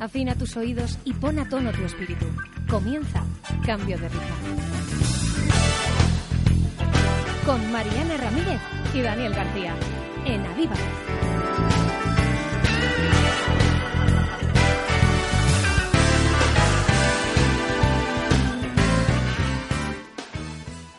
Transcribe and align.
Afina 0.00 0.36
tus 0.36 0.56
oídos 0.56 0.96
y 1.04 1.12
pon 1.12 1.40
a 1.40 1.48
tono 1.48 1.72
tu 1.72 1.84
espíritu. 1.84 2.26
Comienza 2.70 3.24
Cambio 3.66 3.98
de 3.98 4.08
Ritmo. 4.08 4.26
Con 7.44 7.72
Mariana 7.72 8.16
Ramírez 8.16 8.60
y 8.94 9.00
Daniel 9.02 9.34
García. 9.34 9.74
En 10.24 10.40
Aviva. 10.42 10.76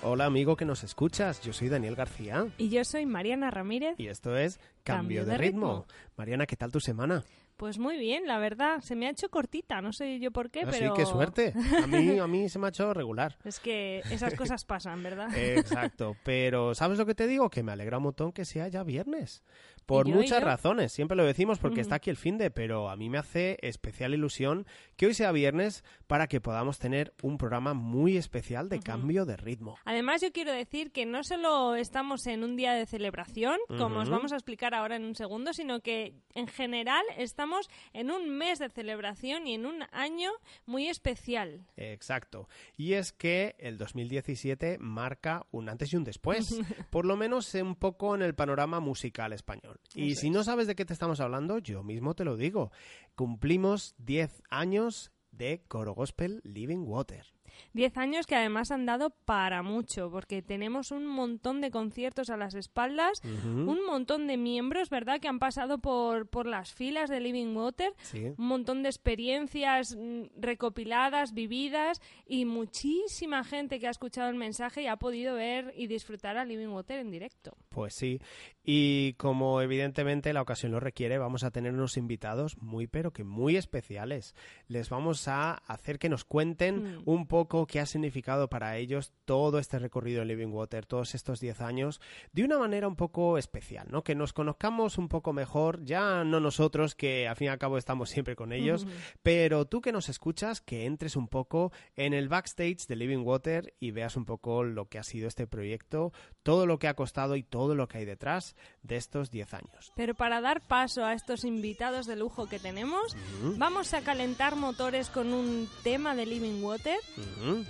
Hola 0.01 0.25
amigo 0.25 0.57
que 0.57 0.65
nos 0.65 0.83
escuchas, 0.83 1.39
yo 1.41 1.53
soy 1.53 1.69
Daniel 1.69 1.95
García. 1.95 2.47
Y 2.57 2.69
yo 2.69 2.83
soy 2.83 3.05
Mariana 3.05 3.51
Ramírez. 3.51 3.93
Y 3.97 4.07
esto 4.07 4.35
es 4.35 4.59
Cambio, 4.83 5.23
de, 5.23 5.37
ritmo. 5.37 5.85
Mariana, 6.17 6.47
¿qué 6.47 6.55
tal 6.55 6.71
tu 6.71 6.79
semana? 6.79 7.23
Pues 7.59 7.77
muy 7.77 7.97
bien, 7.97 8.25
la 8.25 8.39
verdad. 8.39 8.79
Se 8.79 8.95
me 8.95 9.05
ha 9.05 9.09
hecho 9.09 9.27
cortita, 9.29 9.81
no 9.81 9.91
sé 9.91 10.17
yo 10.21 10.31
por 10.31 10.49
qué, 10.49 10.61
Ah, 10.61 10.69
pero... 10.71 10.95
Sí, 10.95 11.01
qué 11.01 11.05
suerte. 11.05 11.53
A 11.83 11.87
mí, 11.87 12.17
a 12.17 12.25
mí 12.25 12.47
se 12.47 12.57
me 12.57 12.67
ha 12.67 12.69
hecho 12.69 12.93
regular. 12.93 13.37
Es 13.43 13.59
que 13.59 14.01
esas 14.09 14.33
cosas 14.35 14.63
pasan, 14.63 15.03
¿verdad? 15.03 15.27
Exacto, 15.35 16.15
pero 16.23 16.73
¿sabes 16.73 16.97
lo 16.97 17.05
que 17.05 17.15
te 17.15 17.27
digo? 17.27 17.49
Que 17.49 17.61
me 17.61 17.73
alegra 17.73 17.97
un 17.97 18.03
montón 18.03 18.31
que 18.31 18.45
sea 18.45 18.69
ya 18.69 18.83
viernes. 18.83 19.43
Por 19.89 20.07
¿Y 20.07 20.11
yo, 20.11 20.17
y 20.17 20.21
muchas 20.21 20.41
yo? 20.41 20.45
razones, 20.45 20.91
siempre 20.91 21.17
lo 21.17 21.25
decimos 21.25 21.57
porque 21.57 21.81
está 21.81 21.95
aquí 21.95 22.11
el 22.11 22.15
fin 22.15 22.37
de, 22.37 22.51
pero 22.51 22.89
a 22.89 22.95
mí 22.95 23.09
me 23.09 23.17
hace 23.17 23.57
especial 23.61 24.13
ilusión 24.13 24.67
que 24.95 25.07
hoy 25.07 25.15
sea 25.15 25.31
viernes 25.31 25.83
para 26.05 26.27
que 26.27 26.39
podamos 26.39 26.77
tener 26.77 27.11
un 27.23 27.39
programa 27.39 27.73
muy 27.73 28.15
especial 28.15 28.69
de 28.69 28.79
cambio 28.79 29.25
de 29.25 29.35
ritmo. 29.35 29.77
Además, 29.85 30.21
yo 30.21 30.31
quiero 30.31 30.51
decir 30.51 30.91
que 30.91 31.07
no 31.07 31.23
solo 31.23 31.75
estamos 31.75 32.27
en 32.27 32.43
un 32.43 32.55
día 32.55 32.73
de 32.73 32.85
celebración, 32.85 33.57
como 33.67 34.01
os 34.01 34.09
vamos 34.09 34.31
a 34.31 34.35
explicar 34.35 34.75
ahora 34.75 34.95
en 34.95 35.05
un 35.05 35.15
segundo, 35.15 35.53
sino 35.53 35.79
que 35.79 36.13
en 36.35 36.47
general 36.47 37.03
estamos 37.17 37.67
en 37.93 38.11
un 38.11 38.29
mes 38.29 38.59
de 38.59 38.69
celebración 38.69 39.47
y 39.47 39.55
en 39.55 39.65
un 39.65 39.83
año 39.91 40.29
muy 40.67 40.87
especial. 40.87 41.65
Exacto. 41.77 42.47
Y 42.77 42.93
es 42.93 43.11
que 43.11 43.55
el 43.57 43.79
2017 43.79 44.77
marca 44.79 45.47
un 45.51 45.69
antes 45.69 45.91
y 45.93 45.97
un 45.97 46.03
después, 46.03 46.59
por 46.91 47.05
lo 47.05 47.17
menos 47.17 47.53
un 47.55 47.75
poco 47.75 48.13
en 48.15 48.21
el 48.21 48.35
panorama 48.35 48.79
musical 48.79 49.33
español. 49.33 49.78
Y 49.93 50.15
si 50.15 50.29
no 50.29 50.43
sabes 50.43 50.67
de 50.67 50.75
qué 50.75 50.85
te 50.85 50.93
estamos 50.93 51.19
hablando, 51.19 51.57
yo 51.57 51.83
mismo 51.83 52.13
te 52.13 52.23
lo 52.23 52.37
digo. 52.37 52.71
Cumplimos 53.15 53.95
10 53.97 54.43
años 54.49 55.11
de 55.31 55.63
Coro 55.67 55.93
Gospel 55.93 56.41
Living 56.43 56.83
Water. 56.85 57.33
Diez 57.73 57.97
años 57.97 58.25
que 58.25 58.35
además 58.35 58.71
han 58.71 58.85
dado 58.85 59.11
para 59.25 59.61
mucho, 59.63 60.09
porque 60.11 60.41
tenemos 60.41 60.91
un 60.91 61.05
montón 61.05 61.61
de 61.61 61.71
conciertos 61.71 62.29
a 62.29 62.37
las 62.37 62.55
espaldas, 62.55 63.21
un 63.23 63.85
montón 63.85 64.27
de 64.27 64.37
miembros, 64.37 64.89
¿verdad?, 64.89 65.19
que 65.19 65.27
han 65.27 65.39
pasado 65.39 65.79
por, 65.79 66.27
por 66.29 66.45
las 66.45 66.73
filas 66.73 67.09
de 67.09 67.19
Living 67.19 67.55
Water, 67.55 67.93
Sí. 68.01 68.25
un 68.37 68.47
montón 68.47 68.83
de 68.83 68.89
experiencias 68.89 69.95
mm, 69.97 70.23
recopiladas, 70.39 71.33
vividas, 71.33 72.01
y 72.25 72.45
muchísima 72.45 73.43
gente 73.43 73.79
que 73.79 73.87
ha 73.87 73.91
escuchado 73.91 74.29
el 74.29 74.35
mensaje 74.35 74.83
y 74.83 74.87
ha 74.87 74.97
podido 74.97 75.35
ver 75.35 75.73
y 75.75 75.87
disfrutar 75.87 76.37
a 76.37 76.45
Living 76.45 76.67
Water 76.69 76.99
en 76.99 77.11
directo. 77.11 77.57
Pues 77.69 77.93
sí, 77.95 78.19
y 78.63 79.13
como 79.13 79.61
evidentemente 79.61 80.31
la 80.33 80.41
ocasión 80.41 80.71
lo 80.71 80.79
requiere, 80.79 81.17
vamos 81.17 81.43
a 81.43 81.51
tener 81.51 81.73
unos 81.73 81.97
invitados 81.97 82.57
muy 82.61 82.87
pero 82.87 83.11
que 83.11 83.23
muy 83.23 83.55
especiales. 83.57 84.35
Les 84.67 84.89
vamos 84.89 85.27
a 85.27 85.53
hacer 85.67 85.97
que 85.99 86.09
nos 86.09 86.23
cuenten 86.25 86.69
Mm. 86.99 87.01
un 87.05 87.27
poco 87.27 87.48
qué 87.67 87.79
ha 87.79 87.85
significado 87.85 88.49
para 88.49 88.77
ellos 88.77 89.11
todo 89.25 89.59
este 89.59 89.79
recorrido 89.79 90.21
en 90.21 90.27
Living 90.27 90.51
Water, 90.51 90.85
todos 90.85 91.15
estos 91.15 91.39
10 91.39 91.61
años, 91.61 91.99
de 92.31 92.43
una 92.43 92.57
manera 92.57 92.87
un 92.87 92.95
poco 92.95 93.37
especial, 93.37 93.87
¿no? 93.89 94.03
Que 94.03 94.15
nos 94.15 94.33
conozcamos 94.33 94.97
un 94.97 95.09
poco 95.09 95.33
mejor, 95.33 95.83
ya 95.83 96.23
no 96.23 96.39
nosotros, 96.39 96.95
que 96.95 97.27
al 97.27 97.35
fin 97.35 97.47
y 97.47 97.49
al 97.49 97.59
cabo 97.59 97.77
estamos 97.77 98.09
siempre 98.09 98.35
con 98.35 98.53
ellos, 98.53 98.87
pero 99.23 99.65
tú 99.65 99.81
que 99.81 99.91
nos 99.91 100.09
escuchas, 100.09 100.61
que 100.61 100.85
entres 100.85 101.15
un 101.15 101.27
poco 101.27 101.71
en 101.95 102.13
el 102.13 102.29
backstage 102.29 102.87
de 102.87 102.95
Living 102.95 103.25
Water 103.25 103.73
y 103.79 103.91
veas 103.91 104.15
un 104.15 104.25
poco 104.25 104.63
lo 104.63 104.87
que 104.87 104.99
ha 104.99 105.03
sido 105.03 105.27
este 105.27 105.47
proyecto, 105.47 106.13
todo 106.43 106.65
lo 106.65 106.79
que 106.79 106.87
ha 106.87 106.93
costado 106.93 107.35
y 107.35 107.43
todo 107.43 107.75
lo 107.75 107.87
que 107.87 107.99
hay 107.99 108.05
detrás 108.05 108.55
de 108.83 108.95
estos 108.95 109.31
10 109.31 109.53
años. 109.55 109.91
Pero 109.95 110.15
para 110.15 110.41
dar 110.41 110.61
paso 110.61 111.03
a 111.03 111.13
estos 111.13 111.43
invitados 111.43 112.05
de 112.05 112.15
lujo 112.15 112.47
que 112.47 112.59
tenemos, 112.59 113.15
vamos 113.57 113.93
a 113.93 114.01
calentar 114.01 114.55
motores 114.55 115.09
con 115.09 115.33
un 115.33 115.67
tema 115.83 116.15
de 116.15 116.25
Living 116.25 116.63
Water 116.63 116.99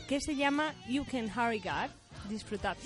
Que 0.08 0.20
se 0.20 0.36
llama 0.36 0.74
You 0.88 1.06
Can 1.06 1.28
Hurry 1.30 1.60
God. 1.60 1.90
Disfrutad. 2.30 2.78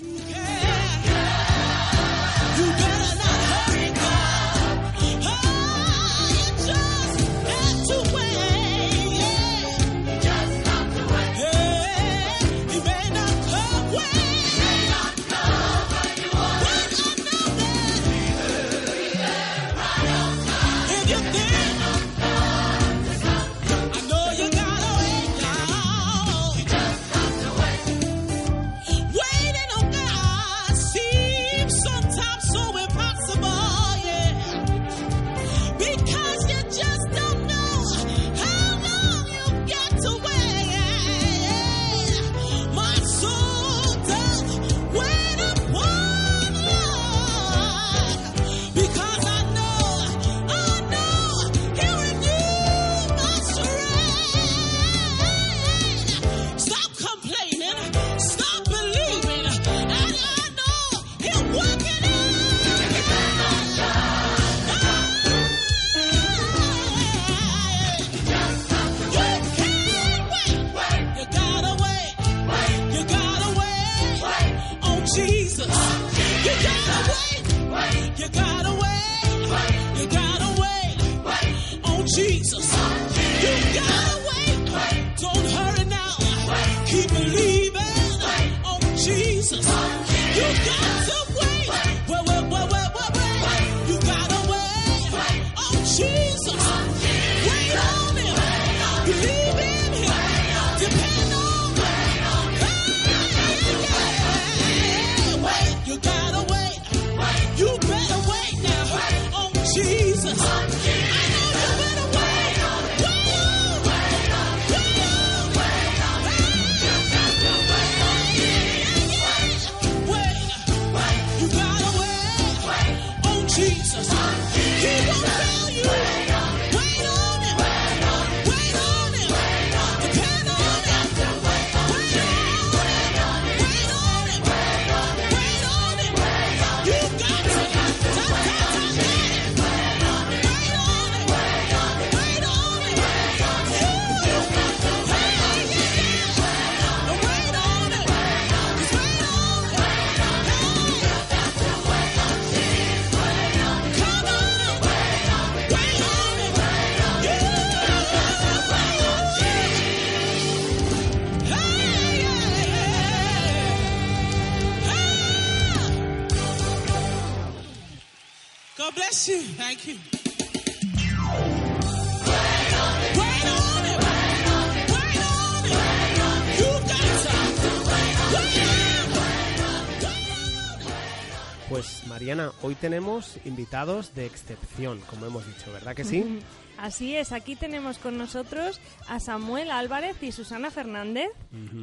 Tenemos 182.84 183.38
invitados 183.46 184.14
de 184.14 184.26
excepción, 184.26 185.00
como 185.08 185.24
hemos 185.24 185.46
dicho, 185.46 185.72
¿verdad 185.72 185.96
que 185.96 186.04
sí? 186.04 186.40
Así 186.76 187.14
es, 187.16 187.32
aquí 187.32 187.56
tenemos 187.56 187.98
con 187.98 188.18
nosotros 188.18 188.80
a 189.08 189.20
Samuel 189.20 189.70
Álvarez 189.70 190.20
y 190.22 190.32
Susana 190.32 190.70
Fernández. 190.70 191.30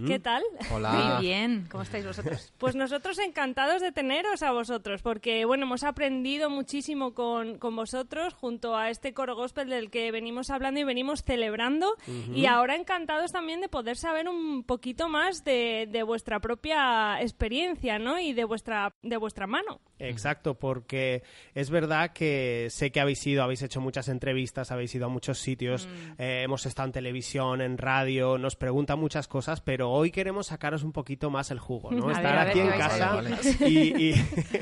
¿Qué 0.05 0.19
tal? 0.19 0.43
Hola. 0.71 0.91
Muy 0.91 1.25
bien, 1.25 1.67
¿cómo 1.71 1.83
estáis 1.83 2.05
vosotros? 2.05 2.53
Pues 2.57 2.75
nosotros 2.75 3.17
encantados 3.17 3.81
de 3.81 3.91
teneros 3.91 4.43
a 4.43 4.51
vosotros, 4.51 5.01
porque 5.01 5.45
bueno, 5.45 5.65
hemos 5.65 5.83
aprendido 5.83 6.49
muchísimo 6.49 7.13
con, 7.13 7.57
con 7.57 7.75
vosotros 7.75 8.33
junto 8.33 8.77
a 8.77 8.89
este 8.89 9.13
coro 9.13 9.35
gospel 9.35 9.69
del 9.69 9.89
que 9.89 10.11
venimos 10.11 10.49
hablando 10.49 10.79
y 10.79 10.83
venimos 10.83 11.23
celebrando. 11.23 11.95
Y 12.35 12.45
ahora 12.45 12.75
encantados 12.75 13.31
también 13.31 13.61
de 13.61 13.69
poder 13.69 13.97
saber 13.97 14.29
un 14.29 14.63
poquito 14.63 15.09
más 15.09 15.43
de, 15.43 15.87
de 15.89 16.03
vuestra 16.03 16.39
propia 16.39 17.19
experiencia, 17.21 17.97
¿no? 17.97 18.19
Y 18.19 18.33
de 18.33 18.43
vuestra, 18.43 18.93
de 19.01 19.17
vuestra 19.17 19.47
mano. 19.47 19.79
Exacto, 19.97 20.55
porque 20.55 20.90
es 20.93 21.69
verdad 21.69 22.11
que 22.13 22.67
sé 22.69 22.91
que 22.91 22.99
habéis 22.99 23.25
ido, 23.25 23.43
habéis 23.43 23.61
hecho 23.61 23.81
muchas 23.81 24.07
entrevistas, 24.09 24.71
habéis 24.71 24.93
ido 24.95 25.05
a 25.05 25.09
muchos 25.09 25.39
sitios, 25.39 25.87
eh, 26.17 26.41
hemos 26.43 26.65
estado 26.65 26.87
en 26.87 26.93
televisión, 26.93 27.61
en 27.61 27.77
radio, 27.77 28.37
nos 28.37 28.55
preguntan 28.55 28.99
muchas 28.99 29.27
cosas, 29.27 29.61
pero 29.61 29.91
hoy 29.91 30.11
queremos 30.11 30.47
sacaros 30.47 30.83
un 30.83 30.91
poquito 30.91 31.29
más 31.29 31.51
el 31.51 31.59
jugo, 31.59 31.91
¿no? 31.91 32.09
A 32.09 32.11
Estar 32.11 32.23
ver, 32.23 32.35
a 32.35 32.43
ver 32.43 32.49
aquí 32.49 32.59
en 32.59 32.69
casa 32.69 33.21
y, 33.67 34.09
y 34.09 34.13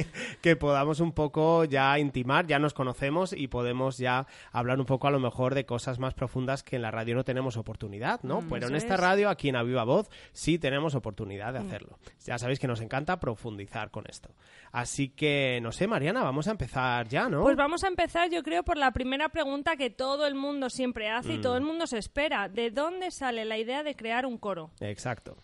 que 0.42 0.56
podamos 0.56 1.00
un 1.00 1.12
poco 1.12 1.66
ya 1.66 1.98
intimar, 2.00 2.48
ya 2.48 2.60
nos 2.60 2.74
conocemos 2.74 3.34
y 3.34 3.48
podemos 3.48 3.98
ya 3.98 4.28
hablar 4.52 4.80
un 4.80 4.86
poco 4.86 5.08
a 5.08 5.12
lo 5.12 5.20
mejor 5.20 5.56
de 5.56 5.66
cosas 5.66 6.00
más 6.00 6.14
profundas 6.14 6.64
que 6.64 6.75
en 6.75 6.82
la 6.82 6.92
radio 6.92 7.16
no 7.16 7.24
tenemos 7.24 7.58
oportunidad, 7.58 8.22
¿no? 8.24 8.44
Pero 8.50 8.68
en 8.68 8.75
esta 8.75 8.96
es. 8.96 9.00
radio, 9.00 9.30
aquí 9.30 9.50
en 9.50 9.56
A 9.56 9.64
Viva 9.64 9.84
Voz, 9.84 10.10
sí 10.34 10.60
tenemos 10.60 10.96
oportunidad 10.96 11.54
de 11.54 11.60
hacerlo. 11.60 11.98
Ya 12.25 12.38
sabéis 12.38 12.60
que 12.60 12.68
nos 12.68 12.82
encanta 12.82 13.20
profundizar 13.20 13.92
con 13.92 14.06
esto. 14.08 14.30
Así 14.72 15.10
que, 15.10 15.60
no 15.62 15.72
sé, 15.72 15.88
Mariana, 16.10 16.24
vamos 16.26 16.48
a 16.48 16.52
empezar 16.52 17.08
ya, 17.08 17.30
¿no? 17.30 17.44
Pues 17.44 17.56
vamos 17.56 17.84
a 17.84 17.88
empezar, 17.88 18.30
yo 18.32 18.42
creo, 18.42 18.64
por 18.64 18.78
la 18.78 18.92
primera 18.92 19.30
pregunta 19.30 19.76
que 19.76 19.90
todo 19.90 20.26
el 20.26 20.34
mundo 20.36 20.70
siempre 20.70 21.10
hace 21.10 21.30
Mm. 21.30 21.36
y 21.36 21.42
todo 21.42 21.56
el 21.58 21.64
mundo 21.64 21.86
se 21.88 21.98
espera. 22.00 22.50
¿De 22.50 22.72
dónde 22.72 23.12
sale 23.12 23.46
la 23.46 23.58
idea 23.58 23.84
de 23.84 23.96
crear 23.96 24.26
un 24.26 24.38
coro? 24.38 24.72
Exacto. 24.80 25.38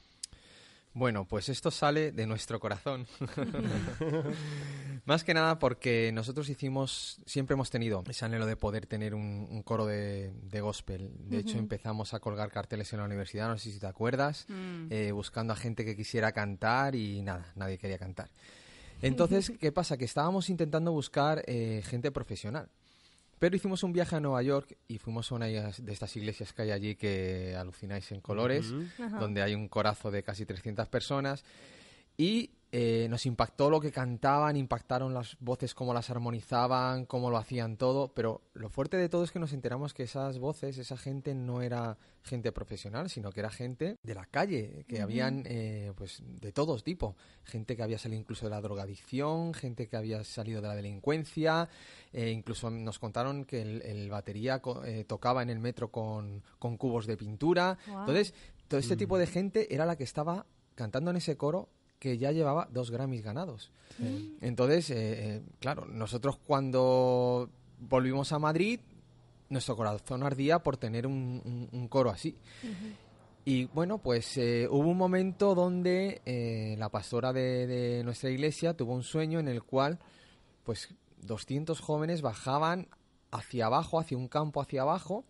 Bueno, 0.94 1.26
pues 1.26 1.50
esto 1.50 1.70
sale 1.72 2.12
de 2.14 2.26
nuestro 2.26 2.60
corazón. 2.60 3.06
Más 5.06 5.24
que 5.24 5.34
nada 5.34 5.60
porque 5.60 6.12
nosotros 6.14 6.50
hicimos, 6.50 7.20
siempre 7.26 7.54
hemos 7.54 7.70
tenido 7.70 8.02
ese 8.08 8.26
anhelo 8.26 8.46
de 8.46 8.56
poder 8.56 8.88
tener 8.88 9.14
un, 9.14 9.48
un 9.52 9.62
coro 9.62 9.86
de, 9.86 10.32
de 10.44 10.62
gospel. 10.62 11.12
De 11.30 11.40
hecho, 11.40 11.58
empezamos 11.60 12.14
a 12.14 12.20
colgar 12.20 12.50
carteles 12.50 12.92
en 12.94 13.00
la 13.00 13.06
universidad, 13.06 13.50
no 13.50 13.58
sé 13.58 13.72
si 13.72 13.80
te 13.80 13.88
acuerdas, 13.88 14.48
eh, 14.90 15.12
buscando 15.12 15.54
a 15.54 15.56
gente 15.58 15.86
que 15.86 15.96
quisiera 15.96 16.32
cantar 16.32 16.96
y 16.96 17.22
nada, 17.22 17.52
nadie 17.56 17.78
quería 17.78 18.00
cantar. 18.00 18.30
Entonces, 19.02 19.54
¿qué 19.60 19.72
pasa? 19.72 19.98
Que 19.98 20.06
estábamos 20.06 20.50
intentando 20.50 20.92
buscar 20.92 21.44
eh, 21.48 21.84
gente 21.86 22.12
profesional. 22.12 22.70
Pero 23.38 23.56
hicimos 23.56 23.84
un 23.84 23.92
viaje 23.92 24.16
a 24.16 24.20
Nueva 24.20 24.42
York 24.42 24.78
y 24.88 24.98
fuimos 24.98 25.32
a 25.32 25.36
una 25.36 25.48
de 25.48 25.92
estas 25.92 26.16
iglesias 26.16 26.54
que 26.54 26.62
hay 26.62 26.72
allí 26.72 26.96
que 26.96 27.56
alucináis 27.56 28.12
en 28.12 28.22
colores, 28.22 28.74
donde 29.20 29.42
hay 29.42 29.54
un 29.56 29.68
corazo 29.68 30.10
de 30.10 30.24
casi 30.24 30.46
300 30.46 30.88
personas. 30.88 31.44
Y 32.18 32.52
eh, 32.78 33.08
nos 33.10 33.26
impactó 33.26 33.70
lo 33.70 33.80
que 33.80 33.92
cantaban, 33.92 34.58
impactaron 34.58 35.14
las 35.14 35.38
voces, 35.40 35.74
cómo 35.74 35.94
las 35.94 36.10
armonizaban, 36.10 37.06
cómo 37.06 37.30
lo 37.30 37.38
hacían 37.38 37.78
todo. 37.78 38.10
Pero 38.14 38.42
lo 38.54 38.70
fuerte 38.70 38.98
de 38.98 39.08
todo 39.08 39.24
es 39.24 39.32
que 39.32 39.40
nos 39.40 39.54
enteramos 39.54 39.94
que 39.94 40.04
esas 40.04 40.40
voces, 40.40 40.78
esa 40.78 40.98
gente 40.98 41.34
no 41.34 41.62
era 41.62 41.98
gente 42.24 42.52
profesional, 42.52 43.10
sino 43.10 43.32
que 43.32 43.40
era 43.40 43.50
gente 43.50 43.98
de 44.04 44.16
la 44.16 44.26
calle, 44.26 44.84
que 44.90 45.02
habían 45.02 45.44
eh, 45.46 45.94
pues 45.96 46.22
de 46.26 46.52
todos 46.52 46.84
tipo. 46.84 47.16
Gente 47.46 47.78
que 47.78 47.84
había 47.84 47.98
salido 47.98 48.20
incluso 48.20 48.46
de 48.46 48.50
la 48.50 48.60
drogadicción, 48.62 49.54
gente 49.54 49.88
que 49.88 49.96
había 49.96 50.24
salido 50.26 50.62
de 50.62 50.68
la 50.68 50.76
delincuencia. 50.76 51.70
eh, 52.12 52.32
incluso 52.32 52.70
nos 52.70 53.00
contaron 53.00 53.46
que 53.46 53.62
el, 53.62 53.82
el 53.84 54.10
batería 54.10 54.60
co- 54.62 54.84
eh, 54.84 55.04
tocaba 55.06 55.44
en 55.44 55.50
el 55.50 55.60
metro 55.60 55.92
con, 55.92 56.44
con 56.60 56.76
cubos 56.78 57.06
de 57.08 57.16
pintura. 57.16 57.78
Entonces, 58.00 58.34
todo 58.68 58.80
este 58.80 58.96
tipo 58.98 59.18
de 59.18 59.28
gente 59.28 59.74
era 59.74 59.86
la 59.86 59.96
que 59.96 60.04
estaba 60.04 60.46
cantando 60.76 61.12
en 61.12 61.18
ese 61.18 61.38
coro 61.38 61.70
que 62.06 62.18
ya 62.20 62.32
llevaba 62.32 62.68
dos 62.72 62.92
Grammys 62.92 63.24
ganados. 63.24 63.72
Entonces, 64.42 64.92
eh, 64.92 64.96
eh, 64.98 65.42
claro, 65.60 65.86
nosotros 65.88 66.38
cuando 66.46 67.50
volvimos 67.80 68.32
a 68.32 68.38
Madrid, 68.38 68.80
nuestro 69.50 69.76
corazón 69.76 70.22
ardía 70.22 70.60
por 70.60 70.78
tener 70.78 71.08
un, 71.08 71.42
un- 71.44 71.70
un 71.72 71.88
coro 71.88 72.12
así. 72.12 72.36
Y 73.44 73.66
bueno, 73.66 73.98
pues 73.98 74.38
eh, 74.38 74.68
hubo 74.70 74.88
un 74.90 74.98
momento 74.98 75.56
donde 75.56 76.22
eh, 76.26 76.76
la 76.78 76.90
pastora 76.90 77.34
de, 77.34 77.66
de 77.68 78.04
nuestra 78.04 78.30
iglesia 78.30 78.76
tuvo 78.76 78.94
un 78.94 79.04
sueño 79.04 79.40
en 79.40 79.48
el 79.48 79.64
cual, 79.64 79.98
pues, 80.64 80.90
200 81.24 81.80
jóvenes 81.80 82.22
bajaban 82.22 82.88
hacia 83.32 83.66
abajo, 83.66 84.00
hacia 84.00 84.18
un 84.18 84.28
campo 84.28 84.62
hacia 84.62 84.82
abajo, 84.84 85.26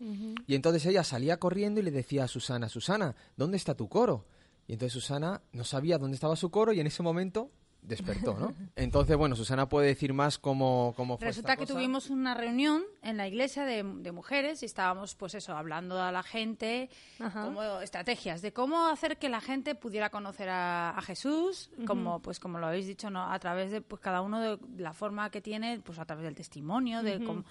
y 0.46 0.54
entonces 0.54 0.84
ella 0.86 1.04
salía 1.04 1.38
corriendo 1.38 1.80
y 1.80 1.84
le 1.84 1.90
decía 1.90 2.24
a 2.24 2.28
Susana, 2.28 2.68
Susana, 2.68 3.16
¿dónde 3.36 3.56
está 3.56 3.74
tu 3.74 3.88
coro? 3.88 4.24
Y 4.66 4.72
entonces 4.74 4.92
Susana 4.92 5.42
no 5.52 5.64
sabía 5.64 5.98
dónde 5.98 6.14
estaba 6.16 6.36
su 6.36 6.50
coro 6.50 6.72
y 6.72 6.80
en 6.80 6.86
ese 6.86 7.02
momento 7.02 7.50
despertó, 7.82 8.34
¿no? 8.36 8.52
Entonces, 8.74 9.16
bueno, 9.16 9.36
Susana 9.36 9.68
puede 9.68 9.86
decir 9.86 10.12
más 10.12 10.38
cómo, 10.38 10.92
cómo 10.96 11.18
fue 11.18 11.28
Resulta 11.28 11.52
esta 11.52 11.56
que 11.60 11.66
cosa. 11.68 11.74
tuvimos 11.74 12.10
una 12.10 12.34
reunión 12.34 12.82
en 13.00 13.16
la 13.16 13.28
iglesia 13.28 13.64
de, 13.64 13.84
de 13.84 14.10
mujeres 14.10 14.64
y 14.64 14.66
estábamos, 14.66 15.14
pues 15.14 15.36
eso, 15.36 15.56
hablando 15.56 16.02
a 16.02 16.10
la 16.10 16.24
gente, 16.24 16.90
Ajá. 17.20 17.44
como 17.44 17.62
estrategias 17.80 18.42
de 18.42 18.52
cómo 18.52 18.86
hacer 18.88 19.18
que 19.18 19.28
la 19.28 19.40
gente 19.40 19.76
pudiera 19.76 20.10
conocer 20.10 20.48
a, 20.48 20.98
a 20.98 21.02
Jesús, 21.02 21.70
como 21.86 22.20
pues 22.22 22.40
como 22.40 22.58
lo 22.58 22.66
habéis 22.66 22.88
dicho, 22.88 23.08
¿no? 23.08 23.30
a 23.30 23.38
través 23.38 23.70
de 23.70 23.82
pues 23.82 24.02
cada 24.02 24.20
uno 24.20 24.40
de 24.40 24.58
la 24.82 24.92
forma 24.92 25.30
que 25.30 25.40
tiene, 25.40 25.78
pues 25.78 26.00
a 26.00 26.04
través 26.06 26.24
del 26.24 26.34
testimonio, 26.34 27.04
de 27.04 27.22
cómo- 27.22 27.44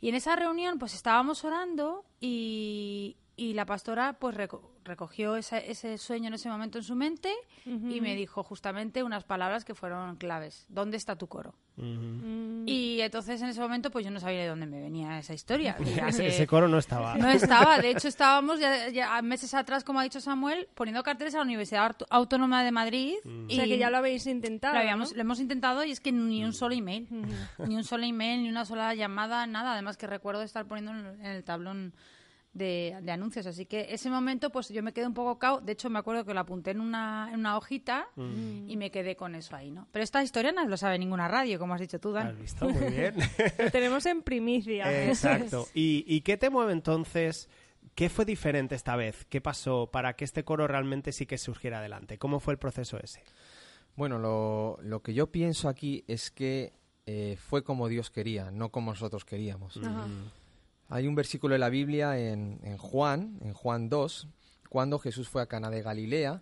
y 0.00 0.08
en 0.10 0.14
esa 0.14 0.36
reunión 0.36 0.78
pues 0.78 0.94
estábamos 0.94 1.42
orando 1.44 2.04
y, 2.20 3.16
y 3.36 3.54
la 3.54 3.64
pastora 3.66 4.14
pues 4.18 4.36
reco- 4.36 4.60
recogió 4.84 5.36
ese, 5.36 5.70
ese 5.70 5.96
sueño 5.98 6.28
en 6.28 6.34
ese 6.34 6.48
momento 6.48 6.78
en 6.78 6.84
su 6.84 6.94
mente 6.94 7.32
y 7.64 8.00
me 8.00 8.14
dijo 8.16 8.42
justamente 8.42 9.02
unas 9.02 9.24
palabras 9.24 9.64
que 9.64 9.74
fueron 9.74 10.16
claves. 10.16 10.66
¿Dónde 10.68 10.96
está 10.96 11.16
tu 11.16 11.28
coro? 11.28 11.54
Y 12.66 13.00
entonces 13.00 13.40
en 13.42 13.48
ese 13.48 13.60
momento 13.60 13.90
pues 13.90 14.04
yo 14.04 14.10
no 14.10 14.20
sabía 14.20 14.40
de 14.40 14.48
dónde 14.48 14.66
me 14.66 14.80
venía 14.80 15.18
esa 15.18 15.34
historia. 15.34 15.76
Y 15.82 16.26
Ese, 16.26 16.46
coro 16.46 16.68
no 16.68 16.78
estaba. 16.78 17.16
No 17.16 17.28
estaba, 17.28 17.78
de 17.78 17.90
hecho 17.90 18.08
estábamos 18.16 18.60
ya, 18.60 18.88
ya 18.90 19.20
meses 19.22 19.54
atrás, 19.54 19.82
como 19.84 20.00
ha 20.00 20.02
dicho 20.02 20.20
Samuel, 20.20 20.68
poniendo 20.74 21.02
carteles 21.02 21.34
a 21.34 21.38
la 21.38 21.44
Universidad 21.44 21.90
Aut- 21.90 22.06
Autónoma 22.10 22.62
de 22.64 22.72
Madrid. 22.72 23.14
O 23.24 23.50
sea 23.54 23.64
que 23.64 23.78
ya 23.78 23.90
lo 23.90 23.96
habéis 23.98 24.26
intentado. 24.26 24.74
lo, 24.74 24.80
habíamos, 24.80 25.10
¿no? 25.12 25.16
lo 25.16 25.20
hemos 25.22 25.40
intentado 25.40 25.84
y 25.84 25.90
es 25.92 26.00
que 26.00 26.12
ni 26.12 26.44
un 26.44 26.52
solo 26.52 26.74
email, 26.74 27.08
ni 27.66 27.76
un 27.76 27.84
solo 27.84 28.04
email, 28.04 28.42
ni 28.42 28.48
una 28.48 28.64
sola 28.64 28.94
llamada, 28.94 29.46
nada. 29.46 29.72
Además 29.72 29.96
que 29.96 30.06
recuerdo 30.06 30.42
estar 30.42 30.66
poniendo 30.66 30.92
en 30.92 31.02
en 31.22 31.26
el 31.30 31.44
tablón 31.44 31.94
de, 32.52 32.98
de 33.02 33.12
anuncios. 33.12 33.46
Así 33.46 33.66
que 33.66 33.86
ese 33.90 34.10
momento, 34.10 34.50
pues 34.50 34.68
yo 34.68 34.82
me 34.82 34.92
quedé 34.92 35.06
un 35.06 35.14
poco 35.14 35.38
cao. 35.38 35.60
De 35.60 35.72
hecho, 35.72 35.88
me 35.90 35.98
acuerdo 35.98 36.24
que 36.24 36.34
lo 36.34 36.40
apunté 36.40 36.72
en 36.72 36.80
una, 36.80 37.28
en 37.32 37.40
una 37.40 37.56
hojita 37.56 38.08
y 38.68 38.76
me 38.76 38.90
quedé 38.90 39.16
con 39.16 39.34
eso 39.34 39.56
ahí, 39.56 39.70
¿no? 39.70 39.88
Pero 39.90 40.02
esta 40.02 40.22
historia 40.22 40.52
no 40.52 40.64
lo 40.66 40.76
sabe 40.76 40.98
ninguna 40.98 41.28
radio, 41.28 41.58
como 41.58 41.74
has 41.74 41.80
dicho 41.80 41.98
tú, 41.98 42.12
Dan. 42.12 42.28
¿Has 42.28 42.38
visto? 42.38 42.68
Muy 42.68 42.90
bien. 42.90 43.14
Lo 43.58 43.70
tenemos 43.72 44.04
en 44.06 44.22
primicia. 44.22 45.06
Exacto. 45.08 45.66
¿Y, 45.74 46.04
¿Y 46.06 46.20
qué 46.22 46.36
te 46.36 46.50
mueve 46.50 46.72
entonces? 46.72 47.48
¿Qué 47.94 48.08
fue 48.08 48.24
diferente 48.24 48.74
esta 48.74 48.96
vez? 48.96 49.26
¿Qué 49.28 49.40
pasó 49.40 49.90
para 49.90 50.14
que 50.14 50.24
este 50.24 50.44
coro 50.44 50.66
realmente 50.66 51.12
sí 51.12 51.26
que 51.26 51.38
surgiera 51.38 51.78
adelante? 51.78 52.18
¿Cómo 52.18 52.40
fue 52.40 52.54
el 52.54 52.58
proceso 52.58 52.98
ese? 53.02 53.22
Bueno, 53.96 54.18
lo, 54.18 54.78
lo 54.82 55.02
que 55.02 55.12
yo 55.12 55.30
pienso 55.30 55.68
aquí 55.68 56.04
es 56.06 56.30
que 56.30 56.72
eh, 57.04 57.36
fue 57.38 57.62
como 57.62 57.88
Dios 57.88 58.10
quería, 58.10 58.50
no 58.50 58.70
como 58.70 58.92
nosotros 58.92 59.24
queríamos. 59.24 59.76
Ajá. 59.76 60.06
Hay 60.92 61.06
un 61.06 61.14
versículo 61.14 61.54
de 61.54 61.58
la 61.58 61.70
Biblia 61.70 62.18
en, 62.18 62.60
en 62.62 62.76
Juan, 62.76 63.38
en 63.40 63.54
Juan 63.54 63.88
2, 63.88 64.28
cuando 64.72 64.98
Jesús 64.98 65.28
fue 65.28 65.42
a 65.42 65.46
Cana 65.46 65.68
de 65.68 65.82
Galilea 65.82 66.40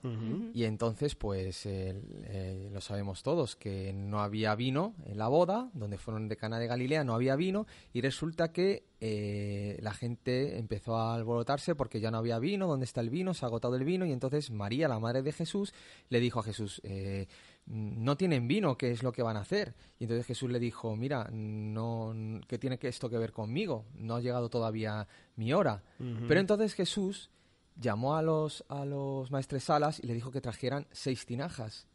y 0.54 0.62
entonces 0.62 1.16
pues 1.16 1.66
eh, 1.66 2.71
lo 2.73 2.80
sabemos 2.80 3.25
todos 3.25 3.57
que 3.57 3.92
no 3.92 4.21
había 4.21 4.54
vino 4.54 4.95
en 5.07 5.19
la 5.19 5.26
boda 5.26 5.69
donde 5.75 5.99
fueron 5.99 6.28
de 6.28 6.37
Cana 6.37 6.61
de 6.61 6.69
Galilea 6.69 7.02
no 7.02 7.14
había 7.14 7.35
vino 7.35 7.66
y 7.92 8.02
resulta 8.02 8.52
que 8.52 8.85
eh, 9.00 9.78
la 9.83 9.92
gente 9.92 10.61
empezó 10.61 10.97
a 10.97 11.16
alborotarse 11.16 11.75
porque 11.75 11.99
ya 11.99 12.12
no 12.12 12.19
había 12.19 12.38
vino 12.38 12.69
dónde 12.69 12.85
está 12.85 13.00
el 13.00 13.11
vino 13.11 13.35
se 13.35 13.45
ha 13.45 13.49
agotado 13.49 13.75
el 13.75 13.83
vino 13.83 14.07
y 14.07 14.12
entonces 14.12 14.52
María 14.52 14.87
la 14.87 15.00
madre 15.00 15.23
de 15.23 15.33
Jesús 15.33 15.75
le 16.09 16.21
dijo 16.21 16.38
a 16.38 16.45
Jesús 16.45 16.80
eh, 16.85 17.26
no 17.66 18.16
tienen 18.16 18.48
vino, 18.48 18.76
¿qué 18.76 18.90
es 18.90 19.02
lo 19.02 19.12
que 19.12 19.22
van 19.22 19.36
a 19.36 19.40
hacer? 19.40 19.74
Y 19.98 20.04
entonces 20.04 20.26
Jesús 20.26 20.50
le 20.50 20.58
dijo, 20.58 20.96
mira, 20.96 21.28
no, 21.32 22.14
¿qué 22.48 22.58
tiene 22.58 22.78
que 22.78 22.88
esto 22.88 23.08
que 23.08 23.18
ver 23.18 23.32
conmigo? 23.32 23.84
No 23.94 24.16
ha 24.16 24.20
llegado 24.20 24.48
todavía 24.48 25.06
mi 25.36 25.52
hora. 25.52 25.82
Pero 26.26 26.40
entonces 26.40 26.74
Jesús 26.74 27.30
llamó 27.76 28.16
a 28.16 28.22
los, 28.22 28.64
a 28.68 28.84
los 28.84 29.30
maestresalas 29.30 30.00
y 30.00 30.06
le 30.06 30.14
dijo 30.14 30.30
que 30.30 30.40
trajeran 30.40 30.86
seis 30.90 31.24
tinajas 31.26 31.86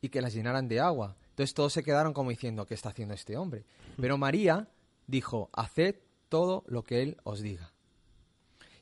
y 0.00 0.08
que 0.08 0.20
las 0.20 0.34
llenaran 0.34 0.68
de 0.68 0.80
agua. 0.80 1.16
Entonces 1.30 1.54
todos 1.54 1.72
se 1.72 1.82
quedaron 1.82 2.12
como 2.12 2.30
diciendo, 2.30 2.66
¿qué 2.66 2.74
está 2.74 2.90
haciendo 2.90 3.14
este 3.14 3.36
hombre? 3.36 3.64
Pero 3.96 4.18
María 4.18 4.68
dijo, 5.06 5.50
haced 5.52 5.96
todo 6.28 6.64
lo 6.66 6.82
que 6.82 7.02
Él 7.02 7.16
os 7.22 7.40
diga. 7.40 7.72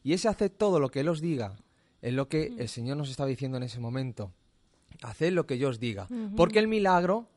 Y 0.03 0.15
ese 0.15 0.29
haced 0.29 0.51
todo 0.51 0.81
lo 0.81 0.91
que 0.91 1.01
Él 1.01 1.09
os 1.09 1.21
diga 1.21 1.57
es 2.01 2.13
lo 2.13 2.29
que 2.29 2.55
el 2.59 2.69
Señor 2.69 2.97
nos 2.97 3.11
estaba 3.11 3.29
diciendo 3.29 3.57
en 3.57 3.63
ese 3.63 3.79
momento. 3.79 4.33
Haced 5.03 5.33
lo 5.33 5.47
que 5.47 5.59
yo 5.59 5.69
os 5.69 5.79
diga. 5.81 6.07
Porque 6.37 6.59
el 6.59 6.69
milagro 6.69 7.29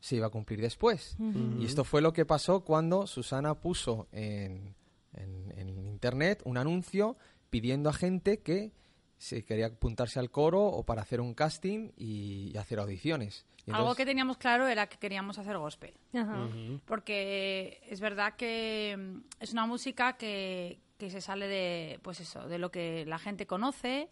se 0.00 0.16
iba 0.16 0.26
a 0.26 0.30
cumplir 0.30 0.60
después. 0.60 1.16
Y 1.58 1.64
esto 1.64 1.84
fue 1.84 2.00
lo 2.02 2.12
que 2.12 2.24
pasó 2.24 2.60
cuando 2.64 3.06
Susana 3.06 3.54
puso 3.54 4.06
en, 4.12 4.74
en- 5.14 5.52
en 5.56 5.86
internet 5.86 6.40
un 6.44 6.56
anuncio 6.58 7.16
pidiendo 7.50 7.88
a 7.90 7.92
gente 7.92 8.40
que 8.40 8.72
se 9.16 9.44
quería 9.44 9.66
apuntarse 9.66 10.20
al 10.20 10.30
coro 10.30 10.64
o 10.64 10.84
para 10.84 11.02
hacer 11.02 11.20
un 11.20 11.34
casting 11.34 11.90
y, 11.96 12.52
y 12.54 12.56
hacer 12.56 12.78
audiciones. 12.78 13.46
Y 13.66 13.70
Algo 13.72 13.82
entonces- 13.82 13.96
que 13.96 14.06
teníamos 14.06 14.36
claro 14.36 14.68
era 14.68 14.86
que 14.86 14.96
queríamos 14.98 15.38
hacer 15.38 15.58
gospel. 15.58 15.94
Ajá. 16.14 16.48
Porque 16.86 17.80
es 17.90 18.00
verdad 18.00 18.34
que 18.36 18.96
mm, 18.96 19.18
es 19.40 19.52
una 19.52 19.66
música 19.66 20.16
que, 20.16 20.78
que 20.98 21.10
se 21.10 21.20
sale 21.20 21.48
de, 21.48 21.98
pues 22.02 22.20
eso, 22.20 22.46
de 22.48 22.58
lo 22.58 22.70
que 22.70 23.04
la 23.06 23.18
gente 23.18 23.46
conoce. 23.46 24.08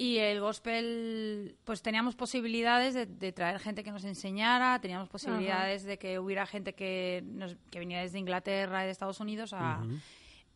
Y 0.00 0.18
el 0.18 0.38
gospel, 0.40 1.56
pues 1.64 1.82
teníamos 1.82 2.14
posibilidades 2.14 2.94
de, 2.94 3.06
de 3.06 3.32
traer 3.32 3.58
gente 3.58 3.82
que 3.82 3.90
nos 3.90 4.04
enseñara, 4.04 4.80
teníamos 4.80 5.08
posibilidades 5.08 5.82
de 5.82 5.98
que 5.98 6.20
hubiera 6.20 6.46
gente 6.46 6.72
que, 6.74 7.24
nos, 7.26 7.56
que 7.72 7.80
venía 7.80 8.00
desde 8.00 8.20
Inglaterra 8.20 8.82
y 8.84 8.86
de 8.86 8.92
Estados 8.92 9.18
Unidos 9.18 9.52
a, 9.54 9.82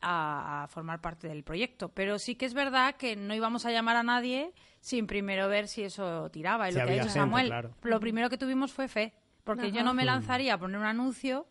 a- 0.01 0.63
a 0.63 0.69
formar 0.69 1.01
parte 1.01 1.27
del 1.27 1.43
proyecto. 1.43 1.89
Pero 1.89 2.21
sí 2.21 2.37
que 2.37 2.47
es 2.47 2.55
verdad 2.55 2.95
que 2.95 3.17
no 3.17 3.35
íbamos 3.35 3.67
a 3.67 3.73
llamar 3.73 3.97
a 3.97 4.05
nadie 4.05 4.53
sin 4.81 5.09
primero 5.09 5.49
ver 5.49 5.67
si 5.67 5.83
eso 5.83 6.31
tiraba. 6.31 6.69
Y 6.69 6.73
Si 6.73 6.79
lo 6.79 6.85
que 6.87 6.91
ha 6.91 6.95
dicho 6.95 7.05
gente, 7.07 7.19
Samuel, 7.19 7.47
claro. 7.49 7.75
lo 7.83 7.99
primero 7.99 8.31
que 8.31 8.39
tuvimos 8.39 8.73
fue 8.73 8.87
fe. 8.87 9.13
Porque 9.43 9.73
yo 9.73 9.83
no 9.83 9.93
me 9.93 10.05
lanzaría 10.05 10.55
a 10.55 10.59
poner 10.59 10.79
un 10.79 10.87
anuncio 10.87 11.49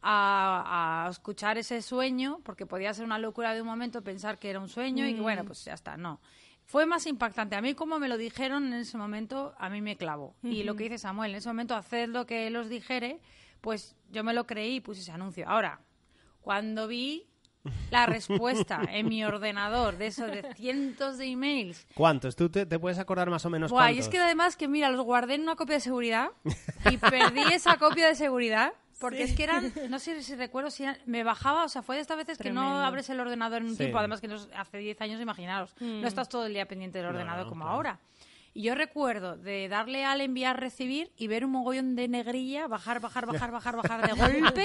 a, 0.00 1.04
a 1.06 1.10
escuchar 1.10 1.58
ese 1.58 1.82
sueño, 1.82 2.40
porque 2.44 2.64
podía 2.64 2.94
ser 2.94 3.04
una 3.04 3.18
locura 3.18 3.52
de 3.52 3.60
un 3.60 3.66
momento 3.66 4.02
pensar 4.02 4.38
que 4.38 4.48
era 4.48 4.58
un 4.58 4.68
sueño 4.70 5.06
y 5.06 5.14
que 5.14 5.20
bueno, 5.20 5.44
pues 5.44 5.62
ya 5.66 5.74
está, 5.74 5.98
no. 5.98 6.18
Fue 6.66 6.84
más 6.84 7.06
impactante. 7.06 7.54
A 7.54 7.62
mí, 7.62 7.74
como 7.74 7.98
me 8.00 8.08
lo 8.08 8.18
dijeron 8.18 8.66
en 8.66 8.74
ese 8.80 8.98
momento, 8.98 9.54
a 9.58 9.68
mí 9.70 9.80
me 9.80 9.96
clavó. 9.96 10.34
Y 10.42 10.64
lo 10.64 10.74
que 10.74 10.84
dice 10.84 10.98
Samuel, 10.98 11.30
en 11.30 11.36
ese 11.38 11.48
momento, 11.48 11.76
haced 11.76 12.08
lo 12.08 12.26
que 12.26 12.48
él 12.48 12.56
os 12.56 12.68
dijere, 12.68 13.20
pues 13.60 13.94
yo 14.10 14.24
me 14.24 14.34
lo 14.34 14.46
creí 14.46 14.76
y 14.76 14.80
puse 14.80 15.00
ese 15.00 15.12
anuncio. 15.12 15.48
Ahora, 15.48 15.80
cuando 16.40 16.88
vi 16.88 17.28
la 17.90 18.06
respuesta 18.06 18.80
en 18.90 19.08
mi 19.08 19.24
ordenador 19.24 19.96
de 19.96 20.08
esos 20.08 20.30
de 20.30 20.54
cientos 20.54 21.18
de 21.18 21.26
emails 21.26 21.84
¿Cuántos? 21.94 22.36
¿Tú 22.36 22.48
te, 22.48 22.64
te 22.66 22.78
puedes 22.78 22.98
acordar 22.98 23.28
más 23.28 23.44
o 23.44 23.50
menos 23.50 23.72
Buah, 23.72 23.90
y 23.90 23.94
cuántos? 23.94 24.06
es 24.06 24.08
que 24.10 24.18
además 24.18 24.56
que 24.56 24.68
mira, 24.68 24.90
los 24.90 25.04
guardé 25.04 25.34
en 25.34 25.42
una 25.42 25.56
copia 25.56 25.74
de 25.76 25.80
seguridad 25.80 26.30
y 26.90 26.96
perdí 26.96 27.42
esa 27.52 27.76
copia 27.78 28.06
de 28.06 28.14
seguridad 28.14 28.72
porque 28.98 29.22
es 29.22 29.34
que 29.36 29.44
eran, 29.44 29.72
no 29.90 29.98
sé 29.98 30.22
si 30.22 30.34
recuerdo 30.34 30.70
si 30.70 30.82
eran- 30.84 30.98
me 31.06 31.22
bajaba, 31.24 31.64
o 31.64 31.68
sea, 31.68 31.82
fue 31.82 31.96
de 31.96 32.02
estas 32.02 32.16
veces 32.16 32.38
que 32.38 32.50
no 32.50 32.80
abres 32.84 33.08
el 33.10 33.20
ordenador 33.20 33.60
en 33.62 33.66
un 33.68 33.72
Sí. 33.72 33.78
tiempo, 33.78 33.98
además 33.98 34.20
que 34.20 34.28
nos- 34.28 34.48
hace 34.56 34.78
10 34.78 35.00
años, 35.00 35.20
imaginaros, 35.20 35.74
no 35.80 36.06
estás 36.06 36.28
todo 36.28 36.46
el 36.46 36.52
día 36.54 36.66
pendiente 36.66 36.98
del 36.98 37.06
No, 37.08 37.12
ordenador 37.14 37.44
no, 37.44 37.50
como 37.50 37.64
claro. 37.64 37.76
ahora. 37.76 38.00
Y 38.54 38.62
yo 38.62 38.74
recuerdo 38.74 39.36
de 39.36 39.68
darle 39.68 40.06
al 40.06 40.22
enviar 40.22 40.58
recibir 40.58 41.12
y 41.18 41.26
ver 41.26 41.44
un 41.44 41.50
mogollón 41.50 41.94
de 41.94 42.08
negrilla, 42.08 42.66
bajar, 42.68 43.00
bajar, 43.00 43.26
bajar, 43.26 43.50
bajar, 43.52 43.76
bajar 43.76 44.06
de 44.06 44.12
golpe, 44.62 44.64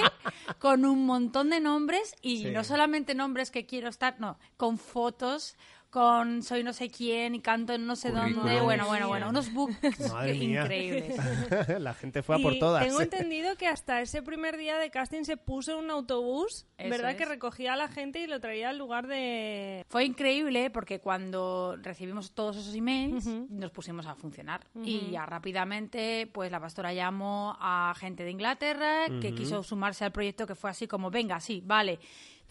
con 0.58 0.86
un 0.86 1.04
montón 1.04 1.50
de 1.50 1.60
nombres 1.60 2.14
y 2.22 2.44
Sí. 2.44 2.50
no 2.52 2.64
solamente 2.64 3.14
nombres 3.14 3.50
que 3.50 3.66
quiero 3.66 3.90
estar, 3.90 4.18
no, 4.18 4.38
con 4.56 4.78
fotos, 4.78 5.56
con 5.92 6.42
soy 6.42 6.64
no 6.64 6.72
sé 6.72 6.88
quién 6.88 7.34
y 7.34 7.40
canto 7.40 7.74
en 7.74 7.86
no 7.86 7.96
sé 7.96 8.10
dónde, 8.12 8.62
bueno, 8.62 8.86
bueno, 8.86 9.08
bueno, 9.08 9.28
unos 9.28 9.52
books 9.52 9.76
Madre 10.10 10.32
mía. 10.34 10.62
increíbles. 10.62 11.16
la 11.80 11.92
gente 11.92 12.22
fue 12.22 12.36
a 12.36 12.38
por 12.38 12.54
Y 12.54 12.58
todas. 12.58 12.82
Tengo 12.82 13.00
entendido 13.02 13.54
que 13.56 13.66
hasta 13.66 14.00
ese 14.00 14.22
primer 14.22 14.56
día 14.56 14.78
de 14.78 14.90
casting 14.90 15.24
se 15.24 15.36
puso 15.36 15.72
en 15.72 15.84
un 15.84 15.90
autobús, 15.90 16.66
Eso 16.78 16.88
¿verdad? 16.88 17.10
es. 17.10 17.18
Que 17.18 17.26
recogía 17.26 17.74
a 17.74 17.76
la 17.76 17.88
gente 17.88 18.20
y 18.20 18.26
lo 18.26 18.40
traía 18.40 18.70
al 18.70 18.78
lugar 18.78 19.06
de... 19.06 19.84
Fue 19.90 20.06
increíble 20.06 20.70
porque 20.70 20.98
cuando 20.98 21.76
recibimos 21.82 22.32
todos 22.32 22.56
esos 22.56 22.74
emails 22.74 23.26
nos 23.50 23.70
pusimos 23.70 24.06
a 24.06 24.14
funcionar 24.14 24.66
y 24.82 25.10
ya 25.10 25.26
rápidamente 25.26 26.26
pues 26.32 26.50
la 26.50 26.58
pastora 26.58 26.94
llamó 26.94 27.54
a 27.60 27.92
gente 27.98 28.24
de 28.24 28.30
Inglaterra 28.30 29.08
que 29.20 29.34
quiso 29.34 29.62
sumarse 29.62 30.06
al 30.06 30.12
proyecto 30.12 30.46
que 30.46 30.54
fue 30.54 30.70
así 30.70 30.86
como 30.88 31.10
venga, 31.10 31.38
sí, 31.38 31.62
vale. 31.62 31.98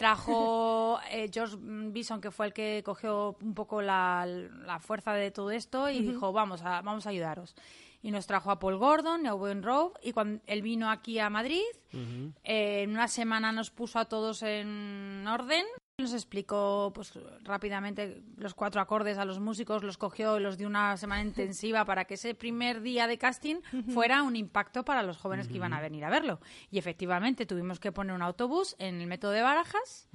Trajo 0.01 1.00
eh, 1.12 1.29
George 1.31 1.58
Bison 1.60 2.22
que 2.22 2.31
fue 2.31 2.48
el 2.48 2.53
que 2.53 2.81
cogió 2.84 3.38
un 3.39 3.53
poco 3.53 3.84
la, 3.84 4.25
la 4.25 4.79
fuerza 4.79 5.13
de 5.13 5.29
todo 5.29 5.51
esto 5.51 5.91
y 5.91 6.00
dijo 6.00 6.34
vamos 6.34 6.63
a, 6.63 6.81
vamos 6.81 7.05
a 7.05 7.12
ayudaros. 7.12 7.55
Y 8.01 8.10
nos 8.10 8.25
trajo 8.25 8.50
a 8.50 8.58
Paul 8.58 8.77
Gordon 8.77 9.25
y 9.25 9.27
a 9.27 9.36
Owen 9.36 9.62
Rowe 9.62 9.93
y 10.01 10.12
cuando 10.12 10.41
él 10.48 10.63
vino 10.63 10.89
aquí 10.89 11.20
a 11.20 11.29
Madrid 11.29 11.62
eh, 11.93 12.81
en 12.81 12.89
una 12.89 13.08
semana 13.08 13.51
nos 13.51 13.70
puso 13.70 14.00
a 14.00 14.05
todos 14.05 14.41
en 14.41 15.24
orden. 15.27 15.67
Nos 16.01 16.13
explicó 16.13 16.91
pues 16.96 17.13
rápidamente 17.43 18.24
los 18.38 18.53
cuatro 18.53 18.81
acordes 18.81 19.17
a 19.17 19.25
los 19.25 19.39
músicos, 19.39 19.84
los 19.84 19.98
cogió 19.98 20.38
y 20.38 20.41
los 20.41 20.58
dio 20.58 20.67
una 20.67 20.98
semana 20.98 21.22
intensiva 21.22 21.86
para 21.86 22.05
que 22.05 22.15
ese 22.15 22.34
primer 22.34 22.81
día 22.81 23.08
de 23.08 23.17
casting 23.17 23.58
fuera 23.93 24.24
un 24.24 24.36
impacto 24.36 24.84
para 24.84 25.03
los 25.03 25.17
jóvenes 25.17 25.48
que 25.48 25.55
iban 25.55 25.74
a 25.74 25.81
venir 25.81 26.03
a 26.03 26.10
verlo. 26.10 26.39
Y 26.72 26.79
efectivamente 26.79 27.46
tuvimos 27.46 27.79
que 27.79 27.91
poner 27.91 28.15
un 28.15 28.22
autobús 28.22 28.75
en 28.79 29.00
el 29.00 29.08
método 29.08 29.31
de 29.31 29.41
Barajas, 29.41 30.10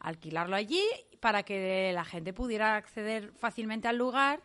alquilarlo 0.00 0.56
allí 0.56 0.82
para 1.20 1.42
que 1.42 1.92
la 1.94 2.04
gente 2.04 2.32
pudiera 2.32 2.76
acceder 2.76 3.32
fácilmente 3.32 3.88
al 3.88 3.96
lugar. 3.96 4.42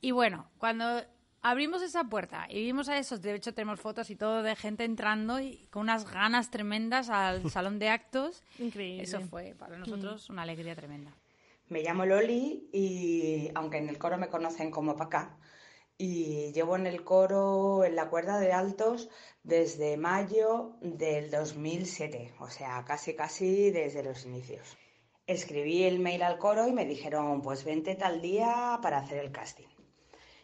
Y 0.00 0.12
bueno, 0.12 0.50
cuando 0.58 1.02
abrimos 1.42 1.82
esa 1.82 2.04
puerta 2.04 2.46
y 2.48 2.62
vimos 2.62 2.88
a 2.88 2.98
esos, 2.98 3.20
de 3.20 3.34
hecho 3.34 3.52
tenemos 3.52 3.80
fotos 3.80 4.10
y 4.10 4.16
todo 4.16 4.42
de 4.42 4.56
gente 4.56 4.84
entrando 4.84 5.40
y 5.40 5.66
con 5.70 5.82
unas 5.82 6.10
ganas 6.10 6.50
tremendas 6.50 7.10
al 7.10 7.42
salón 7.50 7.78
de 7.78 7.88
actos. 7.88 8.42
Increíble. 8.58 9.02
Eso 9.02 9.20
fue 9.20 9.54
para 9.58 9.76
nosotros 9.76 10.30
una 10.30 10.42
alegría 10.42 10.74
tremenda. 10.74 11.12
Me 11.68 11.82
llamo 11.82 12.06
Loli 12.06 12.68
y 12.72 13.50
aunque 13.54 13.78
en 13.78 13.88
el 13.88 13.98
coro 13.98 14.18
me 14.18 14.28
conocen 14.28 14.70
como 14.70 14.96
Pacá, 14.96 15.38
y 15.98 16.52
llevo 16.52 16.76
en 16.76 16.86
el 16.88 17.04
coro 17.04 17.84
en 17.84 17.94
la 17.94 18.08
cuerda 18.08 18.40
de 18.40 18.52
altos 18.52 19.08
desde 19.44 19.96
mayo 19.96 20.76
del 20.80 21.30
2007, 21.30 22.34
o 22.40 22.48
sea, 22.48 22.84
casi 22.84 23.14
casi 23.14 23.70
desde 23.70 24.02
los 24.02 24.26
inicios. 24.26 24.76
Escribí 25.28 25.84
el 25.84 26.00
mail 26.00 26.22
al 26.22 26.38
coro 26.38 26.66
y 26.66 26.72
me 26.72 26.86
dijeron, 26.86 27.40
pues 27.40 27.64
vente 27.64 27.94
tal 27.94 28.20
día 28.20 28.80
para 28.82 28.98
hacer 28.98 29.18
el 29.18 29.30
casting. 29.30 29.68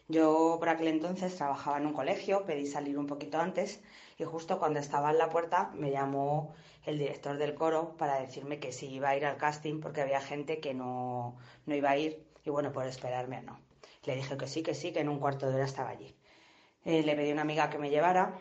Yo 0.09 0.57
por 0.57 0.69
aquel 0.69 0.87
entonces 0.87 1.35
trabajaba 1.35 1.77
en 1.77 1.85
un 1.85 1.93
colegio, 1.93 2.43
pedí 2.43 2.65
salir 2.65 2.97
un 2.97 3.05
poquito 3.05 3.39
antes 3.39 3.79
y 4.17 4.23
justo 4.23 4.57
cuando 4.57 4.79
estaba 4.79 5.11
en 5.11 5.19
la 5.19 5.29
puerta 5.29 5.69
me 5.75 5.91
llamó 5.91 6.55
el 6.83 6.97
director 6.97 7.37
del 7.37 7.53
coro 7.53 7.95
para 7.95 8.19
decirme 8.19 8.59
que 8.59 8.71
si 8.71 8.87
iba 8.87 9.09
a 9.09 9.15
ir 9.15 9.23
al 9.23 9.37
casting 9.37 9.79
porque 9.79 10.01
había 10.01 10.19
gente 10.19 10.59
que 10.59 10.73
no, 10.73 11.37
no 11.67 11.75
iba 11.75 11.91
a 11.91 11.97
ir 11.97 12.25
y 12.43 12.49
bueno, 12.49 12.71
por 12.71 12.87
esperarme 12.87 13.37
o 13.37 13.41
no. 13.43 13.59
Le 14.05 14.15
dije 14.15 14.35
que 14.35 14.47
sí, 14.47 14.63
que 14.63 14.73
sí, 14.73 14.91
que 14.91 15.01
en 15.01 15.09
un 15.09 15.19
cuarto 15.19 15.47
de 15.47 15.55
hora 15.55 15.65
estaba 15.65 15.89
allí. 15.89 16.15
Eh, 16.85 17.03
le 17.03 17.15
pedí 17.15 17.29
a 17.29 17.33
una 17.33 17.43
amiga 17.43 17.69
que 17.69 17.77
me 17.77 17.91
llevara 17.91 18.33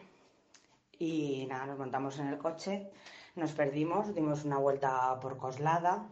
y 0.99 1.45
nada, 1.51 1.67
nos 1.67 1.79
montamos 1.79 2.19
en 2.19 2.29
el 2.29 2.39
coche, 2.39 2.91
nos 3.37 3.53
perdimos, 3.53 4.15
dimos 4.15 4.45
una 4.47 4.57
vuelta 4.57 5.21
por 5.21 5.37
Coslada, 5.37 6.09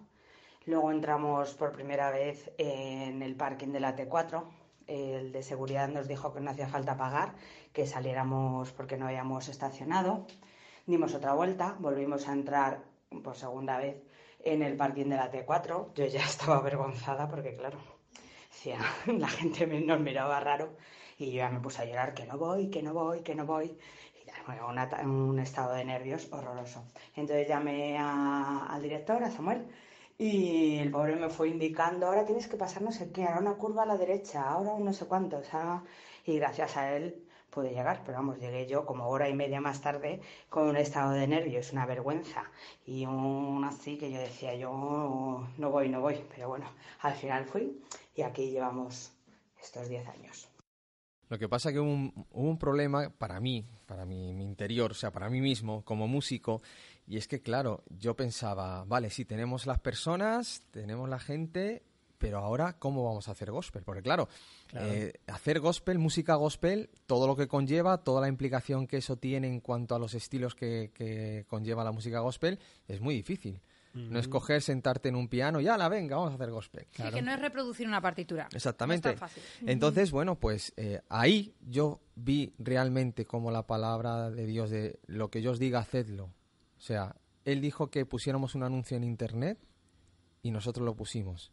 luego 0.67 0.91
entramos 0.93 1.55
por 1.55 1.73
primera 1.73 2.11
vez 2.11 2.53
en 2.59 3.23
el 3.23 3.35
parking 3.37 3.69
de 3.69 3.81
la 3.81 3.97
T4, 3.97 4.45
el 4.87 5.33
de 5.33 5.43
seguridad 5.43 5.89
nos 5.89 6.09
dijo 6.09 6.33
que 6.33 6.41
no 6.41 6.51
hacía 6.51 6.69
falta 6.69 6.97
pagar, 6.97 7.35
que 7.73 7.87
saliéramos 7.87 8.73
porque 8.73 8.97
no 8.97 9.07
habíamos 9.07 9.49
estacionado. 9.49 10.27
Dimos 10.87 11.15
otra 11.15 11.35
vuelta, 11.35 11.77
volvimos 11.81 12.29
a 12.29 12.33
entrar 12.33 12.83
por 13.25 13.37
segunda 13.37 13.79
vez 13.79 13.97
en 14.45 14.63
el 14.63 14.77
parking 14.77 15.07
de 15.07 15.17
la 15.17 15.31
T4. 15.31 15.93
Yo 15.95 16.07
ya 16.07 16.21
estaba 16.25 16.57
avergonzada 16.59 17.29
porque, 17.29 17.57
claro, 17.57 17.79
decía, 18.51 18.79
la 19.07 19.29
gente 19.29 19.67
nos 19.67 20.01
miraba 20.01 20.41
raro 20.41 20.77
y 21.19 21.27
yo 21.33 21.39
ya 21.39 21.51
me 21.51 21.61
puse 21.61 21.83
a 21.83 21.85
llorar 21.87 22.15
que 22.15 22.27
no 22.27 22.39
voy, 22.39 22.71
que 22.71 22.83
no 22.83 22.93
voy, 22.95 23.23
que 23.23 23.35
no 23.35 23.47
voy. 23.47 23.77
Bueno, 24.47 24.69
un, 24.69 24.79
ata- 24.79 25.03
un 25.03 25.39
estado 25.41 25.73
de 25.75 25.85
nervios 25.85 26.29
horroroso. 26.33 26.85
Entonces 27.17 27.49
llamé 27.49 27.99
al 27.99 28.81
director, 28.83 29.23
a 29.25 29.31
Samuel, 29.31 29.67
y 30.19 30.79
el 30.79 30.91
pobre 30.91 31.17
me 31.17 31.29
fue 31.29 31.49
indicando, 31.49 32.07
ahora 32.07 32.25
tienes 32.25 32.49
que 32.49 32.57
pasar 32.57 32.83
no 32.83 32.93
sé 32.93 33.11
qué, 33.13 33.25
ahora 33.25 33.41
una 33.41 33.55
curva 33.55 33.83
a 33.83 33.87
la 33.87 33.97
derecha, 33.97 34.49
ahora 34.49 34.79
no 34.79 34.93
sé 34.93 35.07
cuánto. 35.07 35.39
o 35.39 35.45
sea, 35.45 35.83
Y 36.25 36.37
gracias 36.39 36.77
a 36.77 36.97
él 36.97 37.27
pude 37.51 37.71
llegar, 37.71 38.03
pero 38.05 38.19
vamos, 38.19 38.39
llegué 38.39 38.67
yo 38.67 38.85
como 38.85 39.09
hora 39.09 39.29
y 39.29 39.35
media 39.35 39.61
más 39.61 39.81
tarde 39.81 40.21
con 40.51 40.69
un 40.69 40.77
estado 40.77 41.13
de 41.13 41.27
nervios, 41.27 41.73
una 41.73 41.87
vergüenza 41.87 42.45
y 42.87 43.07
un 43.07 43.65
así 43.65 43.97
que 43.97 44.11
yo 44.11 44.19
decía, 44.19 44.55
yo 44.55 45.47
no 45.57 45.71
voy, 45.71 45.89
no 45.89 46.01
voy, 46.01 46.23
pero 46.35 46.49
bueno, 46.49 46.67
al 47.01 47.15
final 47.15 47.47
fui 47.47 47.81
y 48.15 48.23
aquí 48.23 48.51
llevamos 48.51 49.13
estos 49.63 49.89
10 49.89 50.07
años. 50.09 50.49
Lo 51.29 51.39
que 51.39 51.49
pasa 51.49 51.73
que 51.73 51.81
hubo 51.81 51.91
un, 51.91 52.27
un 52.31 52.59
problema 52.59 53.11
para 53.11 53.41
mí, 53.41 53.65
para 53.87 54.05
mi, 54.05 54.33
mi 54.33 54.45
interior, 54.45 54.93
o 54.93 54.95
sea, 54.95 55.11
para 55.11 55.29
mí 55.29 55.41
mismo, 55.41 55.83
como 55.85 56.07
músico, 56.07 56.63
y 57.07 57.17
es 57.17 57.29
que, 57.29 57.41
claro, 57.41 57.83
yo 57.91 58.15
pensaba, 58.17 58.85
vale, 58.85 59.11
sí, 59.11 59.25
tenemos 59.25 59.67
las 59.67 59.79
personas, 59.79 60.63
tenemos 60.71 61.09
la 61.09 61.19
gente, 61.19 61.83
pero 62.19 62.39
ahora, 62.39 62.79
¿cómo 62.79 63.05
vamos 63.05 63.29
a 63.29 63.33
hacer 63.33 63.51
gospel? 63.51 63.83
Porque 63.83 64.03
claro, 64.03 64.29
Claro. 64.69 64.87
eh, 64.93 65.13
hacer 65.27 65.61
gospel, 65.61 65.99
música 65.99 66.35
gospel, 66.35 66.91
todo 67.07 67.27
lo 67.27 67.37
que 67.37 67.47
conlleva, 67.47 67.99
toda 67.99 68.21
la 68.23 68.29
implicación 68.29 68.87
que 68.87 68.97
eso 68.97 69.17
tiene 69.17 69.49
en 69.49 69.61
cuanto 69.61 69.95
a 69.95 69.99
los 69.99 70.15
estilos 70.15 70.55
que, 70.55 70.91
que 70.95 71.45
conlleva 71.49 71.85
la 71.85 71.93
música 71.93 72.21
gospel, 72.21 72.59
es 72.89 73.01
muy 73.01 73.15
difícil. 73.15 73.61
No 73.97 74.19
es 74.19 74.29
coger, 74.29 74.61
sentarte 74.61 75.09
en 75.09 75.17
un 75.17 75.27
piano 75.27 75.59
y 75.59 75.65
la 75.65 75.89
venga, 75.89 76.17
vamos 76.17 76.33
a 76.33 76.35
hacer 76.35 76.51
gospel. 76.51 76.87
Sí, 76.93 77.03
que 77.03 77.23
no 77.23 77.33
es 77.33 77.41
reproducir 77.41 77.89
una 77.89 78.03
partitura. 78.03 78.47
Exactamente. 78.53 79.09
No 79.09 79.15
es 79.15 79.21
tan 79.21 79.29
fácil. 79.31 79.43
Entonces, 79.67 80.11
bueno, 80.11 80.35
pues 80.39 80.75
eh, 80.77 81.01
ahí 81.09 81.55
yo 81.67 82.01
vi 82.15 82.53
realmente 82.59 83.25
como 83.25 83.51
la 83.51 83.67
palabra 83.67 84.31
de 84.31 84.45
Dios 84.45 84.69
de 84.69 84.99
lo 85.07 85.31
que 85.31 85.41
yo 85.41 85.53
os 85.53 85.59
diga, 85.59 85.79
hacedlo. 85.79 86.31
O 86.77 86.81
sea, 86.81 87.17
Él 87.45 87.61
dijo 87.61 87.91
que 87.91 88.07
pusiéramos 88.07 88.55
un 88.55 88.63
anuncio 88.63 88.97
en 88.97 89.05
Internet 89.05 89.59
y 90.43 90.51
nosotros 90.51 90.85
lo 90.85 90.95
pusimos. 90.95 91.53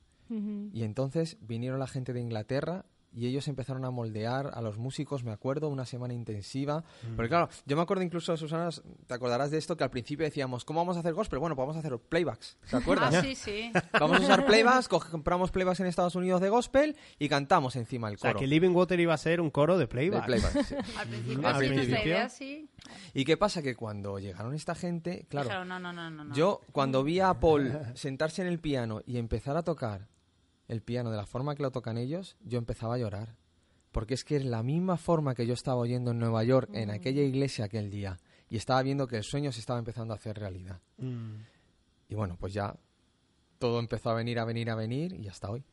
Y 0.72 0.82
entonces 0.84 1.38
vinieron 1.42 1.78
la 1.78 1.86
gente 1.86 2.12
de 2.12 2.20
Inglaterra 2.20 2.86
y 3.16 3.28
ellos 3.28 3.48
empezaron 3.48 3.86
a 3.86 3.92
moldear 3.92 4.52
a 4.54 4.62
los 4.62 4.78
músicos, 4.78 5.24
me 5.24 5.32
acuerdo, 5.32 5.70
una 5.70 5.86
semana 5.86 6.14
intensiva. 6.14 6.84
Porque 7.16 7.30
claro, 7.30 7.50
yo 7.66 7.76
me 7.76 7.82
acuerdo 7.84 8.04
incluso, 8.04 8.36
Susana, 8.38 8.70
te 9.08 9.14
acordarás 9.14 9.52
de 9.52 9.58
esto, 9.58 9.78
que 9.78 9.84
al 9.84 9.90
principio 9.92 10.26
decíamos, 10.26 10.66
¿cómo 10.66 10.80
vamos 10.80 10.98
a 10.98 11.02
hacer 11.02 11.14
gospel? 11.14 11.40
Bueno, 11.40 11.56
pues 11.56 11.64
vamos 11.64 11.76
a 11.76 11.80
hacer 11.80 11.98
playbacks, 12.00 12.58
¿te 12.70 12.76
acuerdas? 12.78 13.14
Ah, 13.16 13.22
sí, 13.22 13.36
sí. 13.36 13.72
Vamos 14.00 14.18
a 14.20 14.22
usar 14.24 14.46
playbacks, 14.46 14.88
co- 14.88 15.00
compramos 15.12 15.52
playbacks 15.52 15.80
en 15.80 15.86
Estados 15.88 16.16
Unidos 16.16 16.42
de 16.42 16.50
gospel 16.50 16.96
y 17.20 17.30
cantamos 17.30 17.76
encima 17.76 18.08
el 18.10 18.16
O 18.16 18.18
sea, 18.18 18.32
coro. 18.32 18.40
que 18.40 18.48
Living 18.48 18.72
Water 18.72 19.00
iba 19.00 19.14
a 19.14 19.18
ser 19.18 19.40
un 19.40 19.50
coro 19.52 19.78
de 19.78 19.84
de 19.84 19.88
playback. 19.88 20.26
playback, 20.26 20.64
sí. 20.64 20.76
Al 20.98 21.08
principio 21.08 21.48
Al 21.48 21.60
sí, 21.60 21.74
idea 21.92 22.30
sí. 22.30 22.70
¿Y 23.14 23.26
qué 23.26 23.38
pasa? 23.38 23.62
Que 23.62 23.76
cuando 23.76 24.18
llegaron 24.20 24.54
esta 24.56 24.76
gente, 24.76 25.26
claro, 25.30 25.50
Dijeron, 25.50 25.68
no, 25.68 25.80
no, 25.80 25.92
no, 25.94 26.10
no. 26.10 26.24
no. 26.26 26.34
yo 26.36 26.62
cuando 26.72 27.04
vi 27.04 27.20
a 27.20 27.34
Paul 27.40 27.72
sentarse 27.94 28.42
en 28.42 28.48
el 28.48 28.60
piano 28.60 29.02
y 29.06 29.18
empezar 29.18 29.56
a 29.58 29.64
tocar 29.64 30.08
el 30.74 30.82
piano 30.82 31.12
de 31.12 31.18
la 31.18 31.26
forma 31.26 31.56
que 31.56 31.64
lo 31.64 31.72
tocan 31.72 31.98
ellos, 31.98 32.36
yo 32.42 32.58
empezaba 32.58 32.96
a 32.96 32.98
llorar. 32.98 33.36
Porque 33.92 34.16
es 34.16 34.26
que 34.26 34.36
es 34.36 34.44
la 34.44 34.64
misma 34.64 34.98
forma 34.98 35.36
que 35.36 35.46
yo 35.46 35.54
estaba 35.54 35.78
oyendo 35.78 36.12
en 36.12 36.20
Nueva 36.20 36.44
York, 36.44 36.70
en 36.74 36.90
aquella 36.90 37.22
iglesia 37.22 37.66
aquel 37.66 37.90
día, 37.90 38.20
y 38.50 38.58
estaba 38.58 38.82
viendo 38.82 39.08
que 39.08 39.18
el 39.18 39.24
sueño 39.24 39.52
se 39.52 39.60
estaba 39.60 39.80
empezando 39.80 40.14
a 40.14 40.18
hacer 40.18 40.38
realidad. 40.38 40.82
Mm. 40.98 41.36
Y 42.10 42.16
bueno, 42.16 42.36
pues 42.40 42.54
ya 42.54 42.76
todo 43.60 43.80
empezó 43.80 44.10
a 44.10 44.16
venir, 44.16 44.40
a 44.40 44.46
venir, 44.46 44.70
a 44.70 44.76
venir, 44.76 45.14
y 45.14 45.28
hasta 45.28 45.50
hoy. 45.50 45.64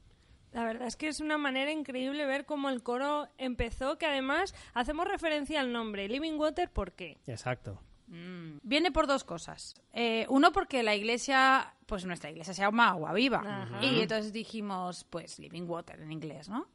La 0.52 0.64
verdad 0.64 0.88
es 0.88 0.96
que 0.96 1.08
es 1.08 1.20
una 1.20 1.38
manera 1.38 1.72
increíble 1.72 2.26
ver 2.26 2.44
cómo 2.44 2.70
el 2.70 2.82
coro 2.82 3.28
empezó, 3.38 3.98
que 3.98 4.06
además 4.06 4.54
hacemos 4.74 5.06
referencia 5.06 5.60
al 5.60 5.72
nombre, 5.72 6.08
Living 6.08 6.38
Water, 6.38 6.70
¿por 6.70 6.92
qué? 6.92 7.18
Exacto. 7.26 7.80
Mm. 8.10 8.58
Viene 8.62 8.90
por 8.90 9.06
dos 9.06 9.24
cosas. 9.24 9.74
Eh, 9.92 10.26
uno, 10.28 10.52
porque 10.52 10.82
la 10.82 10.94
iglesia, 10.94 11.74
pues 11.86 12.04
nuestra 12.04 12.30
iglesia 12.30 12.52
se 12.52 12.62
llama 12.62 12.88
Agua 12.88 13.12
Viva. 13.12 13.38
Ajá. 13.38 13.84
Y 13.84 14.00
entonces 14.00 14.32
dijimos, 14.32 15.04
pues, 15.08 15.38
Living 15.38 15.62
Water 15.62 16.00
en 16.00 16.12
inglés, 16.12 16.48
¿no? 16.48 16.66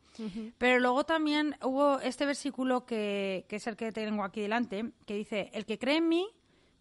Pero 0.57 0.79
luego 0.79 1.05
también 1.05 1.57
hubo 1.61 1.99
este 1.99 2.25
versículo 2.25 2.85
que, 2.85 3.45
que 3.49 3.57
es 3.57 3.67
el 3.67 3.75
que 3.75 3.91
tengo 3.91 4.23
aquí 4.23 4.39
delante, 4.39 4.93
que 5.05 5.13
dice, 5.13 5.51
el 5.53 5.65
que 5.65 5.77
cree 5.77 5.97
en 5.97 6.07
mí, 6.07 6.25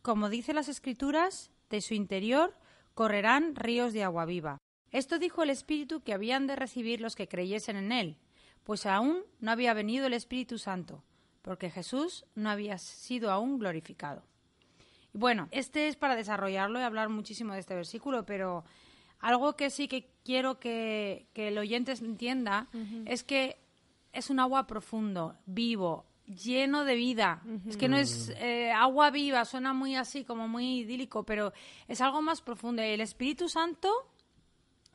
como 0.02 0.28
dice 0.28 0.54
las 0.54 0.68
escrituras, 0.68 1.50
de 1.68 1.80
su 1.80 1.94
interior 1.94 2.54
correrán 2.94 3.56
ríos 3.56 3.92
de 3.92 4.04
agua 4.04 4.24
viva. 4.24 4.58
Esto 4.92 5.18
dijo 5.18 5.42
el 5.42 5.50
Espíritu 5.50 6.02
que 6.02 6.12
habían 6.12 6.46
de 6.46 6.54
recibir 6.54 7.00
los 7.00 7.16
que 7.16 7.26
creyesen 7.26 7.76
en 7.76 7.90
él, 7.90 8.18
pues 8.62 8.86
aún 8.86 9.24
no 9.40 9.50
había 9.50 9.74
venido 9.74 10.06
el 10.06 10.12
Espíritu 10.12 10.58
Santo, 10.58 11.02
porque 11.42 11.70
Jesús 11.70 12.24
no 12.36 12.50
había 12.50 12.78
sido 12.78 13.32
aún 13.32 13.58
glorificado. 13.58 14.22
Bueno, 15.14 15.48
este 15.52 15.88
es 15.88 15.96
para 15.96 16.16
desarrollarlo 16.16 16.78
y 16.78 16.82
hablar 16.82 17.08
muchísimo 17.08 17.54
de 17.54 17.60
este 17.60 17.74
versículo, 17.74 18.26
pero 18.26 18.64
algo 19.20 19.56
que 19.56 19.70
sí 19.70 19.88
que 19.88 20.10
quiero 20.24 20.58
que, 20.58 21.28
que 21.32 21.48
el 21.48 21.56
oyente 21.56 21.92
entienda 21.92 22.68
es 23.06 23.24
que 23.24 23.56
es 24.12 24.28
un 24.28 24.40
agua 24.40 24.66
profundo, 24.66 25.36
vivo, 25.46 26.04
lleno 26.26 26.84
de 26.84 26.94
vida. 26.94 27.42
Es 27.66 27.76
que 27.76 27.88
no 27.88 27.96
es 27.96 28.32
eh, 28.36 28.72
agua 28.72 29.10
viva, 29.10 29.44
suena 29.44 29.72
muy 29.72 29.96
así, 29.96 30.24
como 30.24 30.48
muy 30.48 30.80
idílico, 30.80 31.24
pero 31.24 31.52
es 31.88 32.00
algo 32.00 32.22
más 32.22 32.42
profundo. 32.42 32.82
El 32.82 33.00
Espíritu 33.00 33.48
Santo 33.48 33.90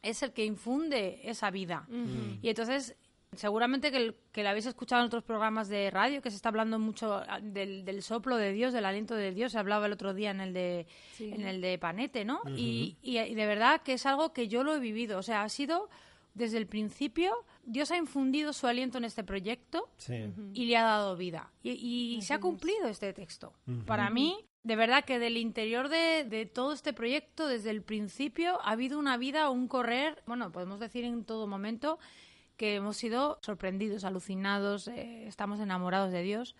es 0.01 0.23
el 0.23 0.34
que 0.34 0.45
infunde 0.45 1.21
esa 1.23 1.51
vida. 1.51 1.88
Y 2.41 2.49
entonces, 2.49 2.95
seguramente 3.35 3.91
que, 3.91 3.97
el- 3.97 4.15
que 4.31 4.43
lo 4.43 4.49
habéis 4.49 4.65
escuchado 4.65 5.01
en 5.01 5.07
otros 5.07 5.23
programas 5.23 5.69
de 5.69 5.89
radio, 5.91 6.21
que 6.21 6.29
se 6.31 6.35
está 6.35 6.49
hablando 6.49 6.79
mucho 6.79 7.15
ah, 7.27 7.39
del, 7.41 7.85
del 7.85 8.01
soplo 8.01 8.37
de 8.37 8.51
Dios, 8.53 8.73
del 8.73 8.85
aliento 8.85 9.15
de 9.15 9.31
Dios. 9.31 9.51
Se 9.51 9.59
hablaba 9.59 9.85
el 9.85 9.93
otro 9.93 10.13
día 10.13 10.31
en 10.31 10.41
el 10.41 10.53
de, 10.53 10.87
en 11.19 11.41
el 11.47 11.61
de 11.61 11.77
Panete, 11.77 12.25
¿no? 12.25 12.41
y, 12.55 12.97
y- 13.01 13.19
y 13.19 13.35
de 13.35 13.45
verdad 13.45 13.81
que 13.81 13.93
es 13.93 14.05
algo 14.05 14.33
que 14.33 14.47
yo 14.47 14.63
lo 14.63 14.73
he 14.75 14.79
vivido. 14.79 15.19
O 15.19 15.23
sea, 15.23 15.43
ha 15.43 15.49
sido 15.49 15.89
desde 16.33 16.57
el 16.57 16.67
principio, 16.67 17.33
Dios 17.63 17.91
ha 17.91 17.97
infundido 17.97 18.53
su 18.53 18.67
aliento 18.67 18.97
en 18.97 19.03
este 19.05 19.23
proyecto 19.23 19.89
Sí. 19.97 20.31
y 20.53 20.65
le 20.65 20.77
ha 20.77 20.83
dado 20.83 21.17
vida. 21.17 21.51
Y, 21.63 21.71
y 22.17 22.21
se 22.21 22.33
ha 22.33 22.39
cumplido 22.39 22.87
este 22.87 23.13
texto. 23.13 23.53
Para 23.85 24.09
mí, 24.09 24.37
de 24.63 24.75
verdad 24.75 25.03
que 25.03 25.19
del 25.19 25.37
interior 25.37 25.89
de, 25.89 26.23
de 26.25 26.45
todo 26.45 26.71
este 26.73 26.93
proyecto, 26.93 27.47
desde 27.47 27.71
el 27.71 27.81
principio, 27.81 28.59
ha 28.61 28.71
habido 28.71 28.99
una 28.99 29.17
vida, 29.17 29.49
un 29.49 29.67
correr, 29.67 30.21
bueno, 30.27 30.51
podemos 30.51 30.79
decir 30.79 31.03
en 31.03 31.25
todo 31.25 31.45
momento 31.47 31.99
que 32.60 32.76
hemos 32.76 32.98
sido 32.98 33.39
sorprendidos, 33.41 34.04
alucinados, 34.04 34.89
eh, 34.89 35.26
estamos 35.28 35.62
enamorados 35.62 36.12
de 36.12 36.22
Dios, 36.22 36.58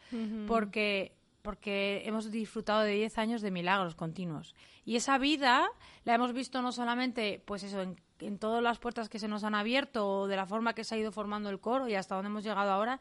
porque 0.48 1.12
porque 1.42 2.04
hemos 2.06 2.32
disfrutado 2.32 2.82
de 2.82 2.94
10 2.94 3.18
años 3.18 3.42
de 3.42 3.52
milagros 3.52 3.96
continuos. 3.96 4.56
Y 4.86 4.96
esa 4.96 5.18
vida 5.18 5.70
la 6.04 6.16
hemos 6.16 6.34
visto 6.34 6.62
no 6.62 6.72
solamente, 6.72 7.42
pues 7.46 7.64
eso, 7.64 7.82
en, 7.82 8.00
en 8.20 8.38
todas 8.40 8.62
las 8.62 8.78
puertas 8.78 9.10
que 9.10 9.20
se 9.20 9.28
nos 9.28 9.44
han 9.44 9.56
abierto 9.56 10.08
o 10.08 10.28
de 10.28 10.36
la 10.36 10.46
forma 10.46 10.74
que 10.74 10.84
se 10.84 10.96
ha 10.96 10.98
ido 10.98 11.12
formando 11.12 11.50
el 11.50 11.60
coro 11.60 11.88
y 11.88 11.96
hasta 11.96 12.16
donde 12.16 12.30
hemos 12.30 12.44
llegado 12.44 12.72
ahora, 12.72 13.00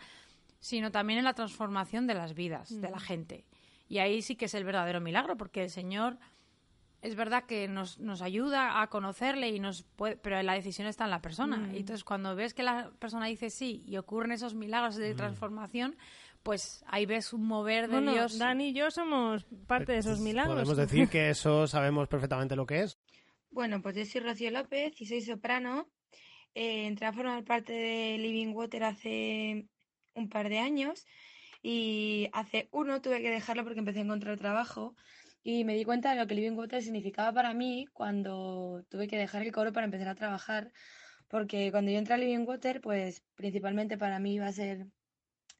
sino 0.60 0.90
también 0.90 1.18
en 1.18 1.24
la 1.24 1.34
transformación 1.34 2.06
de 2.06 2.14
las 2.14 2.34
vidas 2.34 2.80
de 2.80 2.90
la 2.90 3.00
gente. 3.00 3.44
Y 3.88 3.98
ahí 3.98 4.22
sí 4.22 4.34
que 4.34 4.46
es 4.46 4.54
el 4.54 4.64
verdadero 4.64 5.00
milagro, 5.00 5.36
porque 5.36 5.62
el 5.62 5.70
Señor 5.70 6.18
es 7.00 7.14
verdad 7.14 7.44
que 7.44 7.68
nos, 7.68 7.98
nos 7.98 8.22
ayuda 8.22 8.82
a 8.82 8.88
conocerle 8.88 9.48
y 9.50 9.60
nos 9.60 9.82
puede, 9.82 10.16
pero 10.16 10.42
la 10.42 10.54
decisión 10.54 10.88
está 10.88 11.04
en 11.04 11.10
la 11.10 11.22
persona. 11.22 11.70
Y 11.72 11.78
entonces 11.78 12.02
cuando 12.02 12.34
ves 12.34 12.54
que 12.54 12.62
la 12.62 12.90
persona 12.98 13.26
dice 13.26 13.50
sí 13.50 13.84
y 13.86 13.96
ocurren 13.96 14.32
esos 14.32 14.54
milagros 14.54 14.96
de 14.96 15.14
transformación, 15.14 15.96
pues 16.42 16.84
ahí 16.88 17.06
ves 17.06 17.32
un 17.32 17.46
mover 17.46 17.86
de 17.86 17.94
Bueno, 17.94 18.12
Dios. 18.12 18.38
Dani 18.38 18.70
y 18.70 18.72
yo 18.72 18.90
somos 18.90 19.46
parte 19.66 19.92
de 19.92 19.98
esos 19.98 20.18
milagros. 20.18 20.54
Podemos 20.54 20.76
decir 20.76 21.08
que 21.08 21.30
eso 21.30 21.66
sabemos 21.66 22.08
perfectamente 22.08 22.56
lo 22.56 22.66
que 22.66 22.82
es. 22.82 22.98
Bueno, 23.50 23.80
pues 23.80 23.96
yo 23.96 24.04
soy 24.04 24.20
Rocío 24.20 24.50
López 24.50 25.00
y 25.00 25.06
soy 25.06 25.20
soprano. 25.22 25.88
Eh, 26.54 26.86
entré 26.86 27.06
a 27.06 27.12
formar 27.12 27.44
parte 27.44 27.72
de 27.72 28.18
Living 28.18 28.52
Water 28.54 28.84
hace 28.84 29.66
un 30.14 30.28
par 30.28 30.48
de 30.48 30.58
años 30.58 31.06
y 31.62 32.28
hace 32.32 32.68
uno 32.72 33.00
tuve 33.00 33.22
que 33.22 33.30
dejarlo 33.30 33.62
porque 33.62 33.78
empecé 33.78 34.00
a 34.00 34.02
encontrar 34.02 34.36
trabajo 34.38 34.96
y 35.42 35.64
me 35.64 35.74
di 35.74 35.84
cuenta 35.84 36.10
de 36.10 36.16
lo 36.16 36.26
que 36.26 36.34
Living 36.34 36.56
Water 36.56 36.82
significaba 36.82 37.32
para 37.32 37.54
mí 37.54 37.86
cuando 37.92 38.84
tuve 38.88 39.08
que 39.08 39.16
dejar 39.16 39.42
el 39.42 39.52
coro 39.52 39.72
para 39.72 39.86
empezar 39.86 40.08
a 40.08 40.14
trabajar. 40.14 40.72
Porque 41.28 41.70
cuando 41.70 41.90
yo 41.90 41.98
entré 41.98 42.14
a 42.14 42.18
Living 42.18 42.46
Water, 42.46 42.80
pues 42.80 43.22
principalmente 43.34 43.98
para 43.98 44.18
mí 44.18 44.34
iba 44.34 44.46
a 44.46 44.52
ser 44.52 44.86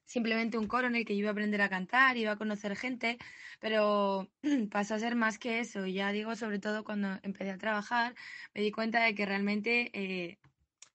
simplemente 0.05 0.57
un 0.57 0.67
coro 0.67 0.87
en 0.87 0.95
el 0.95 1.05
que 1.05 1.13
iba 1.13 1.29
a 1.29 1.31
aprender 1.33 1.61
a 1.61 1.69
cantar, 1.69 2.17
iba 2.17 2.31
a 2.31 2.37
conocer 2.37 2.75
gente, 2.75 3.17
pero 3.59 4.27
pasó 4.71 4.95
a 4.95 4.99
ser 4.99 5.15
más 5.15 5.37
que 5.39 5.59
eso. 5.59 5.85
Ya 5.85 6.11
digo, 6.11 6.35
sobre 6.35 6.59
todo 6.59 6.83
cuando 6.83 7.19
empecé 7.23 7.51
a 7.51 7.57
trabajar, 7.57 8.15
me 8.55 8.61
di 8.61 8.71
cuenta 8.71 9.03
de 9.03 9.15
que 9.15 9.25
realmente 9.25 9.91
eh, 9.93 10.39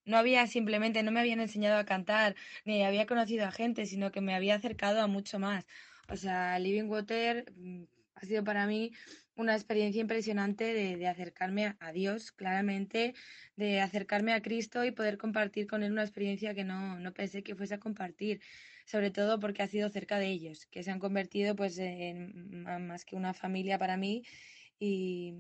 no 0.04 0.18
había 0.18 0.46
simplemente, 0.46 1.02
no 1.02 1.12
me 1.12 1.20
habían 1.20 1.40
enseñado 1.40 1.78
a 1.78 1.84
cantar, 1.84 2.34
ni 2.64 2.84
había 2.84 3.06
conocido 3.06 3.46
a 3.46 3.52
gente, 3.52 3.86
sino 3.86 4.10
que 4.12 4.20
me 4.20 4.34
había 4.34 4.56
acercado 4.56 5.00
a 5.00 5.06
mucho 5.06 5.38
más. 5.38 5.66
O 6.08 6.16
sea, 6.16 6.58
Living 6.58 6.88
Water 6.88 7.46
mm, 7.56 7.84
ha 8.24 8.28
sido 8.28 8.44
para 8.44 8.66
mí 8.66 8.92
una 9.36 9.54
experiencia 9.54 10.00
impresionante 10.00 10.72
de, 10.74 11.06
acercarme 11.06 11.76
a, 11.80 11.92
Dios, 11.92 12.32
claramente, 12.32 13.14
de 13.56 13.80
acercarme 13.80 14.32
a 14.32 14.42
Cristo 14.42 14.84
y 14.84 14.90
poder 14.92 15.18
compartir 15.18 15.66
con 15.66 15.82
Él 15.82 15.92
una 15.92 16.02
experiencia 16.02 16.54
que 16.54 16.64
no, 16.64 16.98
no 16.98 17.12
pensé 17.12 17.42
que 17.42 17.54
fuese 17.54 17.74
a 17.74 17.80
compartir 17.80 18.40
sobre 18.86 19.10
todo 19.10 19.40
porque 19.40 19.62
ha 19.62 19.66
sido 19.66 19.88
cerca 19.88 20.18
de 20.18 20.26
ellos, 20.28 20.66
que 20.66 20.82
se 20.82 20.90
han 20.90 20.98
convertido 20.98 21.56
pues 21.56 21.78
en 21.78 22.64
más 22.86 23.04
que 23.06 23.16
una 23.16 23.32
familia 23.32 23.78
para 23.78 23.96
mí 23.96 24.24
y, 24.78 25.34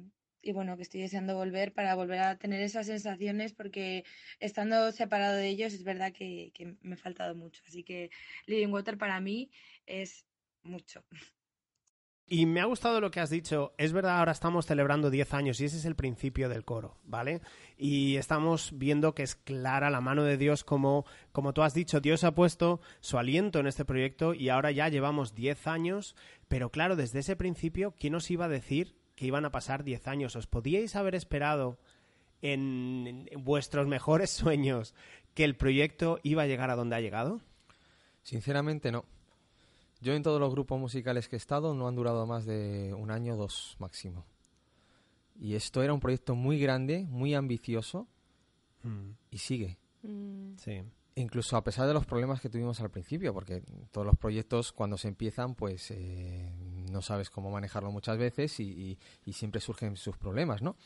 y 0.44 0.52
bueno, 0.52 0.76
que 0.76 0.82
estoy 0.82 1.00
deseando 1.00 1.36
volver 1.36 1.72
para 1.72 1.94
volver 1.94 2.20
a 2.20 2.38
tener 2.38 2.60
esas 2.62 2.86
sensaciones 2.86 3.52
porque 3.52 4.04
estando 4.40 4.92
separado 4.92 5.36
de 5.36 5.48
ellos 5.48 5.72
es 5.72 5.84
verdad 5.84 6.12
que, 6.12 6.52
que 6.54 6.76
me 6.82 6.94
ha 6.94 6.98
faltado 6.98 7.34
mucho. 7.34 7.62
Así 7.66 7.82
que 7.82 8.10
Living 8.46 8.72
Water 8.72 8.98
para 8.98 9.20
mí 9.20 9.50
es 9.86 10.26
mucho. 10.62 11.04
Y 12.26 12.46
me 12.46 12.60
ha 12.60 12.64
gustado 12.64 13.00
lo 13.02 13.10
que 13.10 13.20
has 13.20 13.28
dicho. 13.28 13.74
Es 13.76 13.92
verdad, 13.92 14.18
ahora 14.18 14.32
estamos 14.32 14.64
celebrando 14.64 15.10
10 15.10 15.34
años 15.34 15.60
y 15.60 15.66
ese 15.66 15.76
es 15.76 15.84
el 15.84 15.94
principio 15.94 16.48
del 16.48 16.64
coro, 16.64 16.96
¿vale? 17.04 17.42
Y 17.76 18.16
estamos 18.16 18.72
viendo 18.74 19.14
que 19.14 19.22
es 19.22 19.34
clara 19.34 19.90
la 19.90 20.00
mano 20.00 20.24
de 20.24 20.38
Dios 20.38 20.64
como, 20.64 21.04
como 21.32 21.52
tú 21.52 21.62
has 21.62 21.74
dicho, 21.74 22.00
Dios 22.00 22.24
ha 22.24 22.34
puesto 22.34 22.80
su 23.00 23.18
aliento 23.18 23.60
en 23.60 23.66
este 23.66 23.84
proyecto 23.84 24.32
y 24.32 24.48
ahora 24.48 24.70
ya 24.70 24.88
llevamos 24.88 25.34
10 25.34 25.66
años, 25.66 26.16
pero 26.48 26.70
claro, 26.70 26.96
desde 26.96 27.18
ese 27.18 27.36
principio, 27.36 27.94
¿quién 27.98 28.14
os 28.14 28.30
iba 28.30 28.46
a 28.46 28.48
decir 28.48 28.96
que 29.16 29.26
iban 29.26 29.44
a 29.44 29.52
pasar 29.52 29.84
10 29.84 30.08
años? 30.08 30.34
¿Os 30.34 30.46
podíais 30.46 30.96
haber 30.96 31.14
esperado 31.14 31.78
en 32.40 33.28
vuestros 33.36 33.86
mejores 33.86 34.30
sueños 34.30 34.94
que 35.34 35.44
el 35.44 35.56
proyecto 35.56 36.20
iba 36.22 36.44
a 36.44 36.46
llegar 36.46 36.70
a 36.70 36.76
donde 36.76 36.96
ha 36.96 37.00
llegado? 37.00 37.42
Sinceramente 38.22 38.90
no. 38.90 39.04
Yo 40.04 40.12
en 40.12 40.22
todos 40.22 40.38
los 40.38 40.52
grupos 40.52 40.78
musicales 40.78 41.28
que 41.28 41.36
he 41.36 41.38
estado 41.38 41.72
no 41.74 41.88
han 41.88 41.96
durado 41.96 42.26
más 42.26 42.44
de 42.44 42.92
un 42.92 43.10
año 43.10 43.34
o 43.34 43.36
dos 43.38 43.74
máximo. 43.78 44.26
Y 45.40 45.54
esto 45.54 45.82
era 45.82 45.94
un 45.94 46.00
proyecto 46.00 46.34
muy 46.34 46.58
grande, 46.60 47.06
muy 47.08 47.32
ambicioso 47.34 48.06
y 49.30 49.38
sigue. 49.38 49.78
Mm. 50.02 50.56
Sí. 50.58 50.82
Incluso 51.14 51.56
a 51.56 51.64
pesar 51.64 51.86
de 51.88 51.94
los 51.94 52.04
problemas 52.04 52.40
que 52.42 52.50
tuvimos 52.50 52.80
al 52.80 52.90
principio, 52.90 53.32
porque 53.32 53.62
todos 53.92 54.06
los 54.06 54.16
proyectos 54.18 54.72
cuando 54.72 54.98
se 54.98 55.08
empiezan, 55.08 55.54
pues 55.54 55.90
eh, 55.90 56.52
no 56.90 57.00
sabes 57.00 57.30
cómo 57.30 57.50
manejarlo 57.50 57.90
muchas 57.90 58.18
veces 58.18 58.60
y, 58.60 58.64
y- 58.64 58.98
y 59.24 59.32
siempre 59.32 59.62
surgen 59.62 59.96
sus 59.96 60.18
problemas, 60.18 60.60
¿no? 60.60 60.76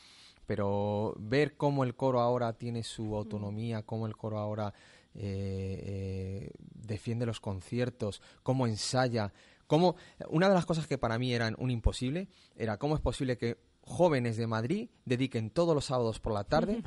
Pero 0.45 1.13
ver 1.19 1.57
cómo 1.57 1.83
el 1.83 1.93
coro 1.95 2.21
ahora 2.21 2.53
tiene 2.53 2.83
su 2.83 3.15
autonomía, 3.17 3.83
cómo 3.83 4.07
el 4.07 4.15
coro 4.15 4.37
ahora 4.39 4.73
eh, 5.21 5.83
eh, 5.85 6.51
defiende 6.59 7.25
los 7.25 7.41
conciertos, 7.41 8.21
cómo 8.41 8.67
ensaya, 8.67 9.33
cómo... 9.67 9.95
Una 10.29 10.47
de 10.47 10.55
las 10.55 10.65
cosas 10.65 10.87
que 10.87 10.97
para 10.97 11.19
mí 11.19 11.33
eran 11.33 11.55
un 11.59 11.71
imposible 11.71 12.29
era 12.55 12.77
cómo 12.77 12.95
es 12.95 13.01
posible 13.01 13.37
que 13.37 13.57
jóvenes 13.81 14.37
de 14.37 14.47
Madrid 14.47 14.89
dediquen 15.03 15.49
todos 15.49 15.75
los 15.75 15.85
sábados 15.85 16.19
por 16.19 16.33
la 16.33 16.43
tarde 16.43 16.83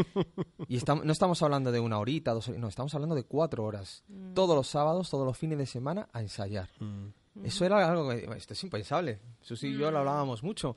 y 0.68 0.78
no 1.04 1.12
estamos 1.12 1.42
hablando 1.42 1.72
de 1.72 1.80
una 1.80 1.98
horita, 1.98 2.32
dos 2.32 2.48
no, 2.48 2.68
estamos 2.68 2.94
hablando 2.94 3.14
de 3.14 3.24
cuatro 3.24 3.64
horas. 3.64 4.04
Todos 4.34 4.54
los 4.54 4.68
sábados, 4.68 5.08
todos 5.08 5.24
los 5.24 5.38
fines 5.38 5.56
de 5.56 5.66
semana 5.66 6.08
a 6.12 6.20
ensayar. 6.20 6.68
Eso 7.42 7.64
era 7.64 7.88
algo 7.88 8.10
que, 8.10 8.28
esto 8.36 8.52
es 8.52 8.64
impensable. 8.64 9.20
Susi 9.40 9.68
y 9.68 9.78
yo 9.78 9.90
lo 9.90 10.00
hablábamos 10.00 10.42
mucho. 10.42 10.76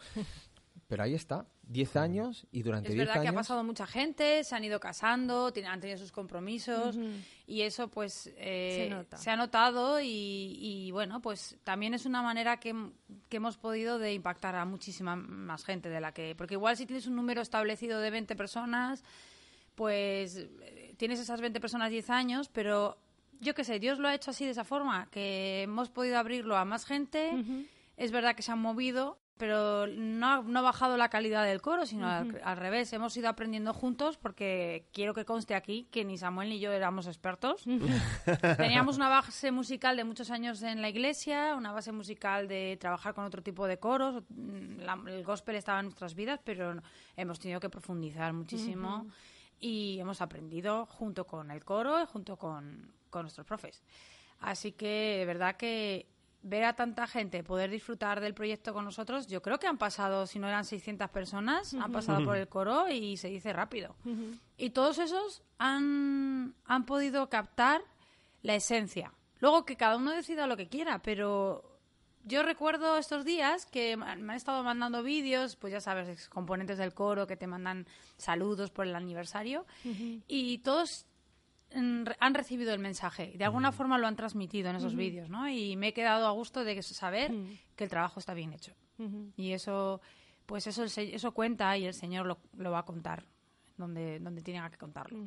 Pero 0.87 1.03
ahí 1.03 1.13
está, 1.13 1.47
10 1.67 1.95
años 1.95 2.45
y 2.51 2.61
durante 2.63 2.89
Es 2.89 2.95
10 2.95 3.07
verdad 3.07 3.21
que 3.21 3.27
ha 3.27 3.31
años... 3.31 3.39
pasado 3.41 3.63
mucha 3.63 3.87
gente, 3.87 4.43
se 4.43 4.55
han 4.55 4.63
ido 4.63 4.79
casando, 4.79 5.51
tienen- 5.51 5.71
han 5.71 5.79
tenido 5.79 5.97
sus 5.97 6.11
compromisos 6.11 6.95
y 7.47 7.61
eso 7.61 7.87
pues 7.89 8.31
eh, 8.37 8.85
Se 8.89 8.95
nota. 8.95 9.31
ha 9.31 9.35
notado 9.35 9.99
y, 9.99 10.07
y, 10.59 10.91
bueno, 10.91 11.21
pues 11.21 11.57
también 11.63 11.93
es 11.93 12.05
una 12.05 12.21
manera 12.21 12.59
que, 12.59 12.75
que 13.29 13.37
hemos 13.37 13.57
podido 13.57 13.97
de 13.99 14.13
impactar 14.13 14.55
a 14.55 14.65
muchísima 14.65 15.15
más 15.15 15.63
gente 15.65 15.89
de 15.89 15.99
la 16.01 16.13
que... 16.13 16.35
Porque 16.35 16.53
igual 16.53 16.77
si 16.77 16.85
tienes 16.85 17.07
un 17.07 17.15
número 17.15 17.41
establecido 17.41 17.99
de 17.99 18.11
20 18.11 18.35
personas, 18.35 19.03
pues 19.75 20.37
eh, 20.37 20.93
tienes 20.97 21.19
esas 21.19 21.41
20 21.41 21.59
personas 21.59 21.89
10 21.91 22.09
años, 22.09 22.49
pero 22.49 22.97
yo 23.39 23.53
qué 23.53 23.63
sé, 23.63 23.79
Dios 23.79 23.99
lo 23.99 24.07
ha 24.07 24.15
hecho 24.15 24.31
así 24.31 24.45
de 24.45 24.51
esa 24.51 24.63
forma, 24.63 25.09
que 25.11 25.63
hemos 25.63 25.89
podido 25.89 26.17
abrirlo 26.17 26.55
a 26.57 26.65
más 26.65 26.85
gente. 26.85 27.31
Es 27.97 28.11
verdad 28.11 28.35
que 28.35 28.41
se 28.41 28.51
han 28.51 28.59
movido, 28.59 29.19
pero 29.37 29.85
no 29.87 30.27
ha, 30.27 30.41
no 30.41 30.59
ha 30.59 30.61
bajado 30.61 30.95
la 30.97 31.09
calidad 31.09 31.43
del 31.45 31.61
coro, 31.61 31.85
sino 31.85 32.07
al, 32.07 32.41
al 32.43 32.57
revés. 32.57 32.91
Hemos 32.93 33.15
ido 33.17 33.27
aprendiendo 33.29 33.73
juntos 33.73 34.17
porque 34.17 34.87
quiero 34.93 35.13
que 35.13 35.25
conste 35.25 35.55
aquí 35.55 35.87
que 35.91 36.05
ni 36.05 36.17
Samuel 36.17 36.49
ni 36.49 36.59
yo 36.59 36.71
éramos 36.71 37.07
expertos. 37.07 37.63
Teníamos 38.57 38.95
una 38.97 39.09
base 39.09 39.51
musical 39.51 39.97
de 39.97 40.03
muchos 40.03 40.31
años 40.31 40.61
en 40.63 40.81
la 40.81 40.89
iglesia, 40.89 41.55
una 41.55 41.71
base 41.71 41.91
musical 41.91 42.47
de 42.47 42.77
trabajar 42.79 43.13
con 43.13 43.25
otro 43.25 43.41
tipo 43.43 43.67
de 43.67 43.77
coros. 43.77 44.23
La- 44.79 44.99
el 45.07 45.23
gospel 45.23 45.55
estaba 45.55 45.79
en 45.79 45.85
nuestras 45.87 46.15
vidas, 46.15 46.39
pero 46.43 46.81
hemos 47.17 47.39
tenido 47.39 47.59
que 47.59 47.69
profundizar 47.69 48.31
muchísimo 48.33 49.05
y 49.59 49.99
hemos 49.99 50.21
aprendido 50.21 50.85
junto 50.85 51.25
con 51.27 51.51
el 51.51 51.63
coro 51.63 52.01
y 52.01 52.05
junto 52.05 52.37
con, 52.37 52.93
con 53.09 53.23
nuestros 53.23 53.45
profes. 53.45 53.83
Así 54.39 54.73
que, 54.73 55.15
de 55.19 55.25
verdad 55.25 55.55
que 55.55 56.07
ver 56.45 56.63
a 56.63 56.73
tanta 56.73 57.07
gente 57.07 57.43
poder 57.43 57.71
disfrutar 57.71 58.21
del 58.21 58.35
proyecto 58.35 58.71
con 58.71 58.85
nosotros, 58.85 59.25
yo 59.25 59.41
creo 59.41 59.57
que 59.57 59.65
han 59.65 59.79
pasado, 59.79 60.27
si 60.27 60.37
no 60.37 60.47
eran 60.47 60.63
600 60.63 61.09
personas, 61.09 61.73
han 61.73 61.91
pasado 61.91 62.23
por 62.23 62.37
el 62.37 62.47
coro 62.47 62.87
y 62.87 63.17
se 63.17 63.29
dice 63.29 63.51
rápido. 63.51 63.95
Y 64.55 64.69
todos 64.69 64.99
esos 64.99 65.41
han, 65.57 66.53
han 66.65 66.85
podido 66.85 67.29
captar 67.29 67.81
la 68.43 68.53
esencia. 68.53 69.11
Luego 69.39 69.65
que 69.65 69.75
cada 69.75 69.97
uno 69.97 70.11
decida 70.11 70.45
lo 70.45 70.55
que 70.55 70.67
quiera, 70.67 71.01
pero 71.01 71.63
yo 72.23 72.43
recuerdo 72.43 72.99
estos 72.99 73.25
días 73.25 73.65
que 73.65 73.97
me 73.97 74.05
han 74.05 74.29
estado 74.31 74.63
mandando 74.63 75.01
vídeos, 75.01 75.55
pues 75.55 75.73
ya 75.73 75.81
sabes, 75.81 76.29
componentes 76.29 76.77
del 76.77 76.93
coro 76.93 77.25
que 77.25 77.37
te 77.37 77.47
mandan 77.47 77.87
saludos 78.17 78.69
por 78.69 78.85
el 78.85 78.95
aniversario 78.95 79.65
y 80.27 80.59
todos 80.59 81.07
han 81.75 82.33
recibido 82.33 82.73
el 82.73 82.79
mensaje. 82.79 83.31
Y 83.33 83.37
de 83.37 83.45
alguna 83.45 83.71
forma 83.71 83.97
lo 83.97 84.07
han 84.07 84.15
transmitido 84.15 84.69
en 84.69 84.77
esos 84.77 84.95
vídeos, 84.95 85.29
¿no? 85.29 85.47
Y 85.49 85.75
me 85.75 85.89
he 85.89 85.93
quedado 85.93 86.27
a 86.27 86.31
gusto 86.31 86.63
de 86.63 86.81
saber 86.81 87.31
que 87.75 87.83
el 87.83 87.89
trabajo 87.89 88.19
está 88.19 88.33
bien 88.33 88.53
hecho. 88.53 88.73
Y 89.35 89.51
eso, 89.51 90.01
pues 90.45 90.67
eso, 90.67 90.85
eso 90.85 91.33
cuenta 91.33 91.77
y 91.77 91.85
el 91.85 91.93
Señor 91.93 92.25
lo, 92.25 92.39
lo 92.57 92.71
va 92.71 92.79
a 92.79 92.85
contar 92.85 93.25
donde, 93.77 94.19
donde 94.19 94.41
tiene 94.41 94.61
que 94.69 94.77
contarlo. 94.77 95.19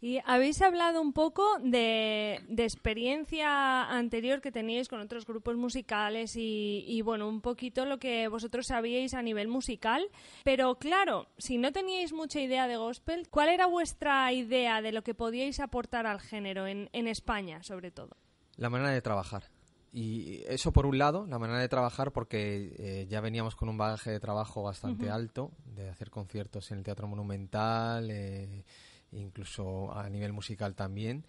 Y 0.00 0.18
habéis 0.24 0.60
hablado 0.62 1.00
un 1.00 1.12
poco 1.12 1.58
de, 1.60 2.40
de 2.48 2.64
experiencia 2.64 3.84
anterior 3.84 4.40
que 4.40 4.52
teníais 4.52 4.88
con 4.88 5.00
otros 5.00 5.26
grupos 5.26 5.56
musicales 5.56 6.36
y, 6.36 6.84
y, 6.86 7.02
bueno, 7.02 7.28
un 7.28 7.40
poquito 7.40 7.84
lo 7.84 7.98
que 7.98 8.28
vosotros 8.28 8.66
sabíais 8.66 9.14
a 9.14 9.22
nivel 9.22 9.48
musical. 9.48 10.08
Pero 10.44 10.76
claro, 10.76 11.28
si 11.38 11.58
no 11.58 11.72
teníais 11.72 12.12
mucha 12.12 12.40
idea 12.40 12.66
de 12.66 12.76
gospel, 12.76 13.28
¿cuál 13.30 13.48
era 13.48 13.66
vuestra 13.66 14.32
idea 14.32 14.82
de 14.82 14.92
lo 14.92 15.02
que 15.02 15.14
podíais 15.14 15.60
aportar 15.60 16.06
al 16.06 16.20
género 16.20 16.66
en, 16.66 16.88
en 16.92 17.08
España, 17.08 17.62
sobre 17.62 17.90
todo? 17.90 18.16
La 18.56 18.70
manera 18.70 18.90
de 18.90 19.00
trabajar. 19.00 19.44
Y 19.92 20.42
eso 20.46 20.72
por 20.72 20.84
un 20.84 20.98
lado, 20.98 21.26
la 21.26 21.38
manera 21.38 21.60
de 21.60 21.68
trabajar 21.68 22.12
porque 22.12 22.74
eh, 22.78 23.06
ya 23.08 23.20
veníamos 23.20 23.56
con 23.56 23.68
un 23.68 23.78
bagaje 23.78 24.10
de 24.10 24.20
trabajo 24.20 24.62
bastante 24.62 25.08
alto, 25.08 25.52
de 25.64 25.88
hacer 25.88 26.10
conciertos 26.10 26.70
en 26.70 26.78
el 26.78 26.84
Teatro 26.84 27.08
Monumental, 27.08 28.10
eh, 28.10 28.64
incluso 29.12 29.92
a 29.96 30.08
nivel 30.10 30.32
musical 30.32 30.74
también, 30.74 31.24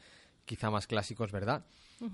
quizá 0.46 0.70
más 0.70 0.88
clásicos, 0.88 1.32
¿verdad? 1.32 1.66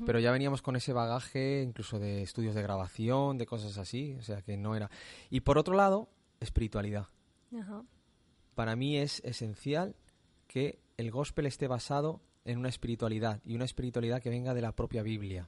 Pero 0.06 0.20
ya 0.20 0.32
veníamos 0.32 0.62
con 0.62 0.76
ese 0.76 0.94
bagaje 0.94 1.62
incluso 1.62 2.00
de 2.00 2.24
estudios 2.24 2.56
de 2.56 2.64
grabación, 2.64 3.38
de 3.38 3.46
cosas 3.46 3.78
así, 3.78 4.16
o 4.20 4.24
sea 4.24 4.42
que 4.42 4.58
no 4.58 4.76
era... 4.76 4.90
Y 5.30 5.42
por 5.42 5.58
otro 5.58 5.76
lado, 5.76 6.10
espiritualidad. 6.40 7.08
Para 8.56 8.76
mí 8.76 8.98
es 8.98 9.22
esencial 9.24 9.96
que 10.48 10.80
el 10.98 11.12
gospel 11.12 11.46
esté 11.46 11.68
basado 11.68 12.22
en 12.46 12.60
una 12.60 12.70
espiritualidad 12.70 13.42
y 13.44 13.56
una 13.56 13.66
espiritualidad 13.66 14.22
que 14.22 14.30
venga 14.30 14.54
de 14.54 14.62
la 14.62 14.72
propia 14.72 15.04
Biblia. 15.04 15.48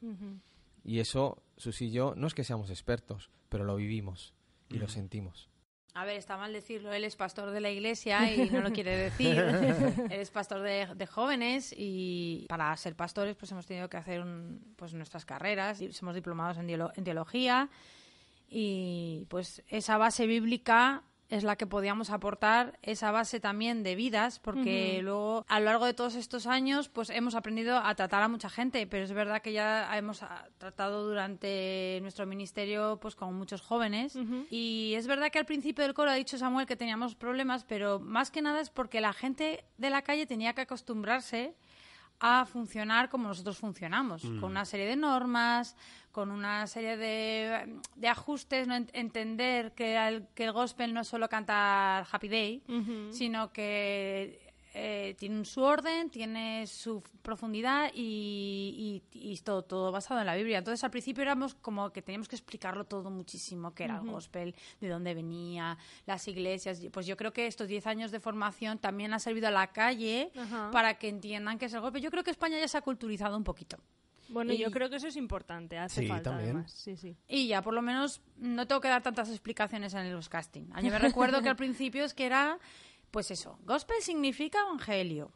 Y 0.88 1.00
eso, 1.02 1.44
Susi 1.58 1.86
y 1.88 1.92
yo, 1.92 2.16
no 2.16 2.26
es 2.26 2.34
que 2.34 2.44
seamos 2.44 2.70
expertos, 2.72 3.30
pero 3.50 3.64
lo 3.66 3.76
vivimos 3.76 4.34
y 4.70 4.78
lo 4.80 4.88
sentimos. 4.88 5.50
A 5.94 6.06
ver, 6.06 6.16
está 6.18 6.38
mal 6.38 6.54
decirlo, 6.54 6.94
él 6.94 7.04
es 7.04 7.16
pastor 7.16 7.50
de 7.52 7.60
la 7.60 7.70
iglesia 7.72 8.32
y 8.32 8.50
no 8.52 8.62
lo 8.62 8.72
quiere 8.72 8.96
decir. 8.96 9.36
él 10.10 10.20
es 10.22 10.30
pastor 10.32 10.62
de, 10.62 10.88
de 10.96 11.08
jóvenes 11.08 11.74
y 11.78 12.46
para 12.50 12.76
ser 12.78 12.96
pastores 12.96 13.36
pues 13.36 13.52
hemos 13.52 13.66
tenido 13.66 13.90
que 13.90 13.98
hacer 13.98 14.22
un- 14.22 14.74
pues 14.76 14.94
nuestras 14.94 15.26
carreras, 15.26 15.82
y 15.82 15.92
somos 15.92 16.16
diplomados 16.16 16.58
en, 16.58 16.70
en 16.70 17.04
teología 17.04 17.70
y 18.50 19.26
pues 19.30 19.64
esa 19.68 19.98
base 19.98 20.26
bíblica 20.26 21.04
es 21.30 21.44
la 21.44 21.56
que 21.58 21.68
podíamos 21.68 22.10
aportar, 22.10 22.80
esa 22.82 23.12
base 23.12 23.40
también 23.40 23.84
de 23.84 23.96
vidas, 23.96 24.40
porque 24.40 25.02
luego 25.04 25.46
a 25.48 25.60
lo 25.60 25.66
largo 25.66 25.86
de 25.86 25.94
todos 25.94 26.16
estos 26.16 26.48
años 26.48 26.88
pues 26.88 27.10
hemos 27.10 27.36
aprendido 27.36 27.78
a 27.78 27.96
tratar 27.96 28.24
a 28.24 28.28
mucha 28.28 28.50
gente, 28.50 28.88
pero 28.88 29.04
es 29.04 29.12
verdad 29.12 29.42
que 29.42 29.52
ya 29.52 29.96
hemos 29.98 30.24
ah, 30.24 30.48
tratado 30.58 31.06
durante 31.06 32.00
nuestro 32.02 32.26
ministerio 32.26 32.98
pues 33.02 33.16
con 33.16 33.36
muchos 33.36 33.62
jóvenes. 33.62 34.18
Y 34.50 34.94
es 34.96 35.08
verdad 35.08 35.30
que 35.30 35.40
al 35.40 35.46
principio 35.46 35.84
del 35.84 35.94
coro 35.94 36.12
ha 36.12 36.16
dicho 36.16 36.38
Samuel 36.38 36.66
que 36.66 36.76
teníamos 36.76 37.16
problemas, 37.16 37.66
pero 37.66 38.00
más 38.00 38.32
que 38.32 38.42
nada 38.42 38.62
es 38.62 38.70
porque 38.70 39.02
la 39.02 39.14
gente 39.14 39.66
de 39.78 39.90
la 39.90 40.02
calle 40.04 40.26
tenía 40.26 40.54
que 40.54 40.62
acostumbrarse 40.62 41.56
a 42.20 42.46
funcionar 42.46 43.10
como 43.10 43.28
nosotros 43.28 43.58
funcionamos, 43.58 44.24
con 44.24 44.46
una 44.46 44.66
serie 44.66 44.88
de 44.88 44.96
normas, 44.96 45.76
con 46.18 46.32
una 46.32 46.66
serie 46.66 46.98
de, 46.98 47.78
de 47.96 48.08
ajustes, 48.08 48.68
¿no? 48.68 48.74
Ent- 48.74 48.90
entender 48.94 49.74
que 49.74 49.96
el, 50.08 50.26
que 50.34 50.46
el 50.46 50.52
gospel 50.52 50.92
no 50.92 51.02
es 51.02 51.08
solo 51.08 51.30
cantar 51.30 52.08
Happy 52.12 52.28
Day, 52.28 52.64
sino 53.14 53.54
que 53.54 54.42
eh, 54.74 55.16
tiene 55.20 55.46
su 55.46 55.62
orden, 55.62 56.10
tiene 56.10 56.66
su 56.66 57.04
profundidad 57.22 57.92
y, 57.94 59.04
y, 59.14 59.38
todo, 59.42 59.62
todo 59.64 59.92
basado 59.92 60.20
en 60.20 60.26
la 60.26 60.36
Biblia. 60.36 60.58
Entonces 60.58 60.84
al 60.84 60.90
principio 60.90 61.22
éramos 61.22 61.54
como 61.54 61.92
que 61.92 62.02
teníamos 62.02 62.28
que 62.28 62.36
explicarlo 62.36 62.84
todo 62.86 63.12
muchísimo, 63.12 63.76
qué 63.76 63.84
era 63.84 63.96
el 63.98 64.02
gospel, 64.12 64.56
de 64.82 64.90
dónde 64.90 65.14
venía, 65.14 65.78
las 66.08 66.28
iglesias. 66.28 66.82
Pues 66.92 67.06
yo 67.06 67.16
creo 67.16 67.32
que 67.32 67.46
estos 67.46 67.68
10 67.68 67.86
años 67.86 68.10
de 68.12 68.20
formación 68.20 68.80
también 68.80 69.14
ha 69.14 69.20
servido 69.20 69.50
a 69.50 69.52
la 69.52 69.68
calle 69.68 70.32
para 70.72 70.96
que 70.98 71.10
entiendan 71.10 71.60
qué 71.60 71.66
es 71.66 71.74
el 71.76 71.82
gospel. 71.82 72.02
Yo 72.02 72.10
creo 72.10 72.24
que 72.24 72.32
España 72.32 72.58
ya 72.60 72.68
se 72.68 72.78
ha 72.78 72.82
culturizado 72.82 73.38
un 73.38 73.44
poquito. 73.44 73.78
Bueno, 74.30 74.54
Y- 74.54 74.58
yo 74.58 74.72
creo 74.72 74.90
que 74.90 74.98
eso 74.98 75.08
es 75.08 75.16
importante, 75.16 75.78
hace 75.78 76.02
Sí, 76.02 76.08
falta 76.08 76.32
también. 76.32 76.50
además. 76.56 76.72
Sí, 76.72 76.96
sí. 76.98 77.16
Y 77.28 77.48
ya, 77.48 77.62
por 77.62 77.74
lo 77.74 77.82
menos, 77.82 78.22
no 78.38 78.68
tengo 78.68 78.82
que 78.82 78.88
dar 78.90 79.02
tantas 79.02 79.30
explicaciones 79.30 79.94
en 79.94 80.12
los 80.14 80.30
castings. 80.30 80.70
Yo 80.82 80.92
me 80.92 81.00
recuerdo 81.00 81.42
que 81.42 81.50
al 81.50 81.56
principio 81.58 82.04
es 82.04 82.14
que 82.14 82.26
era, 82.26 82.60
pues 83.12 83.32
eso, 83.32 83.58
gospel 83.64 83.98
significa 84.02 84.60
evangelio. 84.62 85.32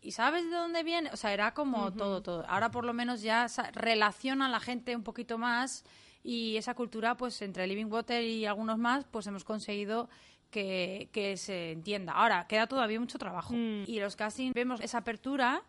¿Y 0.00 0.12
sabes 0.12 0.44
de 0.44 0.56
dónde 0.56 0.84
viene? 0.84 1.10
O 1.12 1.16
sea, 1.16 1.32
era 1.32 1.54
como 1.54 1.92
todo, 1.92 2.22
todo. 2.22 2.44
Ahora 2.48 2.70
por 2.70 2.84
lo 2.84 2.92
menos 2.92 3.20
ya 3.20 3.46
relaciona 3.72 4.46
a 4.46 4.48
la 4.48 4.60
gente 4.60 4.94
un 4.94 5.02
poquito 5.02 5.38
más 5.38 5.84
y 6.22 6.56
esa 6.56 6.74
cultura, 6.74 7.16
pues 7.16 7.42
entre 7.42 7.66
Living 7.66 7.86
Water 7.90 8.22
y 8.22 8.46
algunos 8.46 8.78
más, 8.78 9.04
pues 9.10 9.26
hemos 9.26 9.42
conseguido 9.44 10.08
que, 10.50 11.08
que 11.12 11.36
se 11.36 11.72
entienda. 11.72 12.12
Ahora, 12.12 12.46
queda 12.46 12.66
todavía 12.68 13.00
mucho 13.00 13.18
trabajo. 13.18 13.54
Mm. 13.54 13.84
Y 13.86 13.98
los 13.98 14.14
castings 14.14 14.54
vemos 14.54 14.80
esa 14.80 14.98
apertura, 14.98 15.62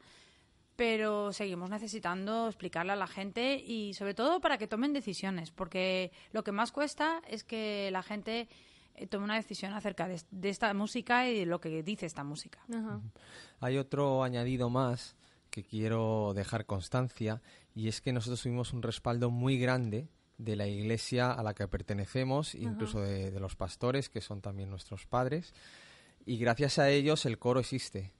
pero 0.79 1.33
seguimos 1.33 1.69
necesitando 1.69 2.47
explicarle 2.47 2.93
a 2.93 2.95
la 2.95 3.05
gente 3.05 3.61
y 3.61 3.93
sobre 3.95 4.13
todo 4.13 4.39
para 4.39 4.57
que 4.57 4.65
tomen 4.65 4.93
decisiones, 4.93 5.51
porque 5.51 6.13
lo 6.31 6.45
que 6.45 6.53
más 6.53 6.71
cuesta 6.71 7.21
es 7.27 7.43
que 7.43 7.89
la 7.91 8.01
gente 8.01 8.47
eh, 8.95 9.05
tome 9.05 9.25
una 9.25 9.35
decisión 9.35 9.73
acerca 9.73 10.07
de, 10.07 10.21
de 10.31 10.47
esta 10.47 10.73
música 10.73 11.27
y 11.27 11.39
de 11.39 11.45
lo 11.45 11.59
que 11.59 11.83
dice 11.83 12.05
esta 12.05 12.23
música. 12.23 12.59
Ajá. 12.73 13.01
Hay 13.59 13.77
otro 13.77 14.23
añadido 14.23 14.69
más 14.69 15.17
que 15.49 15.65
quiero 15.65 16.31
dejar 16.33 16.65
constancia 16.65 17.41
y 17.75 17.89
es 17.89 17.99
que 17.99 18.13
nosotros 18.13 18.41
tuvimos 18.41 18.71
un 18.71 18.81
respaldo 18.81 19.29
muy 19.31 19.59
grande 19.59 20.07
de 20.37 20.55
la 20.55 20.65
iglesia 20.65 21.33
a 21.33 21.43
la 21.43 21.55
que 21.55 21.67
pertenecemos, 21.67 22.55
incluso 22.55 23.01
de, 23.01 23.31
de 23.31 23.39
los 23.41 23.57
pastores, 23.57 24.07
que 24.07 24.21
son 24.21 24.39
también 24.39 24.69
nuestros 24.69 25.05
padres, 25.05 25.53
y 26.25 26.37
gracias 26.37 26.79
a 26.79 26.89
ellos 26.89 27.25
el 27.25 27.37
coro 27.37 27.59
existe. 27.59 28.13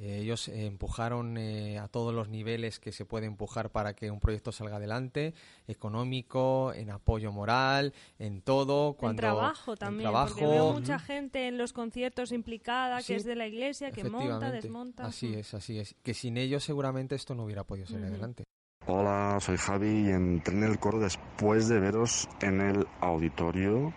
Eh, 0.00 0.20
ellos 0.22 0.48
eh, 0.48 0.64
empujaron 0.64 1.36
eh, 1.36 1.78
a 1.78 1.86
todos 1.86 2.14
los 2.14 2.30
niveles 2.30 2.80
que 2.80 2.90
se 2.90 3.04
puede 3.04 3.26
empujar 3.26 3.70
para 3.70 3.94
que 3.94 4.10
un 4.10 4.18
proyecto 4.18 4.50
salga 4.50 4.76
adelante, 4.76 5.34
económico, 5.68 6.72
en 6.74 6.90
apoyo 6.90 7.32
moral, 7.32 7.92
en 8.18 8.40
todo. 8.40 8.94
Cuando, 8.94 9.22
en 9.22 9.28
trabajo 9.28 9.72
en 9.72 9.78
también, 9.78 10.10
trabajo, 10.10 10.28
porque 10.28 10.46
veo 10.46 10.72
mucha 10.72 10.98
gente 10.98 11.48
en 11.48 11.58
los 11.58 11.74
conciertos 11.74 12.32
implicada, 12.32 13.02
Sí, 13.02 13.08
que 13.08 13.16
es 13.16 13.24
de 13.24 13.36
la 13.36 13.46
iglesia, 13.46 13.90
que 13.90 14.08
monta, 14.08 14.50
desmonta. 14.50 15.04
Así 15.04 15.34
es, 15.34 15.52
así 15.52 15.78
es. 15.78 15.94
Que 16.02 16.14
sin 16.14 16.38
ellos 16.38 16.64
seguramente 16.64 17.14
esto 17.14 17.34
no 17.34 17.44
hubiera 17.44 17.64
podido 17.64 17.86
salir 17.86 18.04
Ujú. 18.04 18.14
adelante. 18.14 18.44
Hola, 18.86 19.36
soy 19.40 19.58
Javi 19.58 20.06
y 20.06 20.08
entré 20.08 20.56
en 20.56 20.64
el 20.64 20.78
coro 20.78 20.98
después 20.98 21.68
de 21.68 21.78
veros 21.78 22.26
en 22.40 22.62
el 22.62 22.86
auditorio. 23.00 23.92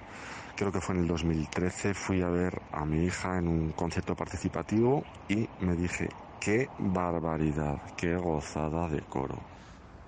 Creo 0.55 0.71
que 0.71 0.81
fue 0.81 0.95
en 0.95 1.01
el 1.01 1.07
2013. 1.07 1.93
Fui 1.95 2.21
a 2.21 2.29
ver 2.29 2.61
a 2.71 2.85
mi 2.85 3.05
hija 3.05 3.39
en 3.39 3.47
un 3.47 3.71
concierto 3.71 4.15
participativo 4.15 5.03
y 5.27 5.49
me 5.59 5.75
dije, 5.75 6.09
qué 6.39 6.69
barbaridad, 6.77 7.81
qué 7.97 8.15
gozada 8.15 8.87
de 8.87 9.01
coro. 9.01 9.39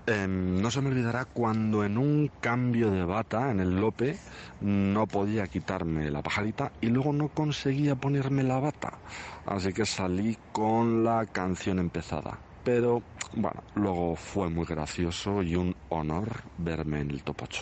Em, 0.08 0.62
no 0.62 0.70
se 0.70 0.82
me 0.82 0.90
olvidará 0.90 1.26
cuando 1.26 1.84
en 1.84 1.98
un 1.98 2.30
cambio 2.40 2.92
de 2.92 3.04
bata 3.04 3.50
en 3.50 3.60
el 3.60 3.82
Lope 3.82 4.20
no 4.62 5.08
podía 5.08 5.48
quitarme 5.48 6.12
la 6.12 6.22
pajarita 6.22 6.72
y 6.80 6.90
luego 6.90 7.12
no 7.12 7.30
conseguía 7.30 7.96
ponerme 7.96 8.44
la 8.44 8.60
bata. 8.60 9.00
Así 9.48 9.74
que 9.74 9.88
salí 9.88 10.38
con 10.52 11.04
la 11.04 11.26
canción 11.26 11.80
empezada. 11.80 12.38
Pero 12.64 13.02
bueno, 13.34 13.64
luego 13.74 14.16
fue 14.16 14.48
muy 14.50 14.66
gracioso 14.66 15.42
y 15.42 15.56
un 15.56 15.76
honor 15.90 16.44
verme 16.60 17.02
en 17.02 17.10
el 17.10 17.24
top 17.24 17.42
8. 17.42 17.62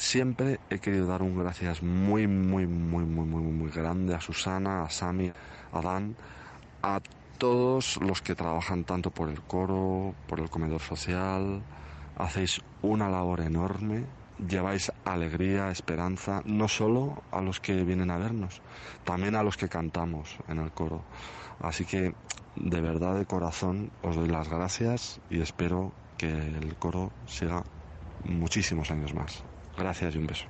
Em, 0.00 0.06
siempre 0.10 0.60
he 0.70 0.78
querido 0.78 1.06
dar 1.06 1.22
un 1.22 1.36
gracias 1.36 1.82
muy, 1.82 2.26
muy, 2.26 2.66
muy, 2.66 3.04
muy, 3.04 3.26
muy, 3.26 3.42
muy 3.42 3.70
grande 3.70 4.14
a 4.14 4.20
Susana, 4.20 4.82
a 4.82 4.90
Sami, 4.90 5.30
a 5.72 5.80
Dan, 5.80 6.16
a 6.82 7.00
todos 7.38 7.98
los 8.00 8.22
que 8.22 8.34
trabajan 8.34 8.84
tanto 8.84 9.10
por 9.10 9.28
el 9.28 9.40
coro, 9.42 10.14
por 10.26 10.40
el 10.40 10.48
comedor 10.48 10.80
social. 10.80 11.62
Hacéis 12.16 12.60
una 12.82 13.08
labor 13.08 13.40
enorme, 13.40 14.04
lleváis 14.38 14.90
alegría, 15.04 15.70
esperanza, 15.70 16.42
no 16.44 16.66
solo 16.68 17.22
a 17.30 17.40
los 17.40 17.60
que 17.60 17.84
vienen 17.84 18.10
a 18.10 18.18
vernos, 18.18 18.60
también 19.04 19.34
a 19.36 19.42
los 19.42 19.56
que 19.56 19.68
cantamos 19.68 20.36
en 20.48 20.58
el 20.58 20.70
coro. 20.72 21.04
Así 21.60 21.84
que, 21.84 22.14
de 22.56 22.80
verdad, 22.80 23.16
de 23.18 23.26
corazón, 23.26 23.90
os 24.02 24.16
doy 24.16 24.28
las 24.28 24.48
gracias 24.48 25.20
y 25.30 25.40
espero 25.40 25.92
que 26.16 26.30
el 26.30 26.76
coro 26.76 27.10
siga 27.26 27.62
muchísimos 28.24 28.90
años 28.90 29.14
más. 29.14 29.49
Gracias 29.80 30.14
y 30.14 30.18
un 30.18 30.26
beso. 30.26 30.46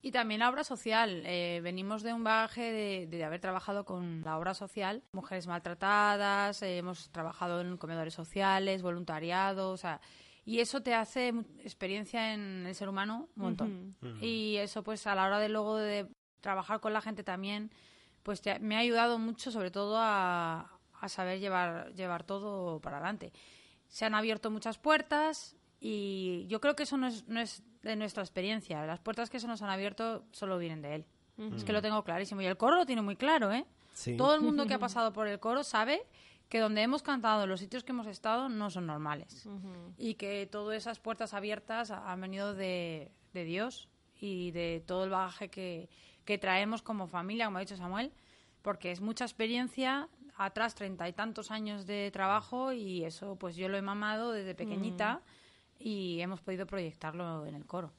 Y 0.00 0.10
también 0.10 0.40
la 0.40 0.50
obra 0.50 0.64
social. 0.64 1.22
Eh, 1.24 1.60
venimos 1.62 2.02
de 2.02 2.12
un 2.12 2.24
bagaje 2.24 2.72
de, 2.72 3.06
de 3.06 3.24
haber 3.24 3.40
trabajado 3.40 3.84
con 3.84 4.22
la 4.22 4.38
obra 4.38 4.54
social, 4.54 5.02
mujeres 5.12 5.46
maltratadas, 5.46 6.62
eh, 6.62 6.76
hemos 6.76 7.10
trabajado 7.10 7.60
en 7.62 7.78
comedores 7.78 8.12
sociales, 8.12 8.82
voluntariado, 8.82 9.70
o 9.70 9.76
sea, 9.78 10.00
y 10.44 10.60
eso 10.60 10.82
te 10.82 10.94
hace 10.94 11.28
experiencia 11.62 12.34
en 12.34 12.66
el 12.66 12.74
ser 12.74 12.88
humano 12.90 13.28
un 13.34 13.42
montón. 13.42 13.96
Y 14.20 14.56
eso, 14.56 14.82
pues, 14.82 15.06
a 15.06 15.14
la 15.14 15.24
hora 15.24 15.38
de 15.38 15.48
luego 15.48 15.78
de 15.78 16.06
trabajar 16.42 16.80
con 16.80 16.92
la 16.92 17.00
gente 17.00 17.24
también, 17.24 17.70
pues 18.22 18.42
te 18.42 18.58
me 18.58 18.76
ha 18.76 18.80
ayudado 18.80 19.18
mucho, 19.18 19.50
sobre 19.50 19.70
todo 19.70 19.96
a, 19.98 20.78
a 21.00 21.08
saber 21.08 21.40
llevar, 21.40 21.94
llevar 21.94 22.24
todo 22.24 22.78
para 22.80 22.98
adelante. 22.98 23.32
Se 23.88 24.04
han 24.04 24.14
abierto 24.14 24.50
muchas 24.50 24.76
puertas 24.76 25.56
y 25.86 26.46
yo 26.46 26.62
creo 26.62 26.74
que 26.74 26.84
eso 26.84 26.96
no 26.96 27.06
es, 27.06 27.28
no 27.28 27.40
es 27.40 27.62
de 27.82 27.94
nuestra 27.94 28.22
experiencia. 28.22 28.86
Las 28.86 29.00
puertas 29.00 29.28
que 29.28 29.38
se 29.38 29.46
nos 29.46 29.60
han 29.60 29.68
abierto 29.68 30.24
solo 30.32 30.56
vienen 30.56 30.80
de 30.80 30.94
él. 30.94 31.04
Es 31.54 31.62
que 31.62 31.74
lo 31.74 31.82
tengo 31.82 32.02
clarísimo. 32.02 32.40
Y 32.40 32.46
el 32.46 32.56
coro 32.56 32.76
lo 32.76 32.86
tiene 32.86 33.02
muy 33.02 33.16
claro, 33.16 33.52
¿eh? 33.52 33.66
Sí. 33.92 34.16
Todo 34.16 34.34
el 34.34 34.40
mundo 34.40 34.66
que 34.66 34.72
ha 34.72 34.78
pasado 34.88 35.12
por 35.12 35.28
el 35.28 35.38
coro 35.40 35.62
sabe 35.62 36.00
que 36.48 36.58
donde 36.58 36.80
hemos 36.80 37.02
cantado, 37.02 37.46
los 37.46 37.60
sitios 37.60 37.84
que 37.84 37.92
hemos 37.92 38.06
estado, 38.06 38.48
no 38.48 38.70
son 38.70 38.86
normales. 38.86 39.46
Y 39.98 40.14
que 40.14 40.48
todas 40.50 40.74
esas 40.74 41.00
puertas 41.00 41.34
abiertas 41.34 41.90
han 41.90 42.18
venido 42.18 42.54
de, 42.54 43.12
de 43.34 43.44
Dios 43.44 43.90
y 44.18 44.52
de 44.52 44.82
todo 44.86 45.04
el 45.04 45.10
bagaje 45.10 45.50
que, 45.50 45.90
que 46.24 46.38
traemos 46.38 46.80
como 46.80 47.08
familia, 47.08 47.44
como 47.44 47.58
ha 47.58 47.60
dicho 47.60 47.76
Samuel, 47.76 48.10
porque 48.62 48.90
es 48.90 49.02
mucha 49.02 49.26
experiencia, 49.26 50.08
atrás 50.34 50.74
treinta 50.74 51.06
y 51.10 51.12
tantos 51.12 51.50
años 51.50 51.84
de 51.84 52.10
trabajo 52.10 52.72
y 52.72 53.04
eso 53.04 53.36
pues 53.36 53.54
yo 53.54 53.68
lo 53.68 53.76
he 53.76 53.82
mamado 53.82 54.32
desde 54.32 54.54
pequeñita 54.54 55.20
y 55.78 56.20
hemos 56.20 56.40
podido 56.40 56.66
proyectarlo 56.66 57.46
en 57.46 57.54
el 57.54 57.66
coro. 57.66 57.92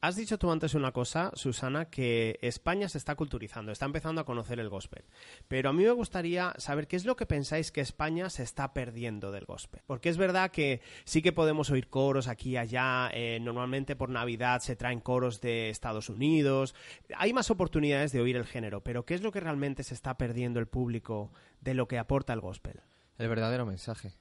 Has 0.00 0.16
dicho 0.16 0.38
tú 0.38 0.50
antes 0.50 0.74
una 0.74 0.92
cosa, 0.92 1.30
Susana, 1.34 1.86
que 1.86 2.38
España 2.42 2.88
se 2.88 2.98
está 2.98 3.14
culturizando, 3.14 3.72
está 3.72 3.86
empezando 3.86 4.20
a 4.20 4.24
conocer 4.24 4.60
el 4.60 4.68
gospel. 4.68 5.04
Pero 5.48 5.70
a 5.70 5.72
mí 5.72 5.84
me 5.84 5.90
gustaría 5.90 6.54
saber 6.58 6.86
qué 6.86 6.96
es 6.96 7.06
lo 7.06 7.16
que 7.16 7.24
pensáis 7.24 7.72
que 7.72 7.80
España 7.80 8.28
se 8.28 8.42
está 8.42 8.74
perdiendo 8.74 9.32
del 9.32 9.46
gospel. 9.46 9.80
Porque 9.86 10.10
es 10.10 10.18
verdad 10.18 10.50
que 10.50 10.82
sí 11.04 11.22
que 11.22 11.32
podemos 11.32 11.70
oír 11.70 11.88
coros 11.88 12.28
aquí 12.28 12.50
y 12.50 12.56
allá, 12.58 13.10
eh, 13.12 13.38
normalmente 13.40 13.96
por 13.96 14.10
Navidad 14.10 14.60
se 14.60 14.76
traen 14.76 15.00
coros 15.00 15.40
de 15.40 15.70
Estados 15.70 16.10
Unidos, 16.10 16.74
hay 17.16 17.32
más 17.32 17.50
oportunidades 17.50 18.12
de 18.12 18.20
oír 18.20 18.36
el 18.36 18.44
género, 18.44 18.82
pero 18.82 19.04
¿qué 19.04 19.14
es 19.14 19.22
lo 19.22 19.32
que 19.32 19.40
realmente 19.40 19.82
se 19.82 19.94
está 19.94 20.18
perdiendo 20.18 20.60
el 20.60 20.68
público 20.68 21.32
de 21.60 21.74
lo 21.74 21.88
que 21.88 21.98
aporta 21.98 22.34
el 22.34 22.40
gospel? 22.40 22.82
El 23.16 23.28
verdadero 23.28 23.66
mensaje. 23.66 24.12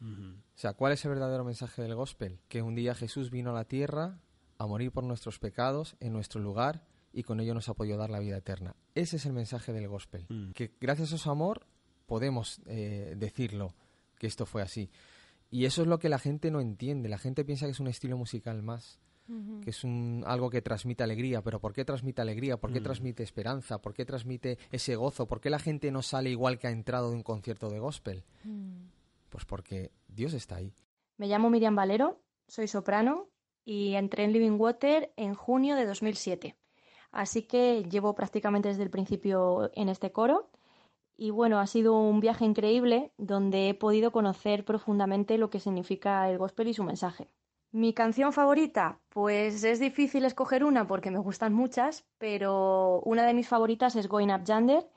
O 0.00 0.58
sea, 0.58 0.72
¿cuál 0.72 0.92
es 0.92 1.04
el 1.04 1.10
verdadero 1.10 1.44
mensaje 1.44 1.82
del 1.82 1.94
gospel? 1.94 2.40
Que 2.48 2.62
un 2.62 2.74
día 2.74 2.94
Jesús 2.94 3.30
vino 3.30 3.50
a 3.50 3.54
la 3.54 3.64
tierra 3.64 4.18
a 4.58 4.66
morir 4.66 4.92
por 4.92 5.04
nuestros 5.04 5.38
pecados 5.38 5.96
en 6.00 6.12
nuestro 6.12 6.40
lugar 6.40 6.86
y 7.12 7.22
con 7.22 7.40
ello 7.40 7.54
nos 7.54 7.68
apoyó 7.68 7.94
a 7.94 7.98
dar 7.98 8.10
la 8.10 8.20
vida 8.20 8.36
eterna. 8.36 8.76
Ese 8.94 9.16
es 9.16 9.26
el 9.26 9.32
mensaje 9.32 9.72
del 9.72 9.88
gospel. 9.88 10.26
Que 10.54 10.72
gracias 10.80 11.12
a 11.12 11.18
su 11.18 11.30
amor 11.30 11.66
podemos 12.06 12.60
eh, 12.66 13.14
decirlo, 13.16 13.74
que 14.18 14.26
esto 14.26 14.46
fue 14.46 14.62
así. 14.62 14.90
Y 15.50 15.64
eso 15.64 15.82
es 15.82 15.88
lo 15.88 15.98
que 15.98 16.08
la 16.08 16.18
gente 16.18 16.50
no 16.50 16.60
entiende. 16.60 17.08
La 17.08 17.18
gente 17.18 17.44
piensa 17.44 17.66
que 17.66 17.72
es 17.72 17.80
un 17.80 17.88
estilo 17.88 18.16
musical 18.16 18.62
más, 18.62 19.00
que 19.62 19.70
es 19.70 19.84
un, 19.84 20.24
algo 20.26 20.50
que 20.50 20.60
transmite 20.60 21.02
alegría. 21.02 21.42
Pero 21.42 21.60
¿por 21.60 21.72
qué 21.72 21.84
transmite 21.84 22.20
alegría? 22.20 22.56
¿Por 22.56 22.72
qué 22.72 22.80
transmite 22.80 23.22
esperanza? 23.22 23.80
¿Por 23.80 23.94
qué 23.94 24.04
transmite 24.04 24.58
ese 24.70 24.94
gozo? 24.94 25.26
¿Por 25.26 25.40
qué 25.40 25.50
la 25.50 25.58
gente 25.58 25.90
no 25.90 26.02
sale 26.02 26.30
igual 26.30 26.58
que 26.58 26.68
ha 26.68 26.70
entrado 26.70 27.10
de 27.10 27.16
un 27.16 27.22
concierto 27.22 27.68
de 27.68 27.78
gospel? 27.78 28.24
Pues 29.30 29.44
porque 29.44 29.92
Dios 30.08 30.34
está 30.34 30.56
ahí. 30.56 30.74
Me 31.16 31.26
llamo 31.26 31.48
Miriam 31.50 31.74
Valero, 31.74 32.20
soy 32.48 32.68
soprano 32.68 33.28
y 33.64 33.94
entré 33.94 34.24
en 34.24 34.32
Living 34.32 34.58
Water 34.58 35.12
en 35.16 35.34
junio 35.34 35.76
de 35.76 35.86
2007. 35.86 36.56
Así 37.12 37.42
que 37.42 37.84
llevo 37.84 38.14
prácticamente 38.14 38.68
desde 38.68 38.82
el 38.82 38.90
principio 38.90 39.70
en 39.74 39.88
este 39.88 40.12
coro. 40.12 40.50
Y 41.16 41.30
bueno, 41.30 41.58
ha 41.58 41.66
sido 41.66 41.98
un 42.00 42.20
viaje 42.20 42.44
increíble 42.44 43.12
donde 43.18 43.68
he 43.68 43.74
podido 43.74 44.10
conocer 44.10 44.64
profundamente 44.64 45.38
lo 45.38 45.50
que 45.50 45.60
significa 45.60 46.28
el 46.30 46.38
gospel 46.38 46.68
y 46.68 46.74
su 46.74 46.84
mensaje. 46.84 47.28
Mi 47.72 47.92
canción 47.92 48.32
favorita, 48.32 48.98
pues 49.10 49.62
es 49.62 49.78
difícil 49.78 50.24
escoger 50.24 50.64
una 50.64 50.88
porque 50.88 51.10
me 51.10 51.18
gustan 51.18 51.52
muchas, 51.52 52.04
pero 52.18 53.00
una 53.04 53.24
de 53.26 53.34
mis 53.34 53.48
favoritas 53.48 53.94
es 53.94 54.08
Going 54.08 54.30
Up 54.30 54.44
Yonder 54.44 54.88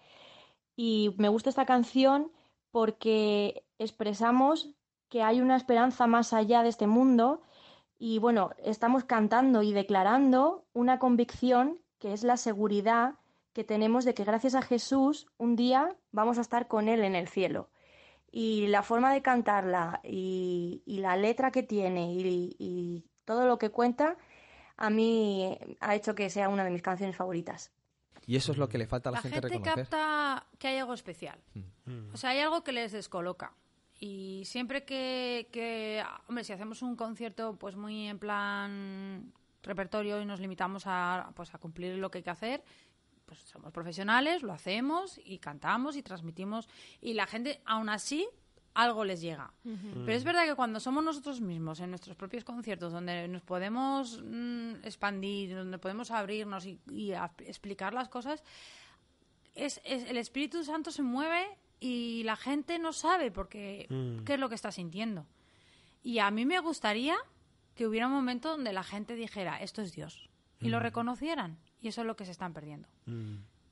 y 0.76 1.14
me 1.18 1.30
gusta 1.30 1.50
esta 1.50 1.66
canción 1.66 2.32
porque 2.72 3.64
expresamos 3.84 4.70
que 5.10 5.22
hay 5.24 5.42
una 5.42 5.56
esperanza 5.56 6.08
más 6.08 6.34
allá 6.34 6.64
de 6.64 6.70
este 6.70 6.88
mundo 6.88 7.42
y 8.00 8.20
bueno, 8.20 8.52
estamos 8.64 9.04
cantando 9.04 9.62
y 9.62 9.72
declarando 9.74 10.66
una 10.74 11.00
convicción 11.00 11.80
que 12.00 12.14
es 12.14 12.24
la 12.24 12.38
seguridad 12.38 13.16
que 13.54 13.64
tenemos 13.64 14.04
de 14.04 14.14
que 14.14 14.24
gracias 14.24 14.56
a 14.56 14.62
Jesús 14.64 15.28
un 15.38 15.56
día 15.56 15.96
vamos 16.12 16.38
a 16.38 16.42
estar 16.42 16.68
con 16.68 16.90
Él 16.90 17.04
en 17.04 17.16
el 17.16 17.28
cielo. 17.28 17.70
Y 18.32 18.66
la 18.68 18.82
forma 18.82 19.14
de 19.14 19.22
cantarla 19.22 20.02
y, 20.04 20.82
y 20.88 20.98
la 21.00 21.16
letra 21.16 21.52
que 21.52 21.62
tiene 21.62 22.12
y, 22.14 22.56
y 22.58 23.06
todo 23.26 23.46
lo 23.46 23.60
que 23.60 23.70
cuenta 23.70 24.18
a 24.76 24.90
mí 24.90 25.56
ha 25.80 25.94
hecho 25.94 26.16
que 26.16 26.32
sea 26.32 26.50
una 26.50 26.64
de 26.64 26.72
mis 26.72 26.82
canciones 26.82 27.16
favoritas. 27.16 27.72
Y 28.26 28.36
eso 28.38 28.52
es 28.54 28.58
lo 28.58 28.68
que 28.68 28.80
le 28.80 28.88
falta 28.88 29.10
a 29.10 29.12
la, 29.12 29.18
La 29.18 29.22
gente, 29.22 29.36
gente 29.36 29.50
reconocer. 29.60 29.88
capta 29.90 30.48
que 30.58 30.68
hay 30.70 30.78
algo 30.80 30.94
especial. 30.94 31.40
O 32.12 32.18
sea, 32.18 32.32
hay 32.32 32.40
algo 32.40 32.64
que 32.64 32.72
les 32.72 32.92
descoloca. 32.92 33.54
Y 34.06 34.44
siempre 34.46 34.84
que, 34.84 35.48
que, 35.52 36.04
hombre, 36.28 36.44
si 36.44 36.52
hacemos 36.52 36.82
un 36.82 36.96
concierto 36.98 37.56
pues 37.58 37.76
muy 37.78 38.08
en 38.08 38.20
plan 38.20 39.32
repertorio 39.62 40.20
y 40.22 40.26
nos 40.26 40.42
limitamos 40.42 40.84
a, 40.88 41.32
pues, 41.36 41.54
a 41.54 41.58
cumplir 41.58 41.96
lo 41.98 42.12
que 42.12 42.18
hay 42.18 42.24
que 42.24 42.30
hacer, 42.30 42.64
pues 43.26 43.40
somos 43.40 43.72
profesionales, 43.72 44.44
lo 44.44 44.52
hacemos 44.52 45.22
y 45.24 45.38
cantamos 45.40 45.96
y 45.96 46.04
transmitimos. 46.04 46.68
Y 47.00 47.14
la 47.14 47.28
gente, 47.28 47.62
aún 47.66 47.88
así, 47.88 48.28
algo 48.74 49.06
les 49.06 49.22
llega. 49.22 49.54
Pero 49.64 50.12
es 50.18 50.26
verdad 50.26 50.46
que 50.48 50.56
cuando 50.56 50.82
somos 50.82 51.02
nosotros 51.02 51.40
mismos, 51.40 51.80
en 51.80 51.90
nuestros 51.92 52.18
propios 52.18 52.44
conciertos, 52.44 52.92
donde 52.92 53.28
nos 53.30 53.44
podemos 53.44 54.22
mm, 54.22 54.84
expandir, 54.84 55.56
donde 55.56 55.78
podemos 55.78 56.12
abrirnos 56.12 56.66
y, 56.66 56.78
y 56.92 57.14
explicar 57.46 57.94
las 57.94 58.10
cosas, 58.10 58.44
es, 59.56 59.80
es- 59.86 60.10
el 60.10 60.18
Espíritu 60.18 60.62
Santo 60.66 60.92
se 60.92 61.04
mueve 61.04 61.48
y 61.86 62.24
la 62.24 62.36
gente 62.38 62.80
no 62.80 62.94
sabe 62.94 63.30
por 63.30 63.50
qué, 63.50 63.88
Mm. 63.90 64.24
qué 64.24 64.36
es 64.36 64.40
lo 64.40 64.48
que 64.48 64.56
está 64.56 64.72
sintiendo. 64.72 65.26
Y 66.02 66.20
a 66.20 66.32
mí 66.32 66.46
me 66.46 66.60
gustaría 66.60 67.18
que 67.76 67.86
hubiera 67.88 68.08
un 68.08 68.14
momento 68.14 68.50
donde 68.50 68.72
la 68.72 68.84
gente 68.84 69.16
dijera, 69.16 69.58
esto 69.62 69.82
es 69.82 69.92
Dios, 69.94 70.30
y 70.62 70.70
lo 70.70 70.80
reconocieran. 70.80 71.58
Y 71.82 71.90
eso 71.90 72.02
es 72.02 72.08
lo 72.08 72.16
que 72.16 72.24
se 72.26 72.32
están 72.32 72.54
perdiendo. 72.54 72.88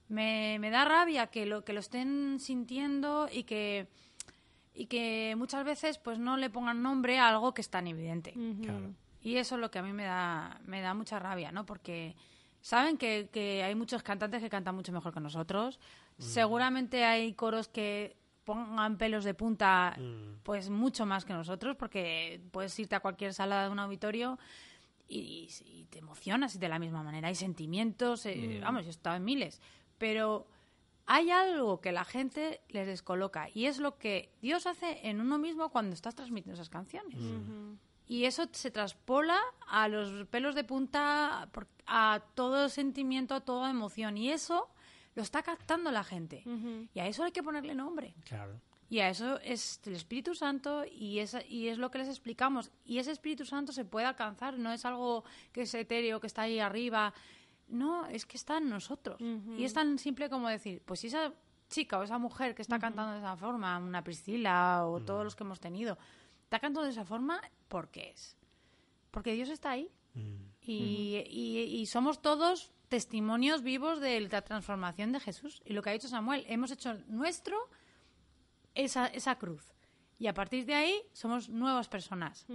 Me, 0.09 0.57
me 0.59 0.69
da 0.69 0.83
rabia 0.83 1.27
que 1.27 1.45
lo, 1.45 1.63
que 1.63 1.71
lo 1.71 1.79
estén 1.79 2.39
sintiendo 2.41 3.29
y 3.31 3.43
que, 3.43 3.87
y 4.73 4.87
que 4.87 5.35
muchas 5.37 5.63
veces 5.63 5.97
pues 5.97 6.19
no 6.19 6.35
le 6.35 6.49
pongan 6.49 6.81
nombre 6.83 7.17
a 7.17 7.29
algo 7.29 7.53
que 7.53 7.61
es 7.61 7.69
tan 7.69 7.87
evidente. 7.87 8.33
Claro. 8.61 8.93
Y 9.21 9.37
eso 9.37 9.55
es 9.55 9.61
lo 9.61 9.71
que 9.71 9.79
a 9.79 9.83
mí 9.83 9.93
me 9.93 10.03
da, 10.03 10.59
me 10.65 10.81
da 10.81 10.93
mucha 10.93 11.17
rabia, 11.19 11.51
¿no? 11.53 11.65
Porque 11.65 12.15
saben 12.61 12.97
que, 12.97 13.29
que 13.31 13.63
hay 13.63 13.75
muchos 13.75 14.03
cantantes 14.03 14.41
que 14.41 14.49
cantan 14.49 14.75
mucho 14.75 14.91
mejor 14.91 15.13
que 15.13 15.19
nosotros. 15.19 15.79
Seguramente 16.17 17.03
hay 17.03 17.33
coros 17.33 17.67
que 17.67 18.15
pongan 18.43 18.97
pelos 18.97 19.23
de 19.23 19.33
punta 19.33 19.97
pues 20.43 20.69
mucho 20.69 21.05
más 21.05 21.25
que 21.25 21.33
nosotros, 21.33 21.75
porque 21.75 22.41
puedes 22.51 22.77
irte 22.79 22.95
a 22.95 22.99
cualquier 22.99 23.33
sala 23.33 23.63
de 23.63 23.69
un 23.69 23.79
auditorio 23.79 24.37
y, 25.07 25.49
y 25.65 25.85
te 25.85 25.99
emocionas 25.99 26.55
y 26.55 26.59
de 26.59 26.69
la 26.69 26.79
misma 26.79 27.03
manera. 27.03 27.27
Hay 27.27 27.35
sentimientos, 27.35 28.25
eh, 28.25 28.59
vamos, 28.61 28.83
yo 28.83 28.87
he 28.87 28.91
estado 28.91 29.15
en 29.15 29.25
miles. 29.25 29.61
Pero 29.97 30.47
hay 31.05 31.29
algo 31.29 31.81
que 31.81 31.91
la 31.91 32.05
gente 32.05 32.61
les 32.69 32.87
descoloca 32.87 33.49
y 33.53 33.65
es 33.65 33.79
lo 33.79 33.97
que 33.97 34.31
Dios 34.41 34.65
hace 34.67 35.07
en 35.07 35.19
uno 35.19 35.37
mismo 35.37 35.69
cuando 35.69 35.93
estás 35.93 36.15
transmitiendo 36.15 36.53
esas 36.53 36.69
canciones. 36.69 37.19
Y 38.11 38.25
eso 38.25 38.43
se 38.51 38.71
traspola 38.71 39.39
a 39.69 39.87
los 39.87 40.27
pelos 40.27 40.53
de 40.53 40.65
punta, 40.65 41.49
a 41.87 42.21
todo 42.35 42.67
sentimiento, 42.67 43.35
a 43.35 43.39
toda 43.39 43.69
emoción. 43.69 44.17
Y 44.17 44.31
eso 44.31 44.67
lo 45.15 45.23
está 45.23 45.41
captando 45.43 45.91
la 45.91 46.03
gente. 46.03 46.43
Y 46.93 46.99
a 46.99 47.07
eso 47.07 47.23
hay 47.23 47.31
que 47.31 47.41
ponerle 47.41 47.73
nombre. 47.73 48.13
Claro. 48.25 48.59
Y 48.89 48.99
a 48.99 49.07
eso 49.07 49.39
es 49.39 49.79
el 49.85 49.95
Espíritu 49.95 50.35
Santo 50.35 50.83
y 50.83 51.19
es, 51.19 51.37
y 51.47 51.69
es 51.69 51.77
lo 51.77 51.89
que 51.89 51.99
les 51.99 52.09
explicamos. 52.09 52.69
Y 52.83 52.97
ese 52.97 53.11
Espíritu 53.11 53.45
Santo 53.45 53.71
se 53.71 53.85
puede 53.85 54.07
alcanzar, 54.07 54.59
no 54.59 54.73
es 54.73 54.83
algo 54.83 55.23
que 55.53 55.61
es 55.61 55.73
etéreo, 55.73 56.19
que 56.19 56.27
está 56.27 56.41
ahí 56.41 56.59
arriba. 56.59 57.13
No, 57.69 58.07
es 58.07 58.25
que 58.25 58.35
está 58.35 58.57
en 58.57 58.67
nosotros. 58.67 59.21
Y 59.57 59.63
es 59.63 59.71
tan 59.71 59.97
simple 59.97 60.29
como 60.29 60.49
decir, 60.49 60.81
pues 60.83 60.99
si 60.99 61.07
esa 61.07 61.31
chica 61.69 61.97
o 61.97 62.03
esa 62.03 62.17
mujer 62.17 62.55
que 62.55 62.61
está 62.61 62.77
cantando 62.77 63.13
de 63.13 63.19
esa 63.19 63.37
forma, 63.37 63.77
una 63.77 64.03
Priscila 64.03 64.85
o 64.85 64.99
todos 64.99 65.23
los 65.23 65.33
que 65.33 65.45
hemos 65.45 65.61
tenido, 65.61 65.97
está 66.51 66.59
cantando 66.59 66.83
de 66.83 66.89
esa 66.91 67.05
forma, 67.05 67.39
¿por 67.69 67.87
qué 67.91 68.09
es? 68.09 68.35
Porque 69.09 69.31
Dios 69.33 69.47
está 69.47 69.71
ahí. 69.71 69.89
Y, 70.61 71.23
y- 71.29 71.59
y 71.79 71.85
somos 71.85 72.21
todos 72.21 72.73
testimonios 72.89 73.61
vivos 73.63 74.01
de 74.01 74.19
la 74.19 74.41
transformación 74.41 75.13
de 75.13 75.21
Jesús. 75.21 75.61
Y 75.63 75.71
lo 75.71 75.81
que 75.81 75.91
ha 75.91 75.93
dicho 75.93 76.09
Samuel, 76.09 76.43
hemos 76.49 76.69
hecho 76.71 76.95
nuestro 77.07 77.57
esa, 78.75 79.07
esa 79.07 79.37
cruz. 79.37 79.63
Y 80.21 80.27
a 80.27 80.35
partir 80.35 80.67
de 80.67 80.75
ahí 80.75 81.01
somos 81.13 81.49
nuevas 81.49 81.89
personas. 81.89 82.45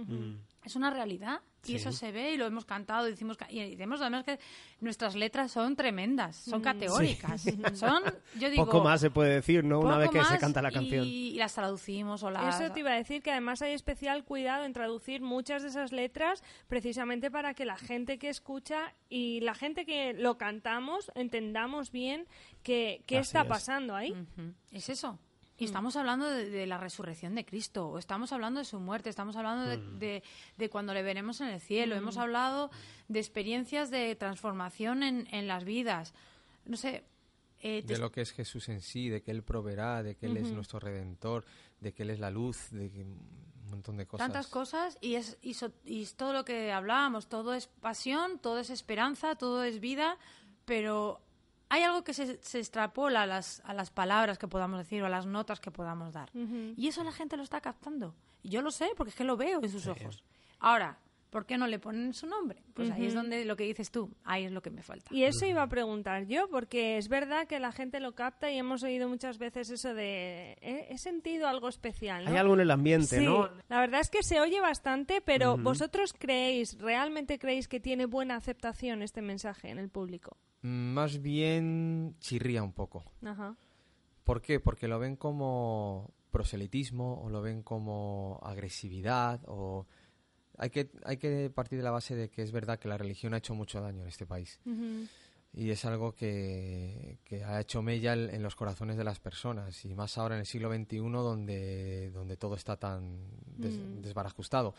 Es 0.63 0.77
una 0.77 0.89
realidad. 0.89 1.41
Y 1.65 1.71
Sí. 1.71 1.75
eso 1.75 1.91
se 1.91 2.13
ve 2.13 2.31
y 2.31 2.37
lo 2.37 2.45
hemos 2.45 2.63
cantado. 2.63 3.03
Decimos, 3.03 3.35
y 3.49 3.75
decimos 3.75 3.99
además 3.99 4.23
que 4.23 4.39
nuestras 4.79 5.15
letras 5.17 5.51
son 5.51 5.75
tremendas, 5.75 6.37
son 6.37 6.61
categóricas. 6.61 7.43
Son, 7.73 8.03
yo 8.39 8.49
digo, 8.49 8.63
Poco 8.63 8.81
más 8.85 9.01
se 9.01 9.09
puede 9.09 9.33
decir, 9.33 9.65
¿no? 9.65 9.81
Una 9.81 9.97
vez 9.97 10.11
que 10.11 10.23
se 10.23 10.37
canta 10.37 10.61
la 10.61 10.71
canción. 10.71 11.03
Y, 11.05 11.33
las 11.33 11.55
traducimos 11.55 12.23
o 12.23 12.31
las... 12.31 12.55
Eso 12.61 12.71
te 12.71 12.79
iba 12.79 12.91
a 12.91 12.95
decir 12.95 13.21
que 13.21 13.31
además 13.31 13.61
hay 13.61 13.73
especial 13.73 14.23
cuidado 14.23 14.63
en 14.63 14.71
traducir 14.71 15.21
muchas 15.21 15.61
de 15.61 15.67
esas 15.67 15.91
letras 15.91 16.43
precisamente 16.69 17.29
para 17.29 17.53
que 17.53 17.65
la 17.65 17.75
gente 17.75 18.17
que 18.17 18.29
escucha 18.29 18.93
y 19.09 19.41
la 19.41 19.55
gente 19.55 19.85
que 19.85 20.13
lo 20.13 20.37
cantamos 20.37 21.11
entendamos 21.15 21.91
bien 21.91 22.27
qué, 22.63 23.03
qué 23.07 23.17
Así 23.17 23.27
está 23.27 23.41
es. 23.41 23.47
pasando 23.47 23.93
ahí. 23.93 24.15
Es 24.71 24.87
eso. 24.87 25.19
Y 25.59 25.65
estamos 25.65 25.95
hablando 25.95 26.29
de, 26.29 26.49
de 26.49 26.67
la 26.67 26.77
resurrección 26.77 27.33
de 27.35 27.43
Cristo, 27.45 27.89
o 27.89 27.97
estamos 27.97 28.31
hablando 28.31 28.59
de 28.59 28.65
su 28.65 28.79
muerte, 28.79 29.09
estamos 29.09 29.35
hablando 29.35 29.65
de, 29.65 29.77
de- 29.97 30.23
de 30.57 30.69
cuando 30.69 30.93
le 30.93 31.01
veremos 31.01 31.41
en 31.41 31.47
el 31.47 31.59
cielo, 31.59 31.95
hemos 31.95 32.17
hablado 32.17 32.69
de 33.07 33.19
experiencias 33.19 33.89
de 33.89 34.15
transformación 34.15 35.01
en, 35.03 35.27
en 35.31 35.47
las 35.47 35.63
vidas. 35.63 36.13
No 36.65 36.77
sé. 36.77 37.03
eh, 37.61 37.81
de 37.85 37.97
lo 37.97 38.11
que 38.11 38.21
es 38.21 38.31
Jesús 38.33 38.69
en 38.69 38.81
sí, 38.81 39.09
de 39.09 39.23
que 39.23 39.31
Él 39.31 39.41
proveerá, 39.41 40.03
de 40.03 40.15
que 40.15 40.27
Él 40.27 40.37
es 40.37 40.51
nuestro 40.51 40.79
Redentor, 40.79 41.43
de 41.79 41.91
que 41.93 42.03
Él 42.03 42.11
es 42.11 42.19
la 42.19 42.29
luz, 42.29 42.69
de 42.69 42.91
que 42.91 43.01
un 43.01 43.71
montón 43.71 43.97
de 43.97 44.05
cosas. 44.05 44.27
tantas 44.27 44.47
cosas 44.47 44.97
y 45.01 45.15
es, 45.15 45.37
y, 45.41 45.55
so- 45.55 45.73
y 45.83 46.03
es 46.03 46.13
todo 46.15 46.33
lo 46.33 46.45
que 46.45 46.71
hablábamos, 46.71 47.27
todo 47.27 47.53
es 47.55 47.65
pasión, 47.67 48.37
todo 48.39 48.59
es 48.59 48.69
esperanza, 48.69 49.33
todo 49.35 49.63
es 49.63 49.79
vida, 49.79 50.17
pero 50.65 51.19
hay 51.69 51.83
algo 51.83 52.03
que 52.03 52.13
se, 52.13 52.41
se 52.41 52.59
extrapola 52.59 53.23
a 53.23 53.25
las, 53.25 53.61
a 53.65 53.73
las 53.73 53.91
palabras 53.91 54.37
que 54.37 54.47
podamos 54.47 54.79
decir 54.79 55.01
o 55.03 55.05
a 55.05 55.09
las 55.09 55.25
notas 55.25 55.59
que 55.59 55.71
podamos 55.71 56.13
dar. 56.13 56.29
Y 56.33 56.87
eso 56.87 57.03
la 57.03 57.11
gente 57.11 57.37
lo 57.37 57.43
está 57.43 57.61
captando. 57.61 58.15
Y 58.43 58.49
yo 58.49 58.61
lo 58.61 58.71
sé 58.71 58.89
porque 58.95 59.09
es 59.09 59.15
que 59.15 59.23
lo 59.23 59.37
veo 59.37 59.59
en 59.61 59.69
sus 59.69 59.87
ojos. 59.87 60.23
Ahora, 60.59 60.97
¿por 61.29 61.45
qué 61.45 61.57
no 61.57 61.67
le 61.67 61.77
ponen 61.77 62.13
su 62.13 62.25
nombre? 62.25 62.63
Pues 62.73 62.89
ahí 62.89 63.05
es 63.07 63.13
donde 63.13 63.43
lo 63.43 63.57
que 63.57 63.65
dices 63.65 63.91
tú, 63.91 64.09
ahí 64.23 64.45
es 64.45 64.51
lo 64.51 64.61
que 64.61 64.69
me 64.69 64.81
falta. 64.81 65.13
Y 65.13 65.23
eso 65.25 65.45
iba 65.45 65.61
a 65.61 65.67
preguntar 65.67 66.25
yo, 66.25 66.47
porque 66.49 66.97
es 66.97 67.09
verdad 67.09 67.47
que 67.47 67.59
la 67.59 67.71
gente 67.73 67.99
lo 67.99 68.15
capta 68.15 68.49
y 68.49 68.57
hemos 68.57 68.81
oído 68.83 69.09
muchas 69.09 69.37
veces 69.37 69.69
eso 69.69 69.93
de 69.93 70.57
he, 70.61 70.87
he 70.93 70.97
sentido 70.97 71.47
algo 71.49 71.67
especial. 71.67 72.23
¿no? 72.25 72.31
Hay 72.31 72.37
algo 72.37 72.53
en 72.53 72.61
el 72.61 72.71
ambiente, 72.71 73.19
Sí, 73.19 73.25
¿no? 73.25 73.49
la 73.67 73.79
verdad 73.81 73.99
es 73.99 74.09
que 74.09 74.23
se 74.23 74.39
oye 74.39 74.61
bastante, 74.61 75.19
pero 75.21 75.57
¿vosotros 75.57 76.13
creéis, 76.17 76.77
realmente 76.79 77.37
creéis 77.37 77.67
que 77.67 77.79
tiene 77.81 78.05
buena 78.05 78.35
aceptación 78.37 79.01
este 79.01 79.21
mensaje 79.21 79.69
en 79.69 79.79
el 79.79 79.89
público? 79.89 80.37
Mm, 80.61 80.93
Más 80.93 81.21
bien 81.21 82.15
chirría 82.19 82.63
un 82.63 82.73
poco. 82.73 83.03
Ajá. 83.23 83.55
¿Por 84.23 84.41
qué? 84.41 84.59
Porque 84.59 84.87
lo 84.87 84.99
ven 84.99 85.15
como 85.15 86.11
proselitismo 86.31 87.21
o 87.23 87.29
lo 87.29 87.41
ven 87.41 87.63
como 87.63 88.39
agresividad 88.43 89.41
o 89.47 89.85
hay 90.57 90.69
que 90.69 90.89
hay 91.05 91.17
que 91.17 91.49
partir 91.49 91.77
de 91.77 91.83
la 91.83 91.91
base 91.91 92.15
de 92.15 92.29
que 92.29 92.41
es 92.41 92.51
verdad 92.51 92.77
que 92.79 92.87
la 92.89 92.97
religión 92.97 93.33
ha 93.33 93.37
hecho 93.37 93.55
mucho 93.55 93.79
daño 93.79 94.01
en 94.01 94.07
este 94.07 94.25
país 94.25 94.59
y 95.53 95.69
es 95.71 95.85
algo 95.85 96.13
que, 96.13 97.19
que 97.23 97.43
ha 97.45 97.61
hecho 97.61 97.81
mella 97.81 98.13
en 98.13 98.43
los 98.43 98.55
corazones 98.55 98.97
de 98.97 99.03
las 99.05 99.19
personas 99.19 99.83
y 99.85 99.95
más 99.95 100.17
ahora 100.17 100.35
en 100.35 100.41
el 100.41 100.45
siglo 100.45 100.69
XXI 100.71 100.97
donde 100.97 102.11
donde 102.11 102.35
todo 102.37 102.55
está 102.55 102.75
tan 102.75 103.17
des- 103.55 103.79
desbarajustado 104.03 104.75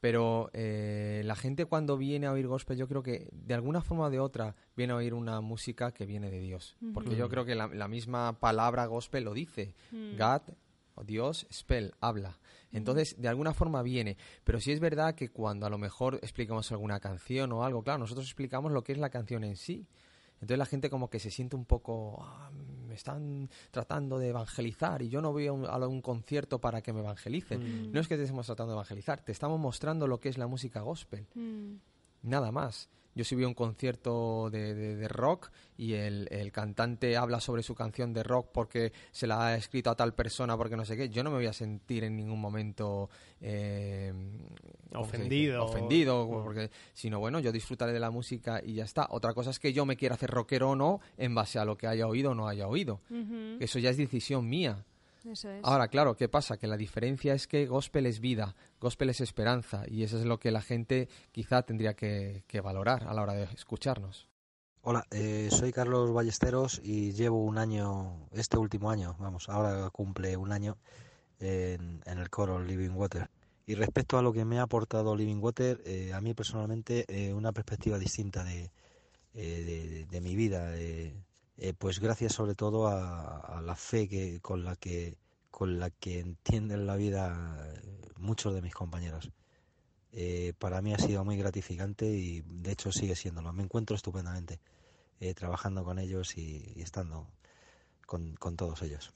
pero 0.00 0.50
eh, 0.54 1.22
la 1.24 1.36
gente 1.36 1.66
cuando 1.66 1.96
viene 1.98 2.26
a 2.26 2.32
oír 2.32 2.46
gospel 2.46 2.78
yo 2.78 2.88
creo 2.88 3.02
que 3.02 3.28
de 3.32 3.54
alguna 3.54 3.82
forma 3.82 4.06
o 4.06 4.10
de 4.10 4.18
otra 4.18 4.56
viene 4.76 4.92
a 4.94 4.96
oír 4.96 5.12
una 5.14 5.40
música 5.40 5.92
que 5.92 6.06
viene 6.06 6.30
de 6.30 6.40
Dios. 6.40 6.76
Porque 6.94 7.16
yo 7.16 7.28
creo 7.28 7.44
que 7.44 7.54
la, 7.54 7.66
la 7.68 7.86
misma 7.88 8.38
palabra 8.40 8.86
gospel 8.86 9.24
lo 9.24 9.34
dice. 9.34 9.74
God 10.18 10.54
o 10.94 11.04
Dios 11.04 11.46
spell 11.52 11.92
habla. 12.00 12.38
Entonces 12.72 13.16
de 13.20 13.28
alguna 13.28 13.52
forma 13.52 13.82
viene. 13.82 14.16
Pero 14.44 14.60
sí 14.60 14.72
es 14.72 14.80
verdad 14.80 15.14
que 15.14 15.28
cuando 15.28 15.66
a 15.66 15.70
lo 15.70 15.76
mejor 15.78 16.18
explicamos 16.22 16.70
alguna 16.72 16.98
canción 17.00 17.52
o 17.52 17.64
algo 17.64 17.82
claro 17.82 17.98
nosotros 17.98 18.26
explicamos 18.26 18.72
lo 18.72 18.82
que 18.82 18.92
es 18.92 18.98
la 18.98 19.10
canción 19.10 19.44
en 19.44 19.56
sí. 19.56 19.86
Entonces 20.34 20.58
la 20.58 20.66
gente 20.66 20.88
como 20.88 21.10
que 21.10 21.18
se 21.18 21.30
siente 21.30 21.54
un 21.56 21.66
poco, 21.66 22.22
"Ah, 22.22 22.50
me 22.90 22.96
están 22.96 23.48
tratando 23.70 24.18
de 24.18 24.28
evangelizar 24.28 25.00
y 25.00 25.08
yo 25.08 25.22
no 25.22 25.30
voy 25.32 25.46
a 25.46 25.52
un, 25.52 25.64
a 25.64 25.76
un 25.86 26.02
concierto 26.02 26.58
para 26.58 26.82
que 26.82 26.92
me 26.92 26.98
evangelicen. 27.00 27.92
No 27.92 28.00
es 28.00 28.08
que 28.08 28.16
te 28.16 28.24
estemos 28.24 28.46
tratando 28.46 28.72
de 28.72 28.76
evangelizar, 28.78 29.24
te 29.24 29.30
estamos 29.30 29.60
mostrando 29.60 30.08
lo 30.08 30.18
que 30.18 30.28
es 30.28 30.36
la 30.36 30.48
música 30.48 30.80
gospel. 30.80 31.26
Nada 32.22 32.50
más. 32.50 32.88
Yo 33.14 33.24
si 33.24 33.34
voy 33.34 33.44
a 33.44 33.48
un 33.48 33.54
concierto 33.54 34.50
de, 34.50 34.74
de- 34.74 34.96
de 34.96 35.08
rock 35.08 35.50
y 35.76 35.94
el, 35.94 36.28
el 36.30 36.52
cantante 36.52 37.16
habla 37.16 37.40
sobre 37.40 37.62
su 37.62 37.74
canción 37.74 38.12
de 38.12 38.22
rock 38.22 38.48
porque 38.52 38.92
se 39.10 39.26
la 39.26 39.46
ha 39.46 39.56
escrito 39.56 39.90
a 39.90 39.96
tal 39.96 40.14
persona 40.14 40.56
porque 40.56 40.76
no 40.76 40.84
sé 40.84 40.96
qué, 40.96 41.08
yo 41.08 41.24
no 41.24 41.30
me 41.30 41.36
voy 41.36 41.46
a 41.46 41.52
sentir 41.52 42.04
en 42.04 42.16
ningún 42.16 42.40
momento 42.40 43.10
eh. 43.40 44.12
Ofendido. 44.94 45.64
ofendido, 45.64 46.26
Mm. 46.26 46.42
porque 46.44 46.70
sino 46.92 47.18
bueno, 47.20 47.38
yo 47.40 47.52
disfrutaré 47.52 47.92
de 47.92 48.00
la 48.00 48.10
música 48.10 48.60
y 48.64 48.74
ya 48.74 48.84
está. 48.84 49.06
Otra 49.10 49.34
cosa 49.34 49.50
es 49.50 49.58
que 49.58 49.72
yo 49.72 49.84
me 49.86 49.96
quiera 49.96 50.14
hacer 50.16 50.30
rockero 50.30 50.70
o 50.70 50.76
no 50.76 51.00
en 51.16 51.34
base 51.34 51.58
a 51.58 51.64
lo 51.64 51.76
que 51.76 51.86
haya 51.86 52.06
oído 52.06 52.32
o 52.32 52.34
no 52.34 52.48
haya 52.48 52.66
oído. 52.66 53.00
Eso 53.60 53.78
ya 53.78 53.90
es 53.90 53.96
decisión 53.96 54.48
mía. 54.48 54.84
Eso 55.24 55.50
es. 55.50 55.60
Ahora, 55.64 55.88
claro, 55.88 56.16
¿qué 56.16 56.28
pasa? 56.28 56.56
Que 56.56 56.66
la 56.66 56.76
diferencia 56.76 57.34
es 57.34 57.46
que 57.46 57.66
gospel 57.66 58.06
es 58.06 58.20
vida, 58.20 58.56
gospel 58.80 59.10
es 59.10 59.20
esperanza, 59.20 59.84
y 59.86 60.02
eso 60.02 60.18
es 60.18 60.24
lo 60.24 60.38
que 60.38 60.50
la 60.50 60.62
gente 60.62 61.08
quizá 61.32 61.62
tendría 61.62 61.94
que, 61.94 62.44
que 62.46 62.60
valorar 62.60 63.06
a 63.06 63.14
la 63.14 63.22
hora 63.22 63.34
de 63.34 63.44
escucharnos. 63.44 64.28
Hola, 64.82 65.06
eh, 65.10 65.48
soy 65.50 65.72
Carlos 65.72 66.10
Ballesteros 66.14 66.80
y 66.82 67.12
llevo 67.12 67.44
un 67.44 67.58
año, 67.58 68.28
este 68.32 68.56
último 68.56 68.90
año, 68.90 69.14
vamos, 69.18 69.50
ahora 69.50 69.90
cumple 69.90 70.38
un 70.38 70.52
año 70.52 70.78
en, 71.38 72.02
en 72.06 72.18
el 72.18 72.30
coro 72.30 72.58
Living 72.58 72.92
Water. 72.94 73.28
Y 73.66 73.74
respecto 73.74 74.16
a 74.16 74.22
lo 74.22 74.32
que 74.32 74.46
me 74.46 74.58
ha 74.58 74.62
aportado 74.62 75.14
Living 75.14 75.36
Water, 75.36 75.82
eh, 75.84 76.12
a 76.14 76.20
mí 76.22 76.32
personalmente 76.32 77.04
eh, 77.08 77.34
una 77.34 77.52
perspectiva 77.52 77.98
distinta 77.98 78.42
de, 78.42 78.72
eh, 79.34 79.64
de, 79.64 80.06
de 80.06 80.20
mi 80.22 80.34
vida, 80.34 80.74
eh, 80.76 81.14
eh, 81.60 81.74
pues 81.74 82.00
gracias 82.00 82.32
sobre 82.32 82.54
todo 82.54 82.88
a, 82.88 83.60
la 83.62 83.76
fe 83.76 84.08
que 84.08 84.40
con 84.40 84.64
la 84.64 84.76
que 84.76 85.18
con 85.50 85.78
la 85.78 85.90
que 85.90 86.18
entienden 86.18 86.86
la 86.86 86.96
vida 86.96 87.74
eh, 87.74 88.10
muchos 88.18 88.54
de 88.54 88.62
mis 88.62 88.74
compañeros. 88.74 89.30
Eh, 90.12 90.54
para 90.58 90.80
mí 90.80 90.94
ha 90.94 90.98
sido 90.98 91.24
muy 91.24 91.36
gratificante 91.36 92.06
y 92.06 92.40
de 92.40 92.72
hecho 92.72 92.90
sigue 92.90 93.14
siéndolo. 93.14 93.52
Me 93.52 93.62
encuentro 93.62 93.94
estupendamente 93.94 94.58
eh, 95.20 95.34
trabajando 95.34 95.84
con 95.84 95.98
ellos 95.98 96.38
y, 96.38 96.72
y 96.74 96.80
estando 96.80 97.28
con, 98.06 98.34
con 98.36 98.56
todos 98.56 98.80
ellos. 98.82 99.12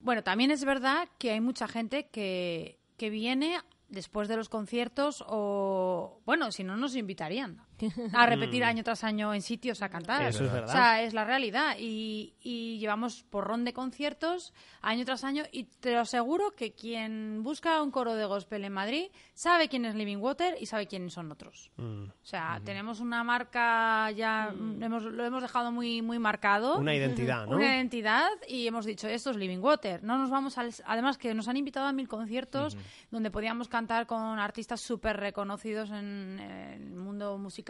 Bueno, 0.00 0.24
también 0.24 0.50
es 0.50 0.64
verdad 0.64 1.08
que 1.18 1.30
hay 1.30 1.40
mucha 1.40 1.68
gente 1.68 2.08
que, 2.08 2.80
que 2.96 3.08
viene 3.08 3.60
después 3.88 4.28
de 4.28 4.36
los 4.36 4.48
conciertos 4.48 5.22
o, 5.26 6.20
bueno, 6.26 6.50
si 6.50 6.64
no 6.64 6.76
nos 6.76 6.96
invitarían 6.96 7.62
a 8.14 8.26
repetir 8.26 8.62
Mm. 8.62 8.66
año 8.66 8.84
tras 8.84 9.04
año 9.04 9.34
en 9.34 9.42
sitios 9.42 9.82
a 9.82 9.88
cantar. 9.88 10.22
Eso 10.22 10.44
es 10.44 10.52
verdad. 10.52 10.68
O 10.68 10.72
sea, 10.72 11.02
es 11.02 11.14
la 11.14 11.24
realidad. 11.24 11.76
Y, 11.78 12.34
y 12.42 12.78
llevamos 12.78 13.22
porrón 13.24 13.64
de 13.64 13.72
conciertos 13.72 14.52
año 14.82 15.04
tras 15.04 15.24
año 15.24 15.44
y 15.52 15.64
te 15.64 15.92
lo 15.92 16.00
aseguro 16.00 16.52
que 16.52 16.72
quien 16.72 17.42
busca 17.42 17.82
un 17.82 17.90
coro 17.90 18.14
de 18.14 18.24
gospel 18.24 18.64
en 18.64 18.72
Madrid 18.72 19.06
sabe 19.34 19.68
quién 19.68 19.84
es 19.84 19.94
Living 19.94 20.18
Water 20.18 20.56
y 20.60 20.66
sabe 20.66 20.86
quiénes 20.86 21.12
son 21.12 21.30
otros. 21.30 21.70
Mm. 21.76 22.04
O 22.04 22.24
sea, 22.24 22.60
tenemos 22.64 23.00
una 23.00 23.22
marca 23.24 24.10
ya, 24.12 24.52
mm, 24.54 24.82
hemos, 24.82 25.04
lo 25.04 25.24
hemos 25.24 25.42
dejado 25.42 25.70
muy, 25.72 26.02
muy 26.02 26.18
marcado. 26.18 26.78
Una 26.78 26.94
identidad, 26.94 27.46
¿no? 27.46 27.56
Una 27.56 27.76
identidad 27.76 28.28
y 28.48 28.66
hemos 28.66 28.86
dicho, 28.86 29.08
esto 29.08 29.30
es 29.30 29.36
Living 29.36 29.58
Water. 29.58 30.02
No 30.02 30.18
nos 30.18 30.30
vamos 30.30 30.56
al... 30.58 30.72
Además 30.86 31.18
que 31.18 31.34
nos 31.34 31.48
han 31.48 31.56
invitado 31.56 31.86
a 31.86 31.92
mil 31.92 32.08
conciertos 32.08 32.76
donde 33.10 33.30
podíamos 33.30 33.68
cantar 33.68 34.06
con 34.06 34.38
artistas 34.38 34.80
súper 34.80 35.18
reconocidos 35.18 35.90
en, 35.90 36.40
el 36.40 36.96
mundo 36.96 37.38
musical 37.38 37.69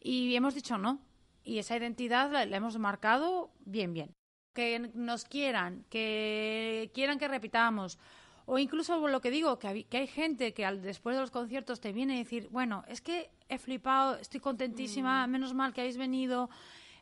y 0.00 0.34
hemos 0.36 0.54
dicho 0.54 0.78
no. 0.78 1.00
Y 1.44 1.58
esa 1.58 1.76
identidad 1.76 2.30
la, 2.32 2.46
la 2.46 2.56
hemos 2.56 2.78
marcado 2.78 3.50
bien, 3.64 3.92
bien. 3.92 4.14
Que 4.54 4.78
nos 4.94 5.24
quieran, 5.24 5.84
que 5.90 6.90
quieran 6.94 7.18
que 7.18 7.28
repitamos. 7.28 7.98
O 8.46 8.58
incluso 8.58 9.08
lo 9.08 9.20
que 9.20 9.30
digo, 9.30 9.58
que, 9.58 9.68
hay- 9.68 9.84
que 9.84 9.96
hay 9.98 10.06
gente 10.06 10.52
que 10.54 10.64
al, 10.64 10.82
después 10.82 11.16
de 11.16 11.20
los 11.22 11.30
conciertos 11.30 11.80
te 11.80 11.92
viene 11.92 12.14
a 12.14 12.18
decir, 12.18 12.48
bueno, 12.50 12.84
es 12.88 13.00
que 13.00 13.30
he 13.48 13.58
flipado, 13.58 14.16
estoy 14.16 14.40
contentísima, 14.40 15.26
menos 15.26 15.54
mal 15.54 15.72
que 15.72 15.80
habéis 15.80 15.96
venido, 15.96 16.50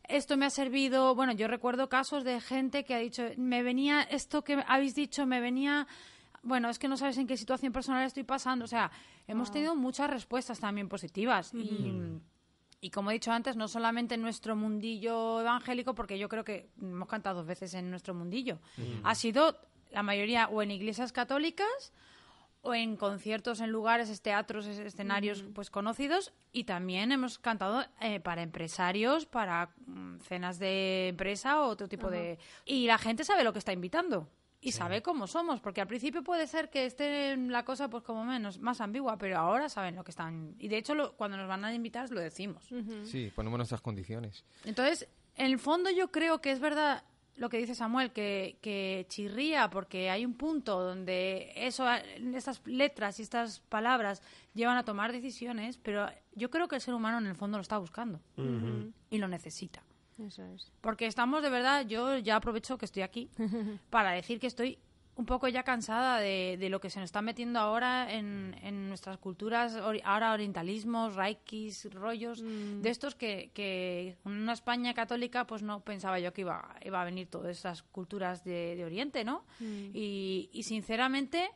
esto 0.09 0.37
me 0.37 0.47
ha 0.47 0.51
servido. 0.51 1.15
Bueno, 1.15 1.33
yo 1.33 1.49
recuerdo 1.49 1.89
casos 1.89 2.25
de 2.25 2.41
gente 2.41 2.85
que 2.85 2.95
ha 2.95 2.99
dicho, 2.99 3.25
me 3.37 3.63
venía 3.63 4.03
esto 4.03 4.43
que 4.43 4.63
habéis 4.67 4.95
dicho, 4.95 5.27
me 5.27 5.41
venía... 5.41 5.87
Bueno, 6.43 6.69
es 6.69 6.79
que 6.79 6.89
no 6.89 6.97
sabes 6.97 7.19
en 7.19 7.27
qué 7.27 7.37
situación 7.37 7.73
personal 7.73 8.05
estoy 8.05 8.25
pasando. 8.25 8.65
O 8.65 8.69
sea, 8.69 8.91
hemos 9.27 9.51
tenido 9.53 9.77
muchas 9.77 10.11
respuestas 10.11 10.59
también 10.61 10.89
positivas. 10.89 11.53
Y, 11.55 11.93
y 12.81 12.91
como 12.91 13.11
he 13.11 13.15
dicho 13.15 13.31
antes, 13.31 13.57
no 13.57 13.69
solamente 13.69 14.17
en 14.17 14.23
nuestro 14.23 14.57
mundillo 14.57 15.41
evangélico, 15.41 15.95
porque 15.95 16.19
yo 16.19 16.29
creo 16.29 16.43
que 16.45 16.69
hemos 16.81 17.09
cantado 17.09 17.37
dos 17.39 17.47
veces 17.47 17.75
en 17.75 17.91
nuestro 17.91 18.13
mundillo. 18.15 18.59
Ha 19.05 19.15
sido 19.15 19.57
la 19.93 20.03
mayoría 20.03 20.49
o 20.49 20.63
en 20.63 20.73
iglesias 20.73 21.13
católicas 21.13 21.93
o 22.65 22.75
en 22.75 22.97
conciertos 22.97 23.61
en 23.61 23.71
lugares, 23.71 24.21
teatros, 24.23 24.67
es- 24.67 24.79
escenarios 24.79 25.45
pues 25.55 25.71
conocidos. 25.71 26.33
Y 26.53 26.65
también 26.65 27.13
hemos 27.13 27.39
cantado 27.39 27.85
eh, 28.01 28.19
para 28.19 28.43
empresarios, 28.43 29.27
para 29.27 29.71
mm, 29.87 30.19
cenas 30.19 30.59
de 30.59 31.09
empresa 31.09 31.61
o 31.63 31.69
otro 31.69 31.87
tipo 31.89 32.11
de... 32.11 32.39
Y 32.65 32.87
la 32.87 32.99
gente 32.99 33.23
sabe 33.25 33.45
lo 33.45 33.53
que 33.53 33.59
está 33.61 33.73
invitando 33.73 34.29
y 34.65 34.73
sabe 34.73 35.03
cómo 35.03 35.27
somos, 35.27 35.61
porque 35.61 35.81
al 35.81 35.87
principio 35.89 36.23
puede 36.23 36.47
ser 36.47 36.71
que 36.71 36.87
esté 36.87 37.37
la 37.37 37.65
cosa 37.65 37.91
pues 37.91 38.03
como 38.05 38.25
menos, 38.25 38.59
más 38.61 38.81
ambigua, 38.81 39.19
pero 39.19 39.37
ahora 39.39 39.69
saben 39.69 39.97
lo 39.97 40.05
que 40.05 40.13
están... 40.13 40.55
Y 40.59 40.69
de 40.69 40.79
hecho 40.79 40.95
lo- 40.95 41.13
cuando 41.17 41.37
nos 41.37 41.49
van 41.49 41.65
a 41.65 41.75
invitar 41.75 42.09
lo 42.11 42.21
decimos. 42.21 42.65
Sí, 43.05 43.31
ponemos 43.35 43.57
nuestras 43.59 43.81
condiciones. 43.81 44.45
Entonces, 44.65 45.09
en 45.37 45.47
el 45.47 45.59
fondo 45.59 45.91
yo 45.91 46.11
creo 46.13 46.41
que 46.41 46.53
es 46.53 46.61
verdad 46.61 47.03
lo 47.35 47.49
que 47.49 47.57
dice 47.57 47.75
Samuel, 47.75 48.13
que, 48.13 48.59
que 48.61 49.07
chirría 49.09 49.69
porque 49.71 50.11
hay 50.11 50.25
un 50.27 50.35
punto 50.35 50.81
donde 50.83 51.51
eso, 51.57 51.91
estas 51.91 52.61
letras 52.67 53.19
y 53.19 53.23
estas 53.23 53.61
palabras 53.61 54.23
llevan 54.55 54.77
a 54.77 54.85
tomar 54.85 55.13
decisiones, 55.13 55.79
pero 55.79 56.07
yo 56.35 56.51
creo 56.51 56.69
que 56.69 56.77
el 56.77 56.83
ser 56.83 56.93
humano 56.95 57.19
en 57.19 57.27
el 57.27 57.35
fondo 57.35 57.57
lo 57.59 57.63
está 57.63 57.79
buscando 57.79 58.21
y 59.11 59.19
lo 59.19 59.29
necesita. 59.29 59.83
Eso 60.27 60.45
es. 60.55 60.73
Porque 60.81 61.07
estamos 61.07 61.43
de 61.43 61.51
verdad, 61.51 61.87
yo 61.87 62.19
ya 62.19 62.37
aprovecho 62.37 62.79
que 62.79 62.85
estoy 62.85 63.03
aquí 63.03 63.31
para 63.91 64.13
decir 64.13 64.41
que 64.41 64.47
estoy 64.47 64.79
un 65.15 65.27
poco 65.27 65.47
ya 65.47 65.63
cansada 65.63 66.19
de, 66.21 66.57
de 66.59 66.71
lo 66.71 66.81
que 66.81 66.89
se 66.89 66.99
nos 66.99 67.09
está 67.09 67.21
metiendo 67.21 67.59
ahora 67.59 68.13
en, 68.13 68.57
en 68.63 68.89
nuestras 68.89 69.19
culturas, 69.19 69.77
ahora 69.77 70.33
orientalismos, 70.33 71.15
raikis, 71.15 71.93
rollos, 71.93 72.43
de 72.43 72.89
estos 72.89 73.15
que, 73.15 73.51
que 73.53 74.17
en 74.25 74.33
una 74.33 74.55
España 74.55 74.95
católica 74.95 75.47
pues 75.47 75.63
no 75.63 75.81
pensaba 75.81 76.19
yo 76.19 76.33
que 76.33 76.41
iba, 76.41 76.77
iba 76.83 77.03
a 77.03 77.05
venir 77.05 77.27
todas 77.29 77.51
esas 77.51 77.83
culturas 77.83 78.43
de, 78.43 78.75
de 78.75 78.85
Oriente, 78.85 79.23
¿no? 79.23 79.45
Y, 79.61 80.49
y 80.51 80.63
sinceramente 80.63 81.51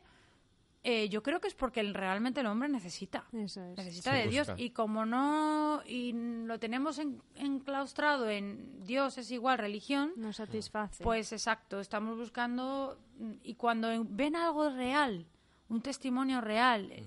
eh, 0.89 1.09
yo 1.09 1.21
creo 1.21 1.41
que 1.41 1.49
es 1.49 1.53
porque 1.53 1.83
realmente 1.83 2.39
el 2.39 2.45
hombre 2.47 2.69
necesita. 2.69 3.25
Eso 3.33 3.61
es. 3.61 3.77
Necesita 3.77 4.11
Se 4.11 4.17
de 4.19 4.27
Dios. 4.29 4.47
Y 4.55 4.69
como 4.69 5.05
no 5.05 5.81
y 5.85 6.13
lo 6.13 6.57
tenemos 6.59 6.97
en- 6.99 7.21
enclaustrado 7.35 8.29
en 8.29 8.83
Dios 8.85 9.17
es 9.17 9.29
igual 9.31 9.57
religión, 9.57 10.13
Nos 10.15 10.37
satisface. 10.37 11.03
pues 11.03 11.33
exacto, 11.33 11.79
estamos 11.81 12.15
buscando 12.17 12.97
mm, 13.19 13.31
y 13.43 13.55
cuando 13.55 13.91
en- 13.91 14.15
ven 14.15 14.35
algo 14.37 14.69
real, 14.69 15.25
un 15.69 15.81
testimonio 15.81 16.39
real 16.39 16.89
eh, 16.91 17.05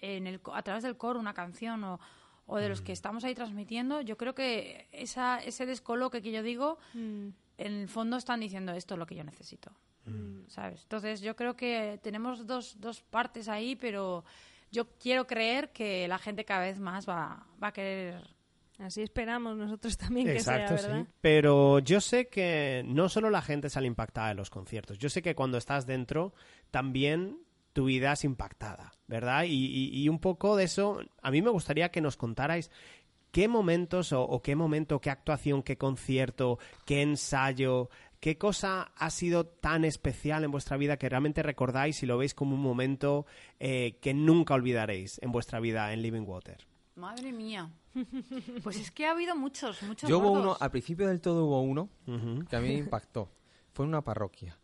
en 0.00 0.26
el, 0.26 0.40
a 0.52 0.62
través 0.62 0.82
del 0.82 0.96
coro, 0.96 1.20
una 1.20 1.34
canción 1.34 1.84
o, 1.84 2.00
o 2.46 2.56
de 2.58 2.68
los 2.68 2.80
que 2.82 2.90
estamos 2.92 3.22
ahí 3.22 3.34
transmitiendo, 3.36 4.00
yo 4.00 4.16
creo 4.16 4.34
que 4.34 4.88
esa, 4.90 5.38
ese 5.38 5.66
descoloque 5.66 6.20
que 6.20 6.32
yo 6.32 6.42
digo, 6.42 6.78
Mm. 6.94 7.28
en 7.58 7.72
el 7.82 7.88
fondo 7.88 8.16
están 8.16 8.40
diciendo 8.40 8.72
esto 8.72 8.94
es 8.94 8.98
lo 8.98 9.06
que 9.06 9.14
yo 9.14 9.22
necesito. 9.22 9.70
¿Sabes? 10.48 10.82
Entonces 10.82 11.20
yo 11.20 11.36
creo 11.36 11.56
que 11.56 11.98
tenemos 12.02 12.46
dos, 12.46 12.80
dos 12.80 13.02
partes 13.02 13.48
ahí, 13.48 13.76
pero 13.76 14.24
yo 14.72 14.86
quiero 14.98 15.26
creer 15.26 15.70
que 15.70 16.08
la 16.08 16.18
gente 16.18 16.44
cada 16.44 16.62
vez 16.62 16.78
más 16.80 17.08
va, 17.08 17.46
va 17.62 17.68
a 17.68 17.72
querer 17.72 18.20
Así 18.78 19.02
esperamos 19.02 19.58
nosotros 19.58 19.98
también 19.98 20.26
que 20.26 20.38
Exacto, 20.38 20.78
sea, 20.78 20.88
¿verdad? 20.94 21.04
sí. 21.04 21.12
Pero 21.20 21.80
yo 21.80 22.00
sé 22.00 22.28
que 22.28 22.82
no 22.86 23.10
solo 23.10 23.28
la 23.28 23.42
gente 23.42 23.68
sale 23.68 23.86
impactada 23.86 24.28
de 24.28 24.34
los 24.34 24.48
conciertos. 24.48 24.96
Yo 24.98 25.10
sé 25.10 25.20
que 25.20 25.34
cuando 25.34 25.58
estás 25.58 25.86
dentro 25.86 26.32
también 26.70 27.38
tu 27.74 27.84
vida 27.84 28.12
es 28.14 28.24
impactada, 28.24 28.90
¿verdad? 29.06 29.44
Y, 29.44 29.66
y- 29.66 30.02
y 30.02 30.08
un 30.08 30.18
poco 30.18 30.56
de 30.56 30.64
eso, 30.64 31.00
a 31.20 31.30
mí 31.30 31.42
me 31.42 31.50
gustaría 31.50 31.90
que 31.90 32.00
nos 32.00 32.16
contarais 32.16 32.70
qué 33.32 33.48
momentos 33.48 34.12
o, 34.14 34.22
o 34.22 34.40
qué 34.40 34.56
momento, 34.56 34.98
qué 35.00 35.10
actuación, 35.10 35.62
qué 35.62 35.76
concierto, 35.76 36.58
qué 36.86 37.02
ensayo, 37.02 37.90
qué 38.20 38.38
cosa 38.38 38.92
ha 38.96 39.10
sido 39.10 39.46
tan 39.46 39.84
especial 39.84 40.44
en 40.44 40.50
vuestra 40.50 40.76
vida 40.76 40.98
que 40.98 41.08
realmente 41.08 41.42
recordáis 41.42 42.02
y 42.02 42.06
lo 42.06 42.18
veis 42.18 42.34
como 42.34 42.54
un 42.54 42.62
momento 42.62 43.26
eh, 43.58 43.98
que 44.00 44.14
nunca 44.14 44.54
olvidaréis 44.54 45.18
en 45.22 45.32
vuestra 45.32 45.58
vida 45.58 45.92
en 45.92 46.02
Living 46.02 46.26
Water. 46.26 46.66
Madre 46.96 47.32
mía. 47.32 47.70
Pues 48.62 48.78
es 48.78 48.92
que 48.92 49.06
ha 49.06 49.10
habido 49.10 49.34
muchos, 49.34 49.82
muchos 49.82 50.08
Yo 50.08 50.18
hubo 50.18 50.30
uno, 50.30 50.56
al 50.60 50.70
principio 50.70 51.08
del 51.08 51.20
todo 51.20 51.46
hubo 51.46 51.60
uno 51.60 51.88
que 52.48 52.56
a 52.56 52.60
mí 52.60 52.68
me 52.68 52.74
impactó. 52.74 53.28
Fue 53.72 53.84
en 53.84 53.88
una 53.88 54.02
parroquia. 54.02 54.56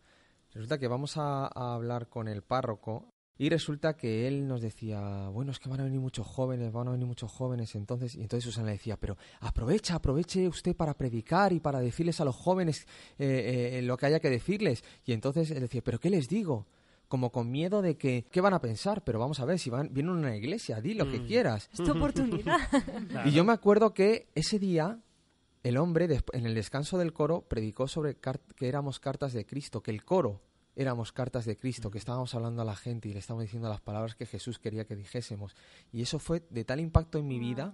Resulta 0.53 0.79
que 0.79 0.87
vamos 0.87 1.17
a, 1.17 1.47
a 1.47 1.75
hablar 1.75 2.09
con 2.09 2.29
el 2.29 2.43
párroco 2.43 3.16
y 3.39 3.49
resulta 3.51 3.97
que 3.97 4.27
él 4.27 4.49
nos 4.49 4.63
decía, 4.63 5.29
bueno, 5.29 5.53
es 5.53 5.59
que 5.59 5.69
van 5.69 5.81
a 5.81 5.85
venir 5.85 6.01
muchos 6.01 6.27
jóvenes, 6.27 6.73
van 6.73 6.89
a 6.89 6.93
venir 6.93 7.07
muchos 7.07 7.31
jóvenes. 7.31 7.75
Entonces, 7.75 8.15
y 8.15 8.23
entonces 8.23 8.45
Susana 8.45 8.67
le 8.67 8.73
decía, 8.73 8.97
pero 8.97 9.17
aprovecha, 9.41 9.97
aproveche 9.97 10.49
usted 10.49 10.75
para 10.75 10.95
predicar 10.95 11.53
y 11.53 11.61
para 11.61 11.81
decirles 11.81 12.21
a 12.21 12.25
los 12.25 12.35
jóvenes 12.35 12.87
eh, 13.19 13.73
eh, 13.75 13.83
lo 13.83 13.97
que 13.99 14.07
haya 14.07 14.21
que 14.21 14.31
decirles. 14.31 14.83
Y 15.05 15.13
entonces 15.13 15.51
él 15.51 15.61
decía, 15.61 15.83
pero 15.85 15.99
¿qué 16.01 16.09
les 16.09 16.29
digo? 16.29 16.67
Como 17.09 17.31
con 17.31 17.51
miedo 17.51 17.83
de 17.83 17.97
que, 17.97 18.25
¿qué 18.33 18.41
van 18.41 18.55
a 18.55 18.61
pensar? 18.61 19.05
Pero 19.05 19.19
vamos 19.19 19.39
a 19.41 19.45
ver, 19.45 19.59
si 19.59 19.71
van, 19.71 19.91
vienen 19.93 20.15
a 20.15 20.19
una 20.19 20.37
iglesia, 20.37 20.81
di 20.81 20.95
lo 20.95 21.09
que 21.11 21.21
Mm. 21.21 21.27
quieras. 21.27 21.69
Es 21.73 21.85
tu 21.85 21.93
oportunidad. 21.93 22.57
Y 23.27 23.33
yo 23.33 23.45
me 23.45 23.53
acuerdo 23.53 23.93
que 23.95 24.29
ese 24.35 24.59
día 24.59 24.99
el 25.63 25.77
hombre, 25.77 26.09
en 26.33 26.47
el 26.47 26.55
descanso 26.55 26.97
del 26.97 27.13
coro, 27.13 27.43
predicó 27.43 27.87
sobre 27.87 28.17
que 28.57 28.69
éramos 28.69 28.99
cartas 29.01 29.33
de 29.33 29.45
Cristo, 29.45 29.83
que 29.83 29.91
el 29.91 30.05
coro 30.05 30.41
éramos 30.77 31.11
cartas 31.11 31.47
de 31.47 31.57
Cristo, 31.57 31.91
que 31.91 31.99
estábamos 31.99 32.35
hablando 32.35 32.61
a 32.63 32.65
la 32.65 32.77
gente 32.77 33.09
y 33.09 33.13
le 33.15 33.19
estábamos 33.19 33.45
diciendo 33.45 33.69
las 33.69 33.81
palabras 33.81 34.15
que 34.15 34.27
Jesús 34.27 34.59
quería 34.59 34.85
que 34.85 34.95
dijésemos. 34.95 35.57
Y 35.91 36.03
eso 36.03 36.19
fue 36.19 36.43
de 36.51 36.65
tal 36.65 36.81
impacto 36.81 37.19
en 37.19 37.27
mi 37.27 37.39
vida. 37.39 37.73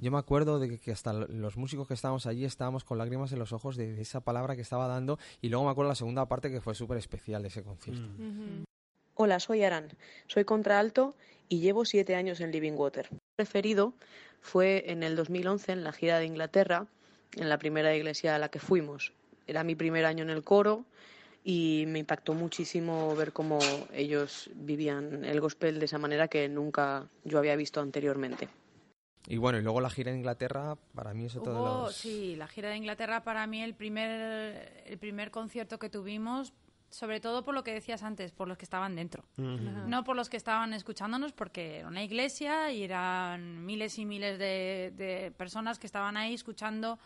Yo 0.00 0.10
me 0.12 0.18
acuerdo 0.18 0.58
de 0.60 0.68
que, 0.68 0.78
que 0.78 0.92
hasta 0.92 1.12
lo- 1.12 1.26
los 1.26 1.56
músicos 1.56 1.88
que 1.88 1.94
estábamos 1.94 2.26
allí 2.26 2.44
estábamos 2.44 2.84
con 2.84 2.96
lágrimas 2.98 3.32
en 3.32 3.40
los 3.40 3.52
ojos 3.52 3.76
de, 3.76 3.92
de 3.92 4.02
esa 4.02 4.20
palabra 4.20 4.54
que 4.54 4.62
estaba 4.62 4.86
dando. 4.86 5.18
Y 5.42 5.48
luego 5.48 5.64
me 5.64 5.70
acuerdo 5.72 5.88
la 5.88 5.94
segunda 5.96 6.26
parte 6.26 6.50
que 6.50 6.60
fue 6.60 6.74
súper 6.74 6.96
especial 6.98 7.42
de 7.42 7.48
ese 7.48 7.62
concierto. 7.64 8.02
Ujú. 8.04 8.64
Hola, 9.16 9.38
soy 9.40 9.62
Aran, 9.64 9.88
soy 10.28 10.44
contraalto 10.44 11.14
y 11.48 11.60
llevo 11.60 11.84
siete 11.84 12.14
años 12.14 12.40
en 12.40 12.50
Living 12.52 12.72
Water. 12.72 13.08
Mi 13.12 13.18
preferido 13.36 13.94
fue 14.40 14.90
en 14.92 15.02
el 15.02 15.16
2011 15.16 15.72
en 15.72 15.84
la 15.84 15.92
gira 15.92 16.18
de 16.18 16.26
Inglaterra, 16.26 16.86
en 17.36 17.48
la 17.48 17.58
primera 17.58 17.94
iglesia 17.96 18.34
a 18.36 18.38
la 18.38 18.48
que 18.48 18.58
fuimos. 18.60 19.12
Era 19.46 19.62
mi 19.64 19.74
primer 19.74 20.04
año 20.04 20.22
en 20.22 20.30
el 20.30 20.42
coro 20.44 20.84
y 21.46 21.84
me 21.88 21.98
impactó 21.98 22.32
muchísimo 22.34 23.14
ver 23.14 23.32
cómo 23.34 23.58
ellos 23.92 24.50
vivían 24.54 25.24
el 25.26 25.40
gospel 25.40 25.78
de 25.78 25.84
esa 25.84 25.98
manera 25.98 26.26
que 26.28 26.48
nunca 26.48 27.06
yo 27.24 27.38
había 27.38 27.54
visto 27.54 27.80
anteriormente. 27.82 28.48
Y 29.26 29.36
bueno, 29.36 29.58
y 29.58 29.62
luego 29.62 29.80
la 29.80 29.90
gira 29.90 30.10
en 30.10 30.18
Inglaterra, 30.18 30.76
para 30.94 31.12
mí 31.14 31.26
es 31.26 31.36
otro 31.36 31.52
de 31.52 31.58
Hubo- 31.60 31.82
los... 31.84 31.94
Sí, 31.96 32.34
la 32.36 32.48
gira 32.48 32.70
de 32.70 32.76
Inglaterra 32.76 33.22
para 33.22 33.46
mí 33.46 33.62
el 33.62 33.74
primer, 33.74 34.82
el 34.86 34.98
primer 34.98 35.30
concierto 35.30 35.78
que 35.78 35.88
tuvimos, 35.88 36.52
sobre 36.90 37.20
todo 37.20 37.42
por 37.42 37.54
lo 37.54 37.62
que 37.64 37.72
decías 37.74 38.02
antes, 38.02 38.32
por 38.32 38.48
los 38.48 38.56
que 38.58 38.64
estaban 38.64 38.96
dentro. 38.96 39.24
No 39.36 40.04
por 40.04 40.14
los 40.16 40.28
que 40.30 40.36
estaban 40.36 40.72
escuchándonos, 40.74 41.32
porque 41.32 41.78
era 41.80 41.88
una 41.88 42.02
iglesia 42.04 42.70
y 42.72 42.84
eran 42.84 43.64
miles 43.66 43.98
y 43.98 44.04
miles 44.06 44.38
de, 44.38 44.92
de 44.96 45.30
personas 45.36 45.78
que 45.78 45.86
estaban 45.86 46.16
ahí 46.16 46.34
escuchando 46.34 46.98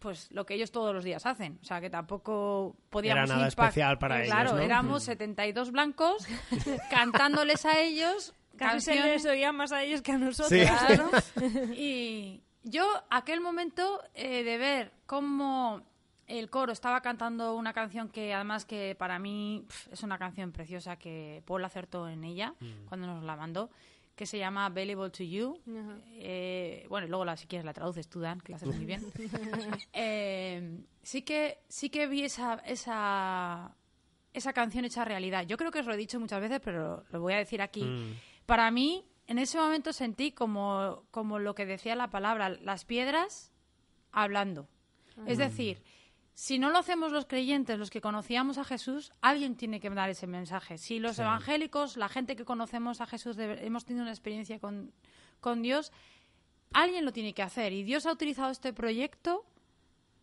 pues 0.00 0.28
lo 0.32 0.44
que 0.46 0.54
ellos 0.54 0.72
todos 0.72 0.92
los 0.92 1.04
días 1.04 1.24
hacen. 1.26 1.58
O 1.62 1.64
sea, 1.64 1.80
que 1.80 1.90
tampoco 1.90 2.74
podíamos 2.90 3.28
Era 3.28 3.36
nada 3.36 3.48
especial 3.48 3.98
para 3.98 4.16
Eh, 4.18 4.22
ellos, 4.24 4.34
Claro, 4.34 4.52
¿no? 4.54 4.58
éramos 4.58 5.02
Mm. 5.02 5.06
72 5.06 5.70
blancos 5.70 6.26
cantándoles 6.90 7.64
a 7.66 7.78
ellos 7.78 8.34
Casi 8.56 8.80
se 8.80 8.90
canciones 8.94 9.24
les 9.24 9.32
oía 9.32 9.52
más 9.52 9.72
a 9.72 9.82
ellos 9.82 10.02
que 10.02 10.12
a 10.12 10.18
nosotros. 10.18 10.48
Sí. 10.48 10.66
Claro. 10.66 11.10
Y 11.76 12.42
yo, 12.64 12.84
aquel 13.10 13.40
momento 13.40 14.02
eh, 14.14 14.42
de 14.42 14.58
ver 14.58 14.92
cómo 15.06 15.82
el 16.26 16.48
coro 16.50 16.72
estaba 16.72 17.00
cantando 17.00 17.54
una 17.56 17.72
canción 17.72 18.08
que 18.08 18.32
además 18.34 18.64
que 18.64 18.94
para 18.98 19.18
mí 19.18 19.64
pf, 19.66 19.92
es 19.92 20.02
una 20.02 20.16
canción 20.18 20.52
preciosa 20.52 20.96
que 20.96 21.42
Paul 21.46 21.64
acertó 21.64 22.08
en 22.08 22.22
ella 22.24 22.54
cuando 22.88 23.06
nos 23.08 23.24
la 23.24 23.34
mandó, 23.36 23.70
que 24.20 24.26
se 24.26 24.36
llama 24.36 24.66
Available 24.66 25.08
to 25.08 25.24
You. 25.24 25.58
Eh, 26.18 26.84
bueno, 26.90 27.06
luego 27.06 27.24
la, 27.24 27.38
si 27.38 27.46
quieres 27.46 27.64
la 27.64 27.72
traduces 27.72 28.06
tú, 28.06 28.20
Dan, 28.20 28.38
que 28.42 28.52
lo 28.52 28.56
haces 28.56 28.68
muy 28.76 28.84
bien. 28.84 29.02
Eh, 29.94 30.78
sí 31.02 31.22
que 31.22 31.60
sí 31.68 31.88
que 31.88 32.06
vi 32.06 32.24
esa, 32.24 32.56
esa, 32.66 33.74
esa 34.34 34.52
canción 34.52 34.84
hecha 34.84 35.06
realidad. 35.06 35.46
Yo 35.46 35.56
creo 35.56 35.70
que 35.70 35.78
os 35.78 35.86
lo 35.86 35.94
he 35.94 35.96
dicho 35.96 36.20
muchas 36.20 36.38
veces, 36.38 36.60
pero 36.62 37.02
lo 37.10 37.20
voy 37.22 37.32
a 37.32 37.38
decir 37.38 37.62
aquí. 37.62 37.82
Mm. 37.82 38.16
Para 38.44 38.70
mí, 38.70 39.06
en 39.26 39.38
ese 39.38 39.56
momento 39.56 39.94
sentí 39.94 40.32
como, 40.32 41.04
como 41.10 41.38
lo 41.38 41.54
que 41.54 41.64
decía 41.64 41.94
la 41.94 42.10
palabra, 42.10 42.50
las 42.50 42.84
piedras 42.84 43.52
hablando. 44.12 44.68
Es 45.26 45.38
decir, 45.38 45.82
si 46.34 46.58
no 46.58 46.70
lo 46.70 46.78
hacemos 46.78 47.12
los 47.12 47.26
creyentes, 47.26 47.78
los 47.78 47.90
que 47.90 48.00
conocíamos 48.00 48.56
a 48.58 48.64
Jesús, 48.64 49.12
alguien 49.20 49.56
tiene 49.56 49.78
que 49.80 49.90
dar 49.90 50.08
ese 50.10 50.26
mensaje. 50.26 50.78
Si 50.78 50.98
los 50.98 51.16
Sí. 51.16 51.22
evangélicos, 51.22 51.96
la 51.96 52.08
gente 52.08 52.34
que 52.36 52.44
conocemos 52.44 53.00
a 53.00 53.06
Jesús, 53.06 53.36
hemos 53.38 53.84
tenido 53.84 54.02
una 54.04 54.12
experiencia 54.12 54.58
con, 54.58 54.92
con 55.40 55.60
Dios, 55.62 55.92
alguien 56.72 57.04
lo 57.04 57.12
tiene 57.12 57.34
que 57.34 57.42
hacer. 57.42 57.72
Y 57.72 57.82
Dios 57.82 58.06
ha 58.06 58.12
utilizado 58.12 58.50
este 58.50 58.72
proyecto 58.72 59.44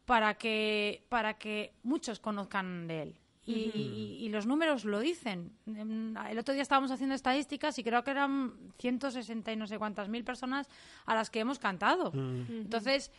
para 0.05 0.35
que, 0.35 1.03
para 1.09 1.35
que 1.37 1.73
muchos 1.83 2.19
conozcan 2.19 2.87
de 2.87 3.01
él. 3.03 3.15
Y, 3.45 3.53
y- 3.75 4.17
y 4.25 4.29
los 4.29 4.45
números 4.45 4.83
lo 4.83 4.99
dicen. 4.99 5.51
El 5.67 6.37
otro 6.37 6.53
día 6.53 6.63
estábamos 6.63 6.91
haciendo 6.91 7.15
estadísticas 7.15 7.77
y 7.79 7.83
creo 7.83 8.03
que 8.03 8.11
eran 8.11 8.53
160 8.79 9.53
y 9.53 9.55
no 9.55 9.67
sé 9.67 9.77
cuántas 9.77 10.09
mil 10.09 10.23
personas 10.25 10.67
a 11.05 11.15
las 11.15 11.29
que 11.29 11.39
hemos 11.39 11.57
cantado. 11.57 12.11
Entonces, 12.13 13.09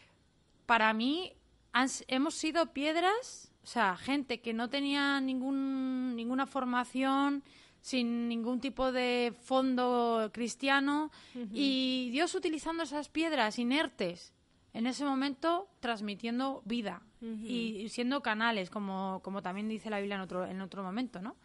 para 0.67 0.93
mí, 0.93 1.33
han 1.73 1.87
s- 1.87 2.05
hemos 2.09 2.35
sido 2.35 2.73
piedras, 2.73 3.53
o 3.63 3.67
sea, 3.67 3.97
gente 3.97 4.41
que 4.41 4.53
no 4.55 4.69
tenía 4.71 5.21
ningún, 5.21 6.15
ninguna 6.17 6.47
formación, 6.47 7.43
sin 7.81 8.29
ningún 8.29 8.61
tipo 8.61 8.91
de 8.93 9.33
fondo 9.43 10.31
cristiano, 10.33 11.11
y 11.53 12.09
Dios 12.11 12.35
utilizando 12.35 12.83
esas 12.83 13.09
piedras 13.09 13.59
inertes 13.59 14.33
en 14.75 14.87
ese 14.87 15.05
momento 15.05 15.69
transmitiendo 15.81 16.63
vida 16.65 17.03
y, 17.47 17.81
y 17.83 17.89
siendo 17.89 18.21
canales, 18.23 18.71
como, 18.71 19.21
como 19.25 19.43
también 19.43 19.69
dice 19.69 19.91
la 19.91 19.99
Biblia 19.99 20.17
en 20.17 20.21
otro, 20.23 20.45
en 20.47 20.61
otro 20.61 20.83
momento, 20.83 21.21
¿no? 21.21 21.37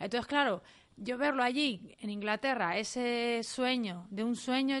Entonces, 0.00 0.26
claro, 0.26 0.62
yo 0.96 1.16
verlo 1.18 1.42
allí, 1.42 1.94
en 2.00 2.10
Inglaterra, 2.10 2.76
ese 2.78 3.40
sueño, 3.44 4.06
de 4.10 4.24
un 4.24 4.34
sueño 4.36 4.76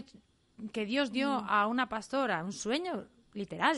que 0.72 0.84
Dios 0.86 1.12
dio 1.12 1.30
a 1.32 1.66
una 1.66 1.88
pastora, 1.88 2.42
un 2.44 2.52
sueño 2.52 3.06
literal, 3.32 3.76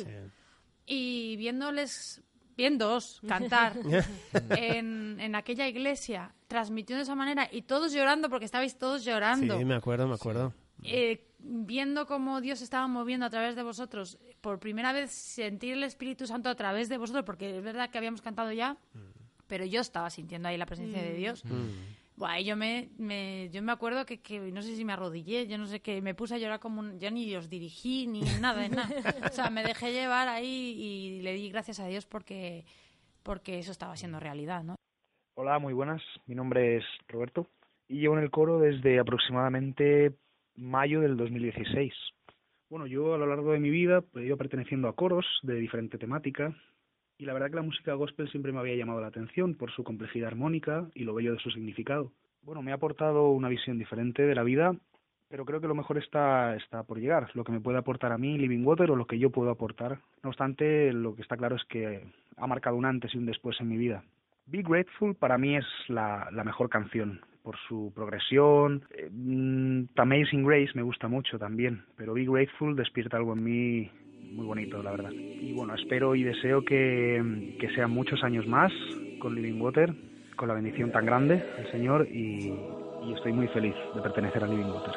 y 0.87 1.37
viéndoles, 1.37 2.23
viéndoos 2.57 3.21
cantar 3.27 3.75
en, 4.51 5.19
en 5.21 5.35
aquella 5.35 5.67
iglesia, 5.69 6.35
transmitiendo 6.49 6.99
de 6.99 7.03
esa 7.05 7.15
manera, 7.15 7.49
y 7.51 7.63
todos 7.63 7.93
llorando, 7.93 8.29
porque 8.29 8.45
estabais 8.45 8.79
todos 8.79 9.05
llorando, 9.05 9.59
Sí, 9.59 9.65
me 9.65 9.75
acuerdo, 9.75 10.07
me 10.09 10.15
acuerdo. 10.15 10.53
eh, 10.85 11.29
viendo 11.45 12.07
cómo 12.07 12.41
Dios 12.41 12.59
se 12.59 12.65
estaba 12.65 12.87
moviendo 12.87 13.27
a 13.27 13.31
través 13.31 13.57
de 13.57 13.63
vosotros, 13.63 14.19
por 14.41 14.59
primera 14.61 14.93
vez 14.93 15.11
sentir 15.11 15.73
el 15.75 15.83
Espíritu 15.85 16.27
Santo 16.27 16.49
a 16.49 16.55
través 16.55 16.89
de 16.89 16.99
vosotros, 16.99 17.25
porque 17.25 17.57
es 17.59 17.63
verdad 17.65 17.91
que 17.91 17.99
habíamos 17.99 18.23
cantado 18.23 18.53
ya, 18.53 18.77
pero 19.49 19.65
yo 19.65 19.81
estaba 19.81 20.09
sintiendo 20.11 20.49
ahí 20.49 20.57
la 20.57 20.67
presencia 20.67 21.03
de 21.03 21.15
Dios. 21.15 21.43
Buah, 21.45 21.59
y 22.39 22.45
yo 22.45 22.57
me, 22.57 22.89
me- 22.99 23.49
yo 23.53 23.63
me 23.63 23.73
acuerdo 23.73 24.05
que, 24.07 24.21
que 24.21 24.39
no 24.53 24.63
sé 24.63 24.75
si 24.77 24.85
me 24.85 24.93
arrodillé, 24.93 25.47
yo 25.47 25.59
no 25.59 25.67
sé 25.67 25.81
qué, 25.81 26.01
me 26.03 26.15
puse 26.15 26.35
a 26.35 26.39
llorar 26.39 26.61
como 26.61 26.81
un, 26.81 26.99
yo 27.01 27.11
ni 27.11 27.35
os 27.37 27.49
dirigí 27.51 28.07
ni 28.07 28.21
nada, 28.41 28.69
nada. 28.69 28.89
O 29.25 29.33
sea, 29.33 29.51
me 29.51 29.63
dejé 29.63 29.93
llevar 29.93 30.29
ahí 30.29 30.75
y 30.79 31.23
le 31.23 31.33
di 31.35 31.51
gracias 31.51 31.81
a 31.81 31.87
Dios 31.87 32.07
porque 32.07 32.65
porque 33.23 33.59
eso 33.59 33.71
estaba 33.73 33.97
siendo 33.97 34.19
realidad, 34.19 34.65
¿no? 34.65 34.75
Hola, 35.35 35.59
muy 35.59 35.73
buenas. 35.73 36.03
Mi 36.27 36.35
nombre 36.35 36.77
es 36.79 36.85
Roberto 37.09 37.47
y 37.89 38.01
llevo 38.01 38.17
en 38.17 38.23
el 38.25 38.31
coro 38.31 38.59
desde 38.59 38.99
aproximadamente 38.99 40.13
mayo 40.57 41.01
del 41.01 41.17
2016. 41.17 41.93
Bueno, 42.69 42.87
yo 42.87 43.15
a 43.15 43.19
lo 43.19 43.27
largo 43.27 43.53
de 43.53 43.61
mi 43.61 43.71
vida 43.71 44.03
he 44.17 44.23
ido 44.25 44.37
perteneciendo 44.37 44.89
a 44.89 44.95
coros 44.97 45.27
de 45.43 45.55
diferente 45.55 45.99
temática 45.99 46.55
y 47.19 47.25
la 47.25 47.33
verdad 47.33 47.51
que 47.51 47.57
la 47.57 47.63
música 47.63 47.95
gospel 47.95 48.31
siempre 48.31 48.53
me 48.53 48.59
había 48.59 48.77
llamado 48.77 49.01
la 49.01 49.09
atención 49.09 49.55
por 49.55 49.71
su 49.71 49.85
complejidad 49.85 50.29
armónica 50.29 50.89
y 50.95 51.05
lo 51.05 51.15
bello 51.15 51.33
de 51.33 51.39
su 51.39 51.51
significado. 51.51 52.13
Bueno, 52.43 52.63
me 52.63 52.73
ha 52.73 52.75
aportado 52.75 53.31
una 53.31 53.49
visión 53.49 53.79
diferente 53.79 54.23
de 54.23 54.35
la 54.35 54.43
vida, 54.43 54.75
pero 55.29 55.45
creo 55.45 55.61
que 55.61 55.69
lo 55.69 55.75
mejor 55.75 55.99
está, 55.99 56.57
está 56.57 56.83
por 56.83 56.99
llegar, 56.99 57.31
lo 57.35 57.45
que 57.45 57.53
me 57.53 57.61
puede 57.61 57.79
aportar 57.79 58.13
a 58.13 58.19
mí 58.19 58.37
Living 58.37 58.65
Water 58.65 58.91
o 58.91 58.97
lo 58.97 59.07
que 59.07 59.19
yo 59.19 59.31
puedo 59.31 59.51
aportar. 59.51 59.99
No 60.23 60.31
obstante, 60.31 60.93
lo 60.93 61.15
que 61.15 61.23
está 61.23 61.37
claro 61.37 61.57
es 61.57 61.65
que 61.65 62.05
ha 62.37 62.47
marcado 62.47 62.77
un 62.77 62.85
antes 62.85 63.15
y 63.15 63.19
un 63.19 63.27
después 63.27 63.61
en 63.61 63.69
mi 63.69 63.77
vida. 63.77 64.03
Be 64.47 64.63
Grateful 64.63 65.15
para 65.15 65.39
mí 65.39 65.57
es 65.57 65.65
la, 65.89 66.29
mejor 66.45 66.69
canción 66.69 67.21
por 67.43 67.57
su 67.69 67.93
progresión. 67.95 68.85
Eh, 68.91 69.09
mm, 69.11 69.85
Amazing 69.97 70.45
Grace 70.45 70.73
me 70.75 70.83
gusta 70.83 71.09
mucho 71.09 71.39
también, 71.39 71.85
pero 71.97 72.15
Be 72.15 72.25
Grateful 72.25 72.77
despierta 72.77 73.17
algo 73.17 73.35
en 73.35 73.45
mí 73.45 73.91
muy 74.31 74.47
bonito, 74.47 74.83
la 74.83 74.93
verdad. 74.93 75.11
Y 75.13 75.53
bueno, 75.53 75.75
espero 75.75 76.15
y 76.15 76.23
deseo 76.23 76.65
que, 76.65 77.57
que 77.59 77.69
sean 77.75 77.91
muchos 77.91 78.23
años 78.23 78.47
más 78.47 78.73
con 79.19 79.35
Living 79.35 79.61
Water, 79.61 79.95
con 80.37 80.49
la 80.49 80.55
bendición 80.55 80.91
tan 80.91 81.07
grande 81.07 81.37
del 81.57 81.71
Señor 81.71 82.09
y, 82.09 82.53
estoy 83.15 83.33
muy 83.33 83.49
feliz 83.49 83.75
de 83.95 84.01
pertenecer 84.01 84.43
a 84.43 84.47
Living 84.47 84.71
Water. 84.71 84.95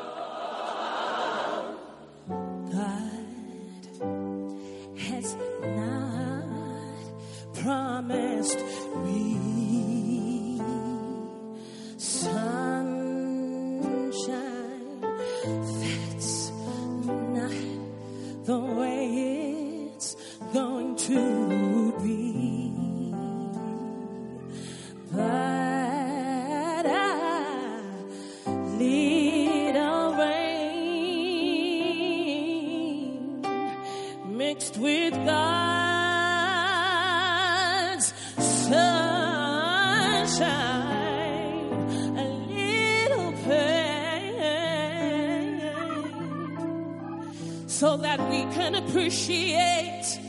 That 48.17 48.29
we 48.29 48.43
can 48.53 48.75
appreciate 48.75 50.19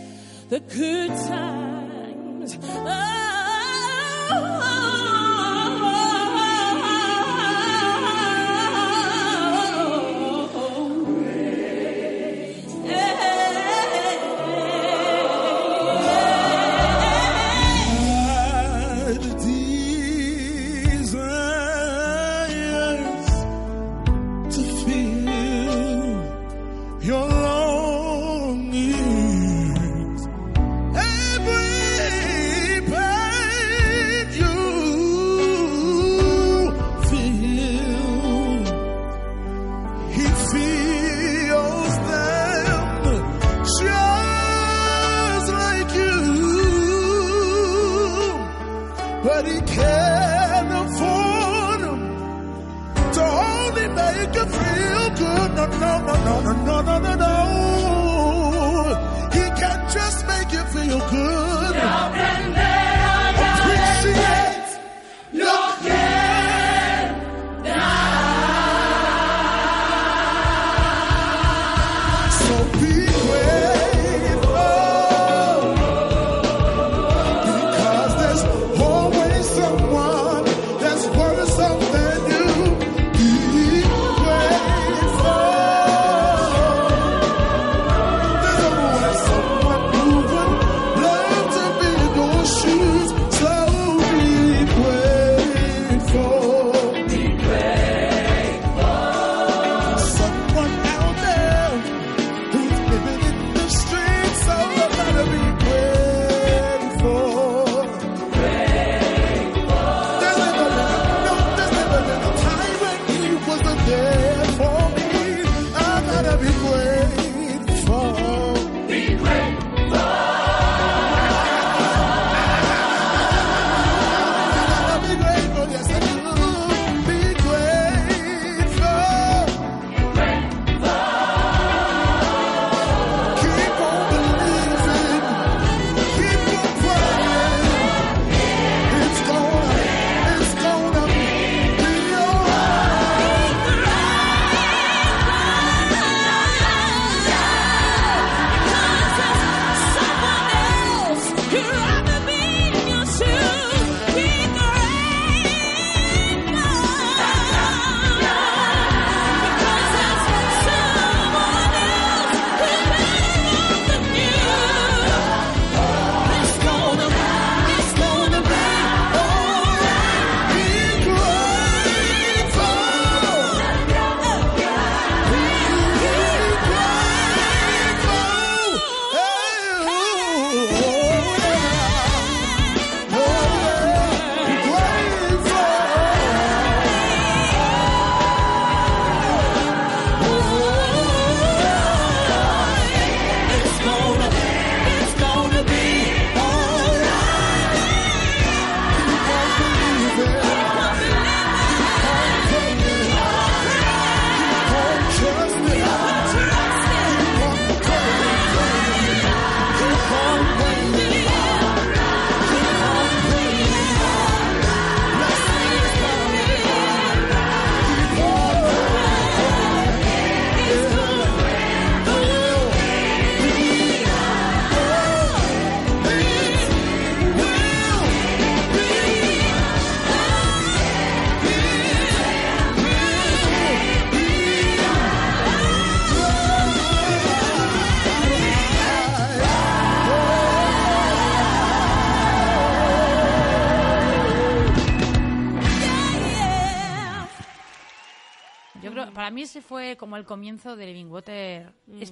the 0.49 0.61
good 0.61 1.09
times. 1.09 2.59
Oh, 2.62 3.05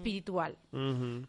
Espiritual, 0.04 0.58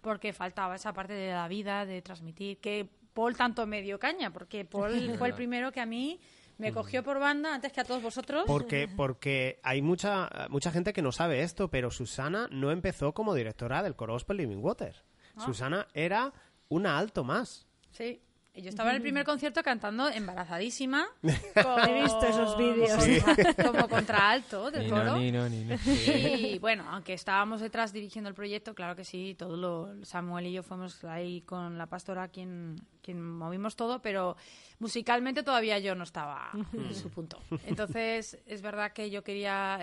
porque 0.01 0.33
faltaba 0.33 0.75
esa 0.75 0.93
parte 0.93 1.13
de 1.13 1.31
la 1.31 1.47
vida, 1.47 1.85
de 1.85 2.01
transmitir, 2.01 2.57
que 2.59 2.87
Paul 3.13 3.35
tanto 3.35 3.65
me 3.65 3.81
dio 3.81 3.97
caña, 3.97 4.31
porque 4.31 4.65
Paul 4.65 4.91
fue 5.17 5.29
el 5.29 5.33
primero 5.33 5.71
que 5.71 5.81
a 5.81 5.85
mí 5.85 6.19
me 6.57 6.71
cogió 6.71 7.03
por 7.03 7.19
banda 7.19 7.53
antes 7.53 7.71
que 7.71 7.81
a 7.81 7.83
todos 7.83 8.01
vosotros. 8.01 8.43
Porque, 8.47 8.87
porque 8.87 9.59
hay 9.63 9.81
mucha, 9.81 10.29
mucha 10.49 10.71
gente 10.71 10.93
que 10.93 11.01
no 11.01 11.11
sabe 11.11 11.41
esto, 11.41 11.69
pero 11.69 11.91
Susana 11.91 12.47
no 12.51 12.71
empezó 12.71 13.13
como 13.13 13.33
directora 13.33 13.83
del 13.83 13.95
coro 13.95 14.13
gospel 14.13 14.37
Living 14.37 14.57
Water. 14.57 15.03
Ah. 15.35 15.45
Susana 15.45 15.87
era 15.93 16.33
una 16.69 16.97
alto 16.97 17.23
más. 17.23 17.67
Sí. 17.91 18.21
Yo 18.57 18.69
estaba 18.69 18.91
en 18.91 18.95
el 18.97 19.01
primer 19.01 19.25
concierto 19.25 19.61
cantando 19.63 20.07
embarazadísima. 20.09 21.05
He 21.23 22.01
visto 22.01 22.25
esos 22.25 22.57
vídeos. 22.57 23.03
Sí. 23.03 23.19
Como 23.65 23.87
contraalto 23.89 24.71
del 24.71 24.83
Ni 24.85 24.91
no, 24.91 24.97
coro. 24.97 25.17
ni 25.17 25.31
no, 25.31 25.49
ni 25.49 25.63
no. 25.65 25.75
Y 25.85 26.57
bueno, 26.59 26.85
aunque 26.89 27.13
estábamos 27.13 27.59
detrás 27.61 27.91
dirigiendo 27.91 28.29
el 28.29 28.35
proyecto, 28.35 28.73
claro 28.73 28.95
que 28.95 29.03
sí, 29.03 29.35
todo 29.37 29.57
lo, 29.57 30.05
Samuel 30.05 30.47
y 30.47 30.53
yo 30.53 30.63
fuimos 30.63 31.03
ahí 31.03 31.41
con 31.41 31.77
la 31.77 31.87
pastora 31.87 32.27
quien, 32.29 32.75
quien 33.01 33.21
movimos 33.21 33.75
todo, 33.75 34.01
pero 34.01 34.37
musicalmente 34.79 35.43
todavía 35.43 35.79
yo 35.79 35.93
no 35.95 36.03
estaba 36.03 36.49
en 36.73 36.95
su 36.95 37.09
punto. 37.09 37.39
Entonces, 37.65 38.39
es 38.45 38.61
verdad 38.61 38.93
que 38.93 39.09
yo 39.09 39.23
quería, 39.23 39.79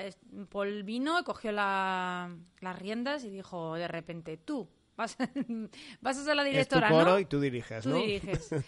Paul 0.50 0.82
vino 0.82 1.22
cogió 1.24 1.52
la- 1.52 2.34
las 2.60 2.78
riendas 2.78 3.24
y 3.24 3.30
dijo 3.30 3.74
de 3.74 3.88
repente, 3.88 4.36
tú 4.38 4.68
vas, 4.96 5.16
vas 6.00 6.18
a 6.18 6.24
ser 6.24 6.36
la 6.36 6.42
Es 6.42 6.48
tu 6.48 6.52
directora, 6.52 6.88
coro 6.88 7.10
¿no? 7.12 7.18
y 7.18 7.24
tú 7.24 7.40
diriges, 7.40 7.84
Tú 7.84 7.90
¿no? 7.90 7.96
diriges. 7.96 8.50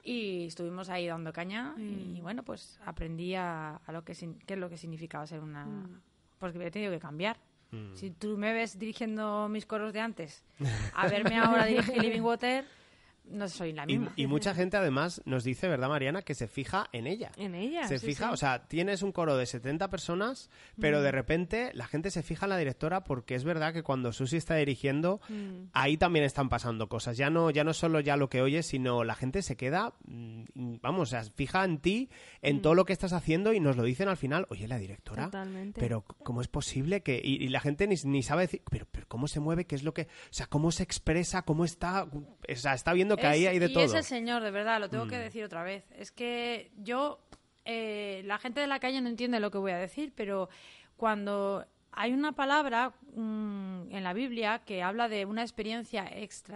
Y 0.00 0.46
estuvimos 0.46 0.88
ahí 0.88 1.06
dando 1.06 1.34
caña 1.34 1.74
y 1.76 2.20
bueno, 2.22 2.42
pues 2.42 2.80
aprendí 2.86 3.34
a, 3.34 3.76
a 3.76 3.92
lo 3.92 4.04
que 4.04 4.14
qué 4.46 4.54
es 4.54 4.58
lo 4.58 4.70
que 4.70 4.78
significaba 4.78 5.26
ser 5.26 5.40
una... 5.40 5.66
Porque 6.38 6.64
he 6.64 6.70
tenido 6.70 6.90
que 6.90 6.98
cambiar. 7.00 7.36
Mm. 7.72 7.94
Si 7.94 8.10
tú 8.12 8.38
me 8.38 8.54
ves 8.54 8.78
dirigiendo 8.78 9.48
mis 9.50 9.66
coros 9.66 9.92
de 9.92 10.00
antes, 10.00 10.44
a 10.94 11.08
verme 11.08 11.36
ahora 11.36 11.66
dirigir 11.66 12.00
Living 12.00 12.22
Water, 12.22 12.64
no 13.30 13.48
soy 13.48 13.72
la 13.72 13.86
misma. 13.86 14.12
y 14.16 14.26
mucha 14.26 14.54
gente 14.54 14.76
además 14.76 15.22
nos 15.24 15.44
dice, 15.44 15.68
¿verdad, 15.68 15.88
Mariana? 15.88 16.22
Que 16.22 16.34
se 16.34 16.48
fija 16.48 16.88
en 16.92 17.06
ella. 17.06 17.30
En 17.36 17.54
ella. 17.54 17.86
Se 17.88 17.98
sí, 17.98 18.06
fija, 18.06 18.28
sí. 18.28 18.34
o 18.34 18.36
sea, 18.36 18.66
tienes 18.68 19.02
un 19.02 19.12
coro 19.12 19.36
de 19.36 19.46
70 19.46 19.88
personas, 19.90 20.50
pero 20.80 21.00
Mm. 21.00 21.02
de 21.02 21.12
repente 21.12 21.70
la 21.74 21.86
gente 21.86 22.10
se 22.10 22.22
fija 22.22 22.46
en 22.46 22.50
la 22.50 22.56
directora 22.56 23.04
porque 23.04 23.34
es 23.34 23.44
verdad 23.44 23.72
que 23.72 23.82
cuando 23.82 24.12
Susi 24.12 24.36
está 24.36 24.56
dirigiendo, 24.56 25.20
Mm. 25.28 25.68
ahí 25.72 25.96
también 25.96 26.24
están 26.24 26.48
pasando 26.48 26.88
cosas. 26.88 27.16
Ya 27.16 27.30
no, 27.30 27.50
ya 27.50 27.64
no 27.64 27.74
solo 27.74 28.00
ya 28.00 28.16
lo 28.16 28.28
que 28.28 28.40
oyes, 28.42 28.66
sino 28.66 29.04
la 29.04 29.14
gente 29.14 29.42
se 29.42 29.56
queda, 29.56 29.92
mm, 30.06 30.76
vamos, 30.82 31.08
o 31.08 31.10
sea, 31.10 31.22
fija 31.24 31.64
en 31.64 31.78
ti, 31.78 32.08
en 32.42 32.56
Mm. 32.56 32.62
todo 32.62 32.74
lo 32.74 32.84
que 32.84 32.92
estás 32.92 33.12
haciendo 33.12 33.52
y 33.52 33.60
nos 33.60 33.76
lo 33.76 33.82
dicen 33.82 34.08
al 34.08 34.16
final, 34.16 34.46
oye, 34.50 34.66
la 34.68 34.78
directora, 34.78 35.24
Totalmente. 35.26 35.80
pero 35.80 36.02
¿cómo 36.02 36.40
es 36.40 36.48
posible 36.48 37.02
que...? 37.02 37.20
Y, 37.22 37.42
y 37.44 37.48
la 37.48 37.60
gente 37.60 37.86
ni, 37.86 37.96
ni 38.04 38.22
sabe 38.22 38.42
decir, 38.42 38.62
pero, 38.70 38.86
pero 38.90 39.06
¿cómo 39.08 39.28
se 39.28 39.40
mueve? 39.40 39.66
¿Qué 39.66 39.74
es 39.74 39.82
lo 39.82 39.92
que...? 39.92 40.02
O 40.02 40.32
sea, 40.32 40.46
¿cómo 40.46 40.70
se 40.72 40.82
expresa? 40.82 41.42
¿Cómo 41.42 41.64
está? 41.64 42.04
O 42.04 42.56
sea, 42.56 42.72
está 42.74 42.92
viendo 42.92 43.16
ahí 43.26 43.46
hay 43.46 43.58
de 43.58 43.66
y 43.66 43.72
todo. 43.72 43.84
es 43.84 43.94
el 43.94 44.04
señor, 44.04 44.42
de 44.42 44.50
verdad, 44.50 44.80
lo 44.80 44.88
tengo 44.88 45.06
que 45.06 45.16
Mm. 45.16 45.20
decir 45.20 45.44
otra 45.44 45.62
vez. 45.62 45.84
Es 45.96 46.12
que 46.12 46.70
yo, 46.76 47.20
eh, 47.64 48.22
la 48.24 48.38
gente 48.38 48.60
de 48.60 48.66
la 48.66 48.78
calle 48.80 49.00
no 49.00 49.08
entiende 49.08 49.40
lo 49.40 49.50
que 49.50 49.58
voy 49.58 49.72
a 49.72 49.78
decir, 49.78 50.12
pero 50.14 50.48
cuando 50.96 51.64
hay 51.92 52.12
una 52.12 52.32
palabra 52.32 52.92
mm, 53.14 53.90
en 53.90 54.04
la 54.04 54.12
Biblia 54.12 54.60
que 54.64 54.82
habla 54.82 55.08
de 55.08 55.24
una 55.26 55.42
experiencia 55.42 56.06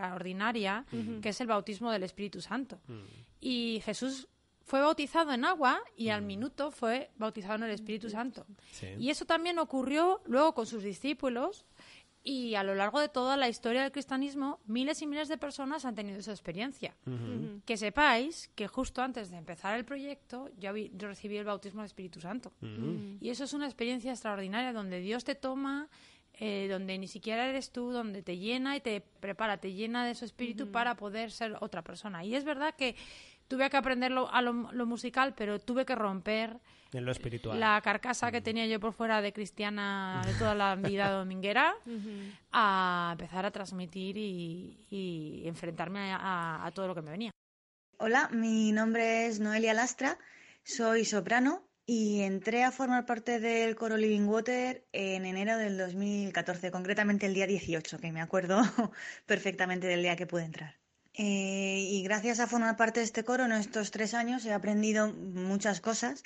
extraordinaria, 0.02 0.84
que 1.20 1.30
es 1.30 1.40
el 1.40 1.46
bautismo 1.46 1.90
del 1.90 2.02
Espíritu 2.02 2.40
Santo. 2.40 2.80
Y 3.40 3.82
Jesús 3.84 4.28
fue 4.64 4.80
bautizado 4.80 5.32
en 5.32 5.44
agua 5.44 5.80
y 5.96 6.10
al 6.10 6.22
minuto 6.22 6.70
fue 6.70 7.10
bautizado 7.16 7.56
en 7.56 7.64
el 7.64 7.70
Espíritu 7.72 8.08
Santo. 8.08 8.46
Sí. 8.70 8.86
Y 8.98 9.10
eso 9.10 9.24
también 9.24 9.58
ocurrió 9.58 10.20
luego 10.26 10.54
con 10.54 10.66
sus 10.66 10.82
discípulos 10.84 11.64
y 12.25 12.55
a 12.55 12.62
lo 12.62 12.75
largo 12.75 13.01
de 13.01 13.09
toda 13.09 13.37
la 13.37 13.49
historia 13.49 13.83
del 13.83 13.91
cristianismo, 13.93 14.61
miles 14.66 15.03
y 15.03 15.07
miles 15.07 15.29
de 15.29 15.39
personas 15.39 15.85
han 15.85 15.95
tenido 15.95 16.18
esa 16.18 16.31
experiencia. 16.31 16.95
Que 17.64 17.77
sepáis 17.77 18.49
que 18.55 18.68
justo 18.68 19.03
antes 19.03 19.31
de 19.31 19.39
empezar 19.39 19.77
el 19.77 19.85
proyecto 19.85 20.49
yo, 20.59 20.73
vi- 20.73 20.93
yo 20.95 21.09
recibí 21.09 21.37
el 21.37 21.45
bautismo 21.45 21.81
del 21.81 21.87
Espíritu 21.87 22.20
Santo. 22.20 22.53
Y 23.20 23.31
eso 23.31 23.45
es 23.45 23.53
una 23.55 23.66
experiencia 23.66 24.12
extraordinaria 24.12 24.73
donde 24.73 25.01
Dios 25.01 25.25
te 25.25 25.35
toma, 25.35 25.89
eh, 26.35 26.68
donde 26.70 26.97
ni 26.99 27.09
siquiera 27.09 27.47
eres 27.49 27.73
tú, 27.73 27.91
donde 27.91 28.23
te 28.23 28.39
llena 28.39 28.77
y 28.77 28.81
te 28.81 29.01
prepara, 29.01 29.59
te 29.59 29.73
llena 29.73 30.07
de 30.07 30.14
su 30.14 30.25
espíritu 30.25 30.70
para 30.73 30.95
poder 30.97 31.31
ser 31.31 31.57
otra 31.61 31.83
persona. 31.83 32.25
Y 32.25 32.35
es 32.35 32.45
verdad 32.45 32.75
que 32.77 32.95
tuve 33.49 33.68
que 33.68 33.77
aprenderlo 33.77 34.31
a 34.33 34.41
lo, 34.43 34.70
lo 34.73 34.87
musical, 34.87 35.35
pero 35.35 35.59
tuve 35.59 35.85
que 35.85 35.95
romper 35.95 36.59
En 36.93 37.05
lo 37.05 37.12
espiritual. 37.12 37.59
la 37.59 37.80
carcasa 37.82 38.30
que 38.30 38.40
tenía 38.40 38.66
yo 38.66 38.78
por 38.78 38.93
fuera 38.93 39.22
de 39.22 39.32
cristiana 39.32 40.22
de 40.26 40.34
toda 40.34 40.55
la 40.55 40.74
vida 40.76 41.11
dominguera 41.18 41.74
a 42.53 43.11
empezar 43.12 43.47
a 43.47 43.51
transmitir 43.51 44.16
y, 44.16 44.86
y 44.90 45.43
enfrentarme 45.49 46.12
a, 46.12 46.16
a- 46.16 46.66
a 46.66 46.70
todo 46.72 46.88
lo 46.88 46.95
que 46.95 47.03
me 47.03 47.11
venía. 47.11 47.30
Hola, 47.99 48.28
mi 48.32 48.72
nombre 48.72 49.26
es 49.26 49.40
Noelia 49.40 49.74
Lastra, 49.74 50.18
soy 50.64 51.05
soprano 51.05 51.64
y 51.86 52.20
entré 52.22 52.64
a 52.64 52.70
formar 52.72 53.07
parte 53.07 53.38
del 53.40 53.74
coro 53.76 53.97
Living 53.97 54.26
Water 54.26 54.84
en 54.93 55.24
enero 55.26 55.57
del 55.57 55.78
2014, 55.78 56.70
concretamente 56.70 57.26
el 57.26 57.34
día 57.34 57.47
18, 57.47 57.99
que 57.99 58.12
me 58.12 58.20
acuerdo 58.20 58.61
perfectamente 59.26 59.86
del 59.86 60.03
día 60.03 60.16
que 60.16 60.26
pude 60.26 60.45
entrar. 60.45 60.76
Eh, 61.14 61.86
y 61.90 62.03
gracias 62.05 62.40
a 62.40 62.47
formar 62.47 62.76
parte 62.76 63.01
de 63.01 63.05
este 63.05 63.22
coro 63.24 63.45
en 63.45 63.53
estos 63.53 63.90
tres 63.90 64.14
años 64.14 64.47
he 64.47 64.53
aprendido 64.53 65.12
muchas 65.12 65.80
cosas 65.82 66.22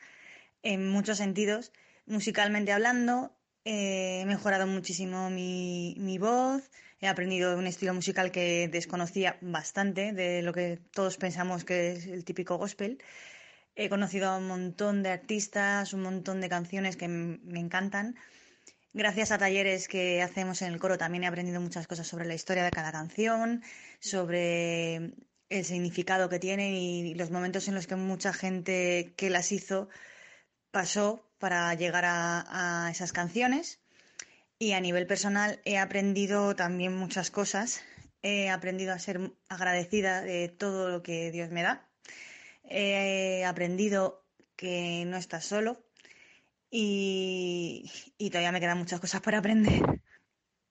en 0.67 0.89
muchos 0.89 1.19
sentidos, 1.19 1.73
musicalmente 2.07 2.73
hablando, 2.73 3.37
eh, 3.65 4.23
he 4.23 4.27
mejorado 4.27 4.67
muchísimo 4.67 5.31
mi, 5.31 5.95
mi 5.99 6.19
voz, 6.19 6.71
he 7.01 7.07
aprendido 7.07 7.57
un 7.57 7.69
estilo 7.69 7.95
musical 7.95 8.33
que 8.33 8.69
desconocía 8.69 9.39
bastante 9.41 10.13
de 10.13 10.43
lo 10.43 10.53
que 10.53 10.81
todos 10.91 11.19
pensamos 11.19 11.65
que 11.65 11.93
es 11.93 12.07
el 12.07 12.25
típico 12.25 12.59
gospel. 12.59 12.99
He 13.77 13.89
conocido 13.89 14.29
a 14.29 14.39
un 14.39 14.49
montón 14.49 15.05
de 15.05 15.11
artistas, 15.11 15.93
un 15.93 16.03
montón 16.03 16.41
de 16.41 16.49
canciones 16.49 16.97
que 16.97 17.07
me 17.07 17.61
encantan. 17.61 18.17
Gracias 18.93 19.31
a 19.31 19.39
talleres 19.39 19.87
que 19.87 20.21
hacemos 20.23 20.63
en 20.63 20.73
el 20.73 20.81
coro 20.81 20.99
también 20.99 21.23
he 21.25 21.27
aprendido 21.29 21.61
muchas 21.61 21.87
cosas 21.87 22.09
sobre 22.09 22.25
la 22.25 22.35
historia 22.35 22.65
de 22.65 22.71
cada 22.71 22.91
canción, 22.91 23.63
sobre 24.01 25.13
el 25.49 25.65
significado 25.65 26.29
que 26.29 26.41
tienen 26.41 26.73
y 26.73 27.15
los 27.15 27.31
momentos 27.31 27.69
en 27.69 27.75
los 27.75 27.87
que 27.87 27.95
mucha 27.95 28.33
gente 28.33 29.13
que 29.17 29.31
las 29.31 29.53
hizo 29.53 29.89
pasó 30.71 31.27
para 31.39 31.73
llegar 31.75 32.05
a, 32.07 32.89
esas 32.91 33.13
canciones. 33.13 33.81
Y 34.59 34.73
a 34.73 34.81
nivel 34.81 35.07
personal 35.07 35.61
he 35.65 35.79
aprendido 35.79 36.57
también 36.57 36.97
muchas 36.97 37.31
cosas. 37.31 37.83
He 38.23 38.51
aprendido 38.51 38.93
a 38.93 38.99
ser 38.99 39.33
agradecida 39.49 40.23
de 40.23 40.49
todo 40.49 40.89
lo 40.89 41.03
que 41.03 41.31
Dios 41.31 41.51
me 41.51 41.63
da. 41.63 41.89
He 42.65 43.45
aprendido 43.45 44.25
que 44.57 45.05
no 45.07 45.19
estás 45.19 45.45
solo 45.45 45.85
y, 46.71 47.91
todavía 48.31 48.53
me 48.53 48.61
quedan 48.61 48.79
muchas 48.79 49.01
cosas 49.01 49.21
por 49.21 49.35
aprender. 49.35 49.83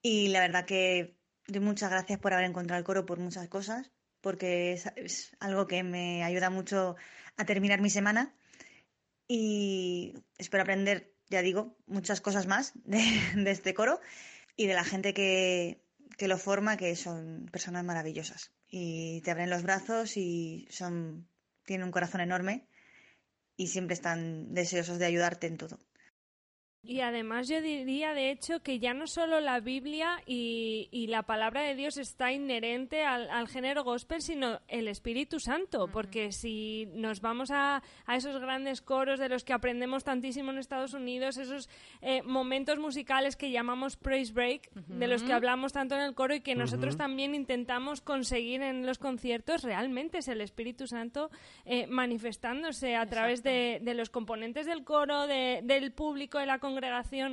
Y 0.01 0.29
la 0.29 0.39
verdad 0.39 0.65
que 0.65 1.15
doy 1.47 1.61
muchas 1.61 1.91
gracias 1.91 2.19
por 2.19 2.33
haber 2.33 2.45
encontrado 2.45 2.79
el 2.79 2.85
coro 2.85 3.05
por 3.05 3.19
muchas 3.19 3.47
cosas, 3.47 3.91
porque 4.21 4.73
es 4.73 5.35
algo 5.39 5.67
que 5.67 5.83
me 5.83 6.23
ayuda 6.23 6.49
mucho 6.49 6.95
a 7.37 7.45
terminar 7.45 7.81
mi 7.81 7.89
semana 7.89 8.35
y 9.27 10.13
espero 10.37 10.63
aprender, 10.63 11.13
ya 11.29 11.41
digo, 11.41 11.77
muchas 11.87 12.21
cosas 12.21 12.47
más 12.47 12.73
de, 12.83 13.51
este 13.51 13.73
coro 13.73 13.99
y 14.55 14.67
de 14.67 14.73
la 14.73 14.83
gente 14.83 15.13
que, 15.13 15.83
que 16.17 16.27
lo 16.27 16.37
forma, 16.37 16.77
que 16.77 16.95
son 16.95 17.47
personas 17.51 17.83
maravillosas 17.83 18.51
y 18.67 19.21
te 19.21 19.31
abren 19.31 19.49
los 19.49 19.63
brazos 19.63 20.17
y 20.17 20.67
son 20.69 21.27
tienen 21.65 21.85
un 21.85 21.91
corazón 21.91 22.21
enorme 22.21 22.67
y 23.57 23.67
siempre 23.67 23.93
están 23.93 24.53
deseosos 24.53 24.99
de 24.99 25.05
ayudarte 25.05 25.47
en 25.47 25.57
todo. 25.57 25.79
Y 26.87 27.01
además 27.01 27.47
yo 27.47 27.61
diría, 27.61 28.13
de 28.13 28.31
hecho, 28.31 28.61
que 28.61 28.79
ya 28.79 28.93
no 28.93 29.07
solo 29.07 29.39
la 29.41 29.59
Biblia 29.59 30.21
y, 30.25 30.87
y 30.91 31.07
la 31.07 31.23
palabra 31.23 31.61
de 31.61 31.75
Dios 31.75 31.97
está 31.97 32.31
inherente 32.31 33.03
al, 33.03 33.29
al 33.29 33.47
género 33.47 33.83
gospel, 33.83 34.21
sino 34.21 34.59
el 34.67 34.87
Espíritu 34.87 35.39
Santo, 35.39 35.87
porque 35.91 36.31
si 36.31 36.85
nos 36.93 37.21
vamos 37.21 37.49
a, 37.51 37.81
a 38.05 38.15
esos 38.15 38.39
grandes 38.39 38.81
coros 38.81 39.19
de 39.19 39.29
los 39.29 39.43
que 39.43 39.53
aprendemos 39.53 40.03
tantísimo 40.03 40.51
en 40.51 40.57
Estados 40.59 40.93
Unidos, 40.93 41.37
esos 41.37 41.69
eh, 42.01 42.21
momentos 42.23 42.77
musicales 42.79 43.35
que 43.35 43.51
llamamos 43.51 43.97
praise 43.97 44.31
break, 44.31 44.69
de 44.87 45.07
los 45.07 45.23
que 45.23 45.33
hablamos 45.33 45.73
tanto 45.73 45.95
en 45.95 46.01
el 46.01 46.13
coro 46.13 46.35
y 46.35 46.41
que 46.41 46.53
nosotros 46.55 46.97
también 46.97 47.33
intentamos 47.35 48.01
conseguir 48.01 48.61
en 48.61 48.85
los 48.85 48.99
conciertos, 48.99 49.63
realmente 49.63 50.19
es 50.19 50.27
el 50.27 50.41
Espíritu 50.41 50.85
Santo 50.87 51.29
eh, 51.65 51.87
manifestándose 51.87 52.95
a 52.95 53.05
través 53.07 53.41
de, 53.43 53.79
de 53.81 53.93
los 53.95 54.09
componentes 54.09 54.65
del 54.65 54.83
coro, 54.83 55.27
de- 55.27 55.61
del 55.63 55.91
público, 55.91 56.37
de 56.39 56.45
la 56.45 56.59
congregación, 56.59 56.74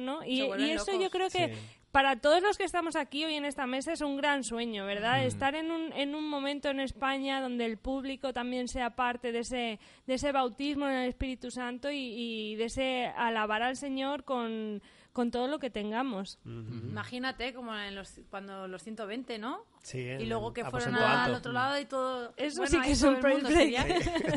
¿no? 0.04 0.24
Y, 0.24 0.40
eso 0.40 0.92
locos. 0.92 1.04
yo 1.04 1.10
creo 1.10 1.28
que 1.30 1.54
Sí. 1.54 1.60
para 1.90 2.16
todos 2.16 2.42
los 2.42 2.56
que 2.56 2.64
estamos 2.64 2.96
aquí 2.96 3.24
hoy 3.24 3.34
en 3.34 3.44
esta 3.44 3.66
mesa 3.66 3.92
es 3.92 4.00
un 4.00 4.16
gran 4.16 4.44
sueño, 4.44 4.86
¿verdad? 4.86 5.18
Mm. 5.22 5.26
Estar 5.26 5.54
en 5.54 5.70
un, 5.70 5.92
en 5.92 6.14
un 6.14 6.28
momento 6.28 6.68
en 6.70 6.80
España 6.80 7.40
donde 7.40 7.66
el 7.66 7.76
público 7.76 8.32
también 8.32 8.68
sea 8.68 8.90
parte 8.96 9.32
de 9.32 9.40
ese, 9.40 9.78
de 10.06 10.14
ese 10.14 10.32
bautismo 10.32 10.86
en 10.86 10.94
el 10.94 11.08
Espíritu 11.08 11.50
Santo 11.50 11.90
y, 11.90 11.98
y 11.98 12.56
de 12.56 12.64
ese 12.64 13.06
alabar 13.16 13.62
al 13.62 13.76
Señor 13.76 14.24
con, 14.24 14.82
con 15.12 15.30
todo 15.30 15.46
lo 15.48 15.58
que 15.58 15.70
tengamos. 15.70 16.38
Imagínate 16.44 17.52
como 17.52 17.74
en 17.76 17.94
los, 17.94 18.20
cuando 18.30 18.66
los 18.68 18.82
120, 18.82 19.38
¿no? 19.38 19.64
Sí, 19.82 19.98
y 19.98 20.26
luego 20.26 20.52
que 20.52 20.64
fueron 20.64 20.94
a- 20.94 21.24
al 21.24 21.34
otro 21.34 21.50
lado 21.50 21.78
y 21.80 21.86
todo. 21.86 22.32
Eso 22.36 22.62
bueno, 22.62 22.70
sí 22.70 22.80
que 22.86 22.92
es 22.92 23.02
un 23.02 23.20
break. 23.20 23.46
sería- 23.48 23.84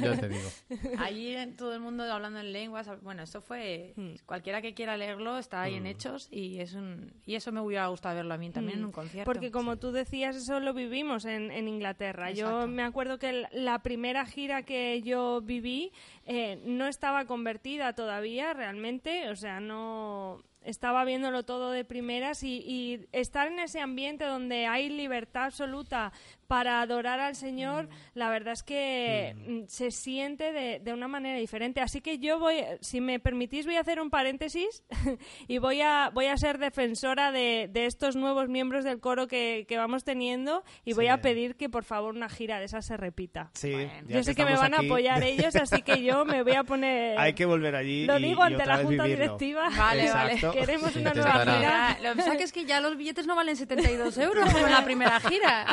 Yo 0.02 0.18
te 0.20 0.28
digo. 0.28 0.50
Allí 1.00 1.36
en 1.36 1.56
todo 1.56 1.74
el 1.76 1.82
mundo 1.82 2.04
hablando 2.12 2.40
en 2.40 2.52
lenguas. 2.52 2.90
Bueno, 3.04 3.22
eso 3.24 3.42
fue. 3.42 3.94
Hmm. 3.96 4.16
Cualquiera 4.26 4.62
que 4.64 4.74
quiera 4.74 4.98
leerlo 4.98 5.38
está 5.38 5.62
ahí 5.62 5.76
en 5.76 5.86
hechos 5.86 6.28
y 6.32 6.60
es 6.60 6.74
un 6.74 7.14
y 7.28 7.36
eso 7.36 7.52
me 7.52 7.62
hubiera 7.62 7.88
gustado 7.88 8.16
verlo 8.16 8.34
a 8.34 8.38
mí 8.38 8.50
también 8.50 8.80
en 8.80 8.86
un 8.86 8.90
Mm, 8.90 8.94
concierto. 8.94 9.32
Porque 9.32 9.52
como 9.52 9.78
tú 9.78 9.92
decías, 9.92 10.36
eso 10.36 10.60
lo 10.60 10.74
vivimos 10.74 11.26
en, 11.26 11.52
en 11.52 11.68
Inglaterra. 11.68 12.32
Yo 12.32 12.68
me 12.68 12.82
acuerdo 12.84 13.20
que 13.20 13.46
la 13.52 13.80
primera 13.80 14.26
gira 14.26 14.64
que 14.64 15.02
yo 15.04 15.42
viví 15.42 15.92
eh, 16.26 16.60
no 16.66 16.88
estaba 16.88 17.26
convertida 17.26 17.94
todavía 17.94 18.54
realmente, 18.54 19.30
o 19.30 19.36
sea, 19.36 19.60
no 19.60 20.44
estaba 20.66 21.06
viéndolo 21.06 21.44
todo 21.44 21.72
de 21.72 21.86
primeras 21.86 22.44
y, 22.44 22.58
y 22.58 23.08
estar 23.12 23.48
en 23.48 23.60
ese 23.60 23.80
ambiente 23.80 24.26
donde 24.26 24.66
hay 24.66 24.90
libertad 24.90 25.46
absoluta 25.46 26.12
para 26.48 26.82
adorar 26.82 27.20
al 27.20 27.36
Señor, 27.36 27.90
la 28.14 28.30
verdad 28.30 28.54
es 28.54 28.64
que 28.64 29.36
mm, 29.48 29.68
se 29.68 29.92
siente 29.92 30.52
de, 30.52 30.80
de 30.80 30.94
una 30.94 31.08
manera 31.08 31.38
diferente. 31.38 31.82
Así 31.82 32.02
que 32.02 32.20
yo 32.20 32.40
voy, 32.40 32.64
si 32.82 33.02
me 33.02 33.20
permitís, 33.20 33.66
voy 33.66 33.76
a 33.78 33.82
hacer 33.82 34.00
un 34.00 34.10
paréntesis 34.10 34.84
y 35.48 35.58
voy 35.58 35.82
a, 35.82 36.10
voy 36.14 36.28
a 36.28 36.38
ser 36.38 36.58
defensora 36.58 37.32
de, 37.32 37.70
de 37.72 37.86
estos 37.86 38.16
nuevos 38.16 38.50
miembros 38.50 38.84
del 38.84 39.00
coro 39.00 39.28
que, 39.28 39.66
que 39.68 39.78
vamos 39.78 40.04
teniendo 40.04 40.64
y 40.84 40.94
voy 40.94 41.08
a 41.08 41.22
pedir 41.22 41.56
que 41.56 41.70
por 41.70 41.84
favor 41.84 42.14
una 42.16 42.30
gira 42.30 42.60
de 42.60 42.66
esas 42.66 42.86
se 42.86 42.98
repita. 42.98 43.50
Sí, 43.54 43.74
Yo 44.08 44.24
sé 44.24 44.36
que 44.36 44.46
me 44.46 44.56
van 44.56 44.74
aquí. 44.74 44.86
a 44.86 44.88
apoyar 44.90 45.24
ellos, 45.24 45.56
así 45.56 45.82
que 45.82 46.04
yo 46.04 46.26
me 46.26 46.44
voy 46.44 46.54
a 46.54 46.64
poner... 46.64 47.18
Hay 47.20 47.34
que 47.34 47.46
volver 47.46 47.76
allí 47.76 48.06
Lo 48.06 48.18
digo 48.20 48.42
y 48.42 48.48
ante 48.48 48.56
otra 48.64 48.78
la 48.78 48.84
Junta 48.84 49.04
vivirlo. 49.04 49.26
Directiva. 49.26 49.70
Vale, 49.76 50.12
vale. 50.12 50.40
Queremos 50.54 50.92
Sí, 50.92 51.00
una 51.00 51.14
nueva 51.14 51.40
gira. 51.46 51.98
Lo 52.02 52.12
que 52.12 52.18
pasa 52.18 52.34
es 52.36 52.52
que 52.52 52.66
ya 52.66 52.80
los 52.80 52.96
billetes 52.98 53.26
no 53.26 53.36
valen 53.36 53.56
72 53.56 54.18
euros 54.20 54.52
como 54.54 54.66
en 54.68 54.72
la 54.74 54.84
primera 54.86 55.20
gira. 55.20 55.66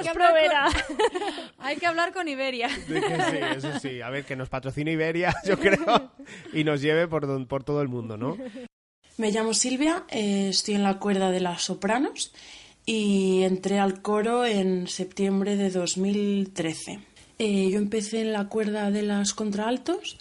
Hay, 0.00 0.04
que 0.04 0.10
hablar 0.10 0.28
proveerá. 0.28 0.64
con, 0.64 0.96
hay 1.58 1.76
que 1.76 1.86
hablar 1.86 2.12
con 2.12 2.28
Iberia. 2.28 2.68
Sí, 2.68 2.94
eso 3.56 3.78
sí. 3.78 4.00
A 4.00 4.10
ver, 4.10 4.24
que 4.24 4.36
nos 4.36 4.48
patrocine 4.48 4.92
Iberia, 4.92 5.34
yo 5.44 5.58
creo, 5.58 6.12
y 6.52 6.64
nos 6.64 6.80
lleve 6.80 7.08
por, 7.08 7.46
por 7.46 7.64
todo 7.64 7.82
el 7.82 7.88
mundo, 7.88 8.16
¿no? 8.16 8.36
Me 9.16 9.30
llamo 9.32 9.52
Silvia, 9.52 10.04
eh, 10.08 10.48
estoy 10.48 10.74
en 10.76 10.82
la 10.82 10.98
cuerda 10.98 11.30
de 11.30 11.40
las 11.40 11.62
sopranos 11.62 12.32
y 12.86 13.42
entré 13.42 13.78
al 13.78 14.00
coro 14.00 14.46
en 14.46 14.88
septiembre 14.88 15.56
de 15.56 15.70
2013. 15.70 17.00
Eh, 17.38 17.70
yo 17.70 17.78
empecé 17.78 18.22
en 18.22 18.32
la 18.32 18.48
cuerda 18.48 18.90
de 18.90 19.02
las 19.02 19.34
contraaltos 19.34 20.18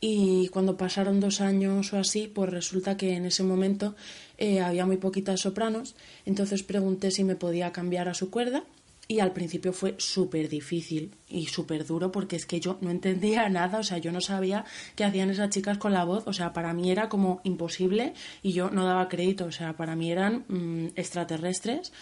y 0.00 0.48
cuando 0.48 0.76
pasaron 0.76 1.20
dos 1.20 1.40
años 1.40 1.92
o 1.92 1.98
así, 1.98 2.26
pues 2.26 2.50
resulta 2.50 2.96
que 2.96 3.14
en 3.14 3.26
ese 3.26 3.42
momento 3.42 3.94
eh, 4.38 4.60
había 4.60 4.86
muy 4.86 4.96
poquitas 4.96 5.40
sopranos, 5.40 5.94
entonces 6.24 6.62
pregunté 6.62 7.10
si 7.10 7.22
me 7.22 7.36
podía 7.36 7.72
cambiar 7.72 8.08
a 8.08 8.14
su 8.14 8.30
cuerda 8.30 8.64
Y 9.10 9.18
al 9.18 9.32
principio 9.32 9.72
fue 9.72 9.96
súper 9.98 10.48
difícil 10.48 11.16
y 11.26 11.46
súper 11.46 11.84
duro 11.84 12.12
porque 12.12 12.36
es 12.36 12.46
que 12.46 12.60
yo 12.60 12.78
no 12.80 12.92
entendía 12.92 13.48
nada, 13.48 13.80
o 13.80 13.82
sea, 13.82 13.98
yo 13.98 14.12
no 14.12 14.20
sabía 14.20 14.64
qué 14.94 15.02
hacían 15.02 15.30
esas 15.30 15.50
chicas 15.50 15.78
con 15.78 15.92
la 15.92 16.04
voz, 16.04 16.22
o 16.28 16.32
sea, 16.32 16.52
para 16.52 16.72
mí 16.74 16.92
era 16.92 17.08
como 17.08 17.40
imposible 17.42 18.14
y 18.40 18.52
yo 18.52 18.70
no 18.70 18.84
daba 18.84 19.08
crédito, 19.08 19.46
o 19.46 19.50
sea, 19.50 19.72
para 19.72 19.96
mí 19.96 20.12
eran 20.12 20.44
mm, 20.46 20.90
extraterrestres, 20.94 21.92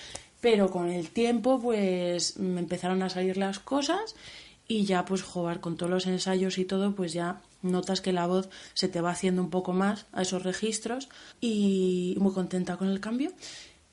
pero 0.43 0.71
con 0.71 0.91
el 0.91 1.09
tiempo 1.09 1.59
pues 1.59 2.37
me 2.37 2.61
empezaron 2.61 3.03
a 3.03 3.09
salir 3.09 3.39
las 3.39 3.59
cosas 3.59 4.15
y 4.67 4.85
ya 4.85 5.07
pues 5.07 5.23
jugar 5.23 5.61
con 5.61 5.79
todos 5.79 5.91
los 5.91 6.07
ensayos 6.07 6.59
y 6.59 6.67
todo, 6.67 6.95
pues 6.95 7.15
ya 7.15 7.41
notas 7.63 8.03
que 8.03 8.13
la 8.13 8.27
voz 8.27 8.51
se 8.75 8.89
te 8.89 9.01
va 9.01 9.13
haciendo 9.13 9.41
un 9.41 9.49
poco 9.49 9.73
más 9.73 10.05
a 10.13 10.21
esos 10.21 10.43
registros 10.43 11.09
y 11.41 12.17
muy 12.21 12.35
contenta 12.35 12.77
con 12.77 12.89
el 12.89 13.01
cambio. 13.01 13.33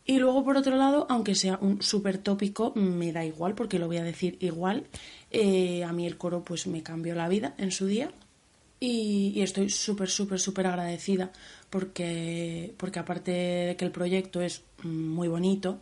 Y 0.05 0.19
luego, 0.19 0.43
por 0.43 0.55
otro 0.55 0.75
lado, 0.75 1.07
aunque 1.09 1.33
sea 1.33 1.57
un 1.61 1.81
súper 1.81 2.19
tópico, 2.19 2.73
me 2.75 3.11
da 3.11 3.25
igual, 3.25 3.55
porque 3.55 3.79
lo 3.79 3.87
voy 3.87 3.97
a 3.97 4.03
decir 4.03 4.37
igual. 4.39 4.85
Eh, 5.31 5.83
a 5.83 5.91
mí 5.93 6.05
el 6.05 6.17
coro 6.17 6.43
pues 6.43 6.67
me 6.67 6.83
cambió 6.83 7.15
la 7.15 7.27
vida 7.27 7.55
en 7.57 7.71
su 7.71 7.87
día 7.87 8.11
y, 8.79 9.41
estoy 9.41 9.69
súper, 9.69 10.09
súper, 10.09 10.39
súper 10.39 10.67
agradecida 10.67 11.31
porque, 11.69 12.73
porque 12.77 12.99
aparte 12.99 13.31
de 13.31 13.75
que 13.77 13.85
el 13.85 13.91
proyecto 13.91 14.41
es 14.41 14.63
muy 14.83 15.27
bonito 15.27 15.81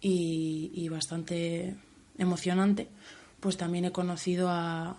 y, 0.00 0.70
y 0.74 0.88
bastante 0.88 1.74
emocionante, 2.18 2.88
pues 3.40 3.56
también 3.56 3.86
he 3.86 3.92
conocido 3.92 4.48
a, 4.48 4.96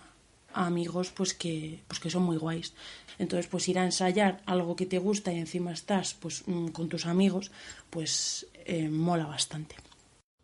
amigos 0.66 1.10
pues 1.10 1.34
que, 1.34 1.80
pues 1.86 2.00
que 2.00 2.10
son 2.10 2.22
muy 2.22 2.36
guays. 2.36 2.74
Entonces, 3.18 3.46
pues 3.48 3.68
ir 3.68 3.78
a 3.78 3.84
ensayar 3.84 4.42
algo 4.46 4.76
que 4.76 4.86
te 4.86 4.98
gusta 4.98 5.32
y 5.32 5.38
encima 5.38 5.72
estás 5.72 6.14
pues 6.14 6.46
mm, 6.46 6.68
con 6.68 6.88
tus 6.88 7.06
amigos, 7.06 7.50
pues 7.90 8.46
eh, 8.64 8.88
mola 8.88 9.26
bastante. 9.26 9.76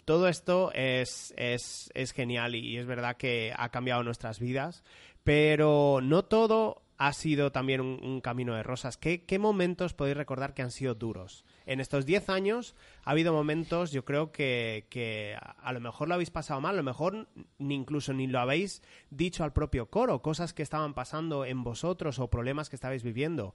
Todo 0.04 0.28
esto 0.28 0.70
es, 0.74 1.32
es, 1.36 1.90
es 1.94 2.12
genial 2.12 2.54
y 2.54 2.76
es 2.76 2.86
verdad 2.86 3.16
que 3.16 3.52
ha 3.56 3.70
cambiado 3.70 4.02
nuestras 4.02 4.38
vidas, 4.38 4.82
pero 5.22 6.00
no 6.02 6.24
todo 6.24 6.82
ha 6.98 7.12
sido 7.12 7.52
también 7.52 7.80
un, 7.80 8.00
un 8.02 8.20
camino 8.20 8.54
de 8.54 8.62
rosas. 8.62 8.96
¿Qué, 8.96 9.24
¿Qué 9.24 9.38
momentos 9.38 9.94
podéis 9.94 10.16
recordar 10.16 10.52
que 10.52 10.62
han 10.62 10.70
sido 10.70 10.94
duros? 10.94 11.44
En 11.66 11.80
estos 11.80 12.04
10 12.04 12.28
años 12.28 12.74
ha 13.04 13.12
habido 13.12 13.32
momentos, 13.32 13.90
yo 13.90 14.04
creo 14.04 14.32
que, 14.32 14.86
que 14.90 15.36
a, 15.40 15.72
lo 15.72 15.80
mejor 15.80 16.08
lo 16.08 16.14
habéis 16.14 16.30
pasado 16.30 16.60
mal, 16.60 16.74
a 16.74 16.76
lo 16.76 16.82
mejor 16.82 17.28
ni 17.58 17.74
incluso 17.74 18.12
ni 18.12 18.26
lo 18.26 18.38
habéis 18.38 18.82
dicho 19.10 19.44
al 19.44 19.52
propio 19.52 19.86
coro, 19.86 20.20
cosas 20.20 20.52
que 20.52 20.62
estaban 20.62 20.94
pasando 20.94 21.44
en 21.44 21.64
vosotros 21.64 22.18
o 22.18 22.28
problemas 22.28 22.68
que 22.68 22.76
estabais 22.76 23.02
viviendo. 23.02 23.54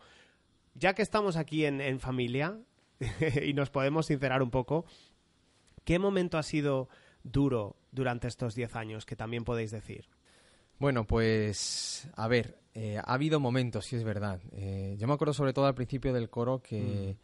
Ya 0.73 0.93
que 0.93 1.01
estamos 1.01 1.35
aquí 1.35 1.65
en, 1.65 1.81
en 1.81 1.99
familia 1.99 2.57
y 3.43 3.53
nos 3.53 3.69
podemos 3.69 4.07
sincerar 4.07 4.41
un 4.41 4.49
poco, 4.49 4.85
¿qué 5.83 5.99
momento 5.99 6.37
ha 6.37 6.43
sido 6.43 6.89
duro 7.23 7.75
durante 7.91 8.27
estos 8.27 8.55
10 8.55 8.75
años 8.75 9.05
que 9.05 9.15
también 9.15 9.43
podéis 9.43 9.71
decir? 9.71 10.09
Bueno, 10.79 11.05
pues 11.05 12.09
a 12.15 12.27
ver, 12.27 12.57
eh, 12.73 12.97
ha 12.97 13.13
habido 13.13 13.39
momentos, 13.39 13.85
sí 13.85 13.97
es 13.97 14.03
verdad. 14.03 14.39
Eh, 14.53 14.95
yo 14.97 15.07
me 15.07 15.13
acuerdo 15.13 15.33
sobre 15.33 15.53
todo 15.53 15.65
al 15.65 15.75
principio 15.75 16.13
del 16.13 16.29
coro 16.29 16.61
que 16.61 17.17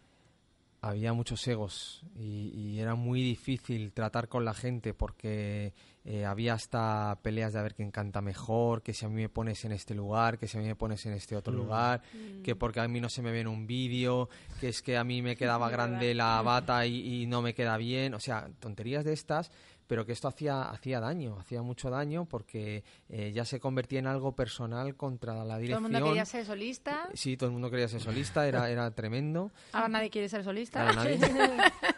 había 0.87 1.13
muchos 1.13 1.47
egos 1.47 2.03
y, 2.15 2.49
y 2.55 2.79
era 2.79 2.95
muy 2.95 3.21
difícil 3.21 3.91
tratar 3.91 4.27
con 4.27 4.45
la 4.45 4.53
gente 4.53 4.93
porque 4.93 5.73
eh, 6.03 6.25
había 6.25 6.53
hasta 6.53 7.17
peleas 7.23 7.53
de 7.53 7.59
a 7.59 7.63
ver 7.63 7.73
quién 7.73 7.89
canta 7.89 8.21
mejor, 8.21 8.83
que 8.83 8.93
si 8.93 9.03
a 9.05 9.09
mí 9.09 9.15
me 9.15 9.29
pones 9.29 9.65
en 9.65 9.71
este 9.71 9.95
lugar, 9.95 10.37
que 10.37 10.47
si 10.47 10.57
a 10.57 10.61
mí 10.61 10.67
me 10.67 10.75
pones 10.75 11.03
en 11.07 11.13
este 11.13 11.35
otro 11.35 11.51
Mm. 11.53 11.55
lugar, 11.57 12.01
Mm. 12.13 12.41
que 12.43 12.55
porque 12.55 12.79
a 12.79 12.87
mí 12.87 13.01
no 13.01 13.09
se 13.09 13.23
me 13.23 13.31
ve 13.31 13.39
en 13.41 13.47
un 13.47 13.65
vídeo, 13.65 14.29
que 14.59 14.67
es 14.69 14.81
que 14.83 14.95
a 14.97 15.03
mí 15.03 15.21
me 15.23 15.35
quedaba 15.37 15.69
grande 15.69 16.13
la 16.13 16.41
bata 16.43 16.85
y, 16.85 17.23
y 17.23 17.25
no 17.25 17.41
me 17.41 17.55
queda 17.55 17.77
bien, 17.77 18.13
o 18.13 18.19
sea, 18.19 18.47
tonterías 18.59 19.03
de 19.03 19.13
estas, 19.13 19.51
pero 19.87 20.05
que 20.05 20.11
esto 20.13 20.27
hacía, 20.27 20.63
hacía 20.63 20.99
daño, 20.99 21.37
hacía 21.39 21.61
mucho 21.61 21.89
daño 21.89 22.25
porque 22.25 22.83
eh, 23.09 23.31
ya 23.33 23.45
se 23.45 23.59
convertía 23.59 23.99
en 23.99 24.07
algo 24.07 24.35
personal 24.35 24.95
contra 24.95 25.33
la 25.35 25.43
Todo 25.43 25.55
el 25.55 25.61
dirección. 25.61 25.83
mundo 25.83 26.03
quería 26.05 26.25
ser 26.25 26.45
solista. 26.45 27.09
Sí, 27.13 27.37
todo 27.37 27.47
el 27.47 27.53
mundo 27.53 27.69
quería 27.69 27.87
ser 27.87 28.01
solista, 28.01 28.47
era, 28.47 28.69
era 28.69 28.91
tremendo. 28.91 29.51
Ahora 29.73 29.87
nadie 29.87 30.09
quiere 30.09 30.29
ser 30.29 30.43
solista. 30.43 30.81
Ahora 30.81 30.95
nadie. 30.95 31.19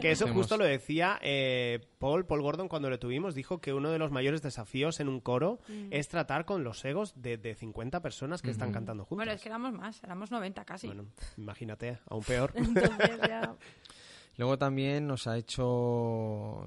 Que 0.00 0.10
eso 0.10 0.24
Hacemos- 0.24 0.42
justo 0.42 0.56
lo 0.56 0.64
decía 0.64 1.18
eh, 1.22 1.80
Paul, 1.98 2.26
Paul 2.26 2.42
Gordon 2.42 2.68
cuando 2.68 2.90
le 2.90 2.98
tuvimos, 2.98 3.34
dijo 3.34 3.60
que 3.60 3.72
uno 3.72 3.90
de 3.90 3.98
los 3.98 4.10
mayores 4.10 4.42
desafíos 4.42 5.00
en 5.00 5.08
un 5.08 5.20
coro 5.20 5.60
Mm. 5.68 5.88
es 5.92 6.08
tratar 6.08 6.44
con 6.44 6.64
los 6.64 6.84
egos 6.84 7.14
de, 7.16 7.36
de 7.38 7.54
50 7.54 8.00
personas 8.02 8.42
que 8.42 8.50
están 8.50 8.68
Ujú. 8.68 8.74
cantando 8.74 9.04
juntos. 9.04 9.16
Bueno, 9.16 9.32
es 9.32 9.40
que 9.42 9.48
éramos 9.48 9.72
más, 9.72 10.02
éramos 10.02 10.30
90 10.30 10.64
casi. 10.64 10.88
Bueno, 10.88 11.06
imagínate, 11.36 11.98
aún 12.08 12.22
peor. 12.24 12.52
Entonces 12.54 13.20
ya- 13.28 13.54
Luego 14.36 14.58
también 14.58 15.06
nos 15.06 15.26
ha 15.26 15.36
hecho 15.38 16.66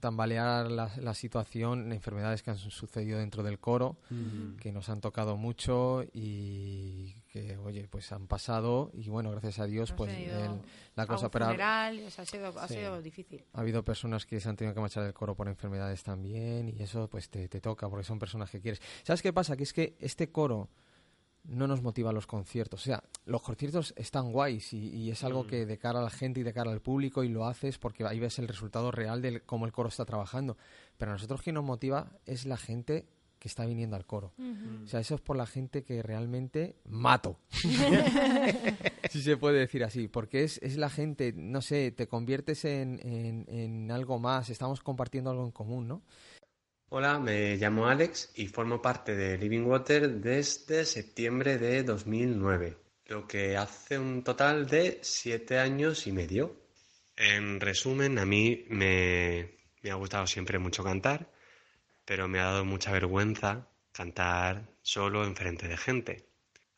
tambalear 0.00 0.68
la, 0.70 0.90
la 0.96 1.14
situación, 1.14 1.92
enfermedades 1.92 2.42
que 2.42 2.50
han 2.50 2.58
su- 2.58 2.70
sucedido 2.72 3.18
dentro 3.20 3.42
del 3.44 3.60
coro, 3.60 3.98
que 4.58 4.72
nos 4.72 4.88
han 4.88 5.00
tocado 5.00 5.36
mucho 5.36 6.02
y 6.12 7.14
que, 7.32 7.56
oye, 7.58 7.86
pues 7.88 8.10
han 8.10 8.26
pasado 8.26 8.90
y 8.94 9.08
bueno, 9.10 9.30
gracias 9.30 9.60
a 9.60 9.66
Dios, 9.66 9.92
pues 9.92 10.12
el- 10.12 10.60
la 10.96 11.06
cosa... 11.06 11.30
pero 11.30 11.44
ha- 11.44 11.48
funeral, 11.50 12.02
o 12.06 12.10
sea, 12.10 12.22
ha 12.24 12.26
sido, 12.26 12.46
ha 12.58 12.66
Sí. 12.68 12.74
sido 12.74 13.00
difícil. 13.00 13.44
Ha 13.52 13.60
habido 13.60 13.84
personas 13.84 14.26
que 14.26 14.40
se 14.40 14.48
han 14.48 14.56
tenido 14.56 14.74
que 14.74 14.80
marchar 14.80 15.04
del 15.04 15.14
coro 15.14 15.36
por 15.36 15.46
enfermedades 15.46 16.02
también 16.02 16.68
y 16.68 16.82
eso 16.82 17.08
pues 17.08 17.28
te, 17.30 17.48
te 17.48 17.60
toca 17.60 17.88
porque 17.88 18.04
son 18.04 18.18
personas 18.18 18.50
que 18.50 18.60
quieres. 18.60 18.80
¿Sabes 19.04 19.22
qué 19.22 19.32
pasa? 19.32 19.56
Que 19.56 19.62
es 19.62 19.72
que 19.72 19.94
este 20.00 20.30
coro 20.32 20.68
no 21.44 21.66
nos 21.66 21.82
motiva 21.82 22.12
los 22.12 22.26
conciertos. 22.26 22.82
O 22.82 22.84
sea, 22.84 23.02
los 23.24 23.42
conciertos 23.42 23.94
están 23.96 24.32
guays 24.32 24.72
y, 24.72 24.88
y 24.90 25.10
es 25.10 25.24
algo 25.24 25.46
que 25.46 25.66
de 25.66 25.78
cara 25.78 26.00
a 26.00 26.02
la 26.02 26.10
gente 26.10 26.40
y 26.40 26.42
de 26.42 26.52
cara 26.52 26.70
al 26.70 26.80
público 26.80 27.24
y 27.24 27.28
lo 27.28 27.46
haces 27.46 27.78
porque 27.78 28.04
ahí 28.04 28.20
ves 28.20 28.38
el 28.38 28.48
resultado 28.48 28.90
real 28.90 29.22
de 29.22 29.40
cómo 29.40 29.66
el 29.66 29.72
coro 29.72 29.88
está 29.88 30.04
trabajando. 30.04 30.56
Pero 30.96 31.10
a 31.10 31.14
nosotros 31.14 31.42
quien 31.42 31.54
nos 31.54 31.64
motiva 31.64 32.12
es 32.26 32.46
la 32.46 32.56
gente 32.56 33.06
que 33.42 33.48
está 33.48 33.66
viniendo 33.66 33.96
al 33.96 34.06
coro. 34.06 34.32
Ujú. 34.38 34.84
O 34.84 34.86
sea, 34.86 35.00
eso 35.00 35.16
es 35.16 35.20
por 35.20 35.36
la 35.36 35.46
gente 35.46 35.82
que 35.82 36.00
realmente 36.00 36.76
mato. 36.84 37.40
si 39.10 39.20
se 39.20 39.36
puede 39.36 39.58
decir 39.58 39.82
así, 39.82 40.06
porque 40.06 40.44
es, 40.44 40.58
es 40.62 40.76
la 40.76 40.88
gente, 40.88 41.32
no 41.34 41.60
sé, 41.60 41.90
te 41.90 42.06
conviertes 42.06 42.64
en, 42.64 43.00
en, 43.02 43.46
en 43.48 43.90
algo 43.90 44.20
más, 44.20 44.48
estamos 44.48 44.80
compartiendo 44.80 45.30
algo 45.30 45.44
en 45.44 45.50
común, 45.50 45.88
¿no? 45.88 46.02
Hola, 46.94 47.18
me 47.18 47.56
llamo 47.56 47.86
Alex 47.86 48.32
y 48.34 48.48
formo 48.48 48.82
parte 48.82 49.16
de 49.16 49.38
Living 49.38 49.62
Water 49.62 50.10
desde 50.10 50.84
septiembre 50.84 51.56
de 51.56 51.84
2009, 51.84 52.76
lo 53.06 53.26
que 53.26 53.56
hace 53.56 53.98
un 53.98 54.22
total 54.22 54.66
de 54.68 54.98
siete 55.00 55.58
años 55.58 56.06
y 56.06 56.12
medio. 56.12 56.54
En 57.16 57.60
resumen, 57.60 58.18
a 58.18 58.26
mí 58.26 58.66
me, 58.68 59.52
me 59.80 59.90
ha 59.90 59.94
gustado 59.94 60.26
siempre 60.26 60.58
mucho 60.58 60.84
cantar, 60.84 61.32
pero 62.04 62.28
me 62.28 62.40
ha 62.40 62.44
dado 62.44 62.66
mucha 62.66 62.92
vergüenza 62.92 63.70
cantar 63.90 64.68
solo 64.82 65.24
enfrente 65.24 65.68
de 65.68 65.78
gente. 65.78 66.28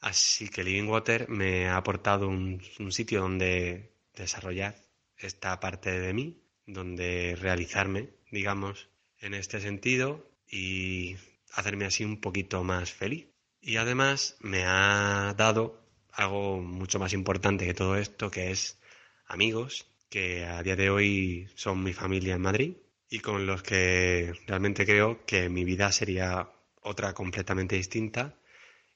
Así 0.01 0.49
que 0.49 0.62
Living 0.62 0.89
Water 0.89 1.29
me 1.29 1.67
ha 1.67 1.77
aportado 1.77 2.29
un 2.29 2.62
sitio 2.93 3.23
donde 3.23 3.91
desarrollar 4.15 4.77
esta 5.17 5.59
parte 5.59 5.91
de 5.99 6.15
mí, 6.15 6.41
donde 6.67 7.37
realizarme, 7.37 8.11
digamos, 8.31 8.93
en 9.21 9.35
este 9.35 9.61
sentido 9.61 10.29
y 10.49 11.17
hacerme 11.53 11.87
así 11.87 12.05
un 12.05 12.21
poquito 12.21 12.62
más 12.65 12.93
feliz. 12.93 13.27
Y 13.61 13.77
además 13.77 14.37
me 14.41 14.65
ha 14.65 15.35
dado 15.37 15.81
algo 16.12 16.61
mucho 16.61 16.99
más 16.99 17.12
importante 17.12 17.67
que 17.67 17.75
todo 17.75 17.97
esto, 17.97 18.31
que 18.31 18.51
es 18.51 18.79
amigos, 19.27 19.87
que 20.09 20.45
a 20.45 20.62
día 20.62 20.77
de 20.77 20.91
hoy 20.91 21.49
son 21.55 21.83
mi 21.83 21.93
familia 21.93 22.35
en 22.35 22.43
Madrid 22.43 22.77
y 23.09 23.21
con 23.21 23.47
los 23.47 23.62
que 23.62 24.33
realmente 24.47 24.85
creo 24.87 25.25
que 25.25 25.49
mi 25.49 25.65
vida 25.65 25.91
sería 25.93 26.51
otra 26.83 27.15
completamente 27.15 27.77
distinta 27.77 28.39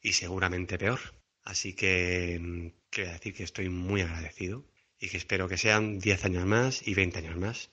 y 0.00 0.12
seguramente 0.12 0.78
peor. 0.78 1.00
Así 1.44 1.74
que 1.74 2.38
mm, 2.40 2.68
quiero 2.90 3.12
decir 3.12 3.34
que 3.34 3.44
estoy 3.44 3.68
muy 3.68 4.02
agradecido 4.02 4.64
y 5.00 5.08
que 5.08 5.16
espero 5.16 5.48
que 5.48 5.56
sean 5.56 5.98
10 5.98 6.24
años 6.26 6.46
más 6.46 6.86
y 6.86 6.94
20 6.94 7.18
años 7.18 7.36
más. 7.36 7.70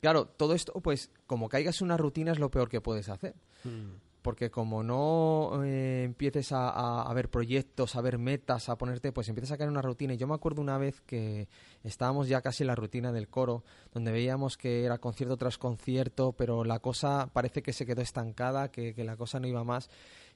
Claro, 0.00 0.26
todo 0.26 0.54
esto, 0.54 0.72
pues, 0.80 1.10
como 1.26 1.48
caigas 1.48 1.80
en 1.80 1.86
una 1.86 1.96
rutina 1.96 2.32
es 2.32 2.38
lo 2.38 2.50
peor 2.50 2.68
que 2.68 2.80
puedes 2.80 3.08
hacer. 3.08 3.34
Porque 4.22 4.50
como 4.50 4.82
no 4.82 5.62
eh, 5.64 6.02
empieces 6.04 6.52
a, 6.52 6.68
a- 6.68 7.02
a 7.10 7.14
ver 7.14 7.30
proyectos, 7.30 7.96
a 7.96 8.02
ver 8.02 8.18
metas, 8.18 8.68
a 8.68 8.76
ponerte, 8.76 9.12
pues 9.12 9.28
empiezas 9.30 9.52
a 9.52 9.56
caer 9.56 9.68
en 9.68 9.72
una 9.72 9.80
rutina. 9.80 10.12
Y 10.12 10.18
yo 10.18 10.26
me 10.26 10.34
acuerdo 10.34 10.60
una 10.60 10.76
vez 10.76 11.00
que 11.00 11.48
estábamos 11.84 12.28
ya 12.28 12.42
casi 12.42 12.62
en 12.62 12.66
la 12.66 12.74
rutina 12.74 13.12
del 13.12 13.28
coro, 13.28 13.64
donde 13.94 14.12
veíamos 14.12 14.58
que 14.58 14.84
era 14.84 14.98
concierto 14.98 15.38
tras 15.38 15.56
concierto, 15.56 16.32
pero 16.32 16.64
la 16.64 16.80
cosa 16.80 17.30
parece 17.32 17.62
que 17.62 17.72
se 17.72 17.86
quedó 17.86 18.02
estancada, 18.02 18.70
que, 18.70 18.92
que 18.94 19.04
la 19.04 19.16
cosa 19.16 19.40
no 19.40 19.46
iba 19.48 19.64
más. 19.64 19.88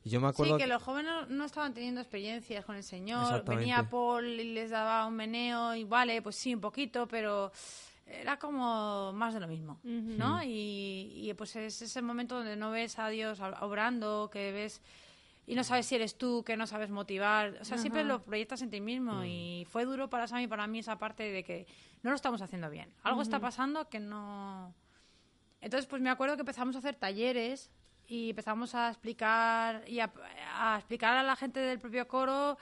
Y 0.03 0.09
yo 0.09 0.19
me 0.19 0.29
acuerdo 0.29 0.57
Sí, 0.57 0.62
que 0.62 0.69
los 0.69 0.83
jóvenes 0.83 1.12
no- 1.29 1.45
estaban 1.45 1.75
teniendo 1.75 2.01
experiencias 2.01 2.65
con 2.65 2.77
el 2.77 2.85
Señor. 2.85 3.45
Venía 3.45 3.87
Paul 3.91 4.25
y 4.41 4.55
les 4.55 4.71
daba 4.71 5.05
un 5.07 5.15
meneo 5.15 5.75
y 5.75 5.85
vale, 5.85 6.23
pues 6.23 6.37
sí, 6.37 6.55
un 6.55 6.61
poquito, 6.62 7.07
pero 7.07 7.53
era 8.07 8.39
como 8.39 9.13
más 9.13 9.35
de 9.35 9.41
lo 9.41 9.49
mismo, 9.49 9.81
¿no? 9.83 10.39
Mm. 10.39 10.43
Y, 10.45 11.13
y, 11.31 11.35
pues 11.35 11.57
es 11.57 11.81
ese 11.83 12.03
momento 12.03 12.37
donde 12.37 12.57
no 12.57 12.71
ves 12.71 12.99
a 12.99 13.09
Dios 13.09 13.41
ob- 13.41 13.57
obrando, 13.63 14.29
que 14.33 14.53
ves 14.53 14.83
y 15.47 15.55
no 15.55 15.65
sabes 15.65 15.85
si 15.87 15.95
eres 15.95 16.17
tú, 16.17 16.43
que 16.45 16.57
no 16.57 16.67
sabes 16.67 16.91
motivar. 16.91 17.59
O 17.61 17.65
sea, 17.65 17.77
siempre 17.77 18.03
lo 18.09 18.23
proyectas 18.23 18.63
en 18.63 18.71
ti 18.71 18.81
mismo 18.81 19.25
y 19.25 19.67
fue 19.71 19.85
duro 19.85 20.09
para 20.09 20.27
Sam 20.27 20.41
y 20.41 20.47
para 20.47 20.67
mí 20.67 20.79
esa 20.79 20.97
parte 20.99 21.23
de 21.25 21.45
que 21.45 21.67
no 22.03 22.11
lo 22.11 22.17
estamos 22.17 22.41
haciendo 22.41 22.71
bien. 22.71 22.93
Algo 23.03 23.21
está 23.23 23.41
pasando 23.41 23.89
que 23.89 24.01
no 24.01 24.75
Entonces, 25.61 25.87
pues 25.87 26.01
me 26.01 26.11
acuerdo 26.11 26.37
que 26.37 26.43
empezamos 26.43 26.77
a 26.77 26.79
hacer 26.79 26.95
talleres 26.97 27.71
y 28.07 28.31
empezamos 28.31 28.75
a 28.75 28.89
explicar 28.91 29.83
y 29.89 30.01
a, 30.01 30.13
a 30.57 30.77
explicar 30.77 31.17
a 31.17 31.23
la 31.23 31.37
gente 31.37 31.61
del 31.61 31.79
propio 31.79 32.07
coro. 32.09 32.59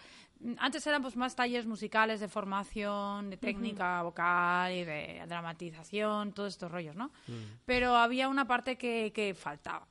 Antes 0.59 0.86
eran 0.86 1.03
pues 1.03 1.16
más 1.16 1.36
talleres 1.36 1.66
musicales 1.66 2.20
de 2.20 2.28
formación, 2.28 3.30
de 3.30 3.36
técnica 3.36 4.03
vocal 4.03 4.72
y 4.72 4.84
de 4.84 5.22
dramatización, 5.28 6.32
todos 6.32 6.55
estos 6.55 6.70
rollos, 6.70 6.97
¿no? 6.97 7.12
Pero 7.64 7.97
había 7.97 8.28
una 8.28 8.47
parte 8.47 8.76
que, 8.76 9.12
que 9.14 9.34
faltaba. 9.34 9.86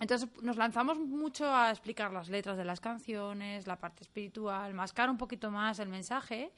Entonces 0.00 0.28
nos 0.42 0.56
lanzamos 0.56 0.98
mucho 0.98 1.52
a 1.54 1.70
explicar 1.70 2.10
las 2.10 2.30
letras 2.30 2.56
de 2.56 2.64
las 2.64 2.80
canciones, 2.80 3.66
la 3.66 3.78
parte 3.78 4.02
espiritual, 4.02 4.72
mascar 4.72 5.10
un 5.10 5.18
poquito 5.18 5.50
más 5.50 5.78
el 5.78 5.88
mensaje 5.88 6.52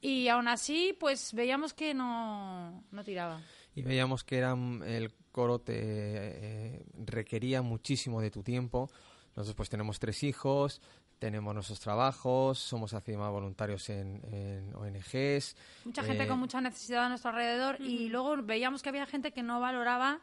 y 0.00 0.28
aún 0.28 0.48
así 0.48 0.96
pues 0.98 1.32
veíamos 1.34 1.72
que 1.72 1.94
no, 1.94 2.84
no 2.90 3.04
tiraba. 3.04 3.40
Y 3.74 3.82
veíamos 3.82 4.24
que 4.24 4.38
era, 4.38 4.56
el 4.86 5.12
coro 5.30 5.60
te 5.60 5.74
eh, 5.76 6.84
requería 6.94 7.62
muchísimo 7.62 8.20
de 8.20 8.32
tu 8.32 8.42
tiempo. 8.42 8.90
Nosotros 9.36 9.54
pues 9.54 9.68
tenemos 9.68 10.00
tres 10.00 10.24
hijos, 10.24 10.82
tenemos 11.18 11.54
nuestros 11.54 11.80
trabajos, 11.80 12.58
somos 12.58 12.92
encima 12.92 13.28
voluntarios 13.30 13.88
en, 13.90 14.20
en 14.32 14.74
ONGs. 14.74 15.56
Mucha 15.84 16.02
gente 16.02 16.24
eh, 16.24 16.28
con 16.28 16.38
mucha 16.38 16.60
necesidad 16.60 17.04
a 17.04 17.08
nuestro 17.08 17.30
alrededor 17.30 17.80
y 17.80 18.08
luego 18.08 18.36
veíamos 18.42 18.82
que 18.82 18.88
había 18.88 19.06
gente 19.06 19.32
que 19.32 19.42
no 19.42 19.60
valoraba 19.60 20.20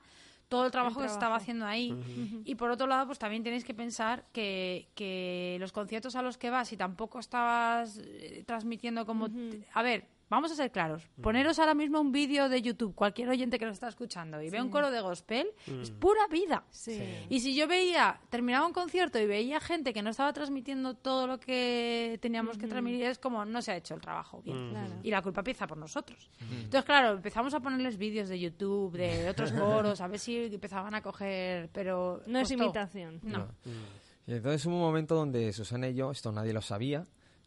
todo 0.48 0.66
el 0.66 0.72
trabajo, 0.72 1.02
que 1.02 1.08
se 1.08 1.14
estaba 1.14 1.36
haciendo 1.36 1.66
ahí. 1.66 2.44
Y 2.46 2.56
por 2.56 2.70
otro 2.70 2.88
lado, 2.88 3.08
pues 3.08 3.20
también 3.20 3.44
tenéis 3.44 3.64
que 3.64 3.74
pensar 3.74 4.26
que, 4.32 4.88
que 4.96 5.58
los 5.60 5.72
conciertos 5.72 6.16
a 6.16 6.22
los 6.22 6.38
que 6.38 6.50
vas 6.50 6.72
y 6.72 6.78
tampoco 6.78 7.20
estabas 7.20 8.00
eh, 8.02 8.44
transmitiendo 8.46 9.06
como... 9.06 9.28
A 9.74 9.82
ver, 9.82 10.08
vamos 10.30 10.52
a 10.52 10.56
ser 10.56 10.72
claros. 10.72 11.08
Poneros 11.22 11.60
ahora 11.60 11.74
mismo 11.74 12.00
un 12.00 12.12
vídeo 12.12 12.50
de 12.50 12.62
YouTube, 12.62 12.96
cualquier 12.96 13.30
oyente 13.30 13.60
que 13.60 13.66
lo 13.66 13.72
está 13.72 13.88
escuchando, 13.88 14.42
y 14.42 14.50
ve 14.50 14.62
un 14.62 14.70
coro 14.70 14.92
de 14.92 15.02
gospel, 15.02 15.48
es 15.82 15.92
pura 15.92 16.28
vida. 16.30 16.64
Sí. 16.70 17.02
Y 17.30 17.40
si 17.40 17.56
yo 17.56 17.68
veía, 17.68 18.20
terminaba 18.30 18.66
un 18.66 18.74
concierto 18.74 19.20
y 19.20 19.26
veía 19.26 19.60
gente 19.60 19.94
que 19.94 20.02
no 20.02 20.10
estaba 20.10 20.34
transmitiendo 20.34 20.96
todo 20.96 21.28
lo 21.28 21.40
que 21.40 22.18
teníamos 22.22 22.58
que 22.58 22.68
transmitir, 22.68 23.06
es 23.06 23.20
como 23.20 23.46
no 23.46 23.62
se 23.62 23.72
ha 23.72 23.78
hecho 23.78 23.96
el 23.96 24.02
trabajo 24.02 24.42
bien. 24.42 24.58
Ujú. 24.58 24.72
Claro. 24.72 24.94
Y 25.04 25.12
la 25.12 25.22
culpa 25.22 25.42
empieza 25.42 25.68
por 25.68 25.78
nosotros. 25.78 26.30
Entonces, 26.40 26.84
claro, 26.84 27.14
empezamos 27.14 27.54
a 27.54 27.60
ponerles 27.60 27.98
vídeos 27.98 28.30
de 28.30 28.40
YouTube, 28.40 28.94
de 28.98 29.30
otros 29.30 29.52
coros, 29.52 30.02
a 30.02 30.08
ver 30.08 30.20
si 30.20 30.38
empezaban 30.38 30.96
a 30.96 31.02
coger, 31.02 31.70
pero... 31.72 32.22
No 32.28 32.40
es 32.40 32.52
imitación. 32.52 33.20
No. 33.24 33.48
Y 34.28 34.34
entonces 34.34 34.66
hubo 34.66 34.76
un 34.76 34.82
momento 34.82 35.16
donde 35.16 35.54
Susana 35.54 35.88
y 35.88 35.94
yo, 35.94 36.10
esto 36.12 36.32
nadie 36.32 36.52
lo 36.52 36.62
sabía, 36.62 37.04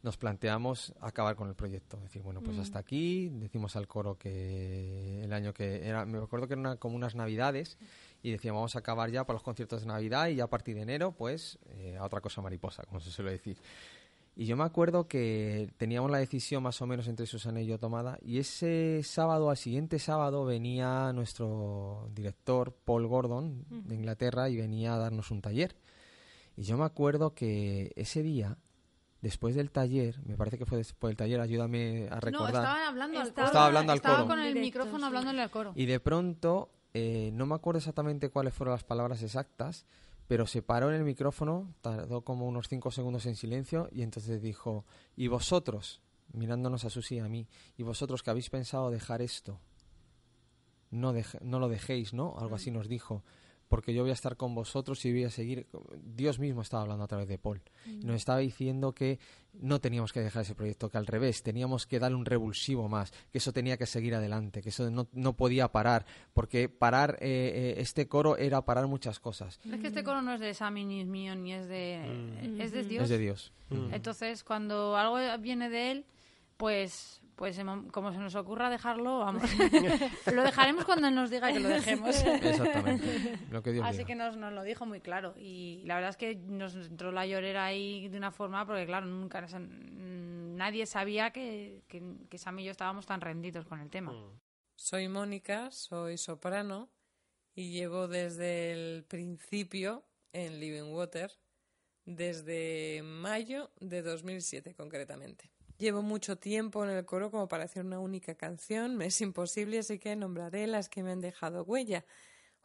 nos 0.08 0.16
planteamos 0.16 0.94
acabar 1.02 1.36
con 1.36 1.48
el 1.50 1.54
proyecto. 1.54 1.98
Decir, 1.98 2.22
bueno, 2.22 2.40
pues 2.40 2.56
Mm. 2.56 2.60
hasta 2.60 2.78
aquí, 2.78 3.28
decimos 3.28 3.76
al 3.76 3.86
coro 3.86 4.16
que 4.16 5.20
el 5.22 5.30
año 5.34 5.52
que 5.52 5.86
era, 5.86 6.06
me 6.06 6.16
acuerdo 6.16 6.46
que 6.46 6.54
eran 6.54 6.60
una- 6.64 6.76
como 6.76 6.96
unas 6.96 7.14
navidades, 7.14 7.76
y 8.22 8.30
decíamos, 8.30 8.60
vamos 8.60 8.74
a 8.76 8.78
acabar 8.78 9.10
ya 9.10 9.24
para 9.24 9.34
los 9.34 9.42
conciertos 9.42 9.82
de 9.82 9.86
Navidad 9.88 10.28
y 10.28 10.36
ya 10.36 10.44
a 10.44 10.46
partir 10.48 10.76
de 10.76 10.80
enero, 10.82 11.12
pues, 11.12 11.58
eh, 11.76 11.98
a 11.98 12.04
otra 12.06 12.22
cosa 12.22 12.40
mariposa, 12.40 12.84
como 12.84 13.00
se 13.00 13.10
suele 13.10 13.32
decir. 13.32 13.58
Y 14.34 14.46
yo 14.46 14.56
me 14.56 14.64
acuerdo 14.64 15.08
que 15.08 15.68
teníamos 15.76 16.10
la 16.10 16.18
decisión 16.18 16.62
más 16.62 16.80
o 16.80 16.86
menos 16.86 17.06
entre 17.06 17.26
Susana 17.26 17.60
y 17.60 17.66
yo 17.66 17.78
tomada, 17.78 18.18
y 18.22 18.38
ese 18.38 19.02
sábado, 19.04 19.50
al 19.50 19.58
siguiente 19.58 19.98
sábado, 19.98 20.46
venía 20.46 21.12
nuestro 21.12 22.08
director, 22.14 22.72
Paul 22.84 23.06
Gordon, 23.08 23.66
de 23.68 23.94
Inglaterra, 23.94 24.48
y 24.48 24.56
venía 24.56 24.94
a 24.94 24.98
darnos 24.98 25.30
un 25.30 25.42
taller. 25.42 25.76
Y 26.56 26.62
yo 26.62 26.78
me 26.78 26.84
acuerdo 26.84 27.34
que 27.34 27.92
ese 27.94 28.22
día, 28.22 28.56
después 29.20 29.54
del 29.54 29.70
taller, 29.70 30.18
me 30.24 30.36
parece 30.36 30.58
que 30.58 30.66
fue 30.66 30.78
después 30.78 31.10
del 31.10 31.16
taller, 31.16 31.40
ayúdame 31.40 32.06
a 32.10 32.14
No, 32.16 32.20
recordar. 32.20 32.54
estaban 32.54 32.82
hablando 32.86 33.20
al 33.20 33.26
Estaba 33.28 33.48
coro. 33.50 33.60
hablando 33.60 33.92
al 33.92 33.96
Estaba 33.98 34.16
coro. 34.16 34.28
con 34.28 34.38
el 34.40 34.54
Directo, 34.54 34.60
micrófono 34.66 34.98
sí. 34.98 35.04
hablándole 35.04 35.42
al 35.42 35.50
coro. 35.50 35.72
Y 35.74 35.86
de 35.86 36.00
pronto, 36.00 36.70
eh, 36.94 37.30
no 37.32 37.46
me 37.46 37.54
acuerdo 37.54 37.78
exactamente 37.78 38.30
cuáles 38.30 38.54
fueron 38.54 38.72
las 38.74 38.84
palabras 38.84 39.22
exactas, 39.22 39.86
pero 40.28 40.46
se 40.46 40.62
paró 40.62 40.90
en 40.90 40.96
el 40.96 41.04
micrófono, 41.04 41.74
tardó 41.80 42.22
como 42.22 42.46
unos 42.46 42.68
cinco 42.68 42.90
segundos 42.90 43.24
en 43.26 43.34
silencio 43.34 43.88
y 43.90 44.02
entonces 44.02 44.42
dijo, 44.42 44.84
y 45.16 45.26
vosotros, 45.28 46.00
mirándonos 46.32 46.84
a 46.84 46.90
Susi 46.90 47.16
y 47.16 47.18
a 47.20 47.28
mí, 47.28 47.48
y 47.76 47.82
vosotros 47.82 48.22
que 48.22 48.30
habéis 48.30 48.50
pensado 48.50 48.90
dejar 48.90 49.22
esto, 49.22 49.58
no, 50.90 51.12
deje- 51.12 51.40
no 51.42 51.58
lo 51.58 51.68
dejéis, 51.68 52.14
¿no? 52.14 52.36
Algo 52.38 52.54
así 52.56 52.70
nos 52.70 52.88
dijo. 52.88 53.22
Porque 53.68 53.92
yo 53.92 54.02
voy 54.02 54.10
a 54.10 54.14
estar 54.14 54.36
con 54.36 54.54
vosotros 54.54 55.04
y 55.04 55.12
voy 55.12 55.24
a 55.24 55.30
seguir. 55.30 55.66
Dios 56.02 56.38
mismo 56.38 56.62
estaba 56.62 56.82
hablando 56.82 57.04
a 57.04 57.08
través 57.08 57.28
de 57.28 57.38
Paul. 57.38 57.60
Y 57.86 58.04
nos 58.04 58.16
estaba 58.16 58.38
diciendo 58.38 58.92
que 58.92 59.18
no 59.52 59.80
teníamos 59.80 60.12
que 60.12 60.20
dejar 60.20 60.42
ese 60.42 60.54
proyecto, 60.54 60.88
que 60.88 60.98
al 60.98 61.06
revés, 61.06 61.42
teníamos 61.42 61.86
que 61.86 61.98
darle 61.98 62.16
un 62.16 62.24
revulsivo 62.24 62.88
más, 62.88 63.12
que 63.30 63.38
eso 63.38 63.52
tenía 63.52 63.76
que 63.76 63.86
seguir 63.86 64.14
adelante, 64.14 64.62
que 64.62 64.68
eso 64.68 64.90
no, 64.90 65.08
no 65.12 65.34
podía 65.34 65.68
parar, 65.68 66.06
porque 66.32 66.68
parar 66.68 67.18
eh, 67.20 67.74
eh, 67.76 67.80
este 67.80 68.08
coro 68.08 68.36
era 68.36 68.64
parar 68.64 68.86
muchas 68.86 69.20
cosas. 69.20 69.60
Es 69.70 69.80
que 69.80 69.88
este 69.88 70.04
coro 70.04 70.22
no 70.22 70.34
es 70.34 70.40
de 70.40 70.54
Sammy 70.54 70.84
ni 70.84 71.00
es 71.00 71.06
mío, 71.06 71.34
ni 71.34 71.52
es 71.52 71.68
de... 71.68 72.58
Es 72.58 72.72
de 72.72 72.84
Dios. 72.84 73.04
Es 73.04 73.08
de 73.08 73.18
Dios. 73.18 73.52
Mm. 73.70 73.94
Entonces, 73.94 74.44
cuando 74.44 74.96
algo 74.96 75.16
viene 75.40 75.68
de 75.68 75.90
él, 75.90 76.06
pues, 76.56 77.22
pues 77.38 77.56
em- 77.56 77.88
como 77.88 78.12
se 78.12 78.18
nos 78.18 78.34
ocurra 78.34 78.68
dejarlo, 78.68 79.20
vamos. 79.20 79.42
lo 80.34 80.42
dejaremos 80.42 80.84
cuando 80.84 81.10
nos 81.10 81.30
diga 81.30 81.52
que 81.52 81.60
lo 81.60 81.68
dejemos. 81.68 82.22
Exactamente. 82.24 83.38
Lo 83.50 83.62
que 83.62 83.72
Dios 83.72 83.86
Así 83.86 83.98
diga. 83.98 84.06
que 84.08 84.14
nos, 84.16 84.36
nos 84.36 84.52
lo 84.52 84.62
dijo 84.64 84.84
muy 84.84 85.00
claro. 85.00 85.34
Y 85.38 85.82
la 85.86 85.94
verdad 85.94 86.10
es 86.10 86.16
que 86.16 86.34
nos 86.34 86.74
entró 86.74 87.12
la 87.12 87.26
llorera 87.26 87.64
ahí 87.64 88.08
de 88.08 88.18
una 88.18 88.32
forma, 88.32 88.66
porque 88.66 88.84
claro, 88.84 89.06
nunca 89.06 89.38
o 89.42 89.48
sea, 89.48 89.60
n- 89.60 90.56
nadie 90.56 90.84
sabía 90.84 91.30
que, 91.30 91.84
que, 91.88 92.02
que 92.28 92.36
Sam 92.38 92.58
y 92.58 92.64
yo 92.64 92.72
estábamos 92.72 93.06
tan 93.06 93.20
rendidos 93.20 93.64
con 93.66 93.80
el 93.80 93.88
tema. 93.88 94.12
Soy 94.74 95.08
Mónica, 95.08 95.70
soy 95.70 96.18
soprano 96.18 96.88
y 97.54 97.70
llevo 97.70 98.08
desde 98.08 98.72
el 98.72 99.04
principio 99.04 100.04
en 100.32 100.58
Living 100.60 100.92
Water, 100.92 101.30
desde 102.04 103.00
mayo 103.04 103.70
de 103.80 104.02
2007 104.02 104.74
concretamente. 104.74 105.50
Llevo 105.78 106.02
mucho 106.02 106.36
tiempo 106.36 106.82
en 106.82 106.90
el 106.90 107.04
coro 107.04 107.30
como 107.30 107.46
para 107.46 107.62
hacer 107.62 107.84
una 107.84 108.00
única 108.00 108.34
canción, 108.34 108.96
me 108.96 109.06
es 109.06 109.20
imposible, 109.20 109.78
así 109.78 110.00
que 110.00 110.16
nombraré 110.16 110.66
las 110.66 110.88
que 110.88 111.04
me 111.04 111.12
han 111.12 111.20
dejado 111.20 111.62
huella. 111.62 112.04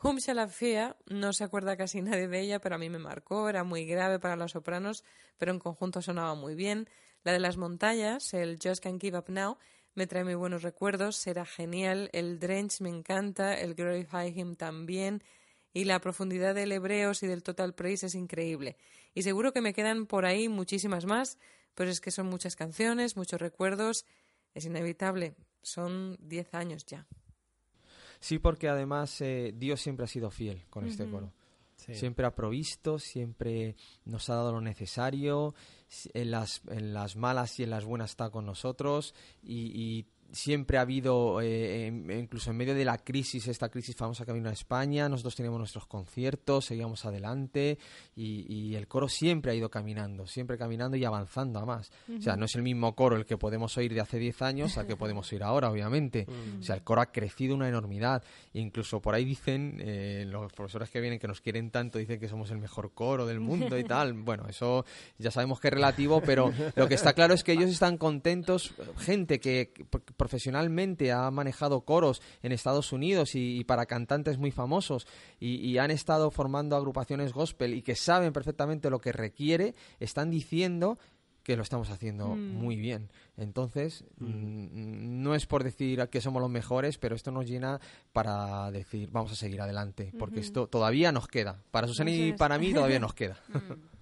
Hum 0.01 0.17
Shalafia, 0.17 0.97
no 1.05 1.31
se 1.31 1.43
acuerda 1.43 1.77
casi 1.77 2.01
nadie 2.01 2.27
de 2.27 2.39
ella, 2.39 2.59
pero 2.59 2.73
a 2.73 2.79
mí 2.79 2.89
me 2.89 2.97
marcó, 2.97 3.49
era 3.49 3.63
muy 3.63 3.85
grave 3.85 4.17
para 4.17 4.35
los 4.35 4.53
sopranos, 4.53 5.03
pero 5.37 5.51
en 5.51 5.59
conjunto 5.59 6.01
sonaba 6.01 6.33
muy 6.33 6.55
bien. 6.55 6.89
La 7.23 7.31
de 7.31 7.39
las 7.39 7.55
montañas, 7.55 8.33
el 8.33 8.57
Just 8.61 8.83
Can't 8.83 8.99
Give 8.99 9.15
Up 9.19 9.29
Now, 9.29 9.59
me 9.93 10.07
trae 10.07 10.23
muy 10.23 10.33
buenos 10.33 10.63
recuerdos, 10.63 11.27
era 11.27 11.45
genial, 11.45 12.09
el 12.13 12.39
Drench 12.39 12.81
me 12.81 12.89
encanta, 12.89 13.53
el 13.53 13.75
Glorify 13.75 14.27
Him 14.27 14.55
también, 14.55 15.23
y 15.71 15.83
la 15.83 16.01
profundidad 16.01 16.55
del 16.55 16.71
Hebreos 16.71 17.21
y 17.21 17.27
del 17.27 17.43
Total 17.43 17.75
Praise 17.75 18.07
es 18.07 18.15
increíble. 18.15 18.75
Y 19.13 19.21
seguro 19.21 19.53
que 19.53 19.61
me 19.61 19.73
quedan 19.73 20.07
por 20.07 20.25
ahí 20.25 20.49
muchísimas 20.49 21.05
más, 21.05 21.37
pero 21.75 21.89
es 21.89 22.01
que 22.01 22.11
son 22.11 22.27
muchas 22.27 22.55
canciones, 22.55 23.17
muchos 23.17 23.39
recuerdos, 23.39 24.05
es 24.53 24.65
inevitable, 24.65 25.35
son 25.61 26.17
10 26.19 26.53
años 26.53 26.85
ya. 26.85 27.07
Sí, 28.19 28.39
porque 28.39 28.69
además 28.69 29.19
eh, 29.21 29.53
Dios 29.55 29.81
siempre 29.81 30.05
ha 30.05 30.07
sido 30.07 30.31
fiel 30.31 30.65
con 30.69 30.85
este 30.87 31.09
coro. 31.09 31.33
Sí. 31.75 31.95
Siempre 31.95 32.25
ha 32.25 32.33
provisto, 32.33 32.97
siempre 32.97 33.75
nos 34.05 34.29
ha 34.29 34.35
dado 34.35 34.53
lo 34.53 34.61
necesario, 34.61 35.53
en 36.13 36.31
las, 36.31 36.61
en 36.69 36.93
las 36.93 37.15
malas 37.15 37.59
y 37.59 37.63
en 37.63 37.71
las 37.71 37.83
buenas 37.83 38.11
está 38.11 38.29
con 38.29 38.45
nosotros 38.45 39.13
y, 39.41 39.71
y 39.73 40.05
siempre 40.33 40.77
ha 40.77 40.81
habido, 40.81 41.39
eh, 41.41 41.87
incluso 41.87 42.51
en 42.51 42.57
medio 42.57 42.73
de 42.75 42.83
la 42.83 42.97
crisis, 42.97 43.47
esta 43.47 43.69
crisis 43.69 43.95
famosa 43.95 44.25
que 44.25 44.33
vino 44.33 44.49
a 44.49 44.53
España, 44.53 45.07
nosotros 45.07 45.35
teníamos 45.35 45.59
nuestros 45.59 45.85
conciertos, 45.85 46.65
seguíamos 46.65 47.05
adelante 47.05 47.77
y, 48.15 48.51
y 48.51 48.75
el 48.75 48.87
coro 48.87 49.07
siempre 49.07 49.51
ha 49.51 49.55
ido 49.55 49.69
caminando, 49.69 50.25
siempre 50.25 50.57
caminando 50.57 50.97
y 50.97 51.05
avanzando 51.05 51.59
a 51.59 51.65
más. 51.65 51.91
O 52.17 52.21
sea, 52.21 52.35
no 52.35 52.45
es 52.45 52.55
el 52.55 52.63
mismo 52.63 52.95
coro 52.95 53.15
el 53.15 53.25
que 53.25 53.37
podemos 53.37 53.77
oír 53.77 53.93
de 53.93 54.01
hace 54.01 54.17
10 54.17 54.41
años 54.41 54.77
al 54.77 54.87
que 54.87 54.95
podemos 54.95 55.31
oír 55.31 55.43
ahora, 55.43 55.69
obviamente. 55.69 56.27
O 56.63 56.65
sea, 56.65 56.75
el 56.75 56.83
coro 56.83 57.01
ha 57.01 57.11
crecido 57.11 57.55
una 57.55 57.67
enormidad. 57.67 58.23
Incluso 58.53 59.01
por 59.01 59.15
ahí 59.15 59.25
dicen, 59.25 59.81
eh, 59.81 60.23
los 60.27 60.51
profesores 60.53 60.89
que 60.89 61.01
vienen, 61.01 61.19
que 61.19 61.27
nos 61.27 61.41
quieren 61.41 61.71
tanto, 61.71 61.99
dicen 61.99 62.19
que 62.19 62.29
somos 62.29 62.51
el 62.51 62.57
mejor 62.57 62.93
coro 62.93 63.25
del 63.25 63.39
mundo 63.39 63.77
y 63.77 63.83
tal. 63.83 64.13
Bueno, 64.23 64.47
eso 64.47 64.85
ya 65.17 65.31
sabemos 65.31 65.59
que 65.59 65.67
es 65.67 65.73
relativo, 65.73 66.21
pero 66.21 66.53
lo 66.75 66.87
que 66.87 66.93
está 66.93 67.13
claro 67.13 67.33
es 67.33 67.43
que 67.43 67.51
ellos 67.51 67.69
están 67.69 67.97
contentos. 67.97 68.73
Gente 68.97 69.39
que 69.39 69.73
profesionalmente 70.23 71.11
ha 71.11 71.29
manejado 71.31 71.81
coros 71.81 72.21
en 72.43 72.53
Estados 72.53 72.93
Unidos 72.93 73.35
y, 73.35 73.59
y 73.59 73.63
para 73.65 73.85
cantantes 73.85 74.37
muy 74.37 74.51
famosos 74.51 75.05
y, 75.37 75.55
y 75.55 75.79
han 75.79 75.91
estado 75.91 76.31
formando 76.31 76.77
agrupaciones 76.77 77.33
gospel 77.33 77.73
y 77.73 77.81
que 77.81 77.95
saben 77.95 78.31
perfectamente 78.31 78.89
lo 78.89 78.99
que 78.99 79.11
requiere, 79.11 79.75
están 79.99 80.29
diciendo 80.31 80.97
que 81.43 81.57
lo 81.57 81.63
estamos 81.63 81.89
haciendo 81.89 82.29
Mm. 82.29 82.55
muy 82.55 82.77
bien. 82.77 83.09
Entonces, 83.35 84.05
mm, 84.19 85.21
no 85.21 85.35
es 85.35 85.45
por 85.45 85.63
decir 85.63 86.07
que 86.09 86.21
somos 86.21 86.41
los 86.41 86.49
mejores, 86.49 86.97
pero 86.97 87.15
esto 87.15 87.31
nos 87.31 87.45
llena 87.45 87.81
para 88.13 88.71
decir, 88.71 89.09
vamos 89.11 89.33
a 89.33 89.35
seguir 89.35 89.59
adelante, 89.59 90.13
porque 90.17 90.39
esto 90.39 90.67
todavía 90.67 91.11
nos 91.11 91.27
queda. 91.27 91.61
Para 91.71 91.87
Susana 91.87 92.11
y 92.11 92.33
para 92.33 92.57
mí 92.57 92.73
todavía 92.73 92.99
nos 92.99 93.13
queda. 93.13 93.37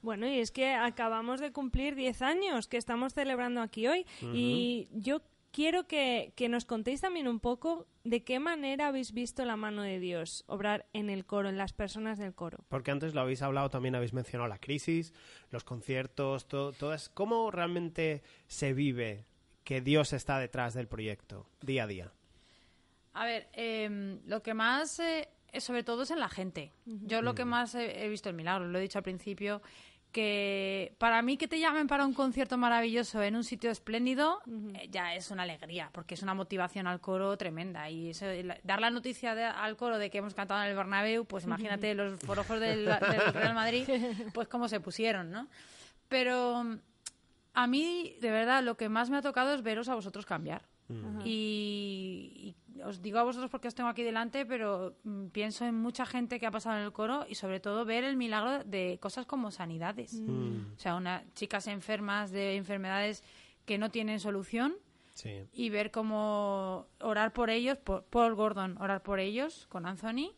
Bueno, 0.01 0.27
y 0.27 0.39
es 0.39 0.51
que 0.51 0.73
acabamos 0.73 1.39
de 1.39 1.51
cumplir 1.51 1.95
10 1.95 2.21
años 2.21 2.67
que 2.67 2.77
estamos 2.77 3.13
celebrando 3.13 3.61
aquí 3.61 3.87
hoy 3.87 4.05
y 4.33 4.87
yo 4.91 5.21
quiero 5.51 5.87
que, 5.87 6.33
que 6.35 6.49
nos 6.49 6.65
contéis 6.65 7.01
también 7.01 7.27
un 7.27 7.39
poco 7.39 7.87
¿de 8.03 8.23
qué 8.23 8.39
manera 8.39 8.87
habéis 8.87 9.13
visto 9.13 9.45
la 9.45 9.55
mano 9.55 9.83
de 9.83 9.99
Dios 9.99 10.43
obrar 10.47 10.87
en 10.93 11.09
el 11.09 11.25
coro, 11.25 11.49
en 11.49 11.57
las 11.57 11.73
personas 11.73 12.17
del 12.17 12.33
coro? 12.33 12.63
Porque 12.69 12.91
antes 12.91 13.13
lo 13.13 13.21
habéis 13.21 13.41
hablado, 13.41 13.69
también 13.69 13.95
habéis 13.95 14.13
mencionado 14.13 14.49
la 14.49 14.59
crisis, 14.59 15.13
los 15.49 15.63
conciertos, 15.63 16.47
todo, 16.47 16.71
todo 16.73 16.93
es, 16.93 17.09
¿cómo 17.09 17.51
realmente 17.51 18.23
se 18.47 18.73
vive 18.73 19.25
que 19.63 19.81
Dios 19.81 20.13
está 20.13 20.39
detrás 20.39 20.73
del 20.73 20.87
proyecto 20.87 21.47
día 21.61 21.83
a 21.83 21.87
día? 21.87 22.11
A 23.13 23.25
ver, 23.25 23.49
em, 23.53 24.19
lo 24.25 24.41
que 24.41 24.53
más, 24.53 24.99
eh, 24.99 25.29
sobre 25.59 25.83
todo 25.83 26.03
es 26.03 26.11
en 26.11 26.19
la 26.19 26.29
gente. 26.29 26.71
Yo 26.85 27.21
lo 27.21 27.35
que 27.35 27.45
más 27.45 27.75
he, 27.75 28.05
he 28.05 28.09
visto 28.09 28.29
el 28.29 28.35
milagro, 28.35 28.67
lo 28.67 28.79
he 28.79 28.81
dicho 28.81 28.99
al 28.99 29.03
principio, 29.03 29.61
que 30.11 30.93
para 30.97 31.21
mí 31.21 31.37
que 31.37 31.47
te 31.47 31.59
llamen 31.59 31.87
para 31.87 32.05
un 32.05 32.13
concierto 32.13 32.57
maravilloso 32.57 33.23
en 33.23 33.35
un 33.35 33.43
sitio 33.43 33.71
espléndido 33.71 34.41
eh, 34.75 34.87
ya 34.91 35.15
es 35.15 35.31
una 35.31 35.43
alegría, 35.43 35.89
porque 35.93 36.15
es 36.15 36.21
una 36.23 36.33
motivación 36.33 36.85
al 36.87 36.99
coro 36.99 37.37
tremenda. 37.37 37.89
Y 37.89 38.09
eso, 38.09 38.25
la- 38.43 38.57
dar 38.63 38.81
la 38.81 38.89
noticia 38.89 39.35
de- 39.35 39.43
al 39.45 39.77
coro 39.77 39.97
de 39.97 40.09
que 40.09 40.17
hemos 40.17 40.33
cantado 40.33 40.61
en 40.63 40.69
el 40.69 40.75
Bernabéu, 40.75 41.25
pues 41.25 41.45
imagínate 41.45 41.93
los 41.95 42.19
forojos 42.19 42.59
del, 42.59 42.85
del 42.85 43.33
Real 43.33 43.53
Madrid, 43.53 43.85
pues 44.33 44.47
cómo 44.47 44.67
se 44.67 44.79
pusieron, 44.79 45.31
¿no? 45.31 45.47
Pero 46.09 46.63
mm, 46.63 46.79
a 47.53 47.67
mí, 47.67 48.15
de 48.21 48.31
verdad, 48.31 48.63
lo 48.63 48.75
que 48.75 48.89
más 48.89 49.09
me 49.09 49.17
ha 49.17 49.21
tocado 49.21 49.53
es 49.53 49.61
veros 49.63 49.87
a 49.89 49.95
vosotros 49.95 50.25
cambiar. 50.25 50.63
Y, 51.23 52.31
y 52.35 52.55
os 52.85 53.01
digo 53.01 53.19
a 53.19 53.23
vosotros 53.23 53.49
porque 53.51 53.67
os 53.67 53.75
tengo 53.75 53.89
aquí 53.89 54.03
delante, 54.03 54.45
pero 54.45 54.95
mm, 55.03 55.27
pienso 55.27 55.65
en 55.65 55.75
mucha 55.75 56.05
gente 56.05 56.39
que 56.39 56.45
ha 56.45 56.51
pasado 56.51 56.77
en 56.77 56.83
el 56.83 56.91
coro 56.91 57.25
y 57.27 57.35
sobre 57.35 57.59
todo 57.59 57.85
ver 57.85 58.03
el 58.03 58.15
milagro 58.17 58.63
de 58.63 58.97
cosas 59.01 59.25
como 59.25 59.51
sanidades. 59.51 60.13
Mm. 60.21 60.73
O 60.75 60.79
sea, 60.79 60.95
unas 60.95 61.23
chicas 61.33 61.67
enfermas 61.67 62.31
de 62.31 62.55
enfermedades 62.55 63.23
que 63.65 63.77
no 63.77 63.89
tienen 63.91 64.19
solución 64.19 64.75
Sí. 65.13 65.43
y 65.53 65.69
ver 65.69 65.91
cómo 65.91 66.87
orar 67.01 67.33
por 67.33 67.49
ellos, 67.49 67.77
por 67.77 68.05
Paul 68.05 68.33
Gordon, 68.35 68.77
orar 68.81 69.03
por 69.03 69.19
ellos 69.19 69.67
con 69.67 69.85
Anthony 69.85 70.31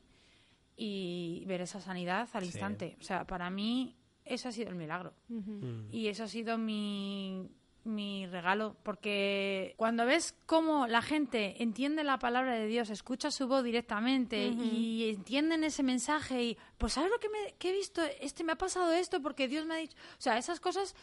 y 0.76 1.44
ver 1.46 1.62
esa 1.62 1.80
sanidad 1.80 2.28
al 2.34 2.42
Sí. 2.44 2.48
instante. 2.48 2.98
O 3.00 3.04
sea, 3.04 3.26
para 3.26 3.50
mí 3.50 3.96
ese 4.26 4.48
ha 4.48 4.52
sido 4.52 4.70
el 4.72 4.76
milagro. 4.76 5.14
Mm. 5.28 5.90
Y 5.92 6.08
eso 6.08 6.24
ha 6.24 6.28
sido 6.28 6.58
mi, 6.58 7.48
mi 7.86 8.26
regalo, 8.28 8.78
porque 8.84 9.74
cuando 9.78 10.06
ves 10.06 10.36
cómo 10.46 10.88
la 10.88 11.02
gente 11.02 11.62
entiende 11.62 12.04
la 12.04 12.18
palabra 12.18 12.54
de 12.54 12.68
Dios, 12.68 12.90
escucha 12.90 13.30
su 13.30 13.48
voz 13.48 13.64
directamente 13.64 14.48
y 14.48 15.10
entienden 15.10 15.64
ese 15.64 15.84
mensaje 15.84 16.44
y, 16.44 16.58
pues, 16.78 16.94
¿sabes 16.94 17.12
lo 17.12 17.20
que, 17.20 17.30
me, 17.30 17.56
que 17.60 17.70
he 17.70 17.74
visto? 17.74 18.02
Este 18.22 18.44
me 18.44 18.54
ha 18.54 18.58
pasado 18.58 18.92
esto 18.94 19.22
porque 19.22 19.48
Dios 19.48 19.66
me 19.66 19.74
ha 19.74 19.78
dicho... 19.78 19.98
O 20.18 20.22
sea, 20.22 20.38
esas 20.38 20.60
cosas 20.60 20.96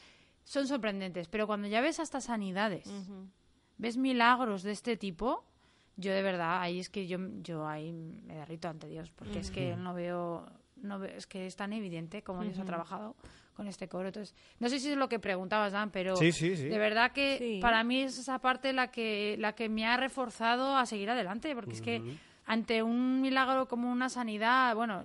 son 0.45 0.67
sorprendentes, 0.67 1.29
pero 1.29 1.47
cuando 1.47 1.69
ya 1.69 1.81
ves 1.81 2.01
hasta 2.01 2.21
sanidades, 2.21 2.91
ves 3.77 3.97
milagros 3.97 4.63
de 4.63 4.73
este 4.73 4.97
tipo, 4.97 5.45
yo 5.97 6.13
de 6.13 6.23
verdad, 6.23 6.63
ahí 6.63 6.81
es 6.81 6.89
que 6.89 7.07
yo, 7.07 7.19
yo 7.43 7.67
ahí 7.69 7.93
me 7.93 8.37
derrito 8.37 8.69
ante 8.69 8.89
Dios, 8.89 9.11
porque 9.11 9.39
es 9.39 9.51
que 9.51 9.77
no 9.77 9.93
veo, 9.93 10.47
no 10.77 10.99
veo, 10.99 11.15
es 11.15 11.27
que 11.27 11.47
es 11.47 11.57
tan 11.57 11.73
evidente 11.75 12.23
cómo 12.23 12.43
Dios 12.43 12.59
ha 12.59 12.65
trabajado 12.65 13.17
con 13.61 13.69
este 13.69 13.89
coro. 13.89 14.09
Entonces, 14.09 14.35
no 14.59 14.71
sé 14.71 14.81
si 14.81 14.91
es 14.91 14.97
lo 14.97 15.07
que 15.11 15.19
preguntabas, 15.19 15.73
Dan, 15.73 15.91
pero 15.91 16.17
Sí, 16.17 16.33
sí, 16.33 16.57
sí. 16.57 16.65
de 16.65 16.79
verdad 16.79 17.13
que 17.13 17.37
Sí. 17.39 17.59
para 17.61 17.85
mí 17.85 18.01
es 18.01 18.17
esa 18.19 18.39
parte 18.39 18.73
la 18.73 18.91
que, 18.91 19.37
la 19.39 19.53
que 19.55 19.69
me 19.69 19.85
ha 19.87 19.99
reforzado 19.99 20.79
a 20.79 20.87
seguir 20.87 21.11
adelante, 21.11 21.55
porque 21.55 21.73
es 21.75 21.83
que 21.83 22.03
ante 22.47 22.83
un 22.83 23.21
milagro 23.21 23.69
como 23.69 23.93
una 23.93 24.09
sanidad, 24.09 24.75
bueno, 24.75 25.05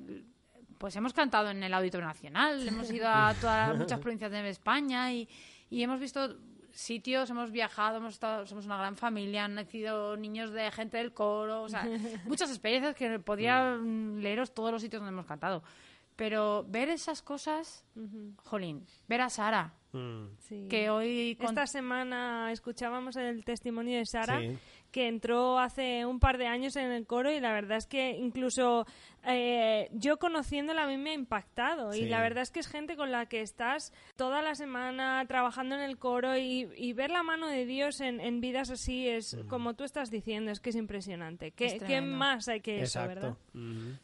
pues 0.77 0.95
hemos 0.95 1.11
cantado 1.11 1.49
en 1.49 1.61
el 1.63 1.73
Auditorio 1.73 2.07
Nacional, 2.07 2.65
hemos 2.69 2.89
ido 2.91 3.09
a 3.09 3.33
todas 3.41 3.77
muchas 3.77 3.99
provincias 3.99 4.31
de 4.31 4.47
España 4.49 5.11
y, 5.11 5.27
y 5.69 5.83
hemos 5.83 5.99
visto 5.99 6.37
sitios, 6.71 7.29
hemos 7.29 7.51
viajado, 7.51 7.97
hemos 7.97 8.13
estado, 8.13 8.45
somos 8.47 8.65
una 8.65 8.77
gran 8.77 8.95
familia, 8.95 9.43
han 9.43 9.55
nacido 9.55 10.15
niños 10.15 10.51
de 10.51 10.71
gente 10.71 10.95
del 10.95 11.13
coro, 11.13 11.63
o 11.63 11.69
sea, 11.69 11.85
muchas 12.25 12.49
experiencias 12.49 12.95
que 12.95 13.19
podría 13.19 13.75
mm, 13.81 14.19
leeros 14.19 14.53
todos 14.53 14.71
los 14.71 14.81
sitios 14.81 15.01
donde 15.01 15.11
hemos 15.11 15.25
cantado. 15.25 15.61
Pero 16.15 16.65
ver 16.67 16.89
esas 16.89 17.21
cosas, 17.21 17.83
jolín, 18.43 18.85
ver 19.07 19.21
a 19.21 19.29
Sara, 19.29 19.73
Sí. 20.39 20.67
que 20.69 20.89
hoy... 20.89 21.37
con- 21.39 21.47
Esta 21.49 21.67
semana 21.67 22.51
escuchábamos 22.51 23.15
el 23.15 23.45
testimonio 23.45 23.97
de 23.97 24.05
Sara, 24.05 24.39
Sí. 24.41 24.57
Que 24.95 25.09
entró 25.09 25.59
hace 25.59 26.05
un 26.05 26.21
par 26.21 26.37
de 26.37 26.47
años 26.47 26.77
en 26.77 26.89
el 26.89 27.05
coro 27.05 27.29
y 27.29 27.41
la 27.41 27.51
verdad 27.51 27.75
es 27.79 27.85
que 27.85 28.11
incluso 28.11 28.85
eh, 29.27 29.89
yo 29.91 30.17
conociéndola 30.19 30.83
a 30.83 30.87
mí 30.87 30.95
me 30.95 31.09
ha 31.09 31.13
impactado 31.13 31.93
y 31.93 32.05
la 32.05 32.21
verdad 32.21 32.43
es 32.43 32.49
que 32.51 32.61
es 32.61 32.67
gente 32.69 32.95
con 32.95 33.11
la 33.11 33.25
que 33.25 33.41
estás 33.41 33.91
toda 34.15 34.41
la 34.41 34.55
semana 34.55 35.25
trabajando 35.27 35.75
en 35.75 35.81
el 35.81 35.97
coro 35.97 36.37
y, 36.37 36.69
y 36.77 36.93
ver 36.93 37.11
la 37.11 37.23
mano 37.23 37.49
de 37.49 37.65
Dios 37.65 37.99
en, 37.99 38.21
en 38.21 38.39
vidas 38.39 38.69
así 38.69 39.09
es 39.09 39.35
como 39.49 39.73
tú 39.73 39.83
estás 39.83 40.09
diciendo, 40.11 40.49
es 40.49 40.61
que 40.61 40.69
es 40.69 40.77
impresionante. 40.77 41.51
¿Qué, 41.51 41.65
Es 41.65 41.73
qué 41.73 41.79
tremendo. 41.79 42.15
más 42.17 42.47
hay 42.47 42.61
que 42.61 42.81
eso, 42.81 43.05
verdad? 43.05 43.37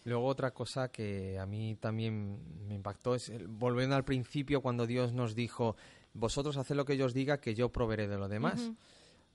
Luego 0.03 0.25
otra 0.25 0.51
cosa 0.51 0.89
que 0.91 1.39
a 1.39 1.45
mí 1.45 1.77
también 1.79 2.37
me 2.67 2.75
impactó 2.75 3.15
es, 3.15 3.29
el- 3.29 3.47
volviendo 3.47 3.95
al 3.95 4.03
principio, 4.03 4.59
cuando 4.61 4.85
Dios 4.85 5.13
nos 5.13 5.35
dijo, 5.35 5.77
vosotros 6.13 6.57
haced 6.57 6.75
lo 6.75 6.83
que 6.83 6.97
yo 6.97 7.05
os 7.05 7.13
diga, 7.13 7.39
que 7.39 7.55
yo 7.55 7.69
proveeré 7.69 8.09
de 8.09 8.17
lo 8.17 8.27
demás. 8.27 8.71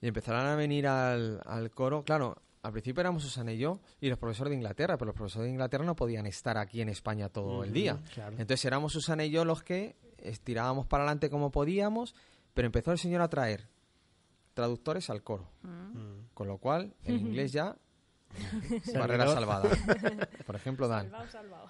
Y 0.01 0.09
empezarán 0.09 0.47
a 0.47 0.57
venir 0.57 0.87
al, 0.87 1.41
al 1.45 1.71
coro, 1.71 2.05
claro, 2.05 2.37
al 2.63 2.73
principio 2.73 3.01
éramos 3.01 3.23
Susana 3.23 3.53
y 3.53 3.59
yo 3.59 3.81
y 4.01 4.09
los 4.09 4.19
profesores 4.19 4.51
de 4.51 4.57
Inglaterra, 4.57 4.97
pero 4.99 5.07
los 5.07 5.15
profesores 5.17 5.47
de 5.47 5.53
Inglaterra 5.53 5.85
no 5.85 5.97
podían 5.97 6.27
estar 6.27 6.59
aquí 6.59 6.81
en 6.81 6.89
España 6.89 7.29
todo 7.29 7.65
el 7.65 7.73
día. 7.73 7.99
claro. 8.13 8.33
Entonces 8.33 8.65
éramos 8.65 8.93
Susana 8.93 9.25
y 9.25 9.31
yo 9.31 9.45
los 9.45 9.63
que 9.63 9.97
estirábamos 10.19 10.87
para 10.87 11.05
adelante 11.05 11.31
como 11.31 11.51
podíamos, 11.51 12.15
pero 12.55 12.67
empezó 12.67 12.93
el 12.93 12.99
Señor 12.99 13.23
a 13.23 13.29
traer 13.29 13.69
traductores 14.55 15.09
al 15.11 15.23
coro. 15.23 15.49
Mm. 15.63 16.29
Con 16.35 16.49
lo 16.49 16.59
cual, 16.59 16.95
en 17.05 17.17
Ujú. 17.17 17.27
inglés 17.29 17.53
ya, 17.53 17.77
barrera 18.99 19.29
salvada. 19.29 19.69
Por 20.47 20.57
ejemplo, 20.57 20.89
Dan. 20.89 21.11
Salvado, 21.11 21.29
salvado. 21.31 21.69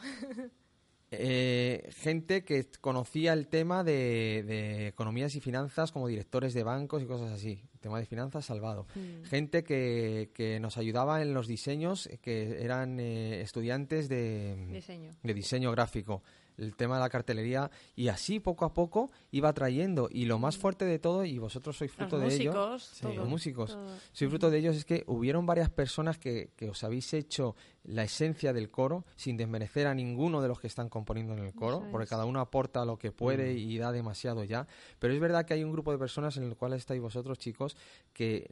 Eh, 1.10 1.88
gente 1.96 2.42
que 2.44 2.66
conocía 2.80 3.32
el 3.32 3.46
tema 3.46 3.84
de, 3.84 4.42
de 4.44 4.88
economías 4.88 5.34
y 5.36 5.40
finanzas 5.40 5.92
como 5.92 6.08
directores 6.08 6.52
de 6.52 6.64
bancos 6.64 7.02
y 7.02 7.06
cosas 7.06 7.30
así. 7.32 7.62
El 7.74 7.80
tema 7.80 7.98
de 8.00 8.06
finanzas 8.06 8.44
salvado. 8.44 8.86
Mm. 8.94 9.24
Gente 9.24 9.62
que, 9.62 10.30
que 10.34 10.58
nos 10.58 10.76
ayudaba 10.78 11.22
en 11.22 11.32
los 11.32 11.46
diseños, 11.46 12.06
eh, 12.06 12.18
que 12.20 12.62
eran 12.62 12.98
eh, 12.98 13.40
estudiantes 13.40 14.08
de 14.08 14.56
Diseño. 14.72 15.12
de 15.22 15.34
diseño 15.34 15.70
gráfico. 15.70 16.22
El 16.58 16.74
tema 16.74 16.96
de 16.96 17.00
la 17.02 17.08
cartelería 17.10 17.70
y 17.94 18.08
así 18.08 18.40
poco 18.40 18.64
a 18.64 18.72
poco 18.72 19.10
iba 19.30 19.52
trayendo 19.52 20.08
y 20.10 20.24
lo 20.24 20.38
más 20.38 20.56
fuerte 20.56 20.84
de 20.84 20.98
todo 20.98 21.24
y 21.24 21.38
vosotros 21.38 21.76
sois 21.76 21.92
fruto 21.92 22.18
de 22.18 22.26
ello 22.34 22.52
músicos, 22.52 22.98
todo. 23.00 23.14
los 23.14 23.28
músicos 23.28 23.70
Todo. 23.72 23.88
soy 24.12 24.28
fruto 24.28 24.50
de 24.50 24.58
ellos 24.58 24.76
es 24.76 24.84
que 24.84 25.04
hubieron 25.06 25.44
varias 25.46 25.70
personas 25.70 26.18
que, 26.18 26.50
que 26.56 26.70
os 26.70 26.82
habéis 26.84 27.12
hecho 27.14 27.54
la 27.84 28.04
esencia 28.04 28.52
del 28.52 28.70
coro 28.70 29.04
sin 29.16 29.36
desmerecer 29.36 29.86
a 29.86 29.94
ninguno 29.94 30.40
de 30.42 30.48
los 30.48 30.58
que 30.60 30.66
están 30.66 30.88
componiendo 30.88 31.34
en 31.34 31.40
el 31.44 31.54
coro, 31.54 31.84
porque 31.92 32.06
cada 32.08 32.24
uno 32.24 32.40
aporta 32.40 32.84
lo 32.84 32.98
que 32.98 33.12
puede 33.12 33.54
Mm. 33.54 33.58
y 33.58 33.78
da 33.78 33.92
demasiado 33.92 34.42
ya. 34.44 34.66
Pero 34.98 35.14
es 35.14 35.20
verdad 35.20 35.44
que 35.44 35.54
hay 35.54 35.62
un 35.62 35.72
grupo 35.72 35.92
de 35.92 35.98
personas 35.98 36.36
en 36.36 36.44
el 36.44 36.56
cual 36.56 36.72
estáis 36.72 37.00
vosotros, 37.00 37.38
chicos, 37.38 37.76
que 38.12 38.48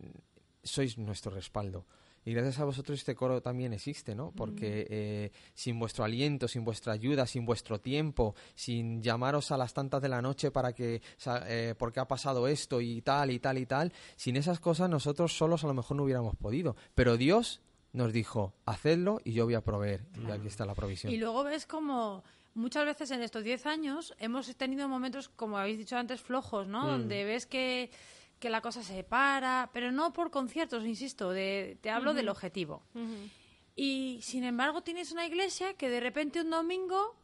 sois 0.63 0.99
nuestro 0.99 1.33
respaldo. 1.33 1.85
Y 2.25 2.33
gracias 2.33 2.59
a 2.61 2.65
vosotros 2.65 2.99
este 2.99 3.15
coro 3.15 3.43
también 3.43 3.73
existe, 3.73 4.15
¿no? 4.15 4.33
Porque 4.33 4.87
eh, 4.89 5.33
sin 5.53 5.79
vuestro 5.79 6.05
aliento, 6.05 6.49
sin 6.49 6.65
vuestra 6.65 6.93
ayuda, 6.93 7.27
sin 7.27 7.45
vuestro 7.45 7.81
tiempo, 7.81 8.35
sin 8.55 9.03
llamaros 9.03 9.51
a 9.51 9.57
las 9.57 9.75
tantas 9.75 10.01
de 10.01 10.09
la 10.09 10.23
noche 10.23 10.51
para 10.51 10.73
que, 10.73 11.03
eh, 11.47 11.75
porque 11.79 12.01
ha 12.01 12.09
pasado 12.09 12.49
esto 12.49 12.81
y 12.81 13.03
tal 13.03 13.31
y 13.31 13.39
tal 13.39 13.59
y 13.59 13.67
tal, 13.67 13.93
sin 14.17 14.37
esas 14.37 14.61
cosas 14.61 14.89
nosotros 14.89 15.37
solos 15.37 15.65
a 15.65 15.67
lo 15.67 15.75
mejor 15.75 15.97
no 15.97 16.05
hubiéramos 16.05 16.35
podido. 16.37 16.77
Pero 16.95 17.17
Dios 17.17 17.61
nos 17.93 18.13
dijo, 18.13 18.55
hacedlo 18.67 19.21
y 19.25 19.33
yo 19.33 19.45
voy 19.45 19.55
a 19.55 19.61
proveer. 19.61 20.05
Y 20.21 20.31
aquí 20.31 20.49
está 20.49 20.67
la 20.67 20.75
provisión. 20.75 21.13
Y 21.13 21.17
luego 21.17 21.45
ves 21.45 21.67
como 21.67 22.25
muchas 22.55 22.85
veces 22.85 23.11
en 23.11 23.23
estos 23.23 23.45
10 23.45 23.67
años 23.67 24.15
hemos 24.19 24.55
tenido 24.57 24.89
momentos, 24.89 25.29
como 25.29 25.59
habéis 25.59 25.79
dicho 25.79 25.97
antes, 25.97 26.21
flojos, 26.21 26.67
¿no? 26.67 26.85
Mm. 26.85 26.87
Donde 26.87 27.25
ves 27.25 27.47
que, 27.47 27.91
que 28.45 28.51
la 28.51 28.61
cosa 28.61 28.83
se 28.83 29.03
para, 29.05 29.71
pero 29.73 29.91
no 29.91 30.13
por 30.13 30.31
conciertos, 30.31 30.85
insisto, 30.85 31.31
de, 31.31 31.79
te 31.81 31.89
hablo 31.89 32.13
del 32.13 32.29
objetivo. 32.29 32.83
Y 33.75 34.19
sin 34.21 34.45
embargo 34.45 34.83
tienes 34.83 35.13
una 35.13 35.25
iglesia 35.25 35.73
que 35.73 35.89
de 35.89 35.99
repente 35.99 36.43
un 36.43 36.51
domingo 36.51 37.17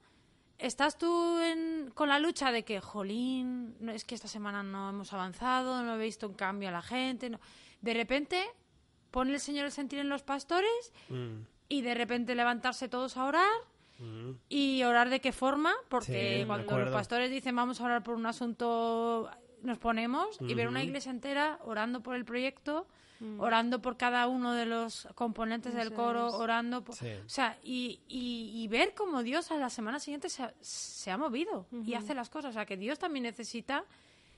estás 0.57 0.97
tú 0.97 1.39
en- 1.41 1.91
con 1.95 2.09
la 2.09 2.19
lucha 2.19 2.53
de 2.53 2.65
que, 2.65 2.81
jolín, 2.81 3.77
no, 3.81 3.93
es 3.93 4.07
que 4.07 4.15
esta 4.15 4.29
semana 4.29 4.63
no 4.63 4.89
hemos 4.89 5.13
avanzado, 5.13 5.83
no 5.83 5.95
he 5.95 5.99
visto 6.03 6.27
un 6.27 6.33
cambio 6.35 6.71
a 6.71 6.73
la 6.73 6.81
gente. 6.81 7.29
no". 7.29 7.39
De 7.83 7.93
repente 7.93 8.43
pone 9.11 9.35
el 9.35 9.41
Señor 9.41 9.67
el 9.67 9.73
sentir 9.73 9.99
en 9.99 10.09
los 10.09 10.23
pastores 10.23 10.93
Mm. 11.11 11.43
y 11.69 11.83
de 11.83 11.95
repente 11.95 12.35
levantarse 12.35 12.89
todos 12.89 13.19
a 13.19 13.25
orar. 13.27 13.59
¿Y 14.49 14.83
orar 14.85 15.11
de 15.11 15.21
qué 15.21 15.31
forma? 15.33 15.75
Porque 15.91 16.39
Sí, 16.41 16.47
cuando 16.47 16.79
los 16.79 16.89
pastores 16.91 17.31
dicen 17.31 17.55
vamos 17.55 17.83
a 17.83 17.85
orar 17.85 18.03
por 18.03 18.15
un 18.15 18.25
asunto, 18.25 19.31
nos 19.63 19.79
ponemos 19.79 20.39
y 20.41 20.55
ver 20.55 20.69
una 20.69 20.83
iglesia 20.83 21.11
entera 21.11 21.59
orando 21.65 22.03
por 22.03 22.15
el 22.17 22.25
proyecto, 22.25 22.87
orando 23.39 23.83
por 23.83 23.97
cada 23.99 24.27
uno 24.29 24.55
de 24.55 24.65
los 24.65 25.07
componentes 25.15 25.75
del 25.75 25.89
Eso 25.89 25.97
coro, 25.97 26.27
orando 26.39 26.83
por... 26.83 26.95
Sí. 26.95 27.09
O 27.25 27.29
sea, 27.29 27.59
y, 27.63 28.01
y, 28.09 28.53
y 28.63 28.69
ver 28.69 28.95
cómo 28.95 29.23
Dios 29.23 29.51
a 29.51 29.57
la 29.57 29.69
semana 29.69 29.99
siguiente 30.01 30.31
se 30.31 30.43
ha, 30.43 30.55
se 30.61 31.11
ha 31.11 31.19
movido 31.19 31.67
y 31.85 31.93
hace 31.95 32.15
las 32.15 32.31
cosas. 32.31 32.51
O 32.51 32.53
sea, 32.55 32.65
que 32.65 32.77
Dios 32.79 32.99
también 32.99 33.25
necesita 33.25 33.85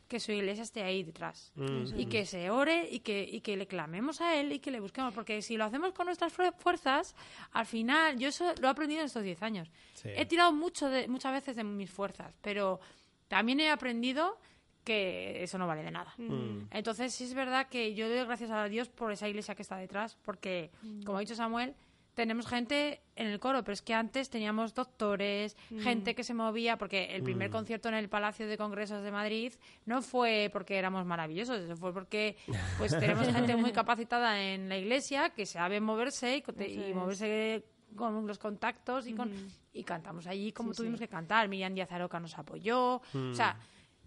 que 0.09 0.19
su 0.21 0.33
iglesia 0.33 0.65
esté 0.65 0.83
ahí 0.83 1.05
detrás. 1.05 1.53
Mm. 1.55 1.99
Y 1.99 2.07
que 2.07 2.27
se 2.27 2.51
ore 2.51 2.89
y 2.91 2.99
que, 3.01 3.23
y 3.23 3.41
que 3.41 3.57
le 3.57 3.67
clamemos 3.69 4.21
a 4.21 4.35
él 4.35 4.51
y 4.53 4.59
que 4.59 4.71
le 4.73 4.81
busquemos. 4.81 5.15
Porque 5.15 5.41
si 5.43 5.57
lo 5.57 5.65
hacemos 5.65 5.93
con 5.93 6.07
nuestras 6.07 6.33
fue- 6.33 6.51
fuerzas, 6.53 7.15
al 7.53 7.67
final, 7.67 8.19
yo 8.19 8.29
eso 8.29 8.53
lo 8.61 8.67
he 8.67 8.71
aprendido 8.71 9.01
en 9.01 9.07
estos 9.07 9.23
10 9.23 9.43
años. 9.45 9.71
Sí. 9.95 10.09
He 10.15 10.27
tirado 10.27 10.53
mucho 10.53 10.91
de, 10.91 11.07
muchas 11.09 11.33
veces 11.33 11.55
de 11.57 11.63
mis 11.65 11.89
fuerzas, 11.91 12.37
pero 12.43 12.81
también 13.29 13.61
he 13.61 13.71
aprendido 13.71 14.39
que 14.85 15.43
eso 15.43 15.59
no 15.59 15.67
vale 15.67 15.83
de 15.83 15.91
nada. 15.91 16.13
Mm. 16.19 16.69
Entonces 16.71 17.15
sí 17.15 17.25
es 17.25 17.35
verdad 17.35 17.69
que 17.69 17.95
yo 17.95 18.09
doy 18.09 18.25
gracias 18.25 18.51
a 18.51 18.65
Dios 18.69 18.89
por 18.89 19.13
esa 19.13 19.29
iglesia 19.29 19.55
que 19.55 19.63
está 19.63 19.77
detrás, 19.77 20.17
porque, 20.25 20.71
como 21.05 21.19
ha 21.19 21.21
dicho 21.21 21.35
Samuel, 21.35 21.75
tenemos 22.15 22.47
gente 22.47 23.01
en 23.17 23.29
el 23.29 23.41
coro, 23.41 23.63
pero 23.65 23.73
es 23.73 23.81
que 23.81 23.95
antes 23.95 24.29
teníamos 24.29 24.75
doctores, 24.75 25.57
Mm. 25.71 25.79
gente 25.81 26.15
que 26.15 26.25
se 26.25 26.35
movía, 26.35 26.77
porque 26.77 27.15
el 27.17 27.23
primer 27.23 27.49
Mm. 27.49 27.53
concierto 27.53 27.89
en 27.89 27.95
el 27.95 28.11
Palacio 28.11 28.47
de 28.47 28.59
Congresos 28.59 29.03
de 29.03 29.11
Madrid 29.11 29.53
no 29.87 30.03
fue 30.03 30.51
porque 30.53 30.77
éramos 30.77 31.07
maravillosos, 31.07 31.61
eso 31.63 31.75
fue 31.77 31.93
porque 31.95 32.37
pues 32.77 32.99
tenemos 32.99 33.27
gente 33.55 33.57
muy 33.57 33.73
capacitada 33.73 34.43
en 34.43 34.69
la 34.69 34.77
iglesia 34.77 35.31
que 35.31 35.47
sabe 35.47 35.81
moverse 35.81 36.37
y, 36.37 36.91
y 36.91 36.93
moverse 36.93 37.65
con 37.97 38.27
los 38.27 38.39
contactos 38.39 39.07
y, 39.07 39.15
con, 39.15 39.31
y 39.73 39.83
cantamos 39.85 40.27
allí 40.27 40.53
como 40.53 40.73
Sí, 40.75 40.79
tuvimos 40.79 40.99
sí. 40.99 41.05
que 41.07 41.09
cantar. 41.09 41.49
Miriam 41.49 41.73
Díaz 41.75 41.93
Aroca 41.93 42.21
nos 42.21 42.37
apoyó, 42.39 42.97
o 42.97 43.35
sea, 43.35 43.59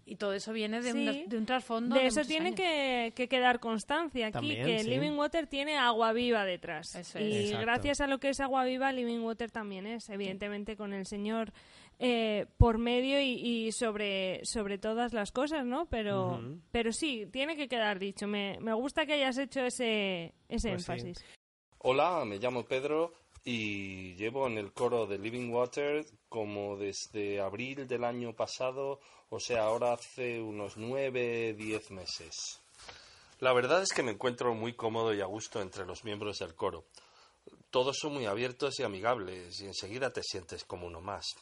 y 0.08 0.16
todo 0.16 0.32
eso 0.32 0.52
viene 0.52 0.80
de, 0.80 0.92
Sí. 0.92 0.98
un, 1.24 1.28
de 1.28 1.36
un 1.36 1.44
trasfondo. 1.46 1.96
De 1.96 2.06
eso 2.06 2.22
tiene 2.24 2.54
que, 2.54 3.12
que 3.16 3.28
quedar 3.28 3.58
constancia 3.60 4.28
aquí, 4.28 4.32
También, 4.34 4.64
que 4.64 4.78
sí. 4.78 4.88
Living 4.88 5.12
Water 5.18 5.46
tiene 5.48 5.76
agua 5.76 6.12
viva 6.12 6.44
detrás. 6.44 6.94
Eso 6.94 7.18
y 7.18 7.24
es. 7.32 7.44
Exacto. 7.46 7.62
gracias 7.66 8.00
a 8.00 8.06
lo 8.06 8.18
que 8.18 8.28
es 8.28 8.40
agua 8.40 8.64
viva, 8.64 8.92
Living 8.92 9.18
Water 9.20 9.50
también 9.50 9.86
es, 9.86 10.08
evidentemente, 10.08 10.76
con 10.76 10.92
el 10.92 11.06
Señor 11.06 11.52
eh, 11.98 12.46
por 12.56 12.78
medio 12.78 13.20
y, 13.20 13.32
y 13.32 13.72
sobre, 13.72 14.44
sobre 14.44 14.78
todas 14.78 15.12
las 15.12 15.32
cosas, 15.32 15.64
¿no? 15.66 15.86
Pero, 15.86 16.40
pero 16.70 16.92
sí, 16.92 17.26
tiene 17.32 17.56
que 17.56 17.68
quedar 17.68 17.98
dicho. 17.98 18.26
Me, 18.28 18.58
me 18.60 18.74
gusta 18.74 19.06
que 19.06 19.14
hayas 19.14 19.38
hecho 19.38 19.60
ese, 19.66 20.34
ese 20.48 20.68
Pues 20.70 20.84
sí. 20.84 20.92
énfasis. 20.92 21.24
Hola, 21.78 22.24
me 22.24 22.38
llamo 22.38 22.64
Pedro 22.64 23.12
y 23.48 24.16
llevo 24.16 24.48
en 24.48 24.58
el 24.58 24.72
coro 24.72 25.06
de 25.06 25.18
Living 25.18 25.50
Water 25.50 26.04
como 26.28 26.76
desde 26.76 27.40
abril 27.40 27.86
del 27.86 28.02
año 28.02 28.34
pasado, 28.34 28.98
o 29.30 29.38
sea, 29.38 29.66
ahora 29.66 29.92
hace 29.92 30.42
unos 30.42 30.76
nueve, 30.76 31.54
diez 31.56 31.92
meses. 31.92 32.60
La 33.38 33.52
verdad 33.52 33.82
es 33.82 33.92
que 33.92 34.02
me 34.02 34.10
encuentro 34.10 34.52
muy 34.52 34.74
cómodo 34.74 35.14
y 35.14 35.20
a 35.20 35.26
gusto 35.26 35.62
entre 35.62 35.86
los 35.86 36.02
miembros 36.02 36.40
del 36.40 36.56
coro. 36.56 36.86
Todos 37.70 37.96
son 38.00 38.14
muy 38.14 38.26
abiertos 38.26 38.80
y 38.80 38.82
amigables 38.82 39.60
y 39.60 39.66
enseguida 39.66 40.12
te 40.12 40.24
sientes 40.24 40.64
como 40.64 40.88
uno 40.88 41.00
más. 41.00 41.36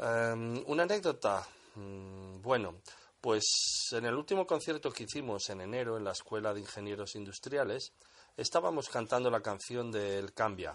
Em, 0.00 0.64
una 0.66 0.82
anécdota. 0.82 1.46
Mm, 1.76 2.42
bueno, 2.42 2.74
pues 3.20 3.44
en 3.92 4.04
el 4.04 4.14
último 4.14 4.48
concierto 4.48 4.90
que 4.90 5.04
hicimos 5.04 5.48
en 5.50 5.60
enero 5.60 5.96
en 5.96 6.02
la 6.02 6.12
Escuela 6.12 6.52
de 6.52 6.60
Ingenieros 6.60 7.14
Industriales, 7.14 7.92
estábamos 8.38 8.88
cantando 8.88 9.30
la 9.30 9.40
canción 9.40 9.90
de 9.90 10.18
El 10.18 10.32
Cambia. 10.32 10.74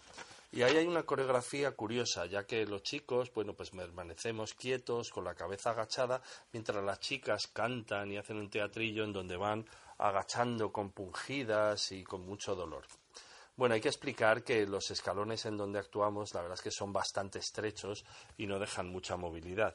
Y 0.51 0.61
ahí 0.61 0.77
hay 0.77 0.85
una 0.85 1.03
coreografía 1.03 1.71
curiosa, 1.71 2.27
ya 2.27 2.45
que 2.45 2.65
los 2.65 2.83
chicos, 2.83 3.33
bueno, 3.33 3.53
pues 3.53 3.71
permanecemos 3.71 4.53
quietos, 4.53 5.09
con 5.09 5.23
la 5.23 5.33
cabeza 5.33 5.71
agachada, 5.71 6.21
mientras 6.51 6.83
las 6.83 6.99
chicas 6.99 7.47
cantan 7.47 8.11
y 8.11 8.17
hacen 8.17 8.37
un 8.37 8.49
teatrillo 8.49 9.03
en 9.05 9.13
donde 9.13 9.37
van 9.37 9.65
agachando 9.97 10.71
compungidas 10.71 11.91
y 11.93 12.03
con 12.03 12.25
mucho 12.25 12.53
dolor. 12.53 12.85
Bueno, 13.55 13.75
hay 13.75 13.81
que 13.81 13.87
explicar 13.87 14.43
que 14.43 14.67
los 14.67 14.91
escalones 14.91 15.45
en 15.45 15.57
donde 15.57 15.79
actuamos, 15.79 16.33
la 16.33 16.41
verdad 16.41 16.57
es 16.57 16.63
que 16.63 16.71
son 16.71 16.91
bastante 16.91 17.39
estrechos 17.39 18.03
y 18.37 18.45
no 18.45 18.59
dejan 18.59 18.89
mucha 18.89 19.15
movilidad. 19.15 19.73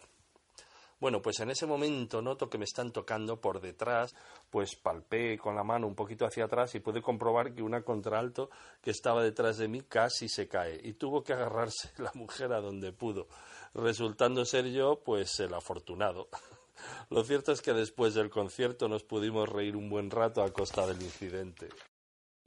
Bueno, 1.00 1.22
pues 1.22 1.38
en 1.38 1.50
ese 1.50 1.66
momento 1.66 2.20
noto 2.20 2.50
que 2.50 2.58
me 2.58 2.64
están 2.64 2.90
tocando 2.90 3.40
por 3.40 3.60
detrás, 3.60 4.16
pues 4.50 4.74
palpé 4.74 5.38
con 5.38 5.54
la 5.54 5.62
mano 5.62 5.86
un 5.86 5.94
poquito 5.94 6.26
hacia 6.26 6.46
atrás 6.46 6.74
y 6.74 6.80
pude 6.80 7.00
comprobar 7.00 7.54
que 7.54 7.62
una 7.62 7.82
contralto 7.82 8.50
que 8.82 8.90
estaba 8.90 9.22
detrás 9.22 9.58
de 9.58 9.68
mí 9.68 9.82
casi 9.82 10.28
se 10.28 10.48
cae 10.48 10.80
y 10.82 10.94
tuvo 10.94 11.22
que 11.22 11.34
agarrarse 11.34 11.92
la 11.98 12.10
mujer 12.14 12.52
a 12.52 12.60
donde 12.60 12.92
pudo, 12.92 13.28
resultando 13.74 14.44
ser 14.44 14.66
yo 14.72 15.00
pues 15.04 15.38
el 15.38 15.54
afortunado. 15.54 16.28
Lo 17.10 17.22
cierto 17.22 17.52
es 17.52 17.62
que 17.62 17.72
después 17.72 18.14
del 18.14 18.30
concierto 18.30 18.88
nos 18.88 19.04
pudimos 19.04 19.48
reír 19.48 19.76
un 19.76 19.88
buen 19.88 20.10
rato 20.10 20.42
a 20.42 20.52
costa 20.52 20.86
del 20.86 21.02
incidente. 21.02 21.68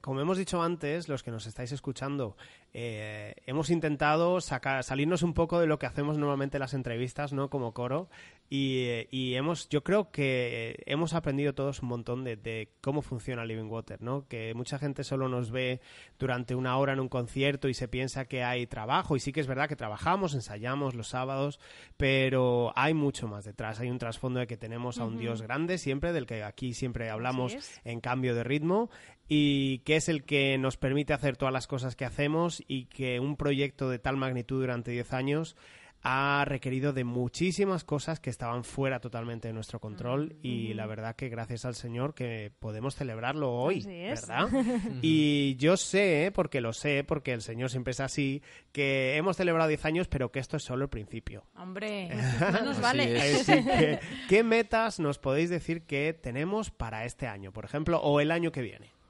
Como 0.01 0.19
hemos 0.19 0.39
dicho 0.39 0.63
antes, 0.63 1.07
los 1.07 1.21
que 1.21 1.29
nos 1.29 1.45
estáis 1.45 1.71
escuchando, 1.71 2.35
eh, 2.73 3.35
hemos 3.45 3.69
intentado 3.69 4.41
sacar, 4.41 4.83
salirnos 4.83 5.21
un 5.21 5.35
poco 5.35 5.59
de 5.59 5.67
lo 5.67 5.77
que 5.77 5.85
hacemos 5.85 6.17
normalmente 6.17 6.57
en 6.57 6.61
las 6.61 6.73
entrevistas, 6.73 7.33
¿no? 7.33 7.51
Como 7.51 7.71
coro. 7.73 8.09
Y, 8.53 8.79
eh, 8.79 9.07
y 9.11 9.35
hemos, 9.35 9.69
yo 9.69 9.81
creo 9.81 10.11
que 10.11 10.83
hemos 10.85 11.13
aprendido 11.13 11.55
todos 11.55 11.81
un 11.81 11.87
montón 11.87 12.25
de, 12.25 12.35
de 12.35 12.67
cómo 12.81 13.01
funciona 13.01 13.45
Living 13.45 13.69
Water, 13.69 14.01
¿no? 14.01 14.27
Que 14.27 14.53
mucha 14.53 14.77
gente 14.77 15.05
solo 15.05 15.29
nos 15.29 15.51
ve 15.51 15.79
durante 16.19 16.53
una 16.53 16.77
hora 16.77 16.91
en 16.91 16.99
un 16.99 17.07
concierto 17.07 17.69
y 17.69 17.73
se 17.73 17.87
piensa 17.87 18.25
que 18.25 18.43
hay 18.43 18.67
trabajo. 18.67 19.15
Y 19.15 19.21
sí 19.21 19.31
que 19.31 19.39
es 19.39 19.47
verdad 19.47 19.69
que 19.69 19.77
trabajamos, 19.77 20.33
ensayamos 20.33 20.95
los 20.95 21.07
sábados, 21.07 21.61
pero 21.95 22.73
hay 22.75 22.93
mucho 22.93 23.29
más 23.29 23.45
detrás. 23.45 23.79
Hay 23.79 23.89
un 23.89 23.99
trasfondo 23.99 24.41
de 24.41 24.47
que 24.47 24.57
tenemos 24.57 24.99
a 24.99 25.05
un. 25.05 25.17
Dios 25.17 25.41
grande 25.41 25.77
siempre, 25.77 26.11
del 26.11 26.25
que 26.25 26.43
aquí 26.43 26.73
siempre 26.73 27.09
hablamos 27.09 27.55
en 27.85 28.01
cambio 28.01 28.35
de 28.35 28.43
ritmo 28.43 28.89
y 29.29 29.79
que 29.85 29.95
es 29.95 30.09
el 30.09 30.25
que 30.25 30.57
nos 30.57 30.75
permite 30.75 31.13
hacer 31.13 31.37
todas 31.37 31.53
las 31.53 31.67
cosas 31.67 31.95
que 31.95 32.03
hacemos 32.03 32.61
y 32.67 32.87
que 32.87 33.21
un 33.21 33.37
proyecto 33.37 33.89
de 33.89 33.97
tal 33.97 34.17
magnitud 34.17 34.59
durante 34.59 34.91
10 34.91 35.13
años 35.13 35.55
ha 36.03 36.43
requerido 36.45 36.93
de 36.93 37.03
muchísimas 37.03 37.83
cosas 37.83 38.19
que 38.19 38.29
estaban 38.29 38.63
fuera 38.63 38.99
totalmente 38.99 39.47
de 39.47 39.53
nuestro 39.53 39.79
control 39.79 40.35
y 40.41 40.73
la 40.73 40.87
verdad 40.87 41.15
que 41.15 41.29
gracias 41.29 41.65
al 41.65 41.75
Señor 41.75 42.15
que 42.15 42.51
podemos 42.59 42.95
celebrarlo 42.95 43.51
hoy. 43.51 43.85
¿verdad? 43.85 44.49
y 45.01 45.55
yo 45.57 45.77
sé, 45.77 46.31
porque 46.33 46.61
lo 46.61 46.73
sé, 46.73 47.03
porque 47.03 47.33
el 47.33 47.41
Señor 47.41 47.69
siempre 47.69 47.91
es 47.91 47.99
así, 47.99 48.41
que 48.71 49.15
hemos 49.15 49.37
celebrado 49.37 49.69
10 49.69 49.85
años, 49.85 50.07
pero 50.07 50.31
que 50.31 50.39
esto 50.39 50.57
es 50.57 50.63
solo 50.63 50.85
el 50.85 50.89
principio. 50.89 51.43
Hombre, 51.55 52.09
no 52.39 52.65
nos 52.65 52.81
vale. 52.81 53.21
Así 53.41 53.63
que, 53.63 53.99
¿qué 54.27 54.43
metas 54.43 54.99
nos 54.99 55.19
podéis 55.19 55.49
decir 55.49 55.83
que 55.83 56.13
tenemos 56.13 56.71
para 56.71 57.05
este 57.05 57.27
año, 57.27 57.51
por 57.51 57.65
ejemplo, 57.65 57.99
o 58.01 58.19
el 58.19 58.31
año 58.31 58.51
que 58.51 58.61
viene? 58.61 59.00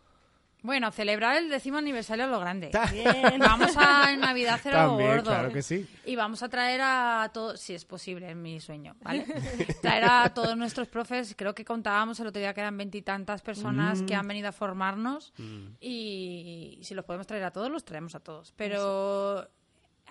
Bueno, 0.63 0.91
celebrar 0.91 1.38
el 1.38 1.49
décimo 1.49 1.77
aniversario 1.79 2.25
a 2.25 2.27
lo 2.27 2.39
grande. 2.39 2.69
Bien. 2.91 3.39
Vamos 3.39 3.75
a 3.77 4.11
en 4.13 4.19
Navidad 4.19 4.55
hacer 4.55 4.75
algo 4.75 4.91
También, 4.97 5.09
gordo. 5.17 5.31
claro 5.31 5.51
que 5.51 5.61
sí. 5.63 5.88
Y 6.05 6.15
vamos 6.15 6.43
a 6.43 6.49
traer 6.49 6.81
a 6.83 7.29
todos, 7.33 7.59
si 7.59 7.73
es 7.73 7.83
posible, 7.83 8.29
es 8.29 8.35
mi 8.35 8.59
sueño, 8.59 8.95
¿vale? 9.01 9.25
traer 9.81 10.05
a 10.07 10.31
todos 10.33 10.55
nuestros 10.55 10.88
profes, 10.88 11.33
creo 11.35 11.55
que 11.55 11.65
contábamos 11.65 12.19
el 12.19 12.27
otro 12.27 12.39
día 12.39 12.53
que 12.53 12.61
eran 12.61 12.77
veintitantas 12.77 13.41
personas 13.41 14.01
Mm. 14.01 14.05
que 14.05 14.15
han 14.15 14.27
venido 14.27 14.49
a 14.49 14.51
formarnos 14.51 15.33
Mm. 15.38 15.67
y 15.79 16.79
si 16.83 16.93
los 16.93 17.05
podemos 17.05 17.25
traer 17.25 17.43
a 17.45 17.51
todos, 17.51 17.71
los 17.71 17.83
traemos 17.83 18.13
a 18.15 18.19
todos. 18.19 18.53
Pero 18.55 19.47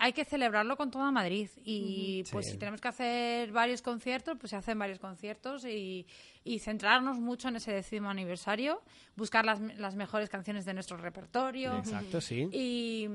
hay 0.03 0.13
que 0.13 0.25
celebrarlo 0.25 0.77
con 0.77 0.89
toda 0.89 1.11
Madrid 1.11 1.47
y 1.63 2.23
pues 2.31 2.47
Sí. 2.47 2.53
si 2.53 2.57
tenemos 2.57 2.81
que 2.81 2.87
hacer 2.87 3.51
varios 3.51 3.83
conciertos, 3.83 4.35
pues 4.39 4.49
se 4.49 4.55
hacen 4.55 4.79
varios 4.79 4.97
conciertos 4.97 5.63
y, 5.63 6.07
y 6.43 6.57
centrarnos 6.57 7.19
mucho 7.19 7.49
en 7.49 7.57
ese 7.57 7.71
décimo 7.71 8.09
aniversario, 8.09 8.81
buscar 9.15 9.45
las, 9.45 9.59
las 9.77 9.95
mejores 9.95 10.27
canciones 10.27 10.65
de 10.65 10.73
nuestro 10.73 10.97
repertorio. 10.97 11.77
Exacto, 11.77 12.19
sí. 12.19 12.47
Y, 12.51 13.07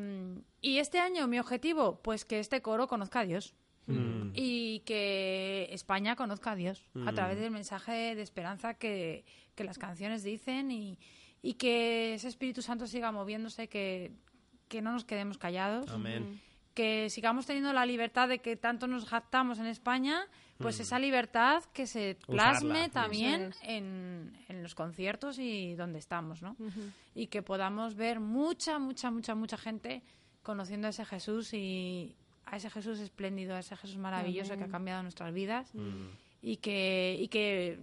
y 0.61 0.79
este 0.79 1.01
año 1.01 1.27
mi 1.27 1.41
objetivo, 1.41 2.01
pues 2.03 2.25
que 2.25 2.39
este 2.39 2.63
coro 2.63 2.87
conozca 2.87 3.21
a 3.21 3.25
Dios. 3.25 3.55
Mm. 3.89 4.31
Y 4.35 4.81
que 4.87 5.69
España 5.73 6.15
conozca 6.15 6.53
a 6.53 6.57
Dios 6.57 6.85
a 6.95 7.11
Mm. 7.11 7.15
través 7.17 7.39
del 7.41 7.51
mensaje 7.51 8.15
de 8.15 8.23
esperanza 8.23 8.75
que, 8.75 9.25
que 9.57 9.65
las 9.65 9.79
canciones 9.79 10.23
dicen 10.23 10.71
y, 10.71 10.99
y 11.43 11.55
que 11.55 12.15
ese 12.15 12.29
Espíritu 12.29 12.63
Santo 12.63 12.87
siga 12.87 13.11
moviéndose, 13.13 13.69
que, 13.69 14.13
que 14.69 14.83
no 14.83 14.93
nos 14.93 15.05
quedemos 15.05 15.37
callados. 15.39 15.89
Amén. 15.91 16.41
Que 16.77 17.09
sigamos 17.09 17.47
teniendo 17.47 17.73
la 17.73 17.87
libertad 17.87 18.29
de 18.29 18.39
que 18.41 18.55
tanto 18.55 18.87
nos 18.87 19.07
jactamos 19.07 19.59
en 19.59 19.67
España, 19.67 20.27
pues 20.59 20.79
Mm. 20.79 20.83
esa 20.83 20.99
libertad 20.99 21.65
que 21.73 21.87
se 21.87 22.17
plasme 22.27 22.71
Usarla. 22.83 22.89
también 22.91 23.43
Eso 23.45 23.59
en, 23.63 24.37
en 24.49 24.63
los 24.63 24.75
conciertos 24.75 25.39
y 25.39 25.75
donde 25.75 25.99
estamos, 25.99 26.43
¿no? 26.43 26.55
Y 27.15 27.29
que 27.29 27.43
podamos 27.43 27.95
ver 27.95 28.21
mucha, 28.21 28.79
mucha, 28.79 29.11
mucha, 29.11 29.35
mucha 29.35 29.57
gente 29.57 30.03
conociendo 30.43 30.87
a 30.87 30.91
ese 30.91 31.05
Jesús 31.07 31.55
y 31.55 32.15
a 32.45 32.57
ese 32.59 32.69
Jesús 32.71 33.01
espléndido, 33.01 33.55
a 33.57 33.61
ese 33.61 33.75
Jesús 33.77 33.97
maravilloso 33.97 34.57
que 34.59 34.65
ha 34.65 34.69
cambiado 34.69 35.03
nuestras 35.03 35.33
vidas 35.33 35.75
Mm. 35.75 36.09
y 36.43 36.59
que, 36.59 37.17
y 37.19 37.29
que 37.29 37.79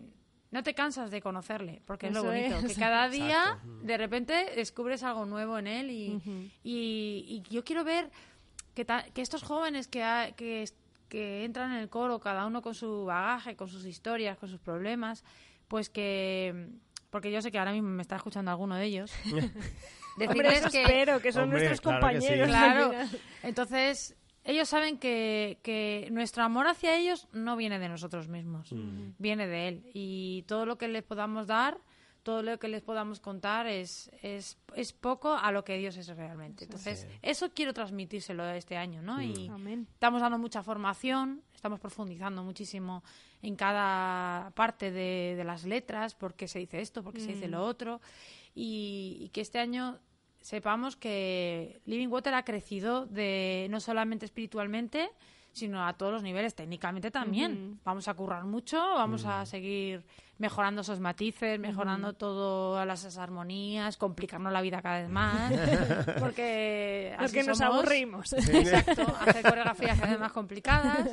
no 0.51 0.61
te 0.61 0.75
cansas 0.75 1.09
de 1.09 1.19
conocerle, 1.19 1.81
porque 1.87 2.07
es 2.09 2.13
lo 2.13 2.19
Eso 2.19 2.27
bonito, 2.27 2.55
es. 2.67 2.73
que 2.75 2.79
cada 2.79 3.09
día 3.09 3.41
Exacto. 3.57 3.79
de 3.81 3.97
repente 3.97 4.33
descubres 4.55 5.01
algo 5.01 5.25
nuevo 5.25 5.57
en 5.57 5.65
él 5.65 5.89
y, 5.89 6.21
y, 6.63 7.25
y 7.27 7.43
yo 7.51 7.63
quiero 7.63 7.83
ver 7.83 8.11
que, 8.73 8.85
ta- 8.85 9.05
que 9.13 9.21
estos 9.21 9.43
jóvenes 9.43 9.87
que, 9.87 10.03
ha- 10.03 10.31
que, 10.31 10.65
que 11.09 11.43
entran 11.45 11.71
en 11.71 11.77
el 11.79 11.89
coro, 11.89 12.19
cada 12.19 12.45
uno 12.45 12.61
con 12.61 12.73
su 12.75 13.05
bagaje, 13.05 13.55
con 13.55 13.67
sus 13.67 13.85
historias, 13.85 14.37
con 14.37 14.49
sus 14.49 14.59
problemas, 14.59 15.23
pues 15.67 15.89
que... 15.89 16.69
Porque 17.09 17.31
yo 17.31 17.41
sé 17.43 17.51
que 17.51 17.59
ahora 17.59 17.71
mismo 17.73 17.89
me 17.89 18.01
está 18.01 18.15
escuchando 18.15 18.49
alguno 18.49 18.75
de 18.75 18.85
ellos. 18.85 19.11
Hombre, 20.27 20.55
eso 20.55 20.67
espero, 20.67 21.19
que 21.21 21.31
son 21.31 21.43
Hombre, 21.43 21.59
nuestros 21.69 21.81
claro 21.81 22.07
que 22.09 22.21
sí. 22.21 22.27
compañeros. 22.27 22.47
Claro. 22.47 22.91
Entonces, 23.43 24.15
ellos 24.43 24.67
saben 24.69 24.97
que, 24.97 25.59
que 25.63 26.07
nuestro 26.11 26.43
amor 26.43 26.67
hacia 26.67 26.95
ellos 26.97 27.27
no 27.33 27.55
viene 27.55 27.79
de 27.79 27.89
nosotros 27.89 28.27
mismos, 28.27 28.71
Mm. 28.71 29.11
viene 29.19 29.47
de 29.47 29.67
Él. 29.67 29.91
Y 29.93 30.43
todo 30.47 30.65
lo 30.65 30.77
que 30.77 30.87
les 30.87 31.03
podamos 31.03 31.47
dar, 31.47 31.77
todo 32.23 32.41
lo 32.41 32.57
que 32.57 32.69
les 32.69 32.81
podamos 32.81 33.19
contar 33.19 33.67
es, 33.67 34.09
es, 34.21 34.57
es 34.75 34.93
poco 34.93 35.33
a 35.33 35.51
lo 35.51 35.63
que 35.63 35.77
Dios 35.77 35.97
es 35.97 36.07
realmente. 36.07 36.63
Entonces, 36.63 37.05
eso 37.21 37.51
quiero 37.53 37.73
transmitírselo 37.73 38.47
este 38.49 38.77
año, 38.77 39.01
¿no? 39.01 39.21
Y 39.21 39.51
estamos 39.93 40.21
dando 40.21 40.37
mucha 40.39 40.63
formación, 40.63 41.41
estamos 41.53 41.79
profundizando 41.79 42.43
muchísimo 42.43 43.03
en 43.41 43.55
cada 43.57 44.51
parte 44.55 44.91
de, 44.91 45.35
de 45.35 45.43
las 45.43 45.65
letras, 45.65 46.15
por 46.15 46.33
qué 46.33 46.47
se 46.47 46.59
dice 46.59 46.79
esto, 46.79 47.03
por 47.03 47.13
qué 47.13 47.19
se 47.19 47.33
dice 47.33 47.47
Mm. 47.47 47.51
lo 47.51 47.63
otro, 47.65 47.99
y, 48.55 49.17
y 49.19 49.29
que 49.29 49.41
este 49.41 49.59
año 49.59 49.99
sepamos 50.39 50.95
que 50.95 51.81
Living 51.85 52.07
Water 52.07 52.33
ha 52.35 52.43
crecido 52.43 53.05
de 53.05 53.67
no 53.69 53.79
solamente 53.79 54.25
espiritualmente, 54.25 55.09
sino 55.51 55.85
a 55.85 55.93
todos 55.93 56.11
los 56.11 56.23
niveles, 56.23 56.55
técnicamente 56.55 57.11
también. 57.11 57.79
Vamos 57.83 58.07
a 58.07 58.13
currar 58.13 58.43
mucho, 58.45 58.77
vamos 58.77 59.23
a 59.25 59.45
seguir 59.45 60.03
mejorando 60.43 60.81
esos 60.81 60.99
matices, 60.99 61.57
mejorando 61.57 62.09
Ujú. 62.09 62.17
todas 62.17 62.85
las 62.85 63.17
armonías, 63.17 63.95
complicarnos 63.95 64.51
la 64.51 64.59
vida 64.61 64.81
cada 64.81 64.99
vez 64.99 65.09
más, 65.09 65.51
porque 66.19 67.13
así 67.17 67.23
Porque 67.23 67.43
nos 67.47 67.57
somos. 67.57 67.75
aburrimos. 67.77 68.33
Exacto, 68.33 69.03
hacer 69.21 69.41
coreografías 69.41 69.97
cada 69.97 70.11
vez 70.11 70.19
más 70.19 70.33
complicadas. 70.33 71.09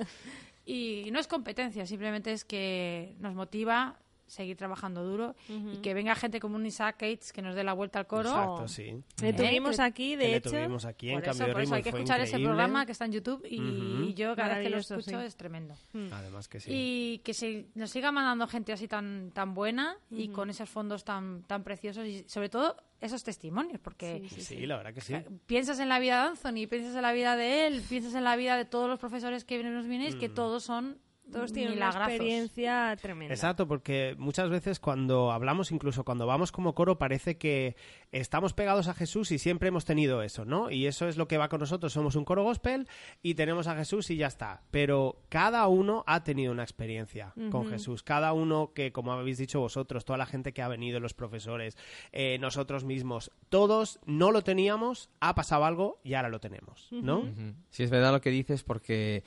Y 0.66 1.08
no 1.12 1.20
es 1.20 1.28
competencia, 1.28 1.86
simplemente 1.86 2.32
es 2.32 2.44
que 2.44 3.14
nos 3.20 3.34
motiva 3.34 3.96
seguir 4.30 4.56
trabajando 4.56 5.04
duro 5.04 5.34
y 5.48 5.78
que 5.78 5.92
venga 5.94 6.14
gente 6.14 6.40
como 6.40 6.56
un 6.56 6.64
Isaac 6.66 6.96
Cates 6.98 7.32
que 7.32 7.42
nos 7.42 7.54
dé 7.54 7.64
la 7.64 7.72
vuelta 7.72 7.98
al 7.98 8.06
coro. 8.06 8.28
Exacto, 8.30 8.68
sí. 8.68 8.94
Le 9.20 9.28
¿Eh? 9.30 9.32
tuvimos 9.32 9.76
Que- 9.76 9.82
aquí, 9.82 10.16
de 10.16 10.24
Que 10.24 10.30
le 10.30 10.36
hecho. 10.36 10.50
tuvimos 10.50 10.84
aquí 10.84 11.10
en 11.10 11.20
por 11.20 11.28
eso, 11.28 11.46
por 11.46 11.60
eso 11.60 11.74
hay 11.74 11.80
y 11.80 11.82
que 11.82 11.88
escuchar 11.90 12.20
ese 12.20 12.30
increíble. 12.30 12.48
programa 12.48 12.86
que 12.86 12.92
está 12.92 13.04
en 13.04 13.12
YouTube 13.12 13.44
y, 13.48 13.60
Ujú. 13.60 14.04
y 14.04 14.14
yo 14.14 14.34
cada 14.36 14.54
vez 14.58 14.64
que 14.64 14.70
lo 14.70 14.78
escucho 14.78 15.02
sí. 15.20 15.26
es 15.26 15.36
tremendo. 15.36 15.74
Además 16.12 16.48
que 16.48 16.60
sí. 16.60 16.70
Y 16.72 17.18
que 17.24 17.34
se 17.34 17.66
nos 17.74 17.90
siga 17.90 18.12
mandando 18.12 18.46
gente 18.46 18.72
así 18.72 18.88
tan 18.88 19.30
tan 19.32 19.54
buena 19.54 19.96
y 20.10 20.26
Ujú. 20.26 20.32
con 20.34 20.50
esos 20.50 20.68
fondos 20.68 21.04
tan 21.04 21.42
tan 21.44 21.62
preciosos 21.64 22.06
y 22.06 22.24
sobre 22.28 22.48
todo 22.48 22.76
esos 23.00 23.24
testimonios 23.24 23.80
porque 23.80 24.22
Sí, 24.28 24.66
la 24.66 24.76
verdad 24.76 24.92
que 24.92 25.00
sí. 25.00 25.14
piensas 25.46 25.78
en 25.80 25.88
la 25.88 25.98
vida 25.98 26.22
de 26.22 26.28
Anthony, 26.28 26.68
piensas 26.68 26.94
en 26.94 27.02
la 27.02 27.12
vida 27.12 27.34
de 27.36 27.66
él, 27.66 27.82
piensas 27.88 28.14
en 28.14 28.24
la 28.24 28.36
vida 28.36 28.56
de 28.56 28.64
todos 28.66 28.88
los 28.88 28.98
profesores 28.98 29.44
que 29.44 29.62
nos 29.64 29.86
vienen, 29.86 30.18
que 30.18 30.28
Mm. 30.28 30.34
todos 30.34 30.62
son 30.64 30.98
Todos 31.30 31.52
tienen 31.52 31.72
una 31.72 31.86
milagrazos. 31.86 32.12
experiencia 32.12 32.96
tremenda. 33.00 33.34
Exacto, 33.34 33.66
porque 33.66 34.14
muchas 34.18 34.50
veces 34.50 34.80
cuando 34.80 35.32
hablamos, 35.32 35.72
incluso 35.72 36.04
cuando 36.04 36.26
vamos 36.26 36.52
como 36.52 36.74
coro, 36.74 36.98
parece 36.98 37.38
que 37.38 37.76
estamos 38.12 38.52
pegados 38.52 38.88
a 38.88 38.94
Jesús 38.94 39.30
y 39.30 39.38
siempre 39.38 39.68
hemos 39.68 39.84
tenido 39.84 40.22
eso, 40.22 40.44
¿no? 40.44 40.70
Y 40.70 40.86
eso 40.86 41.08
es 41.08 41.16
lo 41.16 41.28
que 41.28 41.38
va 41.38 41.48
con 41.48 41.60
nosotros. 41.60 41.92
Somos 41.92 42.16
un 42.16 42.24
coro 42.24 42.42
gospel 42.42 42.88
y 43.22 43.34
tenemos 43.34 43.66
a 43.66 43.76
Jesús 43.76 44.10
y 44.10 44.16
ya 44.16 44.26
está. 44.26 44.62
Pero 44.70 45.22
cada 45.28 45.66
uno 45.68 46.04
ha 46.06 46.24
tenido 46.24 46.52
una 46.52 46.62
experiencia 46.62 47.32
con. 47.50 47.70
Jesús. 47.70 48.02
Cada 48.02 48.32
uno 48.32 48.72
que, 48.74 48.92
como 48.92 49.12
habéis 49.12 49.38
dicho 49.38 49.60
vosotros, 49.60 50.04
toda 50.04 50.18
la 50.18 50.26
gente 50.26 50.52
que 50.52 50.62
ha 50.62 50.68
venido, 50.68 50.98
los 50.98 51.14
profesores, 51.14 51.76
eh, 52.12 52.38
nosotros 52.40 52.84
mismos, 52.84 53.30
todos 53.48 54.00
no 54.06 54.32
lo 54.32 54.42
teníamos, 54.42 55.10
ha 55.20 55.34
pasado 55.34 55.64
algo 55.64 56.00
y 56.02 56.14
ahora 56.14 56.28
lo 56.28 56.40
tenemos, 56.40 56.88
¿no? 56.90 57.24
Sí, 57.70 57.82
es 57.84 57.90
verdad 57.90 58.12
lo 58.12 58.20
que 58.20 58.30
dices 58.30 58.62
porque 58.64 59.22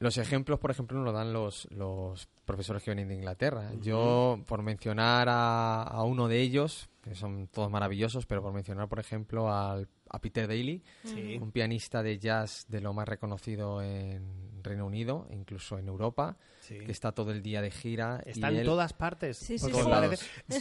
los 0.00 0.16
ejemplos, 0.18 0.58
por 0.58 0.70
ejemplo, 0.70 0.96
nos 0.98 1.04
lo 1.04 1.12
dan 1.12 1.32
los, 1.32 1.68
los 1.70 2.26
profesores 2.44 2.82
que 2.82 2.90
vienen 2.90 3.08
de 3.08 3.14
Inglaterra. 3.14 3.70
Yo, 3.80 4.40
por 4.48 4.62
mencionar 4.62 5.28
a, 5.28 5.82
a 5.82 6.02
uno 6.04 6.26
de 6.26 6.40
ellos, 6.40 6.88
que 7.02 7.14
son 7.14 7.46
todos 7.48 7.70
maravillosos, 7.70 8.24
pero 8.26 8.42
por 8.42 8.52
mencionar, 8.52 8.88
por 8.88 8.98
ejemplo, 8.98 9.52
al, 9.54 9.88
a 10.08 10.18
Peter 10.20 10.48
Daly, 10.48 10.82
Sí. 11.04 11.38
un 11.40 11.52
pianista 11.52 12.02
de 12.02 12.18
jazz 12.18 12.64
de 12.68 12.80
lo 12.80 12.92
más 12.94 13.06
reconocido 13.08 13.82
en 13.82 14.62
Reino 14.62 14.86
Unido, 14.86 15.26
incluso 15.30 15.78
en 15.78 15.86
Europa, 15.88 16.36
Sí. 16.60 16.78
que 16.78 16.92
está 16.92 17.12
todo 17.12 17.30
el 17.30 17.42
día 17.42 17.60
de 17.62 17.70
gira. 17.70 18.22
y 18.26 18.30
Está 18.30 18.48
en 18.48 18.56
él- 18.56 18.64
todas 18.66 18.92
partes. 18.94 19.36
Sí, 19.36 19.58
sí, 19.58 19.70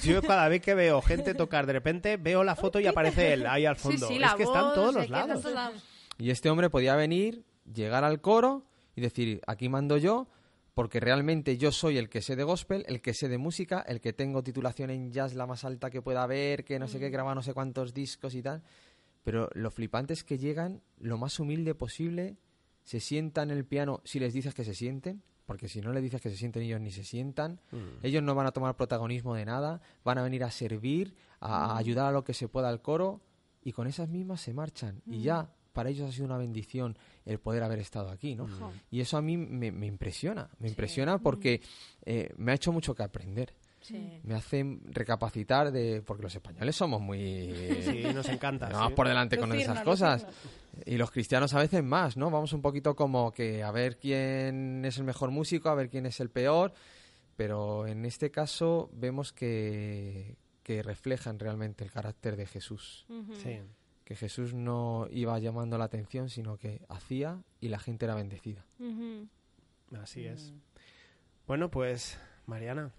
Yo 0.03 0.21
cada 0.21 0.49
vez 0.49 0.61
que 0.61 0.73
veo 0.75 1.01
gente 1.01 1.33
tocar, 1.33 1.65
de 1.65 1.73
repente 1.73 2.17
veo 2.17 2.43
la 2.43 2.55
foto 2.57 2.79
y 2.81 2.87
aparece 2.87 3.33
él 3.33 3.47
ahí 3.47 3.65
al 3.65 3.77
Sí, 3.77 3.83
fondo. 3.83 4.07
sí, 4.09 4.15
es 4.15 4.19
la 4.19 4.35
que 4.35 4.43
está 4.43 4.59
en 4.59 4.65
voz, 4.65 4.73
todos 4.75 4.93
no 4.95 4.99
los 4.99 5.07
todos 5.41 5.53
lados. 5.53 5.83
Y 6.17 6.29
este 6.31 6.49
hombre 6.49 6.69
podía 6.69 6.95
venir, 6.97 7.45
llegar 7.73 8.03
al 8.03 8.19
coro 8.21 8.65
y 8.99 9.01
decir, 9.01 9.41
aquí 9.47 9.69
mando 9.69 9.97
yo, 9.97 10.27
porque 10.73 10.99
realmente 10.99 11.57
yo 11.57 11.71
soy 11.71 11.97
el 11.97 12.09
que 12.09 12.21
sé 12.21 12.35
de 12.35 12.43
gospel, 12.43 12.85
el 12.87 13.01
que 13.01 13.13
sé 13.13 13.27
de 13.27 13.37
música, 13.37 13.81
el 13.87 13.99
que 14.01 14.13
tengo 14.13 14.43
titulación 14.43 14.89
en 14.91 15.11
jazz 15.11 15.33
la 15.33 15.45
más 15.47 15.63
alta 15.65 15.89
que 15.89 16.01
pueda 16.01 16.23
haber, 16.23 16.63
que 16.63 16.79
no 16.79 16.87
sé 16.87 16.99
qué, 16.99 17.09
graba 17.09 17.33
no 17.35 17.41
sé 17.41 17.53
cuántos 17.53 17.93
discos 17.93 18.35
y 18.35 18.41
tal. 18.41 18.61
Pero 19.23 19.49
lo 19.53 19.71
flipante 19.71 20.13
es 20.13 20.23
que 20.23 20.37
llegan 20.37 20.81
lo 20.97 21.17
más 21.17 21.39
humilde 21.39 21.75
posible, 21.75 22.37
se 22.83 22.99
sientan 22.99 23.51
en 23.51 23.57
el 23.57 23.65
piano 23.65 24.01
si 24.05 24.19
les 24.19 24.33
dices 24.33 24.53
que 24.53 24.63
se 24.63 24.73
sienten, 24.73 25.21
porque 25.45 25.67
si 25.67 25.81
no 25.81 25.91
le 25.91 25.99
dices 26.01 26.21
que 26.21 26.29
se 26.29 26.37
sienten 26.37 26.63
ellos 26.63 26.79
ni 26.79 26.91
se 26.91 27.03
sientan, 27.03 27.59
Mm. 27.71 28.05
ellos 28.05 28.23
no 28.23 28.35
van 28.35 28.47
a 28.47 28.51
tomar 28.51 28.75
protagonismo 28.77 29.33
de 29.35 29.45
nada, 29.45 29.81
van 30.05 30.17
a 30.19 30.23
venir 30.23 30.43
a 30.43 30.51
servir, 30.51 31.15
a, 31.39 31.73
a 31.73 31.77
ayudar 31.77 32.07
a 32.07 32.11
lo 32.11 32.23
que 32.23 32.33
se 32.33 32.47
pueda 32.47 32.69
al 32.69 32.81
coro 32.81 33.21
y 33.61 33.71
con 33.73 33.87
esas 33.87 34.07
mismas 34.09 34.39
se 34.41 34.53
marchan. 34.53 35.01
Y 35.07 35.17
Mm. 35.17 35.21
ya, 35.21 35.49
para 35.79 35.91
ellos 35.91 36.09
ha 36.09 36.11
sido 36.11 36.25
una 36.25 36.37
bendición 36.37 36.97
el 37.25 37.39
poder 37.39 37.63
haber 37.63 37.79
estado 37.79 38.09
aquí, 38.09 38.35
¿no? 38.35 38.49
Y 38.91 38.99
eso 38.99 39.15
a 39.15 39.21
mí 39.21 39.37
me, 39.37 39.71
me 39.71 39.85
impresiona, 39.85 40.49
me 40.59 40.67
impresiona 40.67 41.19
porque 41.19 41.61
eh, 42.05 42.33
me 42.35 42.51
ha 42.51 42.55
hecho 42.55 42.73
mucho 42.73 42.93
que 42.93 43.01
aprender. 43.03 43.53
Sí. 43.79 44.19
Me 44.23 44.35
hace 44.35 44.77
recapacitar 44.87 45.71
de... 45.71 46.01
Porque 46.01 46.23
los 46.23 46.35
españoles 46.35 46.75
somos 46.75 46.99
muy... 46.99 47.17
Sí, 47.81 48.03
nos 48.13 48.27
encanta, 48.27 48.67
Vamos 48.67 48.89
sí. 48.89 48.93
por 48.95 49.07
delante 49.07 49.37
con 49.37 49.47
Lucirnos, 49.51 49.75
esas 49.77 49.85
cosas. 49.85 50.23
lucirnos. 50.23 50.85
Y 50.85 50.97
los 50.97 51.11
cristianos 51.11 51.53
a 51.53 51.59
veces 51.59 51.81
más, 51.81 52.17
¿no? 52.17 52.29
Vamos 52.29 52.51
un 52.51 52.61
poquito 52.61 52.93
como 52.93 53.31
que 53.31 53.63
a 53.63 53.71
ver 53.71 53.97
quién 53.97 54.83
es 54.83 54.97
el 54.97 55.05
mejor 55.05 55.31
músico, 55.31 55.69
a 55.69 55.75
ver 55.75 55.89
quién 55.89 56.05
es 56.07 56.19
el 56.19 56.29
peor. 56.29 56.73
Pero 57.37 57.87
en 57.87 58.03
este 58.03 58.31
caso 58.31 58.89
vemos 58.91 59.31
que, 59.31 60.35
que 60.61 60.83
reflejan 60.83 61.39
realmente 61.39 61.85
el 61.85 61.91
carácter 61.91 62.35
de 62.35 62.47
Jesús. 62.47 63.05
Sí. 63.41 63.59
Que 64.09 64.15
Jesús 64.15 64.53
no 64.55 65.07
iba 65.11 65.37
llamando 65.39 65.77
la 65.77 65.85
atención, 65.85 66.29
sino 66.29 66.57
que 66.57 66.81
hacía 66.89 67.39
y 67.61 67.69
la 67.69 67.79
gente 67.79 68.03
era 68.05 68.15
bendecida. 68.15 68.65
Así 70.01 70.25
es. 70.25 70.51
Bueno, 71.47 71.69
pues, 71.69 72.19
Mariana, 72.47 72.91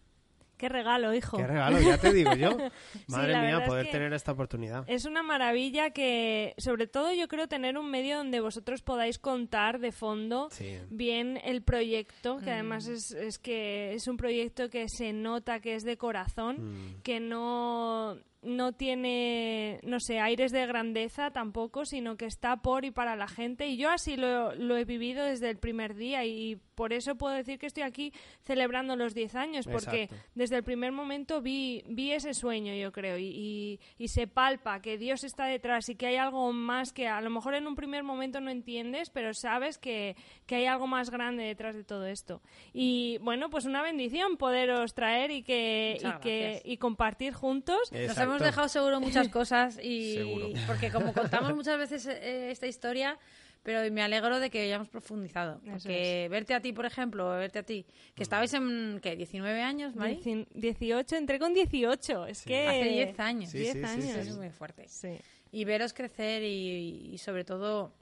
Qué 0.56 0.68
regalo, 0.68 1.14
hijo. 1.14 1.36
qué 1.38 1.46
regalo, 1.46 1.80
ya 1.80 1.96
te 1.98 2.12
digo 2.12 2.34
yo. 2.34 2.50
Madre 3.08 3.40
mía, 3.40 3.58
es 3.62 3.66
poder 3.68 3.86
que 3.86 3.92
tener 3.92 4.12
esta 4.12 4.32
oportunidad. 4.32 4.84
Es 4.88 5.04
una 5.06 5.22
maravilla 5.22 5.90
que, 5.90 6.54
sobre 6.58 6.86
todo, 6.86 7.12
yo 7.14 7.28
creo 7.28 7.48
tener 7.48 7.76
un 7.78 7.90
medio 7.90 8.18
donde 8.18 8.40
vosotros 8.40 8.82
podáis 8.82 9.18
contar 9.18 9.78
de 9.80 9.90
fondo 9.90 10.48
Sí. 10.52 10.78
bien 10.90 11.40
el 11.44 11.62
proyecto, 11.62 12.38
que 12.38 12.50
además 12.52 12.86
es, 12.88 13.10
es 13.12 13.38
que 13.38 13.94
es 13.94 14.06
un 14.06 14.16
proyecto 14.16 14.68
que 14.70 14.86
se 14.88 15.12
nota 15.14 15.60
que 15.60 15.74
es 15.74 15.82
de 15.82 15.96
corazón, 15.96 16.56
Mm. 16.98 17.02
que 17.02 17.20
no 17.20 18.18
no 18.42 18.72
tiene, 18.72 19.80
no 19.82 20.00
sé, 20.00 20.18
aires 20.18 20.50
de 20.52 20.66
grandeza 20.66 21.30
tampoco, 21.30 21.84
sino 21.84 22.16
que 22.16 22.24
está 22.24 22.56
por 22.56 22.84
y 22.84 22.90
para 22.90 23.16
la 23.16 23.28
gente. 23.28 23.66
Y 23.66 23.76
yo 23.76 23.90
así 23.90 24.16
lo, 24.16 24.54
lo 24.54 24.76
he 24.76 24.84
vivido 24.84 25.24
desde 25.24 25.50
el 25.50 25.58
primer 25.58 25.94
día 25.94 26.24
y 26.24 26.56
por 26.74 26.94
eso 26.94 27.16
puedo 27.16 27.34
decir 27.34 27.58
que 27.58 27.66
estoy 27.66 27.82
aquí 27.82 28.12
celebrando 28.42 28.96
los 28.96 29.12
10 29.12 29.34
años, 29.34 29.66
porque 29.66 30.04
Exacto. 30.04 30.26
desde 30.34 30.56
el 30.56 30.64
primer 30.64 30.92
momento 30.92 31.42
vi, 31.42 31.84
vi 31.86 32.12
ese 32.12 32.32
sueño, 32.32 32.72
yo 32.74 32.90
creo, 32.92 33.18
y, 33.18 33.26
y, 33.26 33.80
y 33.98 34.08
se 34.08 34.26
palpa 34.26 34.80
que 34.80 34.96
Dios 34.96 35.22
está 35.24 35.44
detrás 35.44 35.90
y 35.90 35.96
que 35.96 36.06
hay 36.06 36.16
algo 36.16 36.50
más 36.54 36.94
que 36.94 37.08
a 37.08 37.20
lo 37.20 37.28
mejor 37.28 37.54
en 37.54 37.66
un 37.66 37.74
primer 37.74 38.02
momento 38.02 38.40
no 38.40 38.50
entiendes, 38.50 39.10
pero 39.10 39.34
sabes 39.34 39.76
que, 39.76 40.16
que 40.46 40.54
hay 40.54 40.66
algo 40.66 40.86
más 40.86 41.10
grande 41.10 41.44
detrás 41.44 41.74
de 41.74 41.84
todo 41.84 42.06
esto. 42.06 42.40
Y 42.72 43.18
bueno, 43.18 43.50
pues 43.50 43.66
una 43.66 43.82
bendición 43.82 44.38
poderos 44.38 44.94
traer 44.94 45.30
y 45.30 45.42
que, 45.42 45.98
y 46.00 46.20
que 46.20 46.62
y 46.64 46.78
compartir 46.78 47.34
juntos. 47.34 47.90
Hemos 48.30 48.42
dejado 48.42 48.68
seguro 48.68 49.00
muchas 49.00 49.28
cosas 49.38 49.78
y 49.82 50.14
Seguro. 50.14 50.48
porque 50.66 50.90
como 50.90 51.12
contamos 51.12 51.54
muchas 51.54 51.78
veces 51.78 52.06
eh, 52.06 52.50
esta 52.50 52.66
historia, 52.66 53.18
pero 53.62 53.92
me 53.92 54.02
alegro 54.02 54.40
de 54.40 54.48
que 54.48 54.62
hayamos 54.62 54.88
profundizado. 54.88 55.60
Porque 55.70 56.28
verte 56.30 56.54
a 56.54 56.60
ti, 56.60 56.72
por 56.72 56.86
ejemplo, 56.86 57.28
verte 57.30 57.58
a 57.58 57.62
ti, 57.62 57.84
que 58.14 58.22
estabais 58.22 58.54
en, 58.54 59.00
¿qué? 59.02 59.16
19 59.16 59.60
años, 59.60 59.94
Mari. 59.96 60.16
Dieci- 60.24 60.46
18, 60.54 61.16
entré 61.16 61.38
con 61.38 61.52
18, 61.52 62.26
es 62.26 62.42
que... 62.44 62.66
Hace 62.66 62.84
10 62.88 63.20
años. 63.20 63.50
Sí, 63.50 63.58
10 63.58 63.72
sí, 63.72 63.78
sí, 63.80 63.84
años. 63.84 64.04
sí. 64.24 64.30
Es 64.30 64.36
muy 64.36 64.48
fuerte. 64.50 64.86
Sí. 64.88 65.18
Y 65.52 65.64
veros 65.64 65.92
crecer 65.92 66.42
y, 66.42 67.10
y 67.12 67.18
sobre 67.18 67.44
todo 67.44 67.92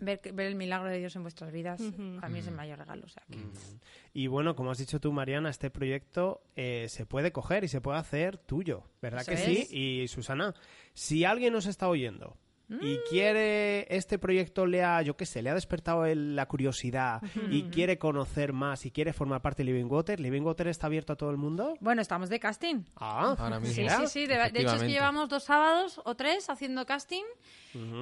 ver, 0.00 0.20
que- 0.20 0.32
ver 0.32 0.46
el 0.46 0.54
milagro 0.54 0.88
de 0.88 0.98
Dios 0.98 1.14
en 1.16 1.22
vuestras 1.22 1.52
vidas, 1.52 1.80
Ujú. 1.80 2.16
para 2.16 2.28
mí 2.28 2.38
es 2.40 2.46
el 2.46 2.54
mayor 2.54 2.78
regalo. 2.78 3.04
O 3.06 3.08
sea, 3.08 3.22
que- 3.30 3.38
Y 4.12 4.26
bueno, 4.28 4.54
como 4.56 4.70
has 4.70 4.78
dicho 4.78 5.00
tú, 5.00 5.12
Mariana, 5.12 5.50
este 5.50 5.70
proyecto 5.70 6.42
eh, 6.56 6.86
se 6.88 7.06
puede 7.06 7.32
coger 7.32 7.64
y 7.64 7.68
se 7.68 7.80
puede 7.80 7.98
hacer 7.98 8.38
tuyo, 8.38 8.84
¿verdad 9.02 9.22
Eso 9.22 9.30
que 9.32 9.36
sí? 9.36 9.68
Y 10.02 10.08
Susana, 10.08 10.54
si 10.94 11.24
alguien 11.24 11.52
nos 11.52 11.66
está 11.66 11.88
oyendo 11.88 12.36
y 12.68 12.98
quiere 13.08 13.86
este 13.96 14.18
proyecto 14.18 14.66
le 14.66 14.82
ha, 14.82 15.00
yo 15.02 15.16
qué 15.16 15.24
sé, 15.24 15.40
le 15.40 15.50
ha 15.50 15.54
despertado 15.54 16.04
el- 16.04 16.34
la 16.34 16.46
curiosidad 16.46 17.22
y 17.50 17.62
quiere 17.64 17.96
conocer 17.98 18.52
más 18.52 18.84
y 18.86 18.90
quiere 18.90 19.12
formar 19.12 19.40
parte 19.42 19.62
de 19.62 19.70
Living 19.72 19.88
Water, 19.88 20.18
¿Living 20.18 20.42
Water 20.42 20.66
está 20.68 20.86
abierto 20.88 21.12
a 21.12 21.16
todo 21.16 21.30
el 21.30 21.36
mundo? 21.36 21.76
Bueno, 21.80 22.02
estamos 22.02 22.28
de 22.28 22.40
casting. 22.40 22.82
Ah, 22.96 23.36
Ahora 23.38 23.60
mismo. 23.60 23.74
Sí, 23.74 23.88
sí, 23.88 24.06
sí. 24.08 24.26
De, 24.26 24.34
de 24.34 24.46
hecho, 24.62 24.74
es 24.74 24.82
que 24.82 24.88
llevamos 24.88 25.28
dos 25.28 25.44
sábados 25.44 26.00
o 26.04 26.16
tres 26.16 26.50
haciendo 26.50 26.84
casting. 26.86 27.22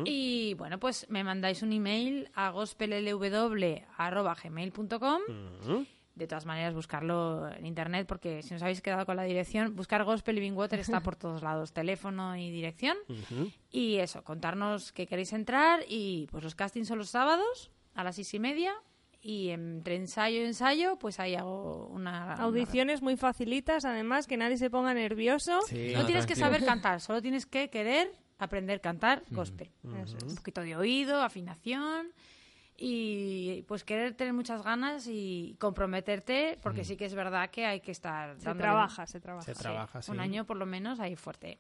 Y 0.05 0.55
bueno, 0.55 0.79
pues 0.79 1.07
me 1.11 1.25
mandáis 1.25 1.63
un 1.63 1.73
email 1.73 2.31
a 2.35 2.51
gospellw.gmail.com. 2.51 5.21
De 6.15 6.29
todas 6.29 6.47
maneras, 6.47 6.75
buscarlo 6.75 7.49
en 7.51 7.67
internet, 7.67 8.07
porque 8.07 8.43
si 8.43 8.55
nos 8.55 8.63
habéis 8.63 8.81
quedado 8.81 9.05
con 9.05 9.17
la 9.17 9.25
dirección, 9.25 9.75
buscar 9.75 10.05
Gospel 10.05 10.37
Living 10.37 10.53
Water 10.53 10.79
está 10.79 11.01
por 11.01 11.17
todos 11.17 11.43
lados, 11.43 11.73
teléfono 11.73 12.37
y 12.37 12.51
dirección. 12.51 12.97
Y 13.71 13.97
eso, 13.97 14.23
contarnos 14.23 14.93
que 14.93 15.07
queréis 15.07 15.33
entrar 15.33 15.81
y 15.89 16.29
pues 16.31 16.45
los 16.45 16.55
castings 16.55 16.87
son 16.87 16.99
los 16.99 17.11
sábados 17.11 17.73
a 17.95 18.05
las 18.05 18.15
seis 18.15 18.33
y 18.35 18.39
media 18.39 18.75
y 19.21 19.51
entre 19.51 19.97
ensayo 19.97 20.43
y 20.43 20.45
ensayo 20.45 20.97
pues 20.99 21.19
ahí 21.19 21.35
hago 21.35 21.87
una... 21.87 22.35
Audiciones 22.35 23.03
muy 23.03 23.17
facilitas, 23.17 23.85
además, 23.85 24.27
que 24.27 24.37
nadie 24.37 24.59
se 24.59 24.71
ponga 24.71 24.93
nervioso. 24.95 25.63
Sí. 25.63 25.93
No 25.95 26.05
tienes 26.05 26.27
que 26.27 26.37
saber 26.37 26.65
cantar, 26.67 27.01
solo 27.01 27.23
tienes 27.23 27.47
que 27.47 27.71
querer 27.71 28.13
aprender 28.39 28.77
a 28.77 28.81
cantar 28.81 29.23
gospel. 29.31 29.71
Eso 30.03 30.17
es. 30.19 30.25
Un 30.25 30.37
poquito 30.37 30.61
de 30.61 30.77
oído, 30.77 31.23
afinación 31.23 32.09
y 32.77 33.34
pues 33.63 33.85
querer 33.85 34.15
tener 34.15 34.33
muchas 34.33 34.63
ganas 34.63 35.07
y 35.07 35.57
comprometerte 35.59 36.59
porque 36.63 36.85
sí 36.85 36.97
que 36.97 37.05
es 37.05 37.15
verdad 37.15 37.51
que 37.51 37.65
hay 37.67 37.81
que 37.81 37.93
estar 37.93 38.37
Se 38.39 38.47
dándole 38.47 38.63
trabaja, 38.65 39.07
se 39.07 39.21
trabaja. 39.21 39.45
Se 39.45 39.55
trabaja, 39.55 40.03
sí. 40.03 40.11
un 40.11 40.21
año 40.21 40.45
por 40.45 40.57
lo 40.57 40.67
menos 40.67 41.01
ahí 41.01 41.17
fuerte. 41.17 41.59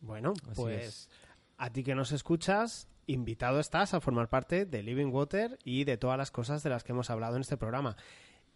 Bueno, 0.00 0.32
Así 0.50 0.54
pues 0.54 0.84
es. 0.86 1.10
a 1.58 1.70
ti 1.70 1.82
que 1.82 1.94
nos 1.94 2.12
escuchas, 2.12 2.88
invitado 3.06 3.60
estás 3.60 3.94
a 3.94 4.00
formar 4.00 4.28
parte 4.28 4.64
de 4.66 4.82
Living 4.82 5.12
Water 5.12 5.58
y 5.64 5.84
de 5.84 5.96
todas 5.96 6.18
las 6.18 6.30
cosas 6.30 6.62
de 6.62 6.70
las 6.70 6.84
que 6.84 6.92
hemos 6.92 7.10
hablado 7.10 7.36
en 7.36 7.42
este 7.42 7.56
programa. 7.56 7.96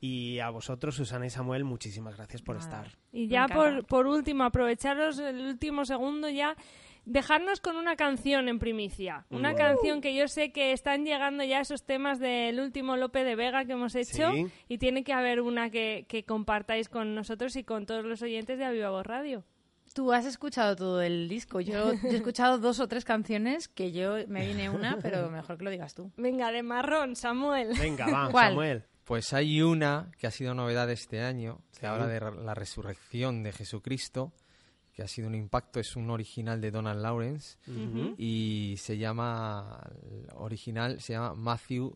Y 0.00 0.38
a 0.38 0.50
vosotros, 0.50 0.94
Susana 0.94 1.26
y 1.26 1.30
Samuel, 1.30 1.64
muchísimas 1.64 2.16
gracias 2.16 2.40
por 2.40 2.56
Nada. 2.56 2.82
estar. 2.82 2.98
Y 3.10 3.26
ya 3.26 3.48
por, 3.48 3.84
por 3.84 4.06
último, 4.06 4.44
aprovecharos 4.44 5.18
el 5.18 5.40
último 5.40 5.84
segundo 5.84 6.28
ya, 6.28 6.56
dejarnos 7.04 7.60
con 7.60 7.76
una 7.76 7.96
canción 7.96 8.48
en 8.48 8.58
primicia. 8.58 9.24
Una 9.30 9.54
canción 9.54 10.00
que 10.00 10.14
yo 10.14 10.28
sé 10.28 10.52
que 10.52 10.72
están 10.72 11.04
llegando 11.04 11.44
ya 11.44 11.60
esos 11.60 11.84
temas 11.84 12.18
del 12.18 12.60
último 12.60 12.96
Lope 12.96 13.24
de 13.24 13.34
Vega 13.36 13.64
que 13.64 13.72
hemos 13.72 13.94
hecho 13.94 14.32
Sí. 14.32 14.46
y 14.68 14.78
tiene 14.78 15.04
que 15.04 15.12
haber 15.12 15.40
una 15.40 15.70
que, 15.70 16.06
que 16.08 16.24
compartáis 16.24 16.88
con 16.88 17.14
nosotros 17.14 17.56
y 17.56 17.64
con 17.64 17.86
todos 17.86 18.04
los 18.04 18.22
oyentes 18.22 18.58
de 18.58 18.64
Aviva 18.64 18.90
Voz 18.90 19.06
Radio. 19.06 19.44
Tú 19.94 20.12
has 20.12 20.26
escuchado 20.26 20.76
todo 20.76 21.00
el 21.00 21.28
disco. 21.30 21.60
Yo, 21.60 21.92
yo 22.02 22.08
he 22.10 22.16
escuchado 22.16 22.58
dos 22.58 22.78
o 22.78 22.88
tres 22.88 23.04
canciones 23.06 23.68
que 23.68 23.90
yo 23.90 24.16
me 24.28 24.44
viene 24.44 24.68
una, 24.68 24.98
pero 25.00 25.30
mejor 25.30 25.56
que 25.56 25.64
lo 25.64 25.70
digas 25.70 25.94
tú. 25.94 26.12
Venga, 26.18 26.52
de 26.52 26.62
marrón, 26.62 27.16
Samuel. 27.16 27.70
Venga, 27.78 28.06
va, 28.06 28.28
¿Cuál? 28.30 28.48
Samuel. 28.50 28.84
Pues 29.04 29.32
hay 29.32 29.62
una 29.62 30.10
que 30.18 30.26
ha 30.26 30.30
sido 30.30 30.52
novedad 30.52 30.90
este 30.90 31.22
año, 31.22 31.60
que 31.72 31.80
Sí. 31.80 31.86
habla 31.86 32.06
de 32.06 32.20
la 32.20 32.54
resurrección 32.54 33.42
de 33.42 33.52
Jesucristo, 33.52 34.34
que 34.98 35.04
ha 35.04 35.06
sido 35.06 35.28
un 35.28 35.36
impacto, 35.36 35.78
es 35.78 35.94
un 35.94 36.10
original 36.10 36.60
de 36.60 36.72
Donald 36.72 37.00
Lawrence 37.00 37.56
y 38.18 38.74
se 38.78 38.98
llama, 38.98 39.80
el 40.10 40.26
original 40.34 41.00
se 41.00 41.12
llama 41.12 41.34
Matthew 41.34 41.94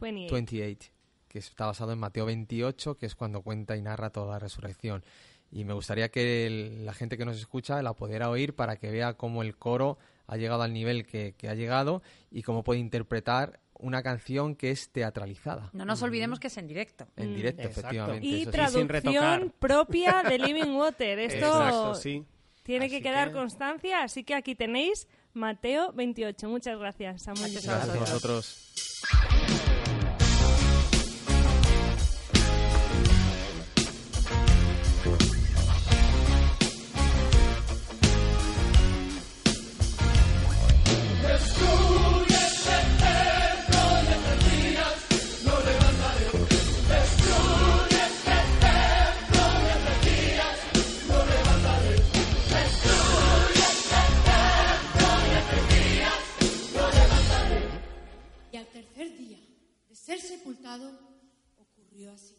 28. 0.00 0.32
28, 0.32 0.92
que 1.26 1.40
está 1.40 1.66
basado 1.66 1.90
en 1.90 1.98
Mateo 1.98 2.24
28, 2.24 2.96
que 2.98 3.06
es 3.06 3.16
cuando 3.16 3.42
cuenta 3.42 3.76
y 3.76 3.82
narra 3.82 4.10
toda 4.10 4.34
la 4.34 4.38
resurrección. 4.38 5.02
Y 5.50 5.64
me 5.64 5.74
gustaría 5.74 6.08
que 6.08 6.46
el- 6.46 6.86
la 6.86 6.92
gente 6.94 7.18
que 7.18 7.24
nos 7.24 7.36
escucha 7.36 7.82
la 7.82 7.94
pudiera 7.94 8.30
oír 8.30 8.54
para 8.54 8.76
que 8.76 8.92
vea 8.92 9.14
cómo 9.14 9.42
el 9.42 9.56
coro 9.56 9.98
ha 10.28 10.36
llegado 10.36 10.62
al 10.62 10.72
nivel 10.72 11.04
que, 11.04 11.34
que 11.36 11.48
ha 11.48 11.54
llegado 11.54 12.00
y 12.30 12.42
cómo 12.42 12.62
puede 12.62 12.78
interpretar 12.78 13.58
una 13.78 14.02
canción 14.04 14.54
que 14.54 14.70
es 14.70 14.88
teatralizada. 14.90 15.68
No 15.72 15.84
nos 15.84 16.00
olvidemos 16.02 16.38
que 16.38 16.46
es 16.46 16.56
en 16.58 16.66
directo. 16.68 17.08
En 17.16 17.34
directo, 17.34 17.62
efectivamente. 17.62 18.24
Y 18.26 18.30
sí. 18.30 18.42
sin 18.42 18.50
traducción 18.52 19.52
propia 19.58 20.22
de 20.22 20.38
Living 20.38 20.70
Water. 20.76 21.18
Esto 21.30 21.46
Exacto, 21.46 21.94
sí. 21.96 22.24
Tiene 22.66 22.86
Así 22.86 22.96
que 22.96 23.02
quedar 23.02 23.28
que- 23.28 23.34
constancia, 23.34 24.02
así 24.02 24.24
que 24.24 24.34
aquí 24.34 24.54
tenéis 24.54 25.06
Mateo 25.32 25.92
28. 25.92 26.48
Muchas 26.48 26.78
gracias, 26.78 27.22
Samuel. 27.22 27.52
Gracias 27.52 27.68
a 27.72 27.76
Gracias 27.86 27.96
a 27.96 27.98
vosotros. 28.14 28.95
Ser 60.06 60.20
sepultado 60.20 60.88
ocurrió 61.56 62.12
así. 62.12 62.36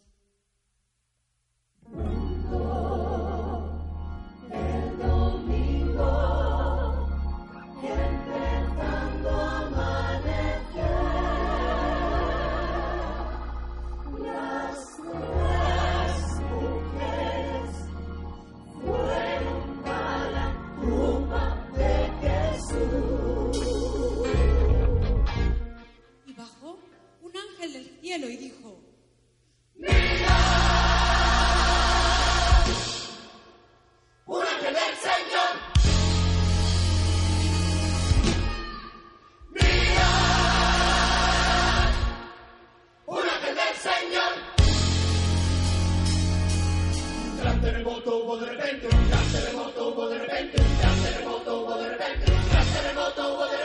hubo 48.28 48.36
de 48.36 48.46
repente, 48.46 48.88
un 48.88 49.10
gran 49.10 49.32
terremoto 49.32 49.88
hubo 49.88 50.10
de 50.10 50.18
repente, 50.18 50.62
un 50.62 50.78
gran 50.80 51.02
terremoto 51.02 51.62
hubo 51.62 51.78
de 51.78 51.88
repente, 51.88 52.32
un 52.34 52.50
gran 52.50 52.66
terremoto 52.74 53.34
hubo 53.34 53.46
de 53.46 53.52
repente. 53.52 53.57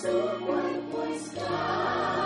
su 0.00 0.08
cuerpo 0.08 1.04
está. 1.14 2.23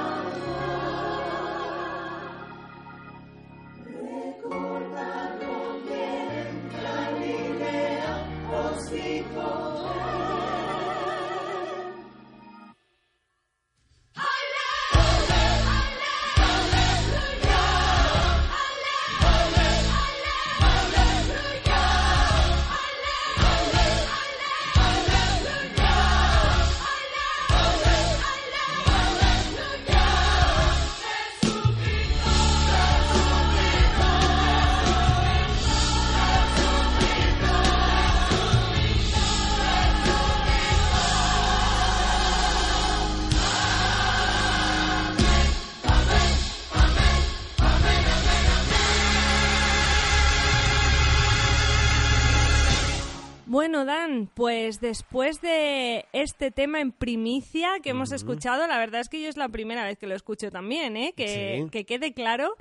Pues 54.69 54.81
después 54.81 55.41
de 55.41 56.05
este 56.13 56.51
tema 56.51 56.81
en 56.81 56.93
primicia 56.93 57.81
que 57.83 57.91
hemos 57.91 58.13
escuchado, 58.13 58.67
la 58.67 58.77
verdad 58.77 59.01
es 59.01 59.09
que 59.09 59.23
yo 59.23 59.29
es 59.31 59.39
la 59.39 59.49
primera 59.49 59.83
vez 59.85 59.97
que 59.99 60.07
lo 60.07 60.15
escucho 60.15 60.51
también, 60.51 60.95
¿eh? 60.99 61.15
que, 61.17 61.63
Sí. 61.65 61.71
que 61.71 61.87
quede 61.87 62.13
claro, 62.13 62.55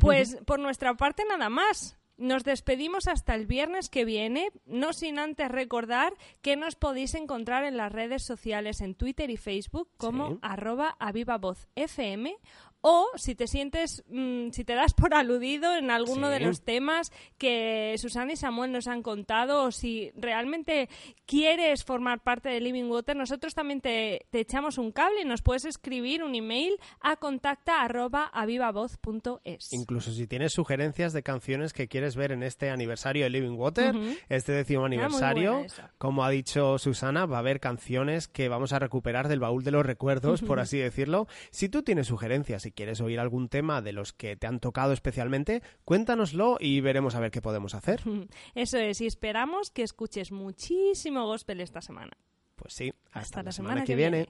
pues 0.00 0.38
por 0.46 0.58
nuestra 0.58 0.94
parte 0.94 1.22
nada 1.28 1.50
más. 1.50 1.98
Nos 2.16 2.44
despedimos 2.44 3.08
hasta 3.08 3.34
el 3.34 3.46
viernes 3.46 3.88
que 3.88 4.04
viene, 4.04 4.50
no 4.66 4.92
sin 4.92 5.18
antes 5.18 5.48
recordar 5.48 6.12
que 6.42 6.54
nos 6.54 6.76
podéis 6.76 7.14
encontrar 7.14 7.64
en 7.64 7.78
las 7.78 7.90
redes 7.90 8.22
sociales 8.24 8.82
en 8.82 8.94
Twitter 8.94 9.30
y 9.30 9.38
Facebook 9.38 9.88
como 9.96 10.28
Sí. 10.32 10.38
arroba 10.42 10.96
a 10.98 11.12
viva 11.12 11.38
voz 11.38 11.66
FM 11.76 12.36
o 12.82 13.06
si 13.16 13.34
te 13.34 13.46
sientes, 13.46 14.02
mm, 14.08 14.50
si 14.50 14.64
te 14.64 14.74
das 14.74 14.94
por 14.94 15.14
aludido 15.14 15.76
en 15.76 15.90
alguno 15.90 16.28
Sí. 16.28 16.32
de 16.34 16.40
los 16.40 16.62
temas 16.62 17.12
que 17.38 17.94
Susana 17.98 18.32
y 18.32 18.36
Samuel 18.36 18.72
nos 18.72 18.86
han 18.86 19.02
contado 19.02 19.64
o 19.64 19.70
si 19.70 20.10
realmente 20.16 20.88
quieres 21.26 21.84
formar 21.84 22.20
parte 22.22 22.48
de 22.48 22.60
Living 22.60 22.84
Water, 22.90 23.16
nosotros 23.16 23.54
también 23.54 23.80
te, 23.80 24.26
te 24.30 24.40
echamos 24.40 24.78
un 24.78 24.92
cable 24.92 25.22
y 25.22 25.24
nos 25.24 25.42
puedes 25.42 25.64
escribir 25.64 26.22
un 26.22 26.34
email 26.34 26.76
a 27.00 27.16
contacta 27.16 27.82
arroba 27.82 28.30
avivavoz.es. 28.32 29.72
Incluso 29.72 30.12
si 30.12 30.26
tienes 30.26 30.52
sugerencias 30.52 31.12
de 31.12 31.22
canciones 31.22 31.72
que 31.72 31.88
quieres 31.88 32.16
ver 32.16 32.32
en 32.32 32.42
este 32.42 32.70
aniversario 32.70 33.24
de 33.24 33.30
Living 33.30 33.56
Water, 33.56 33.94
este 34.28 34.52
décimo 34.52 34.82
Ah, 34.82 34.86
aniversario, 34.86 35.66
como 35.98 36.24
ha 36.24 36.30
dicho 36.30 36.78
Susana, 36.78 37.26
va 37.26 37.36
a 37.36 37.40
haber 37.40 37.60
canciones 37.60 38.28
que 38.28 38.48
vamos 38.48 38.72
a 38.72 38.78
recuperar 38.78 39.28
del 39.28 39.40
baúl 39.40 39.62
de 39.64 39.70
los 39.70 39.84
recuerdos, 39.84 40.42
por 40.42 40.60
así 40.60 40.78
decirlo. 40.78 41.26
Si 41.50 41.68
tú 41.68 41.82
tienes 41.82 42.06
sugerencias 42.08 42.66
y 42.70 42.72
quieres 42.72 43.00
oír 43.00 43.18
algún 43.18 43.48
tema 43.48 43.82
de 43.82 43.92
los 43.92 44.12
que 44.12 44.36
te 44.36 44.46
han 44.46 44.60
tocado 44.60 44.92
especialmente, 44.92 45.60
cuéntanoslo 45.84 46.56
y 46.60 46.80
veremos 46.80 47.16
a 47.16 47.20
ver 47.20 47.32
qué 47.32 47.42
podemos 47.42 47.74
hacer. 47.74 48.00
Eso 48.54 48.78
es, 48.78 49.00
y 49.00 49.06
esperamos 49.06 49.70
que 49.70 49.82
escuches 49.82 50.30
muchísimo 50.30 51.26
gospel 51.26 51.60
esta 51.60 51.80
semana. 51.80 52.12
Pues 52.54 52.74
sí, 52.74 52.92
hasta, 53.06 53.20
Hasta 53.20 53.38
la, 53.38 53.42
la 53.44 53.52
semana, 53.52 53.74
semana 53.74 53.86
que 53.86 53.92
que 53.92 53.96
viene. 53.96 54.28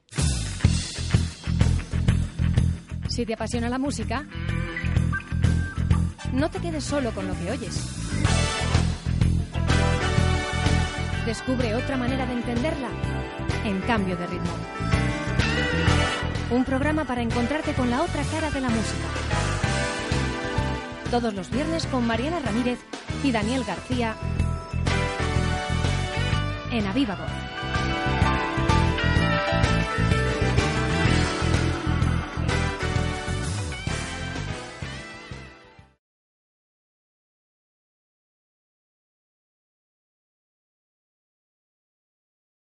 Si 3.10 3.26
te 3.26 3.34
apasiona 3.34 3.68
la 3.68 3.78
música, 3.78 4.26
no 6.32 6.48
te 6.50 6.60
quedes 6.60 6.84
solo 6.84 7.12
con 7.12 7.26
lo 7.26 7.34
que 7.34 7.50
oyes. 7.50 7.76
Descubre 11.26 11.74
otra 11.74 11.98
manera 11.98 12.24
de 12.24 12.32
entenderla 12.32 12.88
en 13.66 13.80
cambio 13.82 14.16
de 14.16 14.26
ritmo. 14.26 14.80
Un 16.51 16.64
programa 16.64 17.05
para 17.05 17.22
encontrarte 17.22 17.74
con 17.74 17.90
la 17.90 18.02
otra 18.02 18.24
cara 18.24 18.51
de 18.51 18.60
la 18.60 18.68
música. 18.68 19.06
Todos 21.09 21.32
los 21.32 21.48
viernes 21.48 21.86
con 21.86 22.05
Mariana 22.05 22.40
Ramírez 22.40 22.81
y 23.22 23.31
Daniel 23.31 23.62
García 23.62 24.16
en 26.72 26.86
Aviva 26.86 27.14
Voz. 27.14 27.49